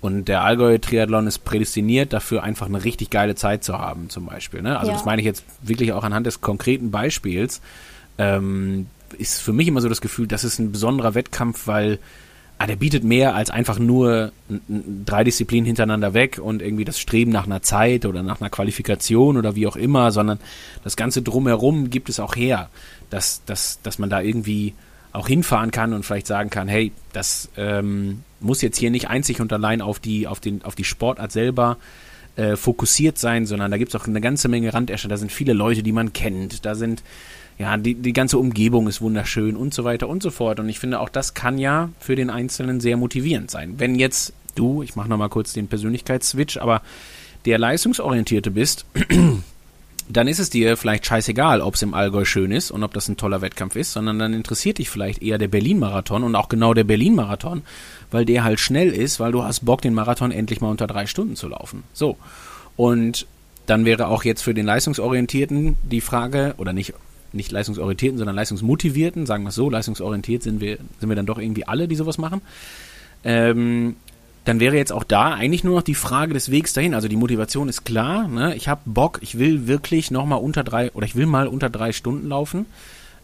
und 0.00 0.26
der 0.26 0.42
Allgäu-Triathlon 0.42 1.26
ist 1.26 1.40
prädestiniert 1.40 2.12
dafür, 2.12 2.42
einfach 2.42 2.66
eine 2.66 2.84
richtig 2.84 3.10
geile 3.10 3.34
Zeit 3.34 3.64
zu 3.64 3.78
haben, 3.78 4.08
zum 4.08 4.26
Beispiel. 4.26 4.62
Ne? 4.62 4.78
Also 4.78 4.90
ja. 4.90 4.96
das 4.96 5.04
meine 5.04 5.20
ich 5.20 5.26
jetzt 5.26 5.44
wirklich 5.62 5.92
auch 5.92 6.04
anhand 6.04 6.26
des 6.26 6.40
konkreten 6.40 6.90
Beispiels. 6.90 7.60
Ähm, 8.16 8.86
ist 9.18 9.42
für 9.42 9.52
mich 9.52 9.68
immer 9.68 9.80
so 9.80 9.88
das 9.88 10.00
Gefühl, 10.00 10.26
das 10.26 10.44
ist 10.44 10.58
ein 10.58 10.72
besonderer 10.72 11.14
Wettkampf, 11.14 11.66
weil 11.66 11.98
ah, 12.58 12.66
der 12.66 12.76
bietet 12.76 13.04
mehr 13.04 13.34
als 13.34 13.50
einfach 13.50 13.78
nur 13.78 14.32
drei 15.06 15.24
Disziplinen 15.24 15.66
hintereinander 15.66 16.14
weg 16.14 16.38
und 16.42 16.62
irgendwie 16.62 16.84
das 16.84 16.98
Streben 16.98 17.30
nach 17.30 17.46
einer 17.46 17.62
Zeit 17.62 18.06
oder 18.06 18.22
nach 18.22 18.40
einer 18.40 18.50
Qualifikation 18.50 19.36
oder 19.36 19.56
wie 19.56 19.66
auch 19.66 19.76
immer, 19.76 20.12
sondern 20.12 20.38
das 20.84 20.96
Ganze 20.96 21.22
drumherum 21.22 21.90
gibt 21.90 22.08
es 22.08 22.20
auch 22.20 22.36
her, 22.36 22.68
dass, 23.10 23.44
dass, 23.44 23.80
dass 23.82 23.98
man 23.98 24.10
da 24.10 24.20
irgendwie 24.20 24.74
auch 25.12 25.28
hinfahren 25.28 25.70
kann 25.70 25.92
und 25.92 26.04
vielleicht 26.04 26.26
sagen 26.26 26.50
kann, 26.50 26.68
hey, 26.68 26.92
das 27.12 27.48
ähm, 27.56 28.22
muss 28.40 28.62
jetzt 28.62 28.78
hier 28.78 28.90
nicht 28.90 29.08
einzig 29.08 29.40
und 29.40 29.52
allein 29.52 29.82
auf 29.82 29.98
die, 29.98 30.26
auf 30.26 30.40
den, 30.40 30.64
auf 30.64 30.74
die 30.74 30.84
Sportart 30.84 31.32
selber 31.32 31.76
äh, 32.36 32.56
fokussiert 32.56 33.18
sein, 33.18 33.46
sondern 33.46 33.70
da 33.70 33.76
gibt 33.76 33.94
es 33.94 34.00
auch 34.00 34.06
eine 34.06 34.20
ganze 34.20 34.48
Menge 34.48 34.72
Randäscher, 34.72 35.08
da 35.08 35.16
sind 35.16 35.32
viele 35.32 35.52
Leute, 35.52 35.82
die 35.82 35.92
man 35.92 36.12
kennt, 36.12 36.64
da 36.64 36.74
sind 36.74 37.02
ja, 37.58 37.76
die, 37.76 37.94
die 37.94 38.14
ganze 38.14 38.38
Umgebung 38.38 38.88
ist 38.88 39.02
wunderschön 39.02 39.54
und 39.54 39.74
so 39.74 39.84
weiter 39.84 40.08
und 40.08 40.22
so 40.22 40.30
fort. 40.30 40.58
Und 40.60 40.70
ich 40.70 40.78
finde, 40.78 40.98
auch 40.98 41.10
das 41.10 41.34
kann 41.34 41.58
ja 41.58 41.90
für 42.00 42.16
den 42.16 42.30
Einzelnen 42.30 42.80
sehr 42.80 42.96
motivierend 42.96 43.50
sein. 43.50 43.74
Wenn 43.76 43.96
jetzt 43.96 44.32
du, 44.54 44.82
ich 44.82 44.96
mache 44.96 45.10
nochmal 45.10 45.28
kurz 45.28 45.52
den 45.52 45.68
Persönlichkeitsswitch, 45.68 46.56
aber 46.56 46.80
der 47.44 47.58
Leistungsorientierte 47.58 48.50
bist, 48.50 48.86
dann 50.12 50.28
ist 50.28 50.38
es 50.38 50.50
dir 50.50 50.76
vielleicht 50.76 51.06
scheißegal, 51.06 51.60
ob 51.60 51.74
es 51.74 51.82
im 51.82 51.94
Allgäu 51.94 52.24
schön 52.24 52.50
ist 52.50 52.70
und 52.70 52.82
ob 52.82 52.94
das 52.94 53.08
ein 53.08 53.16
toller 53.16 53.40
Wettkampf 53.42 53.76
ist, 53.76 53.92
sondern 53.92 54.18
dann 54.18 54.34
interessiert 54.34 54.78
dich 54.78 54.90
vielleicht 54.90 55.22
eher 55.22 55.38
der 55.38 55.48
Berlin-Marathon 55.48 56.24
und 56.24 56.34
auch 56.34 56.48
genau 56.48 56.74
der 56.74 56.84
Berlin-Marathon, 56.84 57.62
weil 58.10 58.24
der 58.24 58.44
halt 58.44 58.60
schnell 58.60 58.90
ist, 58.90 59.20
weil 59.20 59.32
du 59.32 59.44
hast 59.44 59.64
Bock, 59.64 59.82
den 59.82 59.94
Marathon 59.94 60.32
endlich 60.32 60.60
mal 60.60 60.70
unter 60.70 60.86
drei 60.86 61.06
Stunden 61.06 61.36
zu 61.36 61.48
laufen. 61.48 61.84
So. 61.92 62.16
Und 62.76 63.26
dann 63.66 63.84
wäre 63.84 64.08
auch 64.08 64.24
jetzt 64.24 64.42
für 64.42 64.54
den 64.54 64.66
Leistungsorientierten 64.66 65.76
die 65.82 66.00
Frage, 66.00 66.54
oder 66.58 66.72
nicht 66.72 66.94
nicht 67.32 67.52
leistungsorientierten, 67.52 68.18
sondern 68.18 68.34
leistungsmotivierten, 68.34 69.24
sagen 69.24 69.44
wir 69.44 69.50
es 69.50 69.54
so, 69.54 69.70
leistungsorientiert 69.70 70.42
sind 70.42 70.60
wir, 70.60 70.78
sind 70.98 71.08
wir 71.08 71.14
dann 71.14 71.26
doch 71.26 71.38
irgendwie 71.38 71.64
alle, 71.64 71.86
die 71.86 71.94
sowas 71.94 72.18
machen. 72.18 72.40
Ähm, 73.22 73.94
dann 74.44 74.60
wäre 74.60 74.76
jetzt 74.76 74.92
auch 74.92 75.04
da 75.04 75.34
eigentlich 75.34 75.64
nur 75.64 75.76
noch 75.76 75.82
die 75.82 75.94
Frage 75.94 76.34
des 76.34 76.50
Wegs 76.50 76.72
dahin. 76.72 76.94
Also 76.94 77.08
die 77.08 77.16
Motivation 77.16 77.68
ist 77.68 77.84
klar, 77.84 78.26
ne? 78.26 78.54
ich 78.54 78.68
habe 78.68 78.80
Bock, 78.86 79.18
ich 79.22 79.38
will 79.38 79.66
wirklich 79.66 80.10
nochmal 80.10 80.40
unter 80.40 80.64
drei, 80.64 80.90
oder 80.92 81.06
ich 81.06 81.16
will 81.16 81.26
mal 81.26 81.46
unter 81.46 81.68
drei 81.68 81.92
Stunden 81.92 82.28
laufen. 82.28 82.66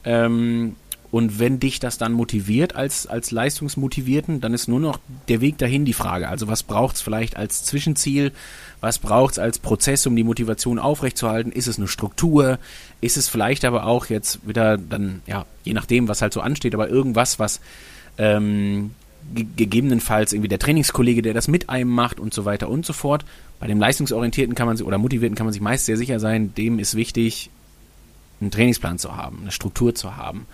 Ähm, 0.05 0.77
und 1.11 1.39
wenn 1.39 1.61
dich 1.61 1.81
das 1.81 1.99
dann 1.99 2.12
motiviert 2.12 2.75
als, 2.75 3.07
als 3.07 3.31
Leistungsmotivierten, 3.31 4.41
dann 4.41 4.53
ist 4.53 4.69
nur 4.69 4.81
noch 4.81 4.99
der 5.29 5.41
Weg 5.41 5.57
dahin 5.57 5.85
die 5.85 5.93
Frage. 5.93 6.29
Also 6.29 6.49
was 6.49 6.62
braucht 6.62 6.97
es 6.97 7.03
vielleicht 7.03 7.37
als 7.37 7.64
Zwischenziel? 7.64 8.33
Was 8.81 8.99
braucht 8.99 9.33
es 9.33 9.39
als 9.39 9.59
Prozess, 9.59 10.07
um 10.07 10.17
die 10.17 10.25
Motivation 10.25 10.79
aufrechtzuerhalten? 10.79 11.53
Ist 11.53 11.69
es 11.69 11.79
eine 11.79 11.89
Struktur? 11.89 12.59
Ist 13.01 13.17
es 13.17 13.29
vielleicht 13.29 13.64
aber 13.64 13.87
auch 13.87 14.07
jetzt 14.07 14.47
wieder 14.47 14.77
dann, 14.77 15.23
ja, 15.27 15.47
je 15.64 15.73
nachdem, 15.73 16.09
was 16.09 16.23
halt 16.23 16.33
so 16.35 16.41
ansteht, 16.41 16.75
aber 16.75 16.89
irgendwas, 16.89 17.39
was 17.39 17.61
ähm, 18.19 18.91
gegebenenfalls 19.35 20.33
irgendwie 20.33 20.49
der 20.49 20.59
Trainingskollege, 20.59 21.22
der 21.22 21.35
das 21.35 21.49
mit 21.49 21.68
einem 21.68 21.91
macht 21.91 22.20
und 22.20 22.33
so 22.33 22.45
weiter 22.45 22.68
und 22.68 22.87
so 22.87 22.93
fort. 22.93 23.24
Bei 23.59 23.66
dem 23.66 23.81
Leistungsorientierten 23.81 24.55
kann 24.55 24.66
man 24.66 24.77
sich, 24.77 24.87
oder 24.87 24.99
Motivierten 24.99 25.37
kann 25.37 25.47
man 25.47 25.53
sich 25.53 25.62
meist 25.62 25.87
sehr 25.87 25.97
sicher 25.97 26.20
sein, 26.20 26.55
dem 26.55 26.79
ist 26.79 26.95
wichtig, 26.95 27.51
einen 28.41 28.51
Trainingsplan 28.51 28.99
zu 28.99 29.16
haben, 29.16 29.39
eine 29.43 29.51
Struktur 29.51 29.95
zu 29.95 30.16
haben. 30.16 30.47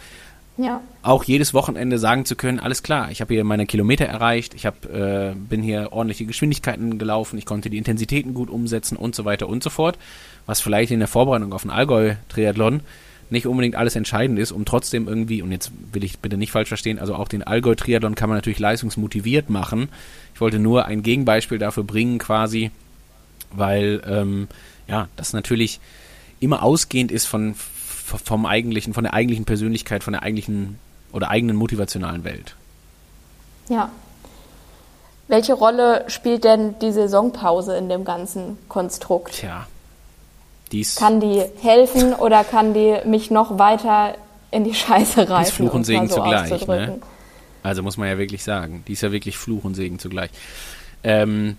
Ja. 0.58 0.82
Auch 1.02 1.24
jedes 1.24 1.54
Wochenende 1.54 1.98
sagen 1.98 2.24
zu 2.24 2.36
können, 2.36 2.60
alles 2.60 2.82
klar, 2.82 3.10
ich 3.10 3.20
habe 3.20 3.32
hier 3.32 3.42
meine 3.42 3.66
Kilometer 3.66 4.04
erreicht, 4.04 4.54
ich 4.54 4.66
hab, 4.66 4.84
äh, 4.84 5.34
bin 5.34 5.62
hier 5.62 5.92
ordentliche 5.92 6.26
Geschwindigkeiten 6.26 6.98
gelaufen, 6.98 7.38
ich 7.38 7.46
konnte 7.46 7.70
die 7.70 7.78
Intensitäten 7.78 8.34
gut 8.34 8.50
umsetzen 8.50 8.96
und 8.96 9.14
so 9.14 9.24
weiter 9.24 9.48
und 9.48 9.62
so 9.62 9.70
fort. 9.70 9.98
Was 10.44 10.60
vielleicht 10.60 10.90
in 10.90 10.98
der 10.98 11.08
Vorbereitung 11.08 11.52
auf 11.52 11.62
einen 11.62 11.70
Allgäu-Triathlon 11.70 12.80
nicht 13.32 13.46
unbedingt 13.46 13.74
alles 13.74 13.96
entscheidend 13.96 14.38
ist, 14.38 14.52
um 14.52 14.64
trotzdem 14.64 15.08
irgendwie, 15.08 15.42
und 15.42 15.50
jetzt 15.50 15.72
will 15.92 16.04
ich 16.04 16.18
bitte 16.18 16.36
nicht 16.36 16.52
falsch 16.52 16.68
verstehen, 16.68 16.98
also 16.98 17.14
auch 17.14 17.28
den 17.28 17.42
Allgäu-Triathlon 17.42 18.14
kann 18.14 18.28
man 18.28 18.38
natürlich 18.38 18.58
leistungsmotiviert 18.58 19.50
machen. 19.50 19.88
Ich 20.34 20.40
wollte 20.40 20.58
nur 20.58 20.84
ein 20.84 21.02
Gegenbeispiel 21.02 21.58
dafür 21.58 21.84
bringen, 21.84 22.18
quasi, 22.18 22.70
weil 23.50 24.02
ähm, 24.06 24.48
ja, 24.86 25.08
das 25.16 25.32
natürlich 25.32 25.80
immer 26.40 26.62
ausgehend 26.62 27.10
ist 27.10 27.26
von, 27.26 27.54
vom 27.54 28.46
eigentlichen, 28.46 28.94
von 28.94 29.04
der 29.04 29.14
eigentlichen 29.14 29.46
Persönlichkeit, 29.46 30.04
von 30.04 30.12
der 30.12 30.22
eigentlichen 30.22 30.78
oder 31.12 31.30
eigenen 31.30 31.56
motivationalen 31.56 32.24
Welt. 32.24 32.54
Ja. 33.68 33.90
Welche 35.28 35.54
Rolle 35.54 36.04
spielt 36.08 36.44
denn 36.44 36.78
die 36.80 36.92
Saisonpause 36.92 37.76
in 37.76 37.88
dem 37.88 38.04
ganzen 38.04 38.58
Konstrukt? 38.68 39.32
Tja. 39.32 39.66
Dies 40.72 40.96
kann 40.96 41.20
die 41.20 41.42
helfen 41.60 42.14
oder 42.14 42.44
kann 42.44 42.74
die 42.74 42.96
mich 43.04 43.30
noch 43.30 43.58
weiter 43.58 44.16
in 44.50 44.64
die 44.64 44.74
Scheiße 44.74 45.28
reißen? 45.28 45.44
Dies 45.44 45.52
Fluch 45.52 45.74
und 45.74 45.84
Segen 45.84 46.08
so 46.08 46.16
zugleich. 46.16 46.66
Ne? 46.66 47.00
Also 47.62 47.82
muss 47.82 47.96
man 47.96 48.08
ja 48.08 48.18
wirklich 48.18 48.42
sagen, 48.42 48.82
die 48.88 48.94
ist 48.94 49.02
ja 49.02 49.12
wirklich 49.12 49.36
Fluch 49.36 49.64
und 49.64 49.74
Segen 49.74 49.98
zugleich. 49.98 50.30
Ähm, 51.04 51.56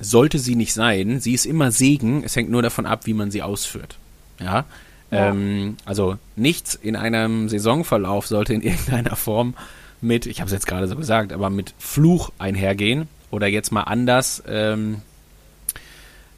sollte 0.00 0.38
sie 0.38 0.56
nicht 0.56 0.72
sein, 0.72 1.20
sie 1.20 1.34
ist 1.34 1.46
immer 1.46 1.70
Segen, 1.70 2.24
es 2.24 2.34
hängt 2.34 2.50
nur 2.50 2.62
davon 2.62 2.86
ab, 2.86 3.06
wie 3.06 3.14
man 3.14 3.30
sie 3.30 3.42
ausführt. 3.42 3.96
Ja, 4.40 4.64
ähm, 5.12 5.76
also 5.84 6.16
nichts 6.36 6.74
in 6.74 6.96
einem 6.96 7.48
Saisonverlauf 7.48 8.26
sollte 8.26 8.54
in 8.54 8.62
irgendeiner 8.62 9.16
Form 9.16 9.54
mit, 10.00 10.26
ich 10.26 10.40
habe 10.40 10.46
es 10.46 10.52
jetzt 10.52 10.66
gerade 10.66 10.88
so 10.88 10.96
gesagt, 10.96 11.32
aber 11.32 11.50
mit 11.50 11.74
Fluch 11.78 12.30
einhergehen. 12.38 13.08
Oder 13.30 13.46
jetzt 13.46 13.70
mal 13.70 13.82
anders 13.82 14.42
ähm, 14.48 15.02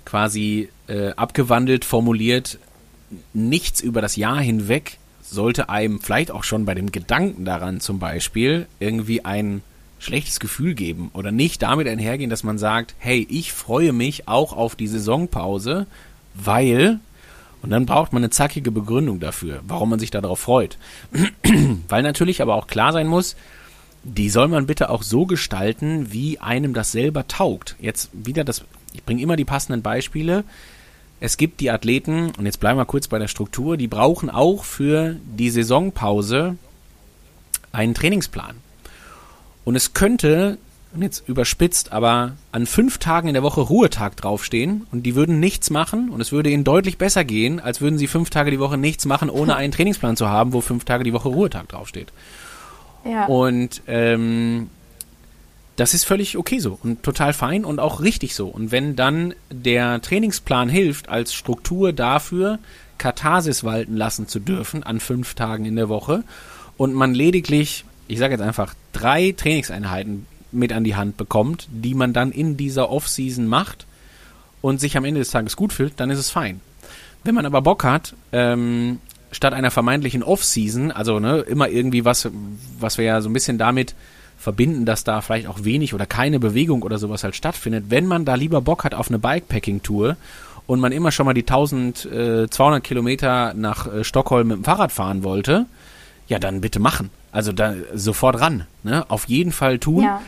quasi 0.04 0.68
äh, 0.88 1.10
abgewandelt 1.10 1.84
formuliert, 1.84 2.58
nichts 3.34 3.80
über 3.80 4.00
das 4.00 4.16
Jahr 4.16 4.40
hinweg 4.40 4.98
sollte 5.22 5.68
einem 5.68 6.00
vielleicht 6.00 6.30
auch 6.30 6.44
schon 6.44 6.64
bei 6.64 6.74
dem 6.74 6.92
Gedanken 6.92 7.44
daran 7.44 7.80
zum 7.80 7.98
Beispiel 7.98 8.66
irgendwie 8.80 9.24
ein 9.24 9.62
schlechtes 9.98 10.40
Gefühl 10.40 10.74
geben 10.74 11.10
oder 11.14 11.30
nicht 11.30 11.62
damit 11.62 11.86
einhergehen, 11.86 12.28
dass 12.28 12.42
man 12.42 12.58
sagt, 12.58 12.94
hey, 12.98 13.26
ich 13.30 13.52
freue 13.52 13.92
mich 13.92 14.28
auch 14.28 14.52
auf 14.52 14.74
die 14.74 14.88
Saisonpause, 14.88 15.86
weil 16.34 16.98
und 17.62 17.70
dann 17.70 17.86
braucht 17.86 18.12
man 18.12 18.22
eine 18.22 18.30
zackige 18.30 18.72
Begründung 18.72 19.20
dafür, 19.20 19.60
warum 19.68 19.90
man 19.90 20.00
sich 20.00 20.10
darauf 20.10 20.40
freut. 20.40 20.78
Weil 21.88 22.02
natürlich 22.02 22.42
aber 22.42 22.56
auch 22.56 22.66
klar 22.66 22.92
sein 22.92 23.06
muss, 23.06 23.36
die 24.02 24.30
soll 24.30 24.48
man 24.48 24.66
bitte 24.66 24.90
auch 24.90 25.04
so 25.04 25.26
gestalten, 25.26 26.12
wie 26.12 26.40
einem 26.40 26.74
das 26.74 26.90
selber 26.90 27.28
taugt. 27.28 27.76
Jetzt 27.78 28.10
wieder 28.12 28.42
das, 28.42 28.64
ich 28.92 29.04
bringe 29.04 29.22
immer 29.22 29.36
die 29.36 29.44
passenden 29.44 29.80
Beispiele. 29.80 30.42
Es 31.22 31.36
gibt 31.36 31.60
die 31.60 31.70
Athleten, 31.70 32.32
und 32.36 32.46
jetzt 32.46 32.58
bleiben 32.58 32.80
wir 32.80 32.84
kurz 32.84 33.06
bei 33.06 33.20
der 33.20 33.28
Struktur, 33.28 33.76
die 33.76 33.86
brauchen 33.86 34.28
auch 34.28 34.64
für 34.64 35.14
die 35.24 35.50
Saisonpause 35.50 36.56
einen 37.70 37.94
Trainingsplan. 37.94 38.56
Und 39.64 39.76
es 39.76 39.94
könnte 39.94 40.58
und 40.92 41.02
jetzt 41.02 41.28
überspitzt, 41.28 41.92
aber 41.92 42.32
an 42.50 42.66
fünf 42.66 42.98
Tagen 42.98 43.28
in 43.28 43.34
der 43.34 43.44
Woche 43.44 43.60
Ruhetag 43.60 44.16
draufstehen 44.16 44.84
und 44.90 45.04
die 45.04 45.14
würden 45.14 45.38
nichts 45.38 45.70
machen 45.70 46.10
und 46.10 46.20
es 46.20 46.32
würde 46.32 46.50
ihnen 46.50 46.64
deutlich 46.64 46.98
besser 46.98 47.22
gehen, 47.22 47.60
als 47.60 47.80
würden 47.80 47.98
sie 47.98 48.08
fünf 48.08 48.30
Tage 48.30 48.50
die 48.50 48.58
Woche 48.58 48.76
nichts 48.76 49.06
machen, 49.06 49.30
ohne 49.30 49.54
einen 49.54 49.72
Trainingsplan 49.72 50.16
zu 50.16 50.28
haben, 50.28 50.52
wo 50.52 50.60
fünf 50.60 50.84
Tage 50.84 51.04
die 51.04 51.12
Woche 51.12 51.28
Ruhetag 51.28 51.68
draufsteht. 51.68 52.12
Ja. 53.04 53.26
Und 53.26 53.80
ähm, 53.86 54.70
das 55.76 55.94
ist 55.94 56.04
völlig 56.04 56.36
okay 56.36 56.58
so 56.58 56.78
und 56.82 57.02
total 57.02 57.32
fein 57.32 57.64
und 57.64 57.80
auch 57.80 58.00
richtig 58.00 58.34
so. 58.34 58.48
Und 58.48 58.70
wenn 58.72 58.96
dann 58.96 59.34
der 59.50 60.00
Trainingsplan 60.02 60.68
hilft, 60.68 61.08
als 61.08 61.32
Struktur 61.32 61.92
dafür, 61.92 62.58
Katharsis 62.98 63.64
walten 63.64 63.96
lassen 63.96 64.28
zu 64.28 64.38
dürfen 64.38 64.82
an 64.82 65.00
fünf 65.00 65.34
Tagen 65.34 65.64
in 65.64 65.76
der 65.76 65.88
Woche 65.88 66.24
und 66.76 66.92
man 66.94 67.14
lediglich, 67.14 67.84
ich 68.06 68.18
sage 68.18 68.34
jetzt 68.34 68.42
einfach, 68.42 68.74
drei 68.92 69.32
Trainingseinheiten 69.36 70.26
mit 70.52 70.72
an 70.72 70.84
die 70.84 70.94
Hand 70.94 71.16
bekommt, 71.16 71.68
die 71.70 71.94
man 71.94 72.12
dann 72.12 72.30
in 72.30 72.56
dieser 72.56 72.90
Off-Season 72.90 73.46
macht 73.46 73.86
und 74.60 74.78
sich 74.78 74.96
am 74.96 75.04
Ende 75.04 75.20
des 75.20 75.30
Tages 75.30 75.56
gut 75.56 75.72
fühlt, 75.72 75.94
dann 75.96 76.10
ist 76.10 76.18
es 76.18 76.30
fein. 76.30 76.60
Wenn 77.24 77.34
man 77.34 77.46
aber 77.46 77.62
Bock 77.62 77.84
hat, 77.84 78.14
ähm, 78.32 78.98
statt 79.30 79.54
einer 79.54 79.70
vermeintlichen 79.70 80.22
Off-Season, 80.22 80.92
also 80.92 81.18
ne, 81.18 81.38
immer 81.40 81.68
irgendwie 81.68 82.04
was, 82.04 82.28
was 82.78 82.98
wir 82.98 83.06
ja 83.06 83.20
so 83.22 83.30
ein 83.30 83.32
bisschen 83.32 83.56
damit 83.56 83.94
verbinden, 84.43 84.84
dass 84.84 85.05
da 85.05 85.20
vielleicht 85.20 85.47
auch 85.47 85.62
wenig 85.62 85.95
oder 85.95 86.05
keine 86.05 86.40
Bewegung 86.40 86.82
oder 86.82 86.99
sowas 86.99 87.22
halt 87.22 87.36
stattfindet, 87.36 87.84
wenn 87.88 88.07
man 88.07 88.24
da 88.24 88.34
lieber 88.34 88.61
Bock 88.61 88.82
hat 88.82 88.93
auf 88.93 89.09
eine 89.09 89.20
Bikepacking-Tour 89.20 90.16
und 90.66 90.80
man 90.80 90.90
immer 90.90 91.12
schon 91.12 91.26
mal 91.26 91.32
die 91.32 91.43
1200 91.47 92.51
äh, 92.53 92.80
Kilometer 92.80 93.55
nach 93.55 93.86
äh, 93.86 94.03
Stockholm 94.03 94.49
mit 94.49 94.57
dem 94.59 94.64
Fahrrad 94.64 94.90
fahren 94.90 95.22
wollte, 95.22 95.66
ja, 96.26 96.40
dann 96.40 96.61
bitte 96.61 96.80
machen. 96.80 97.11
Also 97.30 97.53
da 97.53 97.74
sofort 97.95 98.40
ran. 98.40 98.66
Ne? 98.82 99.09
Auf 99.09 99.28
jeden 99.28 99.53
Fall 99.53 99.78
tun. 99.78 100.03
Ja. 100.03 100.20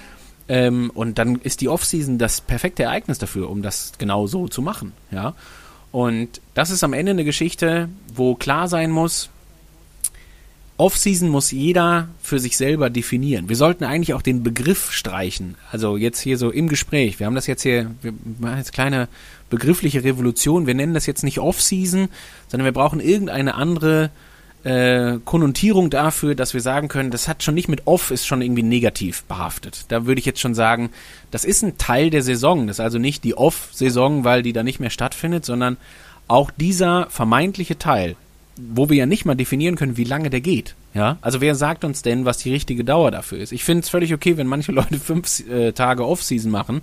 Ähm, 0.49 0.91
und 0.95 1.19
dann 1.19 1.37
ist 1.37 1.61
die 1.61 1.69
Offseason 1.69 2.19
das 2.19 2.41
perfekte 2.41 2.85
Ereignis 2.85 3.19
dafür, 3.19 3.51
um 3.51 3.63
das 3.63 3.95
genau 3.99 4.27
so 4.29 4.47
zu 4.47 4.63
machen. 4.63 4.93
Ja. 5.11 5.35
Und 5.91 6.41
das 6.55 6.71
ist 6.71 6.85
am 6.85 6.93
Ende 6.93 7.11
eine 7.11 7.25
Geschichte, 7.25 7.89
wo 8.15 8.35
klar 8.35 8.69
sein 8.69 8.91
muss, 8.91 9.31
Off-Season 10.77 11.29
muss 11.29 11.53
jeder 11.53 12.09
für 12.21 12.41
sich 12.41 12.57
selber 12.57 12.91
definieren. 12.91 13.49
Wir 13.49 13.55
sollten 13.55 13.85
eigentlich 13.85 14.13
auch 14.15 14.23
den 14.23 14.43
Begriff 14.43 14.91
streichen. 14.91 15.55
Also 15.71 15.97
jetzt 15.97 16.21
hier 16.21 16.37
so 16.37 16.51
im 16.51 16.69
Gespräch. 16.69 17.21
Wir 17.21 17.27
haben 17.27 17.37
das 17.37 17.47
jetzt 17.47 17.63
hier, 17.63 17.91
wir 18.03 18.13
machen 18.41 18.59
jetzt 18.59 18.73
kleine 18.73 19.09
begriffliche 19.51 20.03
Revolution. 20.03 20.67
Wir 20.67 20.75
nennen 20.75 20.95
das 20.95 21.07
jetzt 21.07 21.23
nicht 21.23 21.39
Off-Season, 21.39 22.09
sondern 22.49 22.65
wir 22.65 22.73
brauchen 22.73 22.99
irgendeine 22.99 23.55
andere 23.55 24.11
äh, 24.65 25.19
Konnotierung 25.25 25.91
dafür, 25.91 26.35
dass 26.35 26.55
wir 26.55 26.61
sagen 26.61 26.89
können, 26.89 27.13
das 27.13 27.29
hat 27.29 27.45
schon 27.45 27.55
nicht 27.55 27.69
mit 27.69 27.87
Off, 27.87 28.11
ist 28.11 28.27
schon 28.27 28.43
irgendwie 28.43 28.63
negativ 28.65 29.23
behaftet. 29.25 29.85
Da 29.89 30.07
würde 30.07 30.19
ich 30.19 30.27
jetzt 30.27 30.41
schon 30.41 30.55
sagen, 30.55 30.91
das 31.31 31.45
ist 31.45 31.63
ein 31.63 31.79
Teil 31.79 32.11
der 32.11 32.23
Saison. 32.23 32.67
Das 32.67 32.77
ist 32.77 32.81
also 32.81 32.99
nicht 32.99 33.23
die 33.23 33.37
Off-Saison, 33.37 34.25
weil 34.25 34.43
die 34.43 34.53
da 34.53 34.65
nicht 34.65 34.81
mehr 34.81 34.91
stattfindet, 34.91 35.45
sondern 35.45 35.77
auch 36.27 36.51
dieser 36.51 37.09
vermeintliche 37.11 37.79
Teil 37.79 38.17
wo 38.57 38.89
wir 38.89 38.97
ja 38.97 39.07
nicht 39.07 39.25
mal 39.25 39.35
definieren 39.35 39.77
können, 39.77 39.97
wie 39.97 40.05
lange 40.05 40.31
der 40.31 40.41
geht. 40.41 40.75
Ja, 40.95 41.19
also 41.23 41.41
wer 41.41 41.57
sagt 41.57 41.85
uns 41.85 42.03
denn, 42.03 42.25
was 42.25 42.39
die 42.39 42.53
richtige 42.53 42.85
Dauer 42.85 43.11
dafür 43.11 43.39
ist? 43.39 43.51
Ich 43.51 43.65
finde 43.65 43.83
es 43.83 43.89
völlig 43.89 44.15
okay, 44.15 44.37
wenn 44.37 44.47
manche 44.47 44.71
Leute 44.73 44.99
fünf 45.01 45.41
äh, 45.49 45.73
Tage 45.73 46.07
Off-Season 46.07 46.51
machen 46.51 46.83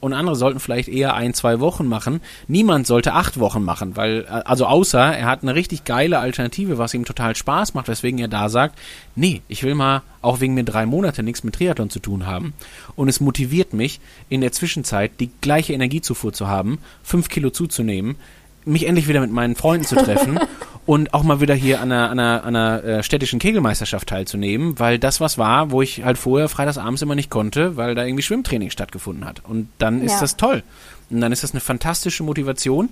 und 0.00 0.14
andere 0.14 0.34
sollten 0.34 0.58
vielleicht 0.58 0.88
eher 0.88 1.14
ein, 1.14 1.32
zwei 1.32 1.60
Wochen 1.60 1.86
machen. 1.86 2.20
Niemand 2.48 2.88
sollte 2.88 3.12
acht 3.12 3.38
Wochen 3.38 3.62
machen, 3.62 3.96
weil, 3.96 4.22
äh, 4.22 4.42
also 4.44 4.66
außer 4.66 4.98
er 4.98 5.26
hat 5.26 5.42
eine 5.42 5.54
richtig 5.54 5.84
geile 5.84 6.18
Alternative, 6.18 6.76
was 6.76 6.92
ihm 6.92 7.04
total 7.04 7.36
Spaß 7.36 7.74
macht, 7.74 7.86
weswegen 7.86 8.18
er 8.18 8.26
da 8.26 8.48
sagt, 8.48 8.76
nee, 9.14 9.42
ich 9.46 9.62
will 9.62 9.76
mal 9.76 10.02
auch 10.22 10.40
wegen 10.40 10.54
mir 10.54 10.64
drei 10.64 10.84
Monate 10.84 11.22
nichts 11.22 11.44
mit 11.44 11.54
Triathlon 11.54 11.88
zu 11.88 12.00
tun 12.00 12.26
haben. 12.26 12.54
Und 12.96 13.08
es 13.08 13.20
motiviert 13.20 13.74
mich, 13.74 14.00
in 14.28 14.40
der 14.40 14.50
Zwischenzeit 14.50 15.12
die 15.20 15.30
gleiche 15.40 15.72
Energiezufuhr 15.72 16.32
zu 16.32 16.48
haben, 16.48 16.78
fünf 17.04 17.28
Kilo 17.28 17.50
zuzunehmen, 17.50 18.16
mich 18.64 18.86
endlich 18.86 19.08
wieder 19.08 19.20
mit 19.20 19.32
meinen 19.32 19.56
Freunden 19.56 19.86
zu 19.86 19.96
treffen 19.96 20.38
und 20.84 21.14
auch 21.14 21.22
mal 21.22 21.40
wieder 21.40 21.54
hier 21.54 21.80
an 21.80 21.92
einer, 21.92 22.10
an 22.10 22.18
einer, 22.18 22.44
an 22.44 22.56
einer 22.56 22.84
äh, 22.84 23.02
städtischen 23.02 23.38
Kegelmeisterschaft 23.38 24.08
teilzunehmen, 24.08 24.78
weil 24.78 24.98
das 24.98 25.20
was 25.20 25.38
war, 25.38 25.70
wo 25.70 25.80
ich 25.80 26.04
halt 26.04 26.18
vorher 26.18 26.48
freitagsabends 26.48 27.02
immer 27.02 27.14
nicht 27.14 27.30
konnte, 27.30 27.76
weil 27.76 27.94
da 27.94 28.04
irgendwie 28.04 28.22
Schwimmtraining 28.22 28.70
stattgefunden 28.70 29.24
hat. 29.24 29.42
Und 29.44 29.68
dann 29.78 30.02
ist 30.02 30.12
ja. 30.12 30.20
das 30.20 30.36
toll. 30.36 30.62
Und 31.10 31.20
dann 31.20 31.30
ist 31.30 31.44
das 31.44 31.52
eine 31.52 31.60
fantastische 31.60 32.24
Motivation, 32.24 32.88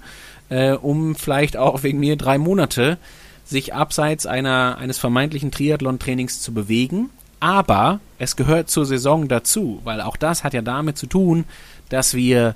äh, 0.51 0.73
um 0.73 1.17
vielleicht 1.17 1.57
auch 1.57 1.83
wegen 1.83 1.99
mir 1.99 2.17
drei 2.17 2.39
Monate 2.39 2.99
sich 3.45 3.75
abseits 3.75 4.27
einer, 4.27 4.77
eines 4.79 4.99
vermeintlichen 4.99 5.51
Triathlon-Trainings 5.51 6.41
zu 6.41 6.55
bewegen. 6.55 7.11
Aber 7.41 7.99
es 8.19 8.37
gehört 8.37 8.71
zur 8.71 8.87
Saison 8.87 9.27
dazu, 9.27 9.81
weil 9.83 10.01
auch 10.01 10.17
das 10.17 10.45
hat 10.45 10.55
ja 10.55 10.63
damit 10.63 10.97
zu 10.97 11.07
tun, 11.07 11.45
dass 11.89 12.15
wir 12.15 12.55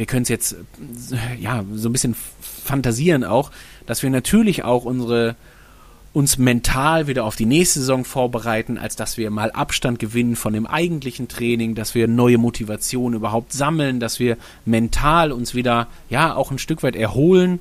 wir 0.00 0.06
können 0.06 0.22
es 0.22 0.30
jetzt 0.30 0.56
ja 1.38 1.62
so 1.74 1.90
ein 1.90 1.92
bisschen 1.92 2.16
fantasieren 2.40 3.22
auch, 3.22 3.50
dass 3.90 4.04
wir 4.04 4.10
natürlich 4.10 4.62
auch 4.62 4.84
unsere 4.84 5.34
uns 6.12 6.38
mental 6.38 7.08
wieder 7.08 7.24
auf 7.24 7.34
die 7.34 7.44
nächste 7.44 7.80
Saison 7.80 8.04
vorbereiten, 8.04 8.78
als 8.78 8.94
dass 8.94 9.16
wir 9.16 9.30
mal 9.30 9.50
Abstand 9.50 9.98
gewinnen 9.98 10.36
von 10.36 10.52
dem 10.52 10.64
eigentlichen 10.64 11.26
Training, 11.26 11.74
dass 11.74 11.96
wir 11.96 12.06
neue 12.06 12.38
Motivation 12.38 13.14
überhaupt 13.14 13.52
sammeln, 13.52 13.98
dass 13.98 14.20
wir 14.20 14.36
mental 14.64 15.32
uns 15.32 15.56
wieder 15.56 15.88
ja 16.08 16.36
auch 16.36 16.52
ein 16.52 16.58
Stück 16.58 16.84
weit 16.84 16.94
erholen, 16.94 17.58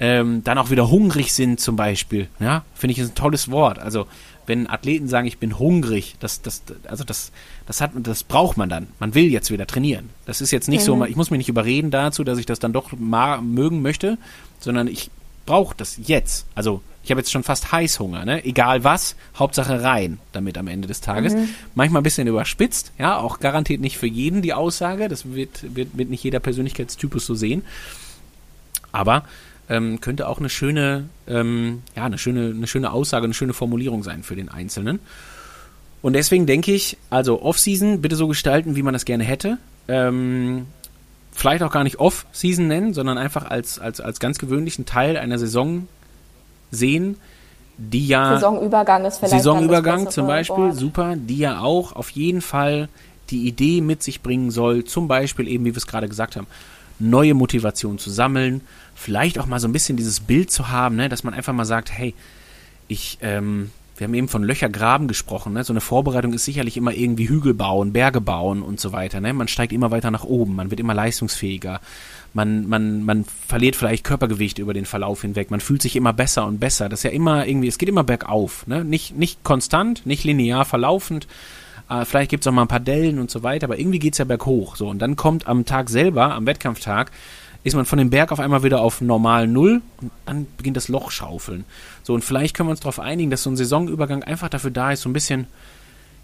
ähm, 0.00 0.42
dann 0.44 0.56
auch 0.56 0.70
wieder 0.70 0.90
hungrig 0.90 1.34
sind 1.34 1.60
zum 1.60 1.76
Beispiel. 1.76 2.28
Ja, 2.40 2.64
finde 2.74 2.92
ich 2.92 2.98
ist 2.98 3.10
ein 3.10 3.14
tolles 3.14 3.50
Wort. 3.50 3.78
Also 3.78 4.06
wenn 4.46 4.70
Athleten 4.70 5.08
sagen, 5.08 5.26
ich 5.26 5.36
bin 5.36 5.58
hungrig, 5.58 6.16
das, 6.20 6.40
das, 6.40 6.62
also 6.88 7.04
das, 7.04 7.32
das 7.66 7.82
hat, 7.82 7.90
das 7.96 8.24
braucht 8.24 8.56
man 8.56 8.70
dann. 8.70 8.86
Man 8.98 9.14
will 9.14 9.26
jetzt 9.26 9.50
wieder 9.50 9.66
trainieren. 9.66 10.08
Das 10.24 10.40
ist 10.40 10.52
jetzt 10.52 10.70
nicht 10.70 10.80
mhm. 10.80 11.00
so, 11.00 11.04
ich 11.04 11.16
muss 11.16 11.30
mich 11.30 11.36
nicht 11.36 11.50
überreden 11.50 11.90
dazu, 11.90 12.24
dass 12.24 12.38
ich 12.38 12.46
das 12.46 12.60
dann 12.60 12.72
doch 12.72 12.92
mögen 12.92 13.82
möchte, 13.82 14.16
sondern 14.58 14.88
ich 14.88 15.10
brauche 15.46 15.74
das 15.76 15.98
jetzt. 16.02 16.46
Also 16.54 16.82
ich 17.02 17.10
habe 17.10 17.20
jetzt 17.20 17.30
schon 17.30 17.44
fast 17.44 17.70
Heißhunger, 17.70 18.24
ne? 18.24 18.44
Egal 18.44 18.82
was, 18.82 19.14
Hauptsache 19.38 19.80
rein 19.82 20.18
damit 20.32 20.58
am 20.58 20.66
Ende 20.66 20.88
des 20.88 21.00
Tages. 21.00 21.34
Mhm. 21.34 21.48
Manchmal 21.76 22.00
ein 22.00 22.04
bisschen 22.04 22.26
überspitzt, 22.26 22.92
ja, 22.98 23.16
auch 23.16 23.38
garantiert 23.38 23.80
nicht 23.80 23.96
für 23.96 24.08
jeden 24.08 24.42
die 24.42 24.52
Aussage. 24.52 25.08
Das 25.08 25.32
wird, 25.32 25.76
wird, 25.76 25.96
wird 25.96 26.10
nicht 26.10 26.24
jeder 26.24 26.40
Persönlichkeitstypus 26.40 27.24
so 27.24 27.36
sehen. 27.36 27.62
Aber 28.90 29.24
ähm, 29.68 30.00
könnte 30.00 30.28
auch 30.28 30.38
eine 30.38 30.48
schöne, 30.48 31.08
ähm, 31.28 31.82
ja, 31.94 32.04
eine 32.06 32.18
schöne, 32.18 32.50
eine 32.50 32.66
schöne 32.66 32.90
Aussage, 32.90 33.24
eine 33.24 33.34
schöne 33.34 33.52
Formulierung 33.52 34.02
sein 34.02 34.24
für 34.24 34.34
den 34.34 34.48
Einzelnen. 34.48 34.98
Und 36.02 36.12
deswegen 36.14 36.46
denke 36.46 36.72
ich, 36.72 36.96
also 37.08 37.42
Off-Season 37.42 38.00
bitte 38.00 38.16
so 38.16 38.28
gestalten, 38.28 38.76
wie 38.76 38.82
man 38.82 38.92
das 38.92 39.04
gerne 39.04 39.24
hätte. 39.24 39.58
Ähm, 39.88 40.66
vielleicht 41.36 41.62
auch 41.62 41.70
gar 41.70 41.84
nicht 41.84 42.00
Off-Season 42.00 42.66
nennen, 42.66 42.94
sondern 42.94 43.18
einfach 43.18 43.44
als, 43.44 43.78
als, 43.78 44.00
als 44.00 44.18
ganz 44.20 44.38
gewöhnlichen 44.38 44.86
Teil 44.86 45.18
einer 45.18 45.38
Saison 45.38 45.86
sehen, 46.70 47.16
die 47.76 48.08
ja. 48.08 48.34
Saisonübergang 48.34 49.04
ist 49.04 49.18
vielleicht. 49.18 49.34
Saisonübergang 49.34 50.10
zum 50.10 50.26
Beispiel, 50.26 50.56
Wort. 50.56 50.76
super, 50.76 51.14
die 51.14 51.36
ja 51.36 51.60
auch 51.60 51.92
auf 51.92 52.10
jeden 52.10 52.40
Fall 52.40 52.88
die 53.28 53.46
Idee 53.46 53.82
mit 53.82 54.02
sich 54.02 54.22
bringen 54.22 54.50
soll, 54.50 54.84
zum 54.84 55.08
Beispiel 55.08 55.46
eben, 55.46 55.64
wie 55.66 55.74
wir 55.74 55.76
es 55.76 55.86
gerade 55.86 56.08
gesagt 56.08 56.36
haben, 56.36 56.46
neue 56.98 57.34
Motivation 57.34 57.98
zu 57.98 58.08
sammeln, 58.08 58.62
vielleicht 58.94 59.38
auch 59.38 59.46
mal 59.46 59.60
so 59.60 59.68
ein 59.68 59.72
bisschen 59.72 59.98
dieses 59.98 60.20
Bild 60.20 60.50
zu 60.50 60.70
haben, 60.70 60.96
ne, 60.96 61.10
dass 61.10 61.22
man 61.22 61.34
einfach 61.34 61.52
mal 61.52 61.66
sagt, 61.66 61.92
hey, 61.92 62.14
ich, 62.88 63.18
ähm, 63.20 63.70
wir 63.96 64.06
haben 64.06 64.14
eben 64.14 64.28
von 64.28 64.42
Löcher 64.42 64.68
graben 64.68 65.08
gesprochen, 65.08 65.54
ne? 65.54 65.64
So 65.64 65.72
eine 65.72 65.80
Vorbereitung 65.80 66.32
ist 66.32 66.44
sicherlich 66.44 66.76
immer 66.76 66.92
irgendwie 66.92 67.28
Hügel 67.28 67.54
bauen, 67.54 67.92
Berge 67.92 68.20
bauen 68.20 68.62
und 68.62 68.78
so 68.80 68.92
weiter, 68.92 69.20
ne? 69.20 69.32
Man 69.32 69.48
steigt 69.48 69.72
immer 69.72 69.90
weiter 69.90 70.10
nach 70.10 70.24
oben, 70.24 70.54
man 70.54 70.70
wird 70.70 70.80
immer 70.80 70.94
leistungsfähiger. 70.94 71.80
Man, 72.34 72.68
man, 72.68 73.02
man 73.04 73.24
verliert 73.24 73.76
vielleicht 73.76 74.04
Körpergewicht 74.04 74.58
über 74.58 74.74
den 74.74 74.84
Verlauf 74.84 75.22
hinweg, 75.22 75.50
man 75.50 75.60
fühlt 75.60 75.80
sich 75.80 75.96
immer 75.96 76.12
besser 76.12 76.46
und 76.46 76.60
besser. 76.60 76.90
Das 76.90 77.00
ist 77.00 77.04
ja 77.04 77.10
immer 77.10 77.46
irgendwie, 77.46 77.68
es 77.68 77.78
geht 77.78 77.88
immer 77.88 78.04
bergauf, 78.04 78.66
ne? 78.66 78.84
Nicht, 78.84 79.16
nicht 79.16 79.42
konstant, 79.42 80.04
nicht 80.04 80.24
linear 80.24 80.64
verlaufend, 80.64 81.26
äh, 81.88 82.04
vielleicht 82.04 82.30
gibt 82.30 82.44
es 82.44 82.46
auch 82.46 82.52
mal 82.52 82.62
ein 82.62 82.68
paar 82.68 82.80
Dellen 82.80 83.18
und 83.18 83.30
so 83.30 83.42
weiter, 83.42 83.66
aber 83.66 83.78
irgendwie 83.78 83.98
geht 83.98 84.14
es 84.14 84.18
ja 84.18 84.24
berghoch. 84.24 84.76
So, 84.76 84.88
und 84.88 84.98
dann 85.00 85.16
kommt 85.16 85.46
am 85.46 85.64
Tag 85.64 85.88
selber, 85.88 86.34
am 86.34 86.46
Wettkampftag, 86.46 87.10
ist 87.64 87.74
man 87.74 87.84
von 87.84 87.98
dem 87.98 88.10
Berg 88.10 88.30
auf 88.30 88.38
einmal 88.38 88.62
wieder 88.62 88.80
auf 88.80 89.00
normal 89.00 89.48
Null 89.48 89.82
und 90.00 90.10
dann 90.24 90.46
beginnt 90.56 90.76
das 90.76 90.88
Loch 90.88 91.10
schaufeln. 91.10 91.64
So, 92.06 92.14
und 92.14 92.22
vielleicht 92.22 92.54
können 92.54 92.68
wir 92.68 92.70
uns 92.70 92.78
darauf 92.78 93.00
einigen, 93.00 93.32
dass 93.32 93.42
so 93.42 93.50
ein 93.50 93.56
Saisonübergang 93.56 94.22
einfach 94.22 94.48
dafür 94.48 94.70
da 94.70 94.92
ist, 94.92 95.00
so 95.00 95.08
ein 95.08 95.12
bisschen, 95.12 95.48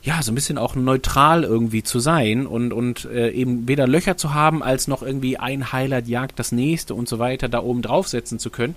ja, 0.00 0.22
so 0.22 0.30
ein 0.30 0.36
bisschen 0.36 0.56
auch 0.56 0.76
neutral 0.76 1.42
irgendwie 1.42 1.82
zu 1.82 1.98
sein 1.98 2.46
und, 2.46 2.72
und 2.72 3.06
äh, 3.06 3.30
eben 3.30 3.66
weder 3.66 3.88
Löcher 3.88 4.16
zu 4.16 4.32
haben, 4.32 4.62
als 4.62 4.86
noch 4.86 5.02
irgendwie 5.02 5.38
ein 5.38 5.72
Highlight 5.72 6.06
jagt 6.06 6.38
das 6.38 6.52
nächste 6.52 6.94
und 6.94 7.08
so 7.08 7.18
weiter 7.18 7.48
da 7.48 7.60
oben 7.60 7.82
draufsetzen 7.82 8.38
zu 8.38 8.50
können 8.50 8.76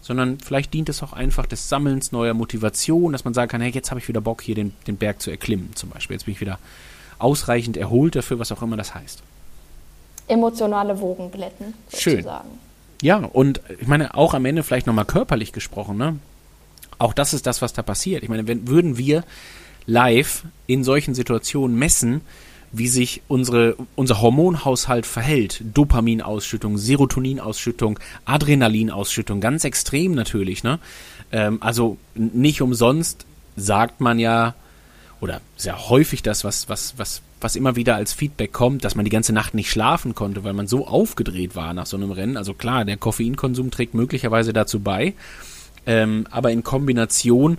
sondern 0.00 0.38
vielleicht 0.38 0.74
dient 0.74 0.90
es 0.90 1.02
auch 1.02 1.14
einfach 1.14 1.46
des 1.46 1.70
Sammelns 1.70 2.12
neuer 2.12 2.34
Motivation, 2.34 3.12
dass 3.12 3.24
man 3.24 3.32
sagen 3.32 3.50
kann, 3.50 3.62
hey, 3.62 3.70
jetzt 3.70 3.90
habe 3.90 3.98
ich 3.98 4.06
wieder 4.06 4.20
Bock, 4.20 4.42
hier 4.42 4.54
den, 4.54 4.74
den 4.86 4.98
Berg 4.98 5.22
zu 5.22 5.30
erklimmen, 5.30 5.74
zum 5.74 5.88
Beispiel. 5.88 6.14
Jetzt 6.14 6.26
bin 6.26 6.34
ich 6.34 6.42
wieder 6.42 6.58
ausreichend 7.18 7.78
erholt 7.78 8.14
dafür, 8.14 8.38
was 8.38 8.52
auch 8.52 8.60
immer 8.60 8.76
das 8.76 8.94
heißt. 8.94 9.22
Emotionale 10.28 11.00
Wogen 11.00 11.30
glätten, 11.32 11.72
sozusagen. 11.88 12.50
Schön. 12.50 12.58
Ja, 13.00 13.16
und 13.16 13.62
ich 13.80 13.86
meine, 13.86 14.14
auch 14.14 14.34
am 14.34 14.44
Ende 14.44 14.62
vielleicht 14.62 14.86
nochmal 14.86 15.06
körperlich 15.06 15.52
gesprochen, 15.52 15.96
ne? 15.96 16.18
Auch 17.04 17.12
das 17.12 17.34
ist 17.34 17.46
das, 17.46 17.60
was 17.60 17.74
da 17.74 17.82
passiert. 17.82 18.22
Ich 18.22 18.30
meine, 18.30 18.48
wenn, 18.48 18.66
würden 18.66 18.96
wir 18.96 19.24
live 19.84 20.44
in 20.66 20.84
solchen 20.84 21.14
Situationen 21.14 21.78
messen, 21.78 22.22
wie 22.72 22.88
sich 22.88 23.20
unsere, 23.28 23.76
unser 23.94 24.22
Hormonhaushalt 24.22 25.04
verhält. 25.04 25.60
Dopaminausschüttung, 25.74 26.78
Serotoninausschüttung, 26.78 27.98
Adrenalinausschüttung, 28.24 29.42
ganz 29.42 29.64
extrem 29.64 30.14
natürlich. 30.14 30.64
Ne? 30.64 30.78
Ähm, 31.30 31.58
also 31.60 31.98
nicht 32.14 32.62
umsonst 32.62 33.26
sagt 33.54 34.00
man 34.00 34.18
ja, 34.18 34.54
oder 35.20 35.42
sehr 35.58 35.90
häufig 35.90 36.22
das, 36.22 36.42
was, 36.42 36.70
was, 36.70 36.94
was, 36.96 37.20
was 37.42 37.54
immer 37.54 37.76
wieder 37.76 37.96
als 37.96 38.14
Feedback 38.14 38.54
kommt, 38.54 38.82
dass 38.82 38.94
man 38.94 39.04
die 39.04 39.10
ganze 39.10 39.34
Nacht 39.34 39.52
nicht 39.52 39.70
schlafen 39.70 40.14
konnte, 40.14 40.42
weil 40.42 40.54
man 40.54 40.68
so 40.68 40.86
aufgedreht 40.86 41.54
war 41.54 41.74
nach 41.74 41.84
so 41.84 41.98
einem 41.98 42.12
Rennen. 42.12 42.38
Also 42.38 42.54
klar, 42.54 42.86
der 42.86 42.96
Koffeinkonsum 42.96 43.70
trägt 43.70 43.92
möglicherweise 43.92 44.54
dazu 44.54 44.80
bei. 44.80 45.12
Ähm, 45.86 46.26
aber 46.30 46.50
in 46.50 46.62
Kombination 46.62 47.58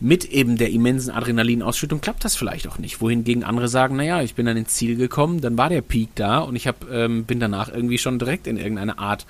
mit 0.00 0.26
eben 0.26 0.56
der 0.56 0.70
immensen 0.70 1.10
Adrenalinausschüttung 1.10 2.00
klappt 2.00 2.24
das 2.24 2.36
vielleicht 2.36 2.68
auch 2.68 2.78
nicht. 2.78 3.00
Wohingegen 3.00 3.44
andere 3.44 3.68
sagen, 3.68 3.96
naja, 3.96 4.22
ich 4.22 4.34
bin 4.34 4.46
dann 4.46 4.56
ins 4.56 4.74
Ziel 4.74 4.96
gekommen, 4.96 5.40
dann 5.40 5.56
war 5.56 5.68
der 5.68 5.80
Peak 5.80 6.10
da 6.14 6.38
und 6.38 6.56
ich 6.56 6.66
hab, 6.66 6.90
ähm, 6.90 7.24
bin 7.24 7.40
danach 7.40 7.72
irgendwie 7.72 7.98
schon 7.98 8.18
direkt 8.18 8.46
in 8.46 8.56
irgendeine 8.56 8.98
Art, 8.98 9.24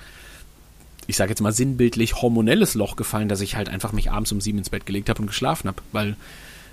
ich 1.07 1.15
sage 1.15 1.29
jetzt 1.29 1.41
mal 1.41 1.53
sinnbildlich, 1.53 2.21
hormonelles 2.21 2.73
Loch 2.73 2.95
gefallen, 2.95 3.29
dass 3.29 3.41
ich 3.41 3.55
halt 3.55 3.69
einfach 3.69 3.93
mich 3.93 4.11
abends 4.11 4.31
um 4.31 4.41
sieben 4.41 4.57
ins 4.57 4.69
Bett 4.69 4.85
gelegt 4.85 5.09
habe 5.09 5.21
und 5.21 5.27
geschlafen 5.27 5.67
habe, 5.67 5.81
weil 5.91 6.17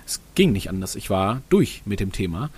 es 0.05 0.19
ging 0.35 0.51
nicht 0.51 0.69
anders. 0.69 0.95
Ich 0.95 1.09
war 1.09 1.41
durch 1.49 1.81
mit 1.85 1.99
dem 1.99 2.11
Thema. 2.11 2.49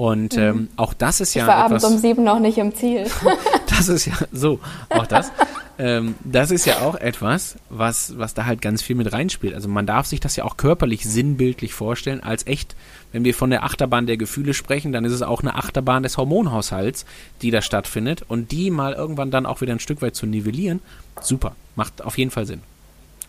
Und 0.00 0.36
mhm. 0.36 0.42
ähm, 0.42 0.68
auch 0.76 0.94
das 0.94 1.20
ist 1.20 1.34
ja. 1.34 1.42
Ich 1.42 1.48
war 1.48 1.66
etwas, 1.66 1.84
abends 1.84 1.84
um 1.84 1.98
sieben 1.98 2.24
noch 2.24 2.40
nicht 2.40 2.56
im 2.56 2.74
Ziel. 2.74 3.06
das 3.68 3.90
ist 3.90 4.06
ja 4.06 4.14
so, 4.32 4.58
auch 4.88 5.06
das 5.06 5.30
ähm, 5.78 6.14
das 6.24 6.50
ist 6.50 6.64
ja 6.64 6.80
auch 6.80 6.94
etwas, 6.94 7.56
was, 7.68 8.18
was 8.18 8.32
da 8.32 8.46
halt 8.46 8.62
ganz 8.62 8.80
viel 8.80 8.96
mit 8.96 9.12
reinspielt. 9.12 9.52
Also 9.52 9.68
man 9.68 9.84
darf 9.84 10.06
sich 10.06 10.18
das 10.18 10.36
ja 10.36 10.44
auch 10.44 10.56
körperlich 10.56 11.04
sinnbildlich 11.04 11.74
vorstellen, 11.74 12.22
als 12.22 12.46
echt, 12.46 12.76
wenn 13.12 13.24
wir 13.24 13.34
von 13.34 13.50
der 13.50 13.62
Achterbahn 13.62 14.06
der 14.06 14.16
Gefühle 14.16 14.54
sprechen, 14.54 14.92
dann 14.92 15.04
ist 15.04 15.12
es 15.12 15.20
auch 15.20 15.42
eine 15.42 15.54
Achterbahn 15.54 16.02
des 16.02 16.16
Hormonhaushalts, 16.16 17.04
die 17.42 17.50
da 17.50 17.60
stattfindet. 17.60 18.24
Und 18.26 18.52
die 18.52 18.70
mal 18.70 18.94
irgendwann 18.94 19.30
dann 19.30 19.44
auch 19.44 19.60
wieder 19.60 19.74
ein 19.74 19.80
Stück 19.80 20.00
weit 20.00 20.16
zu 20.16 20.24
nivellieren, 20.24 20.80
super, 21.20 21.54
macht 21.76 22.00
auf 22.00 22.16
jeden 22.16 22.30
Fall 22.30 22.46
Sinn. 22.46 22.62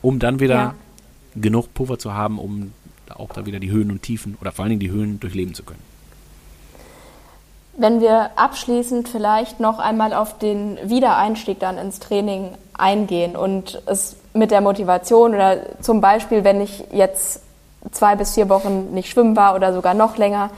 Um 0.02 0.20
dann 0.20 0.40
wieder 0.40 0.56
ja. 0.56 0.76
genug 1.36 1.74
Puffer 1.74 2.00
zu 2.00 2.14
haben, 2.14 2.40
um 2.40 2.72
auch 3.10 3.34
da 3.34 3.46
wieder 3.46 3.60
die 3.60 3.72
Höhen 3.72 3.92
und 3.92 4.04
Tiefen 4.04 4.38
oder 4.40 4.54
vor 4.54 4.64
allen 4.64 4.70
Dingen 4.70 4.80
die 4.80 4.92
Höhen 4.92 5.20
durchleben 5.20 5.54
zu 5.54 5.64
können. 5.64 5.92
Wenn 7.82 8.00
wir 8.00 8.30
abschließend 8.36 9.10
vielleicht 9.10 9.60
noch 9.60 9.80
einmal 9.80 10.14
auf 10.14 10.38
den 10.38 10.78
Wiedereinstieg 10.84 11.60
dann 11.60 11.80
ins 11.80 11.98
Training 11.98 12.50
eingehen 12.78 13.36
und 13.36 13.82
es 13.88 14.18
mit 14.36 14.52
der 14.52 14.62
Motivation 14.62 15.34
oder 15.34 15.58
zum 15.82 16.00
Beispiel, 16.00 16.44
wenn 16.44 16.62
ich 16.62 16.84
jetzt 16.92 17.42
zwei 17.90 18.16
bis 18.16 18.36
vier 18.36 18.50
Wochen 18.50 18.94
nicht 18.94 19.10
schwimmen 19.10 19.36
war 19.36 19.56
oder 19.56 19.74
sogar 19.74 19.96
noch 19.96 20.18
länger, 20.18 20.52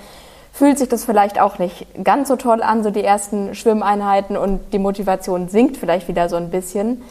fühlt 0.52 0.78
sich 0.78 0.90
das 0.90 1.06
vielleicht 1.06 1.40
auch 1.40 1.60
nicht 1.60 1.88
ganz 2.04 2.28
so 2.28 2.36
toll 2.36 2.62
an, 2.62 2.84
so 2.84 2.92
die 2.92 3.06
ersten 3.06 3.56
Schwimmeinheiten 3.56 4.36
und 4.36 4.60
die 4.74 4.80
Motivation 4.80 5.48
sinkt 5.48 5.78
vielleicht 5.78 6.10
wieder 6.10 6.28
so 6.28 6.36
ein 6.36 6.50
bisschen. 6.50 7.04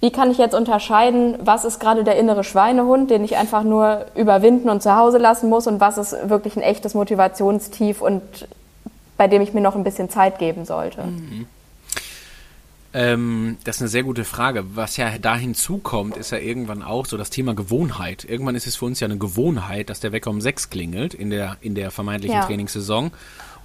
Wie 0.00 0.10
kann 0.10 0.32
ich 0.32 0.38
jetzt 0.38 0.56
unterscheiden, 0.56 1.38
was 1.40 1.64
ist 1.64 1.78
gerade 1.78 2.02
der 2.02 2.16
innere 2.16 2.42
Schweinehund, 2.42 3.12
den 3.12 3.22
ich 3.22 3.36
einfach 3.36 3.62
nur 3.62 4.06
überwinden 4.16 4.70
und 4.70 4.82
zu 4.82 4.96
Hause 4.96 5.18
lassen 5.18 5.48
muss 5.48 5.68
und 5.68 5.78
was 5.78 5.98
ist 5.98 6.28
wirklich 6.28 6.56
ein 6.56 6.62
echtes 6.62 6.94
Motivationstief 6.94 8.02
und 8.02 8.48
bei 9.22 9.28
dem 9.28 9.40
ich 9.40 9.54
mir 9.54 9.60
noch 9.60 9.76
ein 9.76 9.84
bisschen 9.84 10.10
Zeit 10.10 10.40
geben 10.40 10.64
sollte? 10.64 11.04
Mhm. 11.04 11.46
Ähm, 12.92 13.56
das 13.62 13.76
ist 13.76 13.82
eine 13.82 13.88
sehr 13.88 14.02
gute 14.02 14.24
Frage. 14.24 14.64
Was 14.74 14.96
ja 14.96 15.16
da 15.16 15.36
hinzukommt, 15.36 16.16
ist 16.16 16.32
ja 16.32 16.38
irgendwann 16.38 16.82
auch 16.82 17.06
so 17.06 17.16
das 17.16 17.30
Thema 17.30 17.54
Gewohnheit. 17.54 18.24
Irgendwann 18.28 18.56
ist 18.56 18.66
es 18.66 18.74
für 18.74 18.86
uns 18.86 18.98
ja 18.98 19.04
eine 19.04 19.18
Gewohnheit, 19.18 19.90
dass 19.90 20.00
der 20.00 20.10
Wecker 20.10 20.28
um 20.28 20.40
sechs 20.40 20.70
klingelt 20.70 21.14
in 21.14 21.30
der, 21.30 21.56
in 21.60 21.76
der 21.76 21.92
vermeintlichen 21.92 22.36
ja. 22.36 22.44
Trainingssaison. 22.44 23.12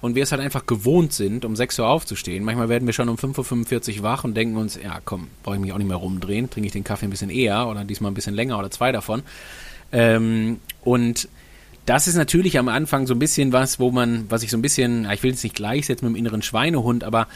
Und 0.00 0.14
wir 0.14 0.22
es 0.22 0.30
halt 0.30 0.40
einfach 0.40 0.64
gewohnt 0.64 1.12
sind, 1.12 1.44
um 1.44 1.56
6 1.56 1.80
Uhr 1.80 1.88
aufzustehen. 1.88 2.44
Manchmal 2.44 2.68
werden 2.68 2.86
wir 2.86 2.92
schon 2.92 3.08
um 3.08 3.16
5.45 3.16 3.96
Uhr 3.96 4.02
wach 4.04 4.22
und 4.22 4.36
denken 4.36 4.56
uns, 4.58 4.78
ja 4.80 5.00
komm, 5.04 5.26
brauche 5.42 5.56
ich 5.56 5.60
mich 5.60 5.72
auch 5.72 5.78
nicht 5.78 5.88
mehr 5.88 5.96
rumdrehen, 5.96 6.48
trinke 6.50 6.68
ich 6.68 6.72
den 6.72 6.84
Kaffee 6.84 7.06
ein 7.06 7.10
bisschen 7.10 7.30
eher 7.30 7.66
oder 7.66 7.82
diesmal 7.82 8.12
ein 8.12 8.14
bisschen 8.14 8.36
länger 8.36 8.60
oder 8.60 8.70
zwei 8.70 8.92
davon. 8.92 9.24
Ähm, 9.90 10.60
und 10.84 11.28
das 11.88 12.06
ist 12.06 12.16
natürlich 12.16 12.58
am 12.58 12.68
Anfang 12.68 13.06
so 13.06 13.14
ein 13.14 13.18
bisschen 13.18 13.52
was, 13.52 13.80
wo 13.80 13.90
man, 13.90 14.26
was 14.28 14.42
ich 14.42 14.50
so 14.50 14.58
ein 14.58 14.62
bisschen, 14.62 15.10
ich 15.10 15.22
will 15.22 15.30
jetzt 15.30 15.42
nicht 15.42 15.56
gleichsetzen 15.56 16.06
mit 16.06 16.16
dem 16.16 16.18
inneren 16.18 16.42
Schweinehund, 16.42 17.02
aber 17.02 17.28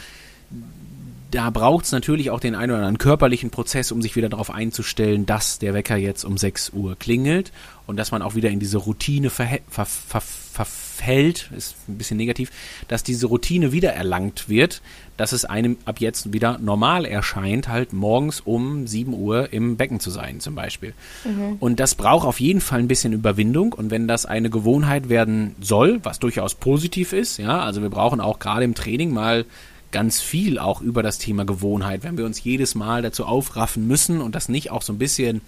da 1.33 1.49
braucht 1.49 1.85
es 1.85 1.91
natürlich 1.91 2.29
auch 2.29 2.39
den 2.39 2.53
einen 2.53 2.71
oder 2.71 2.79
anderen 2.79 2.99
körperlichen 2.99 3.49
Prozess, 3.49 3.91
um 3.91 4.03
sich 4.03 4.15
wieder 4.15 4.29
darauf 4.29 4.51
einzustellen, 4.51 5.25
dass 5.25 5.57
der 5.57 5.73
Wecker 5.73 5.97
jetzt 5.97 6.25
um 6.25 6.37
6 6.37 6.71
Uhr 6.71 6.95
klingelt 6.95 7.51
und 7.87 7.97
dass 7.97 8.11
man 8.11 8.21
auch 8.21 8.35
wieder 8.35 8.49
in 8.49 8.59
diese 8.59 8.77
Routine 8.77 9.31
verfällt, 9.31 9.63
ver, 9.67 9.85
ver, 9.85 10.21
verfällt, 10.21 11.49
ist 11.57 11.75
ein 11.87 11.97
bisschen 11.97 12.17
negativ, 12.17 12.51
dass 12.87 13.01
diese 13.01 13.25
Routine 13.25 13.71
wieder 13.71 13.93
erlangt 13.93 14.47
wird, 14.47 14.83
dass 15.17 15.31
es 15.31 15.43
einem 15.43 15.77
ab 15.85 15.99
jetzt 15.99 16.31
wieder 16.31 16.59
normal 16.59 17.05
erscheint, 17.05 17.67
halt 17.67 17.93
morgens 17.93 18.39
um 18.39 18.85
7 18.85 19.13
Uhr 19.13 19.51
im 19.51 19.75
Becken 19.75 19.99
zu 19.99 20.11
sein, 20.11 20.39
zum 20.39 20.53
Beispiel. 20.53 20.93
Mhm. 21.25 21.57
Und 21.59 21.79
das 21.79 21.95
braucht 21.95 22.27
auf 22.27 22.39
jeden 22.39 22.61
Fall 22.61 22.79
ein 22.79 22.87
bisschen 22.87 23.11
Überwindung. 23.11 23.73
Und 23.73 23.89
wenn 23.89 24.07
das 24.07 24.27
eine 24.27 24.51
Gewohnheit 24.51 25.09
werden 25.09 25.55
soll, 25.59 25.99
was 26.03 26.19
durchaus 26.19 26.53
positiv 26.53 27.11
ist, 27.11 27.37
ja, 27.37 27.59
also 27.59 27.81
wir 27.81 27.89
brauchen 27.89 28.21
auch 28.21 28.37
gerade 28.37 28.65
im 28.65 28.75
Training 28.75 29.11
mal 29.11 29.45
ganz 29.93 30.19
viel 30.19 30.59
auch 30.59 30.81
über 30.81 31.01
das 31.01 31.17
Thema 31.17 31.45
Gewohnheit. 31.45 32.03
Wenn 32.03 32.17
wir 32.17 32.25
uns 32.25 32.43
jedes 32.43 32.75
Mal 32.75 33.01
dazu 33.01 33.25
aufraffen 33.25 33.87
müssen 33.87 34.19
und 34.19 34.35
das 34.35 34.49
nicht 34.49 34.71
auch 34.71 34.81
so 34.81 34.91
ein 34.91 34.97
bisschen, 34.97 35.39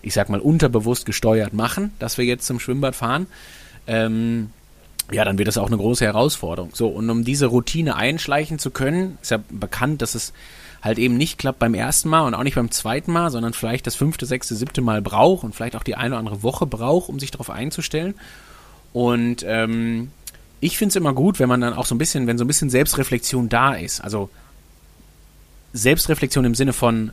ich 0.00 0.14
sag 0.14 0.30
mal, 0.30 0.40
unterbewusst 0.40 1.04
gesteuert 1.04 1.52
machen, 1.52 1.92
dass 1.98 2.16
wir 2.16 2.24
jetzt 2.24 2.46
zum 2.46 2.58
Schwimmbad 2.58 2.96
fahren, 2.96 3.26
ähm, 3.86 4.50
ja, 5.12 5.24
dann 5.24 5.38
wird 5.38 5.48
das 5.48 5.58
auch 5.58 5.66
eine 5.66 5.76
große 5.76 6.04
Herausforderung. 6.04 6.70
So, 6.72 6.88
und 6.88 7.10
um 7.10 7.24
diese 7.24 7.46
Routine 7.46 7.96
einschleichen 7.96 8.58
zu 8.58 8.70
können, 8.70 9.18
ist 9.20 9.32
ja 9.32 9.40
bekannt, 9.50 10.02
dass 10.02 10.14
es 10.14 10.32
halt 10.82 10.98
eben 10.98 11.16
nicht 11.16 11.36
klappt 11.36 11.58
beim 11.58 11.74
ersten 11.74 12.08
Mal 12.08 12.22
und 12.22 12.34
auch 12.34 12.42
nicht 12.42 12.54
beim 12.54 12.70
zweiten 12.70 13.12
Mal, 13.12 13.30
sondern 13.30 13.52
vielleicht 13.52 13.86
das 13.86 13.96
fünfte, 13.96 14.24
sechste, 14.24 14.54
siebte 14.54 14.80
Mal 14.80 15.02
braucht 15.02 15.44
und 15.44 15.54
vielleicht 15.54 15.76
auch 15.76 15.82
die 15.82 15.96
eine 15.96 16.14
oder 16.14 16.18
andere 16.20 16.42
Woche 16.42 16.66
braucht, 16.66 17.08
um 17.08 17.20
sich 17.20 17.30
darauf 17.30 17.50
einzustellen. 17.50 18.14
Und 18.92 19.44
ähm, 19.46 20.10
ich 20.60 20.76
finde 20.76 20.90
es 20.90 20.96
immer 20.96 21.14
gut, 21.14 21.38
wenn 21.38 21.48
man 21.48 21.60
dann 21.60 21.74
auch 21.74 21.86
so 21.86 21.94
ein 21.94 21.98
bisschen, 21.98 22.26
wenn 22.26 22.38
so 22.38 22.44
ein 22.44 22.46
bisschen 22.46 22.70
Selbstreflexion 22.70 23.48
da 23.48 23.74
ist. 23.74 24.00
Also 24.00 24.30
Selbstreflexion 25.72 26.44
im 26.44 26.54
Sinne 26.54 26.72
von 26.72 27.12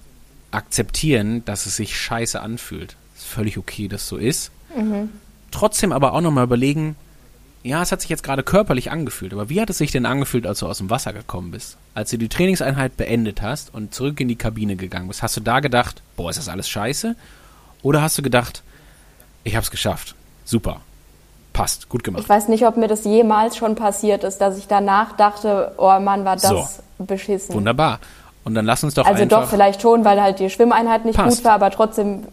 akzeptieren, 0.52 1.44
dass 1.46 1.66
es 1.66 1.78
sich 1.78 1.98
scheiße 1.98 2.42
anfühlt. 2.42 2.96
Ist 3.16 3.26
völlig 3.26 3.58
okay, 3.58 3.88
dass 3.88 4.08
so 4.08 4.18
ist. 4.18 4.52
Mhm. 4.76 5.10
Trotzdem 5.52 5.92
aber 5.92 6.14
auch 6.14 6.22
nochmal 6.22 6.44
überlegen, 6.44 6.96
ja, 7.64 7.82
es 7.82 7.92
hat 7.92 8.02
sich 8.02 8.10
jetzt 8.10 8.24
gerade 8.24 8.44
körperlich 8.44 8.92
angefühlt, 8.92 9.34
aber 9.34 9.50
wie 9.50 9.60
hat 9.60 9.70
es 9.70 9.78
sich 9.78 9.92
denn 9.92 10.06
angefühlt, 10.06 10.46
als 10.46 10.60
du 10.60 10.68
aus 10.68 10.78
dem 10.78 10.90
Wasser 10.90 11.14
gekommen 11.14 11.52
bist? 11.52 11.78
Als 11.94 12.12
du 12.12 12.18
die 12.18 12.30
Trainingseinheit 12.30 12.96
beendet 12.98 13.42
hast 13.42 13.74
und 13.74 13.94
zurück 13.94 14.20
in 14.20 14.28
die 14.28 14.36
Kabine 14.36 14.76
gegangen 14.76 15.08
bist, 15.08 15.24
hast 15.24 15.38
du 15.38 15.42
da 15.42 15.60
gedacht, 15.60 16.02
boah, 16.16 16.30
ist 16.30 16.40
das 16.40 16.50
alles 16.50 16.70
scheiße? 16.70 17.16
Oder 17.82 18.02
hast 18.02 18.18
du 18.18 18.22
gedacht, 18.22 18.64
ich 19.44 19.56
hab's 19.56 19.72
geschafft, 19.72 20.16
super, 20.46 20.82
passt, 21.58 21.90
gut 21.90 22.04
gemacht. 22.04 22.24
Ich 22.24 22.30
weiß 22.30 22.48
nicht, 22.48 22.66
ob 22.66 22.78
mir 22.78 22.88
das 22.88 23.04
jemals 23.04 23.58
schon 23.58 23.76
passiert 23.76 24.24
ist, 24.24 24.38
dass 24.40 24.58
ich 24.58 24.68
danach 24.68 25.18
dachte, 25.18 25.74
oh 25.78 26.00
Mann, 26.00 26.24
war 26.24 26.36
das 26.36 26.50
so, 26.50 26.68
beschissen. 27.00 27.56
Wunderbar. 27.56 28.00
Und 28.44 28.54
dann 28.54 28.66
lass 28.66 28.84
uns 28.84 28.94
doch 28.94 29.06
also 29.06 29.22
einfach... 29.22 29.38
Also 29.38 29.46
doch, 29.46 29.52
vielleicht 29.52 29.82
schon, 29.82 30.06
weil 30.06 30.22
halt 30.22 30.40
die 30.40 30.50
Schwimmeinheit 30.50 31.04
nicht 31.04 31.16
passt. 31.16 31.38
gut 31.38 31.46
war, 31.46 31.54
aber 31.54 31.72
trotzdem, 31.72 32.24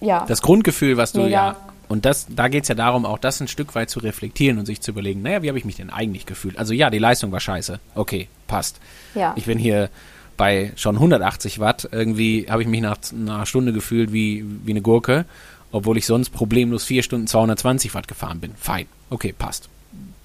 ja. 0.00 0.24
Das 0.28 0.42
Grundgefühl, 0.42 0.96
was 0.96 1.12
du, 1.12 1.22
Mega. 1.22 1.30
ja... 1.30 1.56
Und 1.88 2.04
das, 2.04 2.26
da 2.28 2.48
geht 2.48 2.64
es 2.64 2.68
ja 2.68 2.74
darum, 2.74 3.06
auch 3.06 3.16
das 3.16 3.40
ein 3.40 3.48
Stück 3.48 3.74
weit 3.74 3.88
zu 3.88 3.98
reflektieren 4.00 4.58
und 4.58 4.66
sich 4.66 4.82
zu 4.82 4.90
überlegen, 4.90 5.22
naja, 5.22 5.42
wie 5.42 5.48
habe 5.48 5.56
ich 5.56 5.64
mich 5.64 5.76
denn 5.76 5.88
eigentlich 5.88 6.26
gefühlt? 6.26 6.58
Also 6.58 6.74
ja, 6.74 6.90
die 6.90 6.98
Leistung 6.98 7.32
war 7.32 7.40
scheiße. 7.40 7.80
Okay, 7.94 8.28
passt. 8.46 8.78
Ja. 9.14 9.32
Ich 9.36 9.46
bin 9.46 9.56
hier 9.56 9.88
bei 10.36 10.72
schon 10.76 10.96
180 10.96 11.60
Watt. 11.60 11.88
Irgendwie 11.90 12.46
habe 12.50 12.60
ich 12.60 12.68
mich 12.68 12.82
nach, 12.82 12.98
nach 13.12 13.36
einer 13.36 13.46
Stunde 13.46 13.72
gefühlt 13.72 14.12
wie, 14.12 14.44
wie 14.64 14.72
eine 14.72 14.82
Gurke 14.82 15.24
obwohl 15.72 15.98
ich 15.98 16.06
sonst 16.06 16.30
problemlos 16.30 16.84
vier 16.84 17.02
Stunden 17.02 17.26
220 17.26 17.94
Watt 17.94 18.08
gefahren 18.08 18.40
bin. 18.40 18.54
Fein. 18.56 18.86
Okay, 19.10 19.34
passt. 19.36 19.68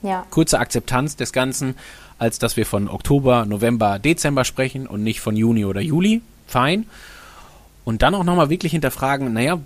Ja. 0.02 0.26
Kurze 0.30 0.60
Akzeptanz 0.60 1.16
des 1.16 1.34
Ganzen, 1.34 1.76
als 2.20 2.40
dass 2.40 2.58
wir 2.58 2.66
von 2.66 2.90
Oktober, 2.90 3.46
November, 3.46 4.00
Dezember 4.00 4.46
sprechen 4.46 4.88
und 4.88 5.04
nicht 5.04 5.22
von 5.22 5.36
Juni 5.36 5.66
oder 5.66 5.82
Juli. 5.82 6.22
Fein. 6.48 6.86
Und 7.86 8.02
dann 8.02 8.16
auch 8.16 8.24
nochmal 8.24 8.50
wirklich 8.50 8.72
hinterfragen, 8.72 9.34
naja, 9.34 9.60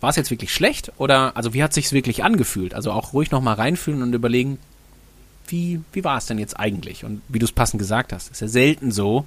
war 0.00 0.10
es 0.10 0.16
jetzt 0.16 0.30
wirklich 0.30 0.52
schlecht 0.52 0.92
oder 0.96 1.36
also 1.36 1.52
wie 1.54 1.62
hat 1.62 1.74
sich's 1.74 1.92
wirklich 1.92 2.24
angefühlt? 2.24 2.74
Also 2.74 2.90
auch 2.92 3.12
ruhig 3.12 3.30
nochmal 3.30 3.54
reinfühlen 3.54 4.02
und 4.02 4.14
überlegen, 4.14 4.58
wie, 5.46 5.80
wie 5.92 6.04
war 6.04 6.16
es 6.16 6.26
denn 6.26 6.38
jetzt 6.38 6.58
eigentlich? 6.58 7.04
Und 7.04 7.22
wie 7.28 7.38
du 7.38 7.44
es 7.44 7.52
passend 7.52 7.78
gesagt 7.78 8.12
hast, 8.12 8.30
ist 8.30 8.40
ja 8.40 8.48
selten 8.48 8.92
so, 8.92 9.26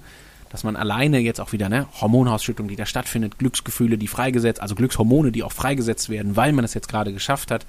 dass 0.53 0.63
man 0.63 0.75
alleine 0.75 1.17
jetzt 1.17 1.41
auch 1.41 1.51
wieder, 1.51 1.67
ne, 1.67 1.87
Hormonausschüttung, 1.99 2.67
die 2.67 2.75
da 2.75 2.85
stattfindet, 2.85 3.39
Glücksgefühle, 3.39 3.97
die 3.97 4.07
freigesetzt, 4.07 4.61
also 4.61 4.75
Glückshormone, 4.75 5.31
die 5.31 5.41
auch 5.41 5.51
freigesetzt 5.51 6.09
werden, 6.09 6.35
weil 6.35 6.53
man 6.53 6.63
es 6.63 6.75
jetzt 6.75 6.87
gerade 6.87 7.11
geschafft 7.11 7.49
hat, 7.49 7.65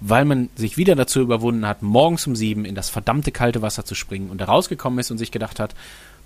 weil 0.00 0.26
man 0.26 0.50
sich 0.54 0.76
wieder 0.76 0.94
dazu 0.94 1.20
überwunden 1.20 1.66
hat, 1.66 1.82
morgens 1.82 2.26
um 2.26 2.36
sieben 2.36 2.66
in 2.66 2.74
das 2.74 2.90
verdammte 2.90 3.32
kalte 3.32 3.62
Wasser 3.62 3.86
zu 3.86 3.94
springen 3.94 4.28
und 4.28 4.42
da 4.42 4.44
rausgekommen 4.44 4.98
ist 4.98 5.10
und 5.10 5.16
sich 5.16 5.30
gedacht 5.32 5.58
hat, 5.58 5.74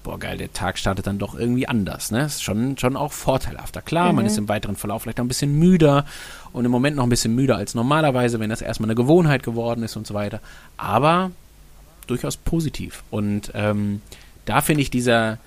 boah 0.02 0.18
geil, 0.18 0.36
der 0.36 0.52
Tag 0.52 0.78
startet 0.78 1.06
dann 1.06 1.20
doch 1.20 1.38
irgendwie 1.38 1.68
anders, 1.68 2.10
ne? 2.10 2.24
Ist 2.24 2.42
schon, 2.42 2.76
schon 2.76 2.96
auch 2.96 3.12
vorteilhafter. 3.12 3.80
Klar, 3.80 4.10
mhm. 4.10 4.16
man 4.16 4.26
ist 4.26 4.36
im 4.36 4.48
weiteren 4.48 4.74
Verlauf 4.74 5.02
vielleicht 5.02 5.18
noch 5.18 5.24
ein 5.24 5.28
bisschen 5.28 5.60
müder 5.60 6.06
und 6.52 6.64
im 6.64 6.72
Moment 6.72 6.96
noch 6.96 7.04
ein 7.04 7.08
bisschen 7.08 7.36
müder 7.36 7.56
als 7.56 7.76
normalerweise, 7.76 8.40
wenn 8.40 8.50
das 8.50 8.62
erstmal 8.62 8.88
eine 8.88 8.96
Gewohnheit 8.96 9.44
geworden 9.44 9.84
ist 9.84 9.94
und 9.94 10.08
so 10.08 10.14
weiter. 10.14 10.40
Aber 10.76 11.30
durchaus 12.08 12.36
positiv. 12.36 13.04
Und 13.10 13.52
ähm, 13.54 14.02
da 14.44 14.60
finde 14.60 14.82
ich 14.82 14.90
dieser, 14.90 15.38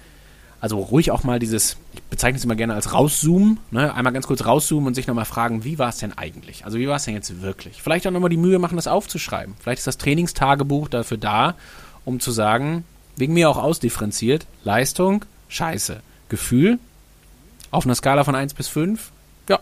also 0.64 0.80
ruhig 0.80 1.12
auch 1.12 1.26
mal 1.26 1.40
dieses, 1.40 1.76
ich 1.92 2.02
bezeichne 2.04 2.38
es 2.38 2.46
immer 2.46 2.56
gerne 2.56 2.74
als 2.74 2.94
rauszoomen, 2.94 3.60
ne? 3.72 3.94
einmal 3.94 4.14
ganz 4.14 4.28
kurz 4.28 4.46
rauszoomen 4.46 4.88
und 4.88 4.94
sich 4.94 5.08
nochmal 5.08 5.26
fragen, 5.26 5.66
wie 5.66 5.78
war 5.78 5.90
es 5.90 5.98
denn 5.98 6.18
eigentlich? 6.18 6.64
Also 6.64 6.78
wie 6.78 6.88
war 6.88 6.96
es 6.96 7.04
denn 7.04 7.16
jetzt 7.16 7.42
wirklich? 7.42 7.84
Vielleicht 7.84 8.08
auch 8.08 8.12
nochmal 8.12 8.30
die 8.30 8.38
Mühe 8.38 8.60
machen, 8.60 8.78
das 8.78 8.88
aufzuschreiben. 8.88 9.56
Vielleicht 9.60 9.80
ist 9.80 9.88
das 9.88 9.98
Trainingstagebuch 9.98 10.88
dafür 10.88 11.18
da, 11.18 11.56
um 12.06 12.22
zu 12.22 12.32
sagen, 12.32 12.86
wegen 13.18 13.34
mir 13.34 13.50
auch 13.50 13.58
ausdifferenziert, 13.58 14.48
Leistung, 14.64 15.26
scheiße. 15.50 16.00
Gefühl, 16.30 16.80
auf 17.70 17.84
einer 17.86 17.96
Skala 17.96 18.24
von 18.24 18.34
1 18.34 18.54
bis 18.54 18.70
5, 18.70 19.12
ja, 19.50 19.60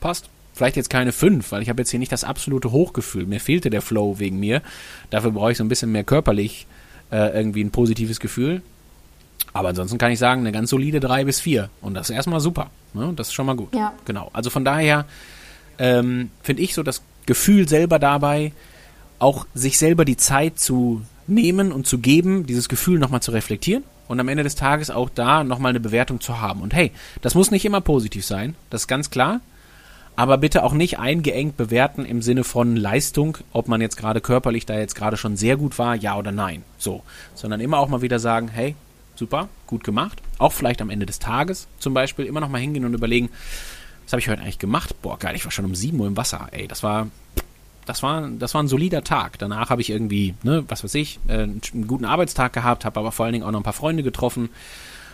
passt. 0.00 0.28
Vielleicht 0.52 0.76
jetzt 0.76 0.90
keine 0.90 1.12
5, 1.12 1.50
weil 1.50 1.62
ich 1.62 1.70
habe 1.70 1.80
jetzt 1.80 1.88
hier 1.88 1.98
nicht 1.98 2.12
das 2.12 2.24
absolute 2.24 2.72
Hochgefühl. 2.72 3.24
Mir 3.24 3.40
fehlte 3.40 3.70
der 3.70 3.80
Flow 3.80 4.18
wegen 4.18 4.38
mir. 4.38 4.60
Dafür 5.08 5.30
brauche 5.30 5.52
ich 5.52 5.56
so 5.56 5.64
ein 5.64 5.68
bisschen 5.68 5.92
mehr 5.92 6.04
körperlich 6.04 6.66
äh, 7.10 7.34
irgendwie 7.34 7.64
ein 7.64 7.70
positives 7.70 8.20
Gefühl. 8.20 8.60
Aber 9.52 9.68
ansonsten 9.68 9.98
kann 9.98 10.10
ich 10.10 10.18
sagen, 10.18 10.40
eine 10.40 10.52
ganz 10.52 10.70
solide 10.70 11.00
3 11.00 11.24
bis 11.24 11.40
4. 11.40 11.68
Und 11.80 11.94
das 11.94 12.08
ist 12.08 12.16
erstmal 12.16 12.40
super. 12.40 12.70
Ne? 12.94 13.12
Das 13.16 13.28
ist 13.28 13.34
schon 13.34 13.46
mal 13.46 13.56
gut. 13.56 13.74
Ja. 13.74 13.92
Genau. 14.04 14.30
Also 14.32 14.50
von 14.50 14.64
daher 14.64 15.04
ähm, 15.78 16.30
finde 16.42 16.62
ich 16.62 16.74
so 16.74 16.82
das 16.82 17.02
Gefühl 17.26 17.68
selber 17.68 17.98
dabei, 17.98 18.52
auch 19.18 19.46
sich 19.54 19.78
selber 19.78 20.04
die 20.04 20.16
Zeit 20.16 20.58
zu 20.58 21.02
nehmen 21.26 21.70
und 21.70 21.86
zu 21.86 21.98
geben, 21.98 22.46
dieses 22.46 22.68
Gefühl 22.68 22.98
nochmal 22.98 23.22
zu 23.22 23.30
reflektieren 23.30 23.84
und 24.08 24.18
am 24.18 24.28
Ende 24.28 24.42
des 24.42 24.56
Tages 24.56 24.90
auch 24.90 25.08
da 25.08 25.44
nochmal 25.44 25.70
eine 25.70 25.80
Bewertung 25.80 26.20
zu 26.20 26.40
haben. 26.40 26.60
Und 26.60 26.74
hey, 26.74 26.90
das 27.20 27.34
muss 27.34 27.50
nicht 27.50 27.64
immer 27.64 27.80
positiv 27.80 28.24
sein, 28.26 28.56
das 28.70 28.82
ist 28.82 28.88
ganz 28.88 29.10
klar. 29.10 29.40
Aber 30.14 30.36
bitte 30.36 30.62
auch 30.62 30.74
nicht 30.74 30.98
eingeengt 30.98 31.56
bewerten 31.56 32.04
im 32.04 32.20
Sinne 32.20 32.44
von 32.44 32.76
Leistung, 32.76 33.38
ob 33.54 33.66
man 33.68 33.80
jetzt 33.80 33.96
gerade 33.96 34.20
körperlich 34.20 34.66
da 34.66 34.78
jetzt 34.78 34.94
gerade 34.94 35.16
schon 35.16 35.38
sehr 35.38 35.56
gut 35.56 35.78
war, 35.78 35.94
ja 35.94 36.18
oder 36.18 36.32
nein. 36.32 36.64
So. 36.76 37.02
Sondern 37.34 37.60
immer 37.60 37.78
auch 37.78 37.88
mal 37.88 38.02
wieder 38.02 38.18
sagen, 38.18 38.48
hey, 38.48 38.74
super, 39.14 39.48
gut 39.66 39.84
gemacht. 39.84 40.20
Auch 40.38 40.52
vielleicht 40.52 40.82
am 40.82 40.90
Ende 40.90 41.06
des 41.06 41.18
Tages 41.18 41.68
zum 41.78 41.94
Beispiel 41.94 42.26
immer 42.26 42.40
noch 42.40 42.48
mal 42.48 42.60
hingehen 42.60 42.84
und 42.84 42.94
überlegen, 42.94 43.30
was 44.04 44.12
habe 44.12 44.20
ich 44.20 44.28
heute 44.28 44.42
eigentlich 44.42 44.58
gemacht? 44.58 44.94
Boah, 45.02 45.18
geil, 45.18 45.34
ich 45.36 45.44
war 45.44 45.52
schon 45.52 45.64
um 45.64 45.74
7 45.74 45.98
Uhr 45.98 46.06
im 46.06 46.16
Wasser. 46.16 46.48
Ey, 46.50 46.66
das 46.66 46.82
war 46.82 47.08
das 47.84 48.02
war, 48.02 48.28
das 48.28 48.54
war 48.54 48.62
ein 48.62 48.68
solider 48.68 49.02
Tag. 49.02 49.38
Danach 49.38 49.70
habe 49.70 49.80
ich 49.80 49.90
irgendwie, 49.90 50.34
ne, 50.42 50.64
was 50.68 50.84
weiß 50.84 50.94
ich, 50.94 51.18
äh, 51.26 51.42
einen 51.42 51.86
guten 51.86 52.04
Arbeitstag 52.04 52.52
gehabt, 52.52 52.84
habe 52.84 53.00
aber 53.00 53.12
vor 53.12 53.24
allen 53.24 53.32
Dingen 53.32 53.44
auch 53.44 53.50
noch 53.50 53.60
ein 53.60 53.64
paar 53.64 53.72
Freunde 53.72 54.02
getroffen, 54.02 54.50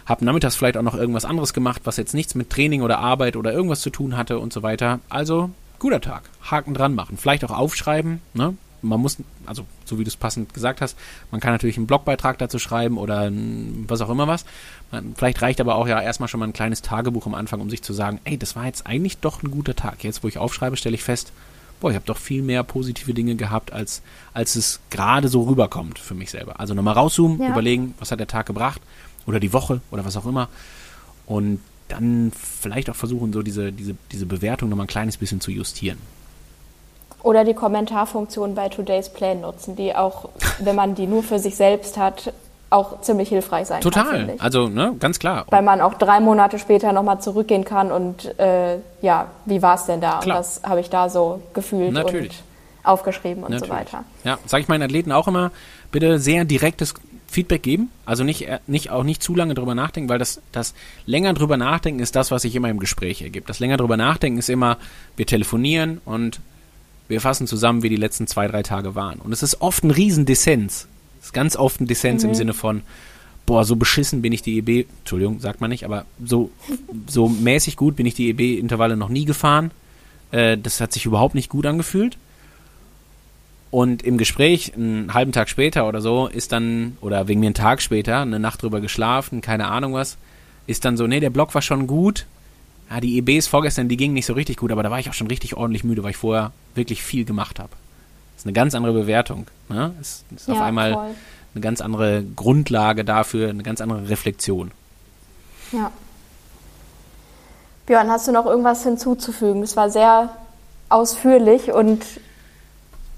habe 0.07 0.25
nachmittags 0.25 0.57
vielleicht 0.57 0.77
auch 0.77 0.83
noch 0.83 0.95
irgendwas 0.95 1.25
anderes 1.25 1.53
gemacht, 1.53 1.83
was 1.85 1.97
jetzt 1.97 2.15
nichts 2.15 2.35
mit 2.35 2.51
Training 2.51 2.83
oder 2.83 2.99
Arbeit 2.99 3.37
oder 3.37 3.53
irgendwas 3.53 3.81
zu 3.81 3.91
tun 3.91 4.17
hatte 4.17 4.39
und 4.39 4.53
so 4.53 4.63
weiter. 4.63 5.01
Also 5.09 5.51
guter 5.79 6.01
Tag. 6.01 6.23
Haken 6.43 6.75
dran 6.75 6.95
machen. 6.95 7.17
Vielleicht 7.17 7.45
auch 7.45 7.51
aufschreiben. 7.51 8.21
Ne? 8.35 8.57
Man 8.83 9.01
muss, 9.01 9.17
also 9.47 9.65
so 9.85 9.99
wie 9.99 10.05
du 10.05 10.09
es 10.09 10.17
passend 10.17 10.55
gesagt 10.55 10.81
hast, 10.81 10.97
man 11.31 11.41
kann 11.41 11.53
natürlich 11.53 11.77
einen 11.77 11.87
Blogbeitrag 11.87 12.39
dazu 12.39 12.59
schreiben 12.59 12.99
oder 12.99 13.31
was 13.87 14.01
auch 14.01 14.11
immer 14.11 14.27
was. 14.27 14.45
Man, 14.91 15.15
vielleicht 15.17 15.43
reicht 15.43 15.61
aber 15.61 15.75
auch 15.75 15.89
ja 15.89 16.01
erstmal 16.01 16.29
schon 16.29 16.41
mal 16.41 16.47
ein 16.47 16.53
kleines 16.53 16.83
Tagebuch 16.83 17.27
am 17.27 17.35
Anfang, 17.35 17.61
um 17.61 17.71
sich 17.71 17.83
zu 17.83 17.93
sagen, 17.93 18.21
ey, 18.25 18.39
das 18.39 18.57
war 18.57 18.67
jetzt 18.67 18.87
eigentlich 18.87 19.19
doch 19.19 19.43
ein 19.43 19.51
guter 19.51 19.75
Tag. 19.75 20.05
Jetzt, 20.05 20.23
wo 20.23 20.29
ich 20.29 20.39
aufschreibe, 20.39 20.77
stelle 20.77 20.95
ich 20.95 21.03
fest, 21.03 21.33
boah, 21.81 21.91
ich 21.91 21.97
habe 21.97 22.07
doch 22.07 22.19
viel 22.19 22.43
mehr 22.43 22.63
positive 22.63 23.15
Dinge 23.15 23.37
gehabt, 23.37 23.73
als, 23.73 24.03
als 24.35 24.57
es 24.57 24.81
gerade 24.91 25.29
so 25.29 25.43
rüberkommt 25.43 25.99
für 25.99 26.15
mich 26.15 26.31
selber. 26.31 26.61
Also 26.61 26.75
nochmal 26.75 26.95
rauszoomen, 26.95 27.41
ja. 27.41 27.51
überlegen, 27.51 27.95
was 27.99 28.11
hat 28.11 28.21
der 28.21 28.27
Tag 28.27 28.47
gebracht 28.47 28.81
oder 29.27 29.41
die 29.41 29.53
Woche 29.53 29.81
oder 29.91 30.05
was 30.05 30.17
auch 30.17 30.27
immer. 30.27 30.49
Und 31.27 31.61
dann 31.89 32.33
vielleicht 32.33 32.91
auch 32.91 32.97
versuchen, 32.97 33.33
so 33.33 33.43
diese, 33.43 33.73
diese, 33.73 33.97
diese 34.13 34.27
Bewertung 34.27 34.69
nochmal 34.69 34.85
ein 34.85 34.89
kleines 34.89 35.17
bisschen 35.17 35.41
zu 35.41 35.51
justieren. 35.51 35.99
Oder 37.29 37.45
die 37.45 37.53
Kommentarfunktion 37.53 38.55
bei 38.55 38.71
Today's 38.71 39.11
Plan 39.11 39.43
nutzen, 39.43 39.77
die 39.77 39.95
auch, 39.95 40.31
wenn 40.61 40.75
man 40.75 40.95
die 40.95 41.07
nur 41.07 41.23
für 41.23 41.39
sich 41.39 41.57
selbst 41.57 41.99
hat, 41.99 42.33
auch 42.71 43.03
ziemlich 43.03 43.29
hilfreich 43.29 43.67
sein 43.67 43.83
Total. 43.83 44.05
kann. 44.05 44.21
Total, 44.29 44.37
also 44.39 44.69
ne, 44.69 44.95
ganz 44.99 45.19
klar. 45.19 45.45
Weil 45.51 45.61
man 45.61 45.83
auch 45.83 45.93
drei 45.93 46.21
Monate 46.21 46.59
später 46.59 46.91
nochmal 46.95 47.21
zurückgehen 47.21 47.67
kann 47.67 47.93
und 47.93 48.39
äh, 48.39 48.79
ja, 49.03 49.27
wie 49.45 49.61
war 49.61 49.75
es 49.75 49.85
denn 49.85 50.01
da? 50.01 50.21
Klar. 50.21 50.39
Und 50.39 50.47
das 50.47 50.63
habe 50.63 50.81
ich 50.81 50.89
da 50.89 51.11
so 51.11 51.43
gefühlt 51.53 51.93
Natürlich. 51.93 52.31
und 52.31 52.89
aufgeschrieben 52.89 53.45
und 53.45 53.51
Natürlich. 53.51 53.69
so 53.69 53.79
weiter. 53.79 54.05
Ja, 54.25 54.39
sage 54.47 54.63
ich 54.63 54.69
meinen 54.69 54.85
Athleten 54.85 55.13
auch 55.13 55.29
immer, 55.29 55.51
bitte 55.93 56.19
sehr 56.19 56.47
direktes 56.47 56.95
Feedback 57.27 57.63
geben. 57.63 57.91
Also 58.07 58.25
nicht, 58.25 58.49
äh, 58.49 58.61
nicht, 58.67 58.89
auch 58.89 59.05
nicht 59.05 59.23
zu 59.23 59.35
lange 59.35 59.53
drüber 59.53 59.75
nachdenken, 59.75 60.09
weil 60.09 60.19
das, 60.19 60.41
das 60.51 60.73
länger 61.05 61.35
drüber 61.35 61.59
nachdenken 61.59 62.01
ist 62.01 62.17
das, 62.17 62.31
was 62.31 62.41
sich 62.41 62.55
immer 62.55 62.71
im 62.71 62.79
Gespräch 62.79 63.21
ergibt. 63.21 63.51
Das 63.51 63.59
länger 63.59 63.77
drüber 63.77 63.99
nachdenken 63.99 64.39
ist 64.39 64.49
immer, 64.49 64.79
wir 65.17 65.27
telefonieren 65.27 66.01
und 66.07 66.41
wir 67.09 67.21
fassen 67.21 67.47
zusammen, 67.47 67.83
wie 67.83 67.89
die 67.89 67.97
letzten 67.97 68.27
zwei, 68.27 68.47
drei 68.47 68.63
Tage 68.63 68.95
waren. 68.95 69.19
Und 69.19 69.33
es 69.33 69.43
ist 69.43 69.61
oft 69.61 69.83
ein 69.83 69.91
Riesendissens. 69.91 70.87
Es 71.21 71.27
ist 71.27 71.33
ganz 71.33 71.57
oft 71.57 71.81
ein 71.81 71.87
Dissens 71.87 72.23
mhm. 72.23 72.31
im 72.31 72.35
Sinne 72.35 72.55
von, 72.55 72.83
boah, 73.47 73.65
so 73.65 73.77
beschissen 73.77 74.23
bin 74.23 74.33
ich 74.33 74.43
die 74.43 74.59
EB, 74.59 74.87
Entschuldigung, 75.01 75.41
sagt 75.41 75.61
man 75.61 75.71
nicht, 75.71 75.85
aber 75.85 76.05
so, 76.23 76.51
so 77.07 77.29
mäßig 77.29 77.77
gut 77.77 77.97
bin 77.97 78.07
ich 78.07 78.15
die 78.15 78.29
EB-Intervalle 78.29 78.97
noch 78.97 79.09
nie 79.09 79.25
gefahren. 79.25 79.71
Äh, 80.31 80.59
das 80.59 80.81
hat 80.81 80.93
sich 80.93 81.07
überhaupt 81.07 81.35
nicht 81.35 81.49
gut 81.49 81.67
angefühlt. 81.67 82.19
Und 83.71 84.03
im 84.03 84.17
Gespräch, 84.17 84.75
einen 84.75 85.13
halben 85.13 85.33
Tag 85.33 85.49
später 85.49 85.89
oder 85.89 86.01
so, 86.01 86.27
ist 86.27 86.53
dann, 86.53 86.97
oder 87.01 87.29
wegen 87.29 87.41
mir 87.41 87.47
einen 87.47 87.55
Tag 87.55 87.83
später, 87.83 88.21
eine 88.21 88.39
Nacht 88.39 88.63
drüber 88.63 88.81
geschlafen, 88.81 89.41
keine 89.41 89.69
Ahnung 89.69 89.93
was, 89.95 90.17
ist 90.67 90.85
dann 90.85 90.97
so, 90.97 91.07
nee, 91.07 91.21
der 91.21 91.31
Block 91.31 91.55
war 91.55 91.63
schon 91.63 91.87
gut. 91.87 92.27
Ja, 92.91 93.01
die 93.01 93.19
EBs 93.19 93.47
vorgestern, 93.47 93.89
die 93.89 93.97
gingen 93.97 94.15
nicht 94.15 94.27
so 94.27 94.33
richtig 94.33 94.57
gut, 94.57 94.73
aber 94.73 94.83
da 94.83 94.91
war 94.91 94.99
ich 94.99 95.11
auch 95.11 95.15
schon 95.15 95.27
richtig 95.27 95.57
ordentlich 95.57 95.85
müde, 95.85 96.03
weil 96.03 96.13
ich 96.13 96.17
vorher 96.17 96.53
wirklich 96.75 97.03
viel 97.03 97.25
gemacht 97.25 97.59
habe. 97.59 97.71
Das 98.35 98.43
ist 98.43 98.47
eine 98.47 98.55
ganz 98.55 98.75
andere 98.75 98.93
Bewertung. 98.93 99.47
Ne? 99.69 99.93
Es 100.01 100.25
ist 100.35 100.49
ja, 100.49 100.55
auf 100.55 100.61
einmal 100.61 100.95
voll. 100.95 101.11
eine 101.55 101.61
ganz 101.61 101.81
andere 101.81 102.25
Grundlage 102.37 103.05
dafür, 103.05 103.51
eine 103.51 103.63
ganz 103.63 103.81
andere 103.81 104.09
Reflexion. 104.09 104.71
Ja. 105.73 105.91
Björn, 107.87 108.11
hast 108.11 108.29
du 108.29 108.33
noch 108.33 108.47
irgendwas 108.47 108.85
hinzuzufügen? 108.85 109.63
Es 109.63 109.77
war 109.77 109.91
sehr 109.91 110.31
ausführlich 110.89 111.73
und 111.73 112.05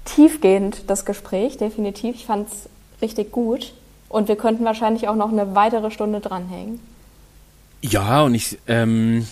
tiefgehend, 0.05 0.83
das 0.87 1.05
Gespräch, 1.05 1.57
definitiv. 1.57 2.15
Ich 2.15 2.25
fand 2.25 2.49
es 2.49 2.69
richtig 3.01 3.31
gut. 3.31 3.73
Und 4.09 4.27
wir 4.27 4.35
könnten 4.35 4.65
wahrscheinlich 4.65 5.07
auch 5.07 5.15
noch 5.15 5.31
eine 5.31 5.55
weitere 5.55 5.91
Stunde 5.91 6.19
dranhängen. 6.19 6.79
Ja, 7.81 8.23
und 8.23 8.35
ich, 8.35 8.59
ähm, 8.67 9.25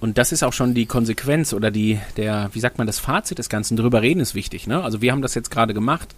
und 0.00 0.18
das 0.18 0.32
ist 0.32 0.42
auch 0.42 0.52
schon 0.52 0.74
die 0.74 0.86
Konsequenz 0.86 1.52
oder 1.52 1.70
die, 1.70 1.98
der, 2.16 2.50
wie 2.52 2.60
sagt 2.60 2.78
man, 2.78 2.86
das 2.86 2.98
Fazit 2.98 3.38
des 3.38 3.48
Ganzen. 3.48 3.76
Drüber 3.76 4.02
reden 4.02 4.20
ist 4.20 4.34
wichtig, 4.34 4.66
ne? 4.66 4.82
Also 4.82 5.00
wir 5.00 5.12
haben 5.12 5.22
das 5.22 5.34
jetzt 5.34 5.50
gerade 5.50 5.74
gemacht. 5.74 6.14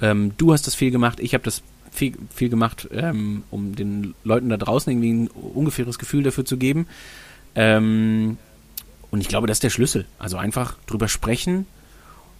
Ähm, 0.00 0.32
du 0.38 0.52
hast 0.52 0.66
das 0.66 0.74
viel 0.74 0.90
gemacht, 0.90 1.20
ich 1.20 1.34
habe 1.34 1.44
das 1.44 1.62
viel, 1.90 2.14
viel 2.34 2.48
gemacht, 2.48 2.88
ähm, 2.92 3.44
um 3.50 3.76
den 3.76 4.14
Leuten 4.24 4.48
da 4.48 4.56
draußen 4.56 4.90
irgendwie 4.90 5.12
ein 5.12 5.28
ungefähres 5.28 5.98
Gefühl 5.98 6.22
dafür 6.22 6.44
zu 6.44 6.56
geben. 6.56 6.86
Ähm, 7.54 8.38
und 9.10 9.20
ich 9.20 9.28
glaube, 9.28 9.46
das 9.46 9.56
ist 9.56 9.62
der 9.62 9.70
Schlüssel. 9.70 10.06
Also 10.18 10.38
einfach 10.38 10.76
drüber 10.86 11.06
sprechen, 11.06 11.66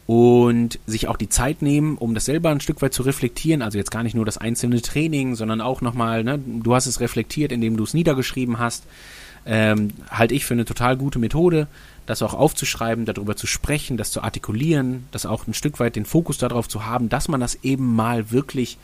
und 0.06 0.78
sich 0.86 1.08
auch 1.08 1.16
die 1.16 1.28
Zeit 1.28 1.62
nehmen, 1.62 1.96
um 1.96 2.14
das 2.14 2.24
selber 2.24 2.50
ein 2.50 2.60
Stück 2.60 2.82
weit 2.82 2.92
zu 2.92 3.02
reflektieren. 3.02 3.62
Also 3.62 3.78
jetzt 3.78 3.90
gar 3.90 4.02
nicht 4.02 4.14
nur 4.14 4.24
das 4.24 4.38
einzelne 4.38 4.82
Training, 4.82 5.36
sondern 5.36 5.60
auch 5.60 5.80
nochmal, 5.80 6.24
ne, 6.24 6.38
du 6.38 6.74
hast 6.74 6.86
es 6.86 7.00
reflektiert, 7.00 7.52
indem 7.52 7.76
du 7.76 7.84
es 7.84 7.94
niedergeschrieben 7.94 8.58
hast. 8.58 8.84
Ähm, 9.44 9.90
halte 10.10 10.34
ich 10.34 10.44
für 10.44 10.54
eine 10.54 10.64
total 10.64 10.96
gute 10.96 11.18
Methode, 11.18 11.66
das 12.06 12.22
auch 12.22 12.34
aufzuschreiben, 12.34 13.04
darüber 13.04 13.36
zu 13.36 13.46
sprechen, 13.46 13.96
das 13.96 14.12
zu 14.12 14.22
artikulieren, 14.22 15.06
das 15.10 15.26
auch 15.26 15.46
ein 15.46 15.54
Stück 15.54 15.80
weit 15.80 15.96
den 15.96 16.04
Fokus 16.04 16.38
darauf 16.38 16.68
zu 16.68 16.86
haben, 16.86 17.08
dass 17.08 17.28
man 17.28 17.40
das 17.40 17.58
eben 17.62 17.94
mal 17.94 18.30
wirklich 18.30 18.78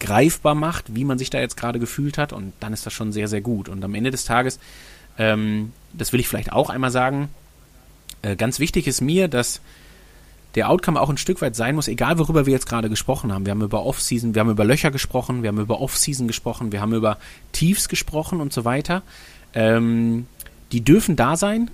greifbar 0.00 0.54
macht, 0.54 0.94
wie 0.94 1.04
man 1.04 1.18
sich 1.18 1.30
da 1.30 1.40
jetzt 1.40 1.56
gerade 1.56 1.78
gefühlt 1.78 2.18
hat. 2.18 2.32
Und 2.32 2.52
dann 2.60 2.72
ist 2.72 2.86
das 2.86 2.92
schon 2.92 3.12
sehr, 3.12 3.28
sehr 3.28 3.40
gut. 3.40 3.68
Und 3.68 3.84
am 3.84 3.94
Ende 3.94 4.10
des 4.10 4.24
Tages, 4.24 4.58
ähm, 5.18 5.72
das 5.92 6.12
will 6.12 6.20
ich 6.20 6.28
vielleicht 6.28 6.52
auch 6.52 6.70
einmal 6.70 6.90
sagen, 6.90 7.28
äh, 8.22 8.36
ganz 8.36 8.58
wichtig 8.58 8.86
ist 8.86 9.00
mir, 9.00 9.28
dass 9.28 9.60
der 10.54 10.70
Outcome 10.70 11.00
auch 11.00 11.10
ein 11.10 11.16
Stück 11.16 11.40
weit 11.42 11.56
sein 11.56 11.74
muss, 11.74 11.88
egal 11.88 12.18
worüber 12.18 12.46
wir 12.46 12.52
jetzt 12.52 12.68
gerade 12.68 12.88
gesprochen 12.88 13.32
haben. 13.32 13.44
Wir 13.44 13.50
haben 13.50 13.62
über 13.62 13.84
Off-Season, 13.84 14.34
wir 14.34 14.40
haben 14.40 14.50
über 14.50 14.64
Löcher 14.64 14.90
gesprochen, 14.90 15.42
wir 15.42 15.48
haben 15.48 15.58
über 15.58 15.80
Off-Season 15.80 16.28
gesprochen, 16.28 16.70
wir 16.70 16.80
haben 16.80 16.94
über 16.94 17.18
Tiefs 17.52 17.88
gesprochen 17.88 18.40
und 18.40 18.52
so 18.52 18.64
weiter. 18.64 19.02
Ähm, 19.54 20.26
die 20.72 20.82
dürfen 20.82 21.16
da 21.16 21.36
sein, 21.36 21.70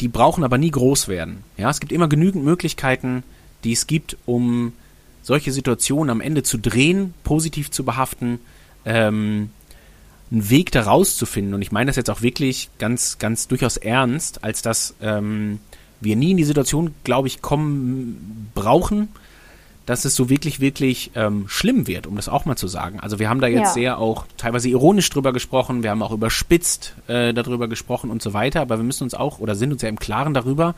die 0.00 0.08
brauchen 0.08 0.44
aber 0.44 0.58
nie 0.58 0.70
groß 0.70 1.08
werden. 1.08 1.44
Ja, 1.56 1.70
es 1.70 1.80
gibt 1.80 1.92
immer 1.92 2.08
genügend 2.08 2.44
Möglichkeiten, 2.44 3.22
die 3.64 3.72
es 3.72 3.86
gibt, 3.86 4.16
um 4.26 4.72
solche 5.22 5.52
Situationen 5.52 6.10
am 6.10 6.20
Ende 6.20 6.42
zu 6.42 6.58
drehen, 6.58 7.14
positiv 7.24 7.70
zu 7.70 7.84
behaften, 7.84 8.38
ähm, 8.84 9.50
einen 10.30 10.50
Weg 10.50 10.70
da 10.72 10.82
rauszufinden. 10.82 11.54
Und 11.54 11.62
ich 11.62 11.72
meine 11.72 11.88
das 11.88 11.96
jetzt 11.96 12.10
auch 12.10 12.22
wirklich 12.22 12.68
ganz, 12.78 13.18
ganz 13.18 13.48
durchaus 13.48 13.76
ernst, 13.76 14.44
als 14.44 14.62
dass 14.62 14.94
ähm, 15.00 15.60
wir 16.00 16.16
nie 16.16 16.32
in 16.32 16.36
die 16.36 16.44
Situation, 16.44 16.94
glaube 17.04 17.28
ich, 17.28 17.40
kommen 17.40 18.50
brauchen, 18.54 19.08
dass 19.86 20.04
es 20.04 20.14
so 20.14 20.30
wirklich, 20.30 20.60
wirklich 20.60 21.10
ähm, 21.14 21.44
schlimm 21.48 21.86
wird, 21.86 22.06
um 22.06 22.16
das 22.16 22.28
auch 22.28 22.46
mal 22.46 22.56
zu 22.56 22.68
sagen. 22.68 23.00
Also 23.00 23.18
wir 23.18 23.28
haben 23.28 23.40
da 23.40 23.48
jetzt 23.48 23.68
ja. 23.68 23.72
sehr 23.72 23.98
auch 23.98 24.26
teilweise 24.36 24.68
ironisch 24.68 25.10
drüber 25.10 25.32
gesprochen, 25.32 25.82
wir 25.82 25.90
haben 25.90 26.02
auch 26.02 26.12
überspitzt 26.12 26.94
äh, 27.06 27.34
darüber 27.34 27.68
gesprochen 27.68 28.10
und 28.10 28.22
so 28.22 28.32
weiter, 28.32 28.62
aber 28.62 28.78
wir 28.78 28.84
müssen 28.84 29.04
uns 29.04 29.14
auch 29.14 29.40
oder 29.40 29.54
sind 29.54 29.72
uns 29.72 29.82
ja 29.82 29.88
im 29.88 29.98
Klaren 29.98 30.32
darüber, 30.32 30.74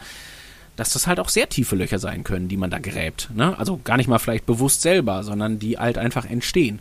dass 0.74 0.90
das 0.90 1.06
halt 1.06 1.20
auch 1.20 1.28
sehr 1.28 1.48
tiefe 1.48 1.76
Löcher 1.76 1.98
sein 1.98 2.24
können, 2.24 2.48
die 2.48 2.56
man 2.56 2.70
da 2.70 2.78
gräbt. 2.78 3.30
Ne? 3.34 3.58
Also 3.58 3.80
gar 3.82 3.96
nicht 3.96 4.08
mal 4.08 4.18
vielleicht 4.18 4.44
bewusst 4.44 4.82
selber, 4.82 5.22
sondern 5.22 5.58
die 5.58 5.78
halt 5.78 5.98
einfach 5.98 6.24
entstehen. 6.24 6.80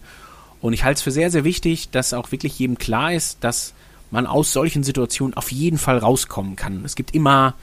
Und 0.61 0.73
ich 0.73 0.83
halte 0.83 0.97
es 0.97 1.01
für 1.03 1.11
sehr, 1.11 1.29
sehr 1.29 1.43
wichtig, 1.43 1.91
dass 1.91 2.13
auch 2.13 2.31
wirklich 2.31 2.57
jedem 2.57 2.77
klar 2.77 3.13
ist, 3.13 3.43
dass 3.43 3.73
man 4.11 4.25
aus 4.25 4.51
solchen 4.51 4.83
Situationen 4.83 5.35
auf 5.35 5.51
jeden 5.51 5.77
Fall 5.77 5.97
rauskommen 5.97 6.55
kann. 6.55 6.83
Es 6.85 6.95
gibt 6.95 7.13
immer 7.13 7.53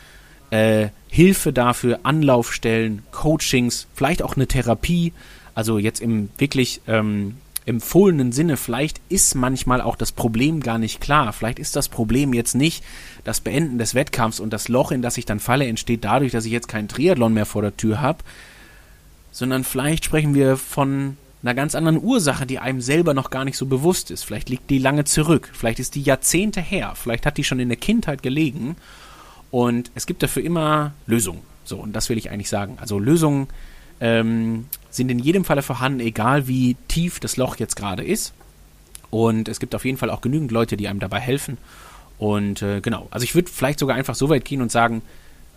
äh, 0.53 0.91
Hilfe 1.09 1.53
dafür, 1.53 2.01
Anlaufstellen, 2.03 3.03
Coachings, 3.11 3.87
vielleicht 3.95 4.23
auch 4.23 4.37
eine 4.37 4.47
Therapie. 4.47 5.15
Also 5.55 5.79
jetzt 5.79 6.01
im 6.01 6.29
wirklich 6.37 6.83
ähm, 6.87 7.37
empfohlenen 7.65 8.33
Sinne, 8.33 8.59
vielleicht 8.59 9.01
ist 9.09 9.35
manchmal 9.35 9.81
auch 9.81 9.97
das 9.97 10.13
Problem 10.13 10.61
gar 10.61 10.79
nicht 10.79 11.01
klar. 11.01 11.33
Vielleicht 11.33 11.59
ist 11.59 11.75
das 11.75 11.89
Problem 11.89 12.35
jetzt 12.35 12.55
nicht 12.55 12.85
das 13.25 13.41
Beenden 13.41 13.79
des 13.79 13.95
Wettkampfs 13.95 14.41
und 14.41 14.53
das 14.53 14.69
Loch, 14.69 14.93
in 14.93 15.01
das 15.01 15.17
ich 15.17 15.25
dann 15.25 15.41
falle, 15.41 15.67
entsteht 15.67 16.05
dadurch, 16.05 16.33
dass 16.33 16.45
ich 16.45 16.53
jetzt 16.53 16.69
keinen 16.69 16.89
Triathlon 16.89 17.33
mehr 17.33 17.47
vor 17.47 17.63
der 17.63 17.77
Tür 17.77 18.03
habe, 18.03 18.19
sondern 19.31 19.65
vielleicht 19.65 20.05
sprechen 20.05 20.35
wir 20.35 20.59
von 20.59 21.17
einer 21.43 21.55
ganz 21.55 21.75
anderen 21.75 22.03
Ursache, 22.03 22.45
die 22.45 22.59
einem 22.59 22.83
selber 22.83 23.15
noch 23.15 23.31
gar 23.31 23.47
nicht 23.47 23.57
so 23.57 23.65
bewusst 23.65 24.11
ist. 24.11 24.25
Vielleicht 24.25 24.51
liegt 24.51 24.69
die 24.69 24.79
lange 24.79 25.05
zurück, 25.05 25.49
vielleicht 25.55 25.79
ist 25.79 25.95
die 25.95 26.03
Jahrzehnte 26.03 26.61
her, 26.61 26.93
vielleicht 26.95 27.25
hat 27.25 27.39
die 27.39 27.45
schon 27.45 27.59
in 27.59 27.69
der 27.69 27.79
Kindheit 27.79 28.23
gelegen 28.23 28.77
und 29.53 29.93
es 29.95 30.07
gibt 30.07 30.25
dafür 30.25 30.43
immer 30.43 30.95
Lösungen. 31.07 31.43
So, 31.65 31.77
und 31.77 31.93
das 31.93 32.09
will 32.09 32.19
ich 32.19 32.31
eigentlich 32.31 32.49
sagen. 32.49 32.79
Also 32.81 32.99
Lösungen 32.99 33.47
ähm, 34.01 34.67
sind 34.91 35.11
in 35.11 35.21
jedem 35.21 35.45
Falle 35.45 35.63
vorhanden, 35.63 36.01
egal 36.01 36.49
wie 36.49 36.75
tief 36.89 37.21
das 37.21 37.37
Loch 37.37 37.57
jetzt 37.57 37.77
gerade 37.77 38.03
ist. 38.03 38.33
Und 39.11 39.49
es 39.49 39.61
gibt 39.61 39.75
auf 39.75 39.85
jeden 39.85 39.99
Fall 39.99 40.11
auch 40.11 40.23
genügend 40.23 40.51
Leute, 40.51 40.77
die 40.77 40.89
einem 40.89 41.01
dabei 41.01 41.21
helfen. 41.21 41.59
Und 42.19 42.63
äh, 42.63 42.81
genau, 42.81 43.09
also 43.11 43.25
ich 43.25 43.35
würde 43.35 43.51
vielleicht 43.51 43.79
sogar 43.79 43.95
einfach 43.95 44.15
so 44.15 44.31
weit 44.31 44.47
gehen 44.47 44.63
und 44.63 44.73
sagen, 44.73 45.03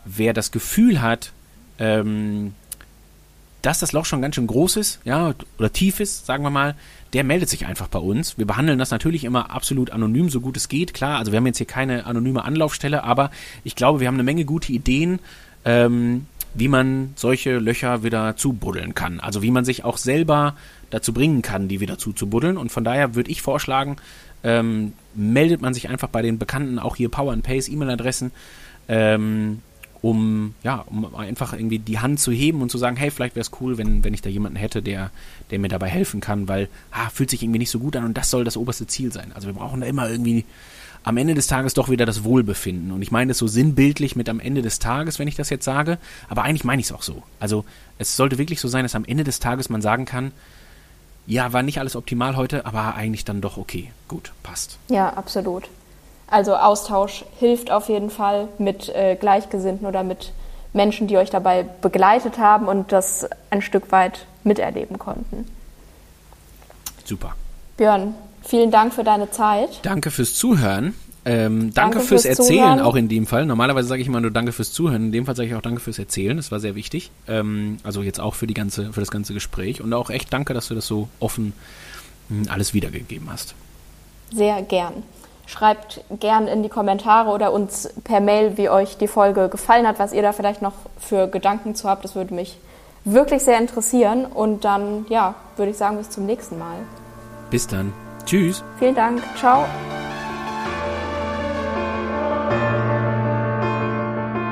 wer 0.04 0.34
das 0.34 0.52
Gefühl 0.52 1.02
hat, 1.02 1.32
ähm, 1.80 2.54
dass 3.62 3.80
das 3.80 3.94
Loch 3.94 4.06
schon 4.06 4.22
ganz 4.22 4.36
schön 4.36 4.46
groß 4.46 4.76
ist, 4.76 5.00
ja, 5.06 5.34
oder 5.58 5.72
tief 5.72 6.02
ist, 6.02 6.26
sagen 6.26 6.44
wir 6.44 6.50
mal, 6.50 6.76
der 7.14 7.24
meldet 7.24 7.50
sich 7.50 7.66
einfach 7.66 7.88
bei 7.88 8.00
uns. 8.00 8.38
Wir 8.38 8.46
behandeln 8.46 8.80
das 8.80 8.92
natürlich 8.92 9.24
immer 9.24 9.52
absolut 9.52 9.92
anonym, 9.92 10.30
so 10.30 10.42
gut 10.42 10.58
es 10.58 10.68
geht, 10.68 10.94
klar. 10.94 11.20
Also 11.20 11.32
wir 11.32 11.38
haben 11.38 11.46
jetzt 11.46 11.58
hier 11.58 11.68
keine 11.68 12.06
anonyme 12.06 12.44
Anlaufstelle, 12.44 13.04
aber 13.04 13.32
ich 13.64 13.76
glaube, 13.76 14.00
wir 14.00 14.08
haben 14.08 14.16
eine 14.16 14.24
Menge 14.24 14.46
gute 14.46 14.74
Ideen, 14.74 15.20
ähm, 15.64 16.26
wie 16.54 16.68
man 16.68 17.14
solche 17.16 17.58
Löcher 17.60 18.04
wieder 18.04 18.36
zubuddeln 18.38 18.96
kann. 18.96 19.20
Also 19.20 19.42
wie 19.42 19.52
man 19.52 19.66
sich 19.66 19.84
auch 19.84 19.98
selber 19.98 20.56
dazu 20.90 21.14
bringen 21.14 21.42
kann, 21.42 21.68
die 21.68 21.80
wieder 21.80 21.98
zuzubuddeln. 21.98 22.58
Und 22.58 22.72
von 22.72 22.84
daher 22.84 23.16
würde 23.16 23.32
ich 23.32 23.42
vorschlagen, 23.42 23.98
ähm, 24.44 24.94
meldet 25.14 25.62
man 25.62 25.74
sich 25.74 25.90
einfach 25.90 26.08
bei 26.08 26.22
den 26.22 26.38
bekannten, 26.38 26.80
auch 26.80 26.96
hier 26.96 27.10
Power 27.10 27.34
and 27.34 27.44
Pace 27.44 27.68
E-Mail-Adressen, 27.68 28.32
ähm, 28.88 29.62
um, 30.06 30.54
ja, 30.62 30.86
um 30.86 31.16
einfach 31.16 31.54
irgendwie 31.54 31.80
die 31.80 31.98
Hand 31.98 32.20
zu 32.20 32.32
heben 32.32 32.62
und 32.62 32.70
zu 32.70 32.78
sagen, 32.78 32.96
hey, 32.96 33.10
vielleicht 33.10 33.36
wäre 33.36 33.42
es 33.42 33.50
cool, 33.60 33.80
wenn, 33.80 34.04
wenn 34.04 34.14
ich 34.14 34.22
da 34.22 34.30
jemanden 34.30 34.56
hätte, 34.56 34.84
der, 34.84 35.10
der 35.50 35.58
mir 35.58 35.68
dabei 35.68 35.88
helfen 35.88 36.22
kann, 36.22 36.48
weil, 36.48 36.70
ah, 36.92 37.10
fühlt 37.10 37.32
sich 37.32 37.42
irgendwie 37.42 37.58
nicht 37.58 37.72
so 37.72 37.80
gut 37.80 37.96
an 37.96 38.06
und 38.06 38.16
das 38.16 38.30
soll 38.30 38.44
das 38.44 38.56
oberste 38.56 38.86
Ziel 38.86 39.12
sein. 39.12 39.32
Also 39.34 39.48
wir 39.48 39.56
brauchen 39.56 39.82
da 39.82 39.88
immer 39.88 40.08
irgendwie 40.08 40.46
am 41.02 41.18
Ende 41.18 41.34
des 41.34 41.48
Tages 41.48 41.74
doch 41.74 41.90
wieder 41.90 42.06
das 42.06 42.24
Wohlbefinden. 42.24 42.92
Und 42.92 43.02
ich 43.02 43.10
meine 43.10 43.30
das 43.30 43.40
so 43.40 43.48
sinnbildlich 43.48 44.16
mit 44.16 44.30
am 44.30 44.40
Ende 44.40 44.62
des 44.62 44.78
Tages, 44.78 45.18
wenn 45.18 45.28
ich 45.28 45.36
das 45.36 45.50
jetzt 45.50 45.66
sage, 45.66 45.98
aber 46.30 46.44
eigentlich 46.44 46.66
meine 46.66 46.82
ich 46.82 46.86
es 46.86 46.92
auch 46.92 47.02
so. 47.02 47.24
Also 47.40 47.66
es 47.98 48.16
sollte 48.16 48.38
wirklich 48.38 48.60
so 48.60 48.68
sein, 48.68 48.84
dass 48.84 48.94
am 48.94 49.06
Ende 49.06 49.24
des 49.24 49.40
Tages 49.40 49.70
man 49.70 49.82
sagen 49.82 50.06
kann, 50.06 50.34
ja, 51.26 51.52
war 51.52 51.64
nicht 51.64 51.80
alles 51.80 51.96
optimal 51.96 52.36
heute, 52.36 52.68
aber 52.68 52.94
eigentlich 52.94 53.26
dann 53.26 53.42
doch 53.42 53.58
okay. 53.58 53.90
Gut, 54.08 54.34
passt. 54.44 54.78
Ja, 54.88 55.14
absolut. 55.14 55.68
Also 56.28 56.56
Austausch 56.56 57.24
hilft 57.40 57.72
auf 57.72 57.90
jeden 57.90 58.10
Fall 58.10 58.48
mit 58.58 58.90
äh, 58.90 59.16
Gleichgesinnten 59.16 59.88
oder 59.88 60.04
mit 60.04 60.34
Menschen, 60.74 61.08
die 61.08 61.18
euch 61.18 61.30
dabei 61.30 61.64
begleitet 61.82 62.38
haben 62.38 62.68
und 62.68 62.92
das 62.92 63.30
ein 63.50 63.62
Stück 63.62 63.92
weit 63.92 64.26
miterleben 64.44 65.00
konnten. 65.00 65.48
Super. 67.06 67.36
Björn, 67.78 68.16
Vielen 68.46 68.70
Dank 68.70 68.94
für 68.94 69.04
deine 69.04 69.32
Zeit. 69.32 69.80
Danke 69.82 70.12
fürs 70.12 70.36
Zuhören. 70.36 70.94
Ähm, 71.28 71.74
danke, 71.74 71.74
danke, 71.74 72.00
fürs, 72.00 72.22
fürs 72.22 72.26
Erzählen 72.26 72.60
Zuhören. 72.60 72.80
auch 72.82 72.96
in 72.96 73.10
dem 73.10 73.26
Fall. 73.26 73.48
Normalerweise 73.48 73.88
sage 73.88 74.02
ich 74.04 74.08
immer 74.08 74.22
nur 74.22 74.30
Danke 74.30 74.52
fürs 74.52 74.72
Zuhören. 74.72 75.06
In 75.06 75.12
dem 75.12 75.26
Fall 75.26 75.36
sage 75.36 75.50
ich 75.50 75.56
auch 75.56 75.64
Danke 75.64 75.80
fürs 75.80 75.98
Erzählen. 75.98 76.38
Das 76.38 76.52
war 76.52 76.60
sehr 76.60 76.76
wichtig. 76.76 77.10
Ähm, 77.28 77.78
also 77.84 78.04
jetzt 78.04 78.20
auch 78.20 78.36
für 78.36 78.46
die 78.46 78.54
ganze, 78.54 78.94
für 78.94 79.00
das 79.00 79.10
ganze 79.10 79.34
Gespräch 79.34 79.82
und 79.82 79.92
auch 79.94 80.12
echt 80.12 80.32
Danke, 80.32 80.54
dass 80.54 80.68
du 80.68 80.76
das 80.76 80.86
so 80.86 81.10
offen 81.20 81.54
hm, 82.30 82.44
alles 82.50 82.76
wiedergegeben 82.76 83.32
hast. 83.32 83.56
Sehr 84.32 84.62
gern. 84.62 84.94
Schreibt 85.48 86.02
gern 86.20 86.48
in 86.48 86.64
die 86.64 86.70
Kommentare 86.70 87.30
oder 87.30 87.54
uns 87.54 87.90
per 88.04 88.20
Mail, 88.20 88.58
wie 88.58 88.70
euch 88.70 88.98
die 88.98 89.08
Folge 89.08 89.48
gefallen 89.50 89.88
hat, 89.88 90.00
was 90.00 90.12
ihr 90.12 90.22
da 90.22 90.32
vielleicht 90.32 90.62
noch 90.62 90.74
für 91.00 91.28
Gedanken 91.28 91.76
zu 91.76 91.88
habt. 91.88 92.04
Das 92.04 92.16
würde 92.16 92.34
mich 92.34 92.58
wirklich 93.04 93.44
sehr 93.44 93.60
interessieren. 93.60 94.26
Und 94.26 94.66
dann, 94.66 95.06
ja, 95.10 95.36
würde 95.56 95.72
ich 95.72 95.78
sagen, 95.78 95.98
bis 95.98 96.10
zum 96.10 96.26
nächsten 96.26 96.58
Mal. 96.58 96.78
Bis 97.50 97.68
dann. 97.68 97.94
Tschüss. 98.26 98.64
Vielen 98.80 98.96
Dank. 98.96 99.22
Ciao. 99.38 99.66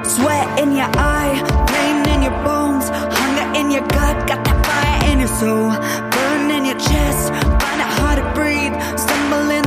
Sweat 0.06 0.60
in 0.60 0.76
your 0.76 0.90
eye, 0.96 1.42
pain 1.68 2.06
in 2.14 2.22
your 2.22 2.44
bones, 2.44 2.90
hunger 2.90 3.60
in 3.60 3.72
your 3.72 3.82
gut, 3.82 4.28
got 4.28 4.44
that 4.46 4.66
fire 4.66 5.12
in 5.12 5.20
your 5.20 5.28
soul, 5.28 5.72
burn 6.12 6.52
in 6.52 6.66
your 6.66 6.78
chest, 6.78 7.34
find 7.34 7.80
it 7.82 7.92
hard 7.98 8.20
to 8.20 8.26
breathe, 8.36 8.76
stumble 8.96 9.50
in 9.50 9.63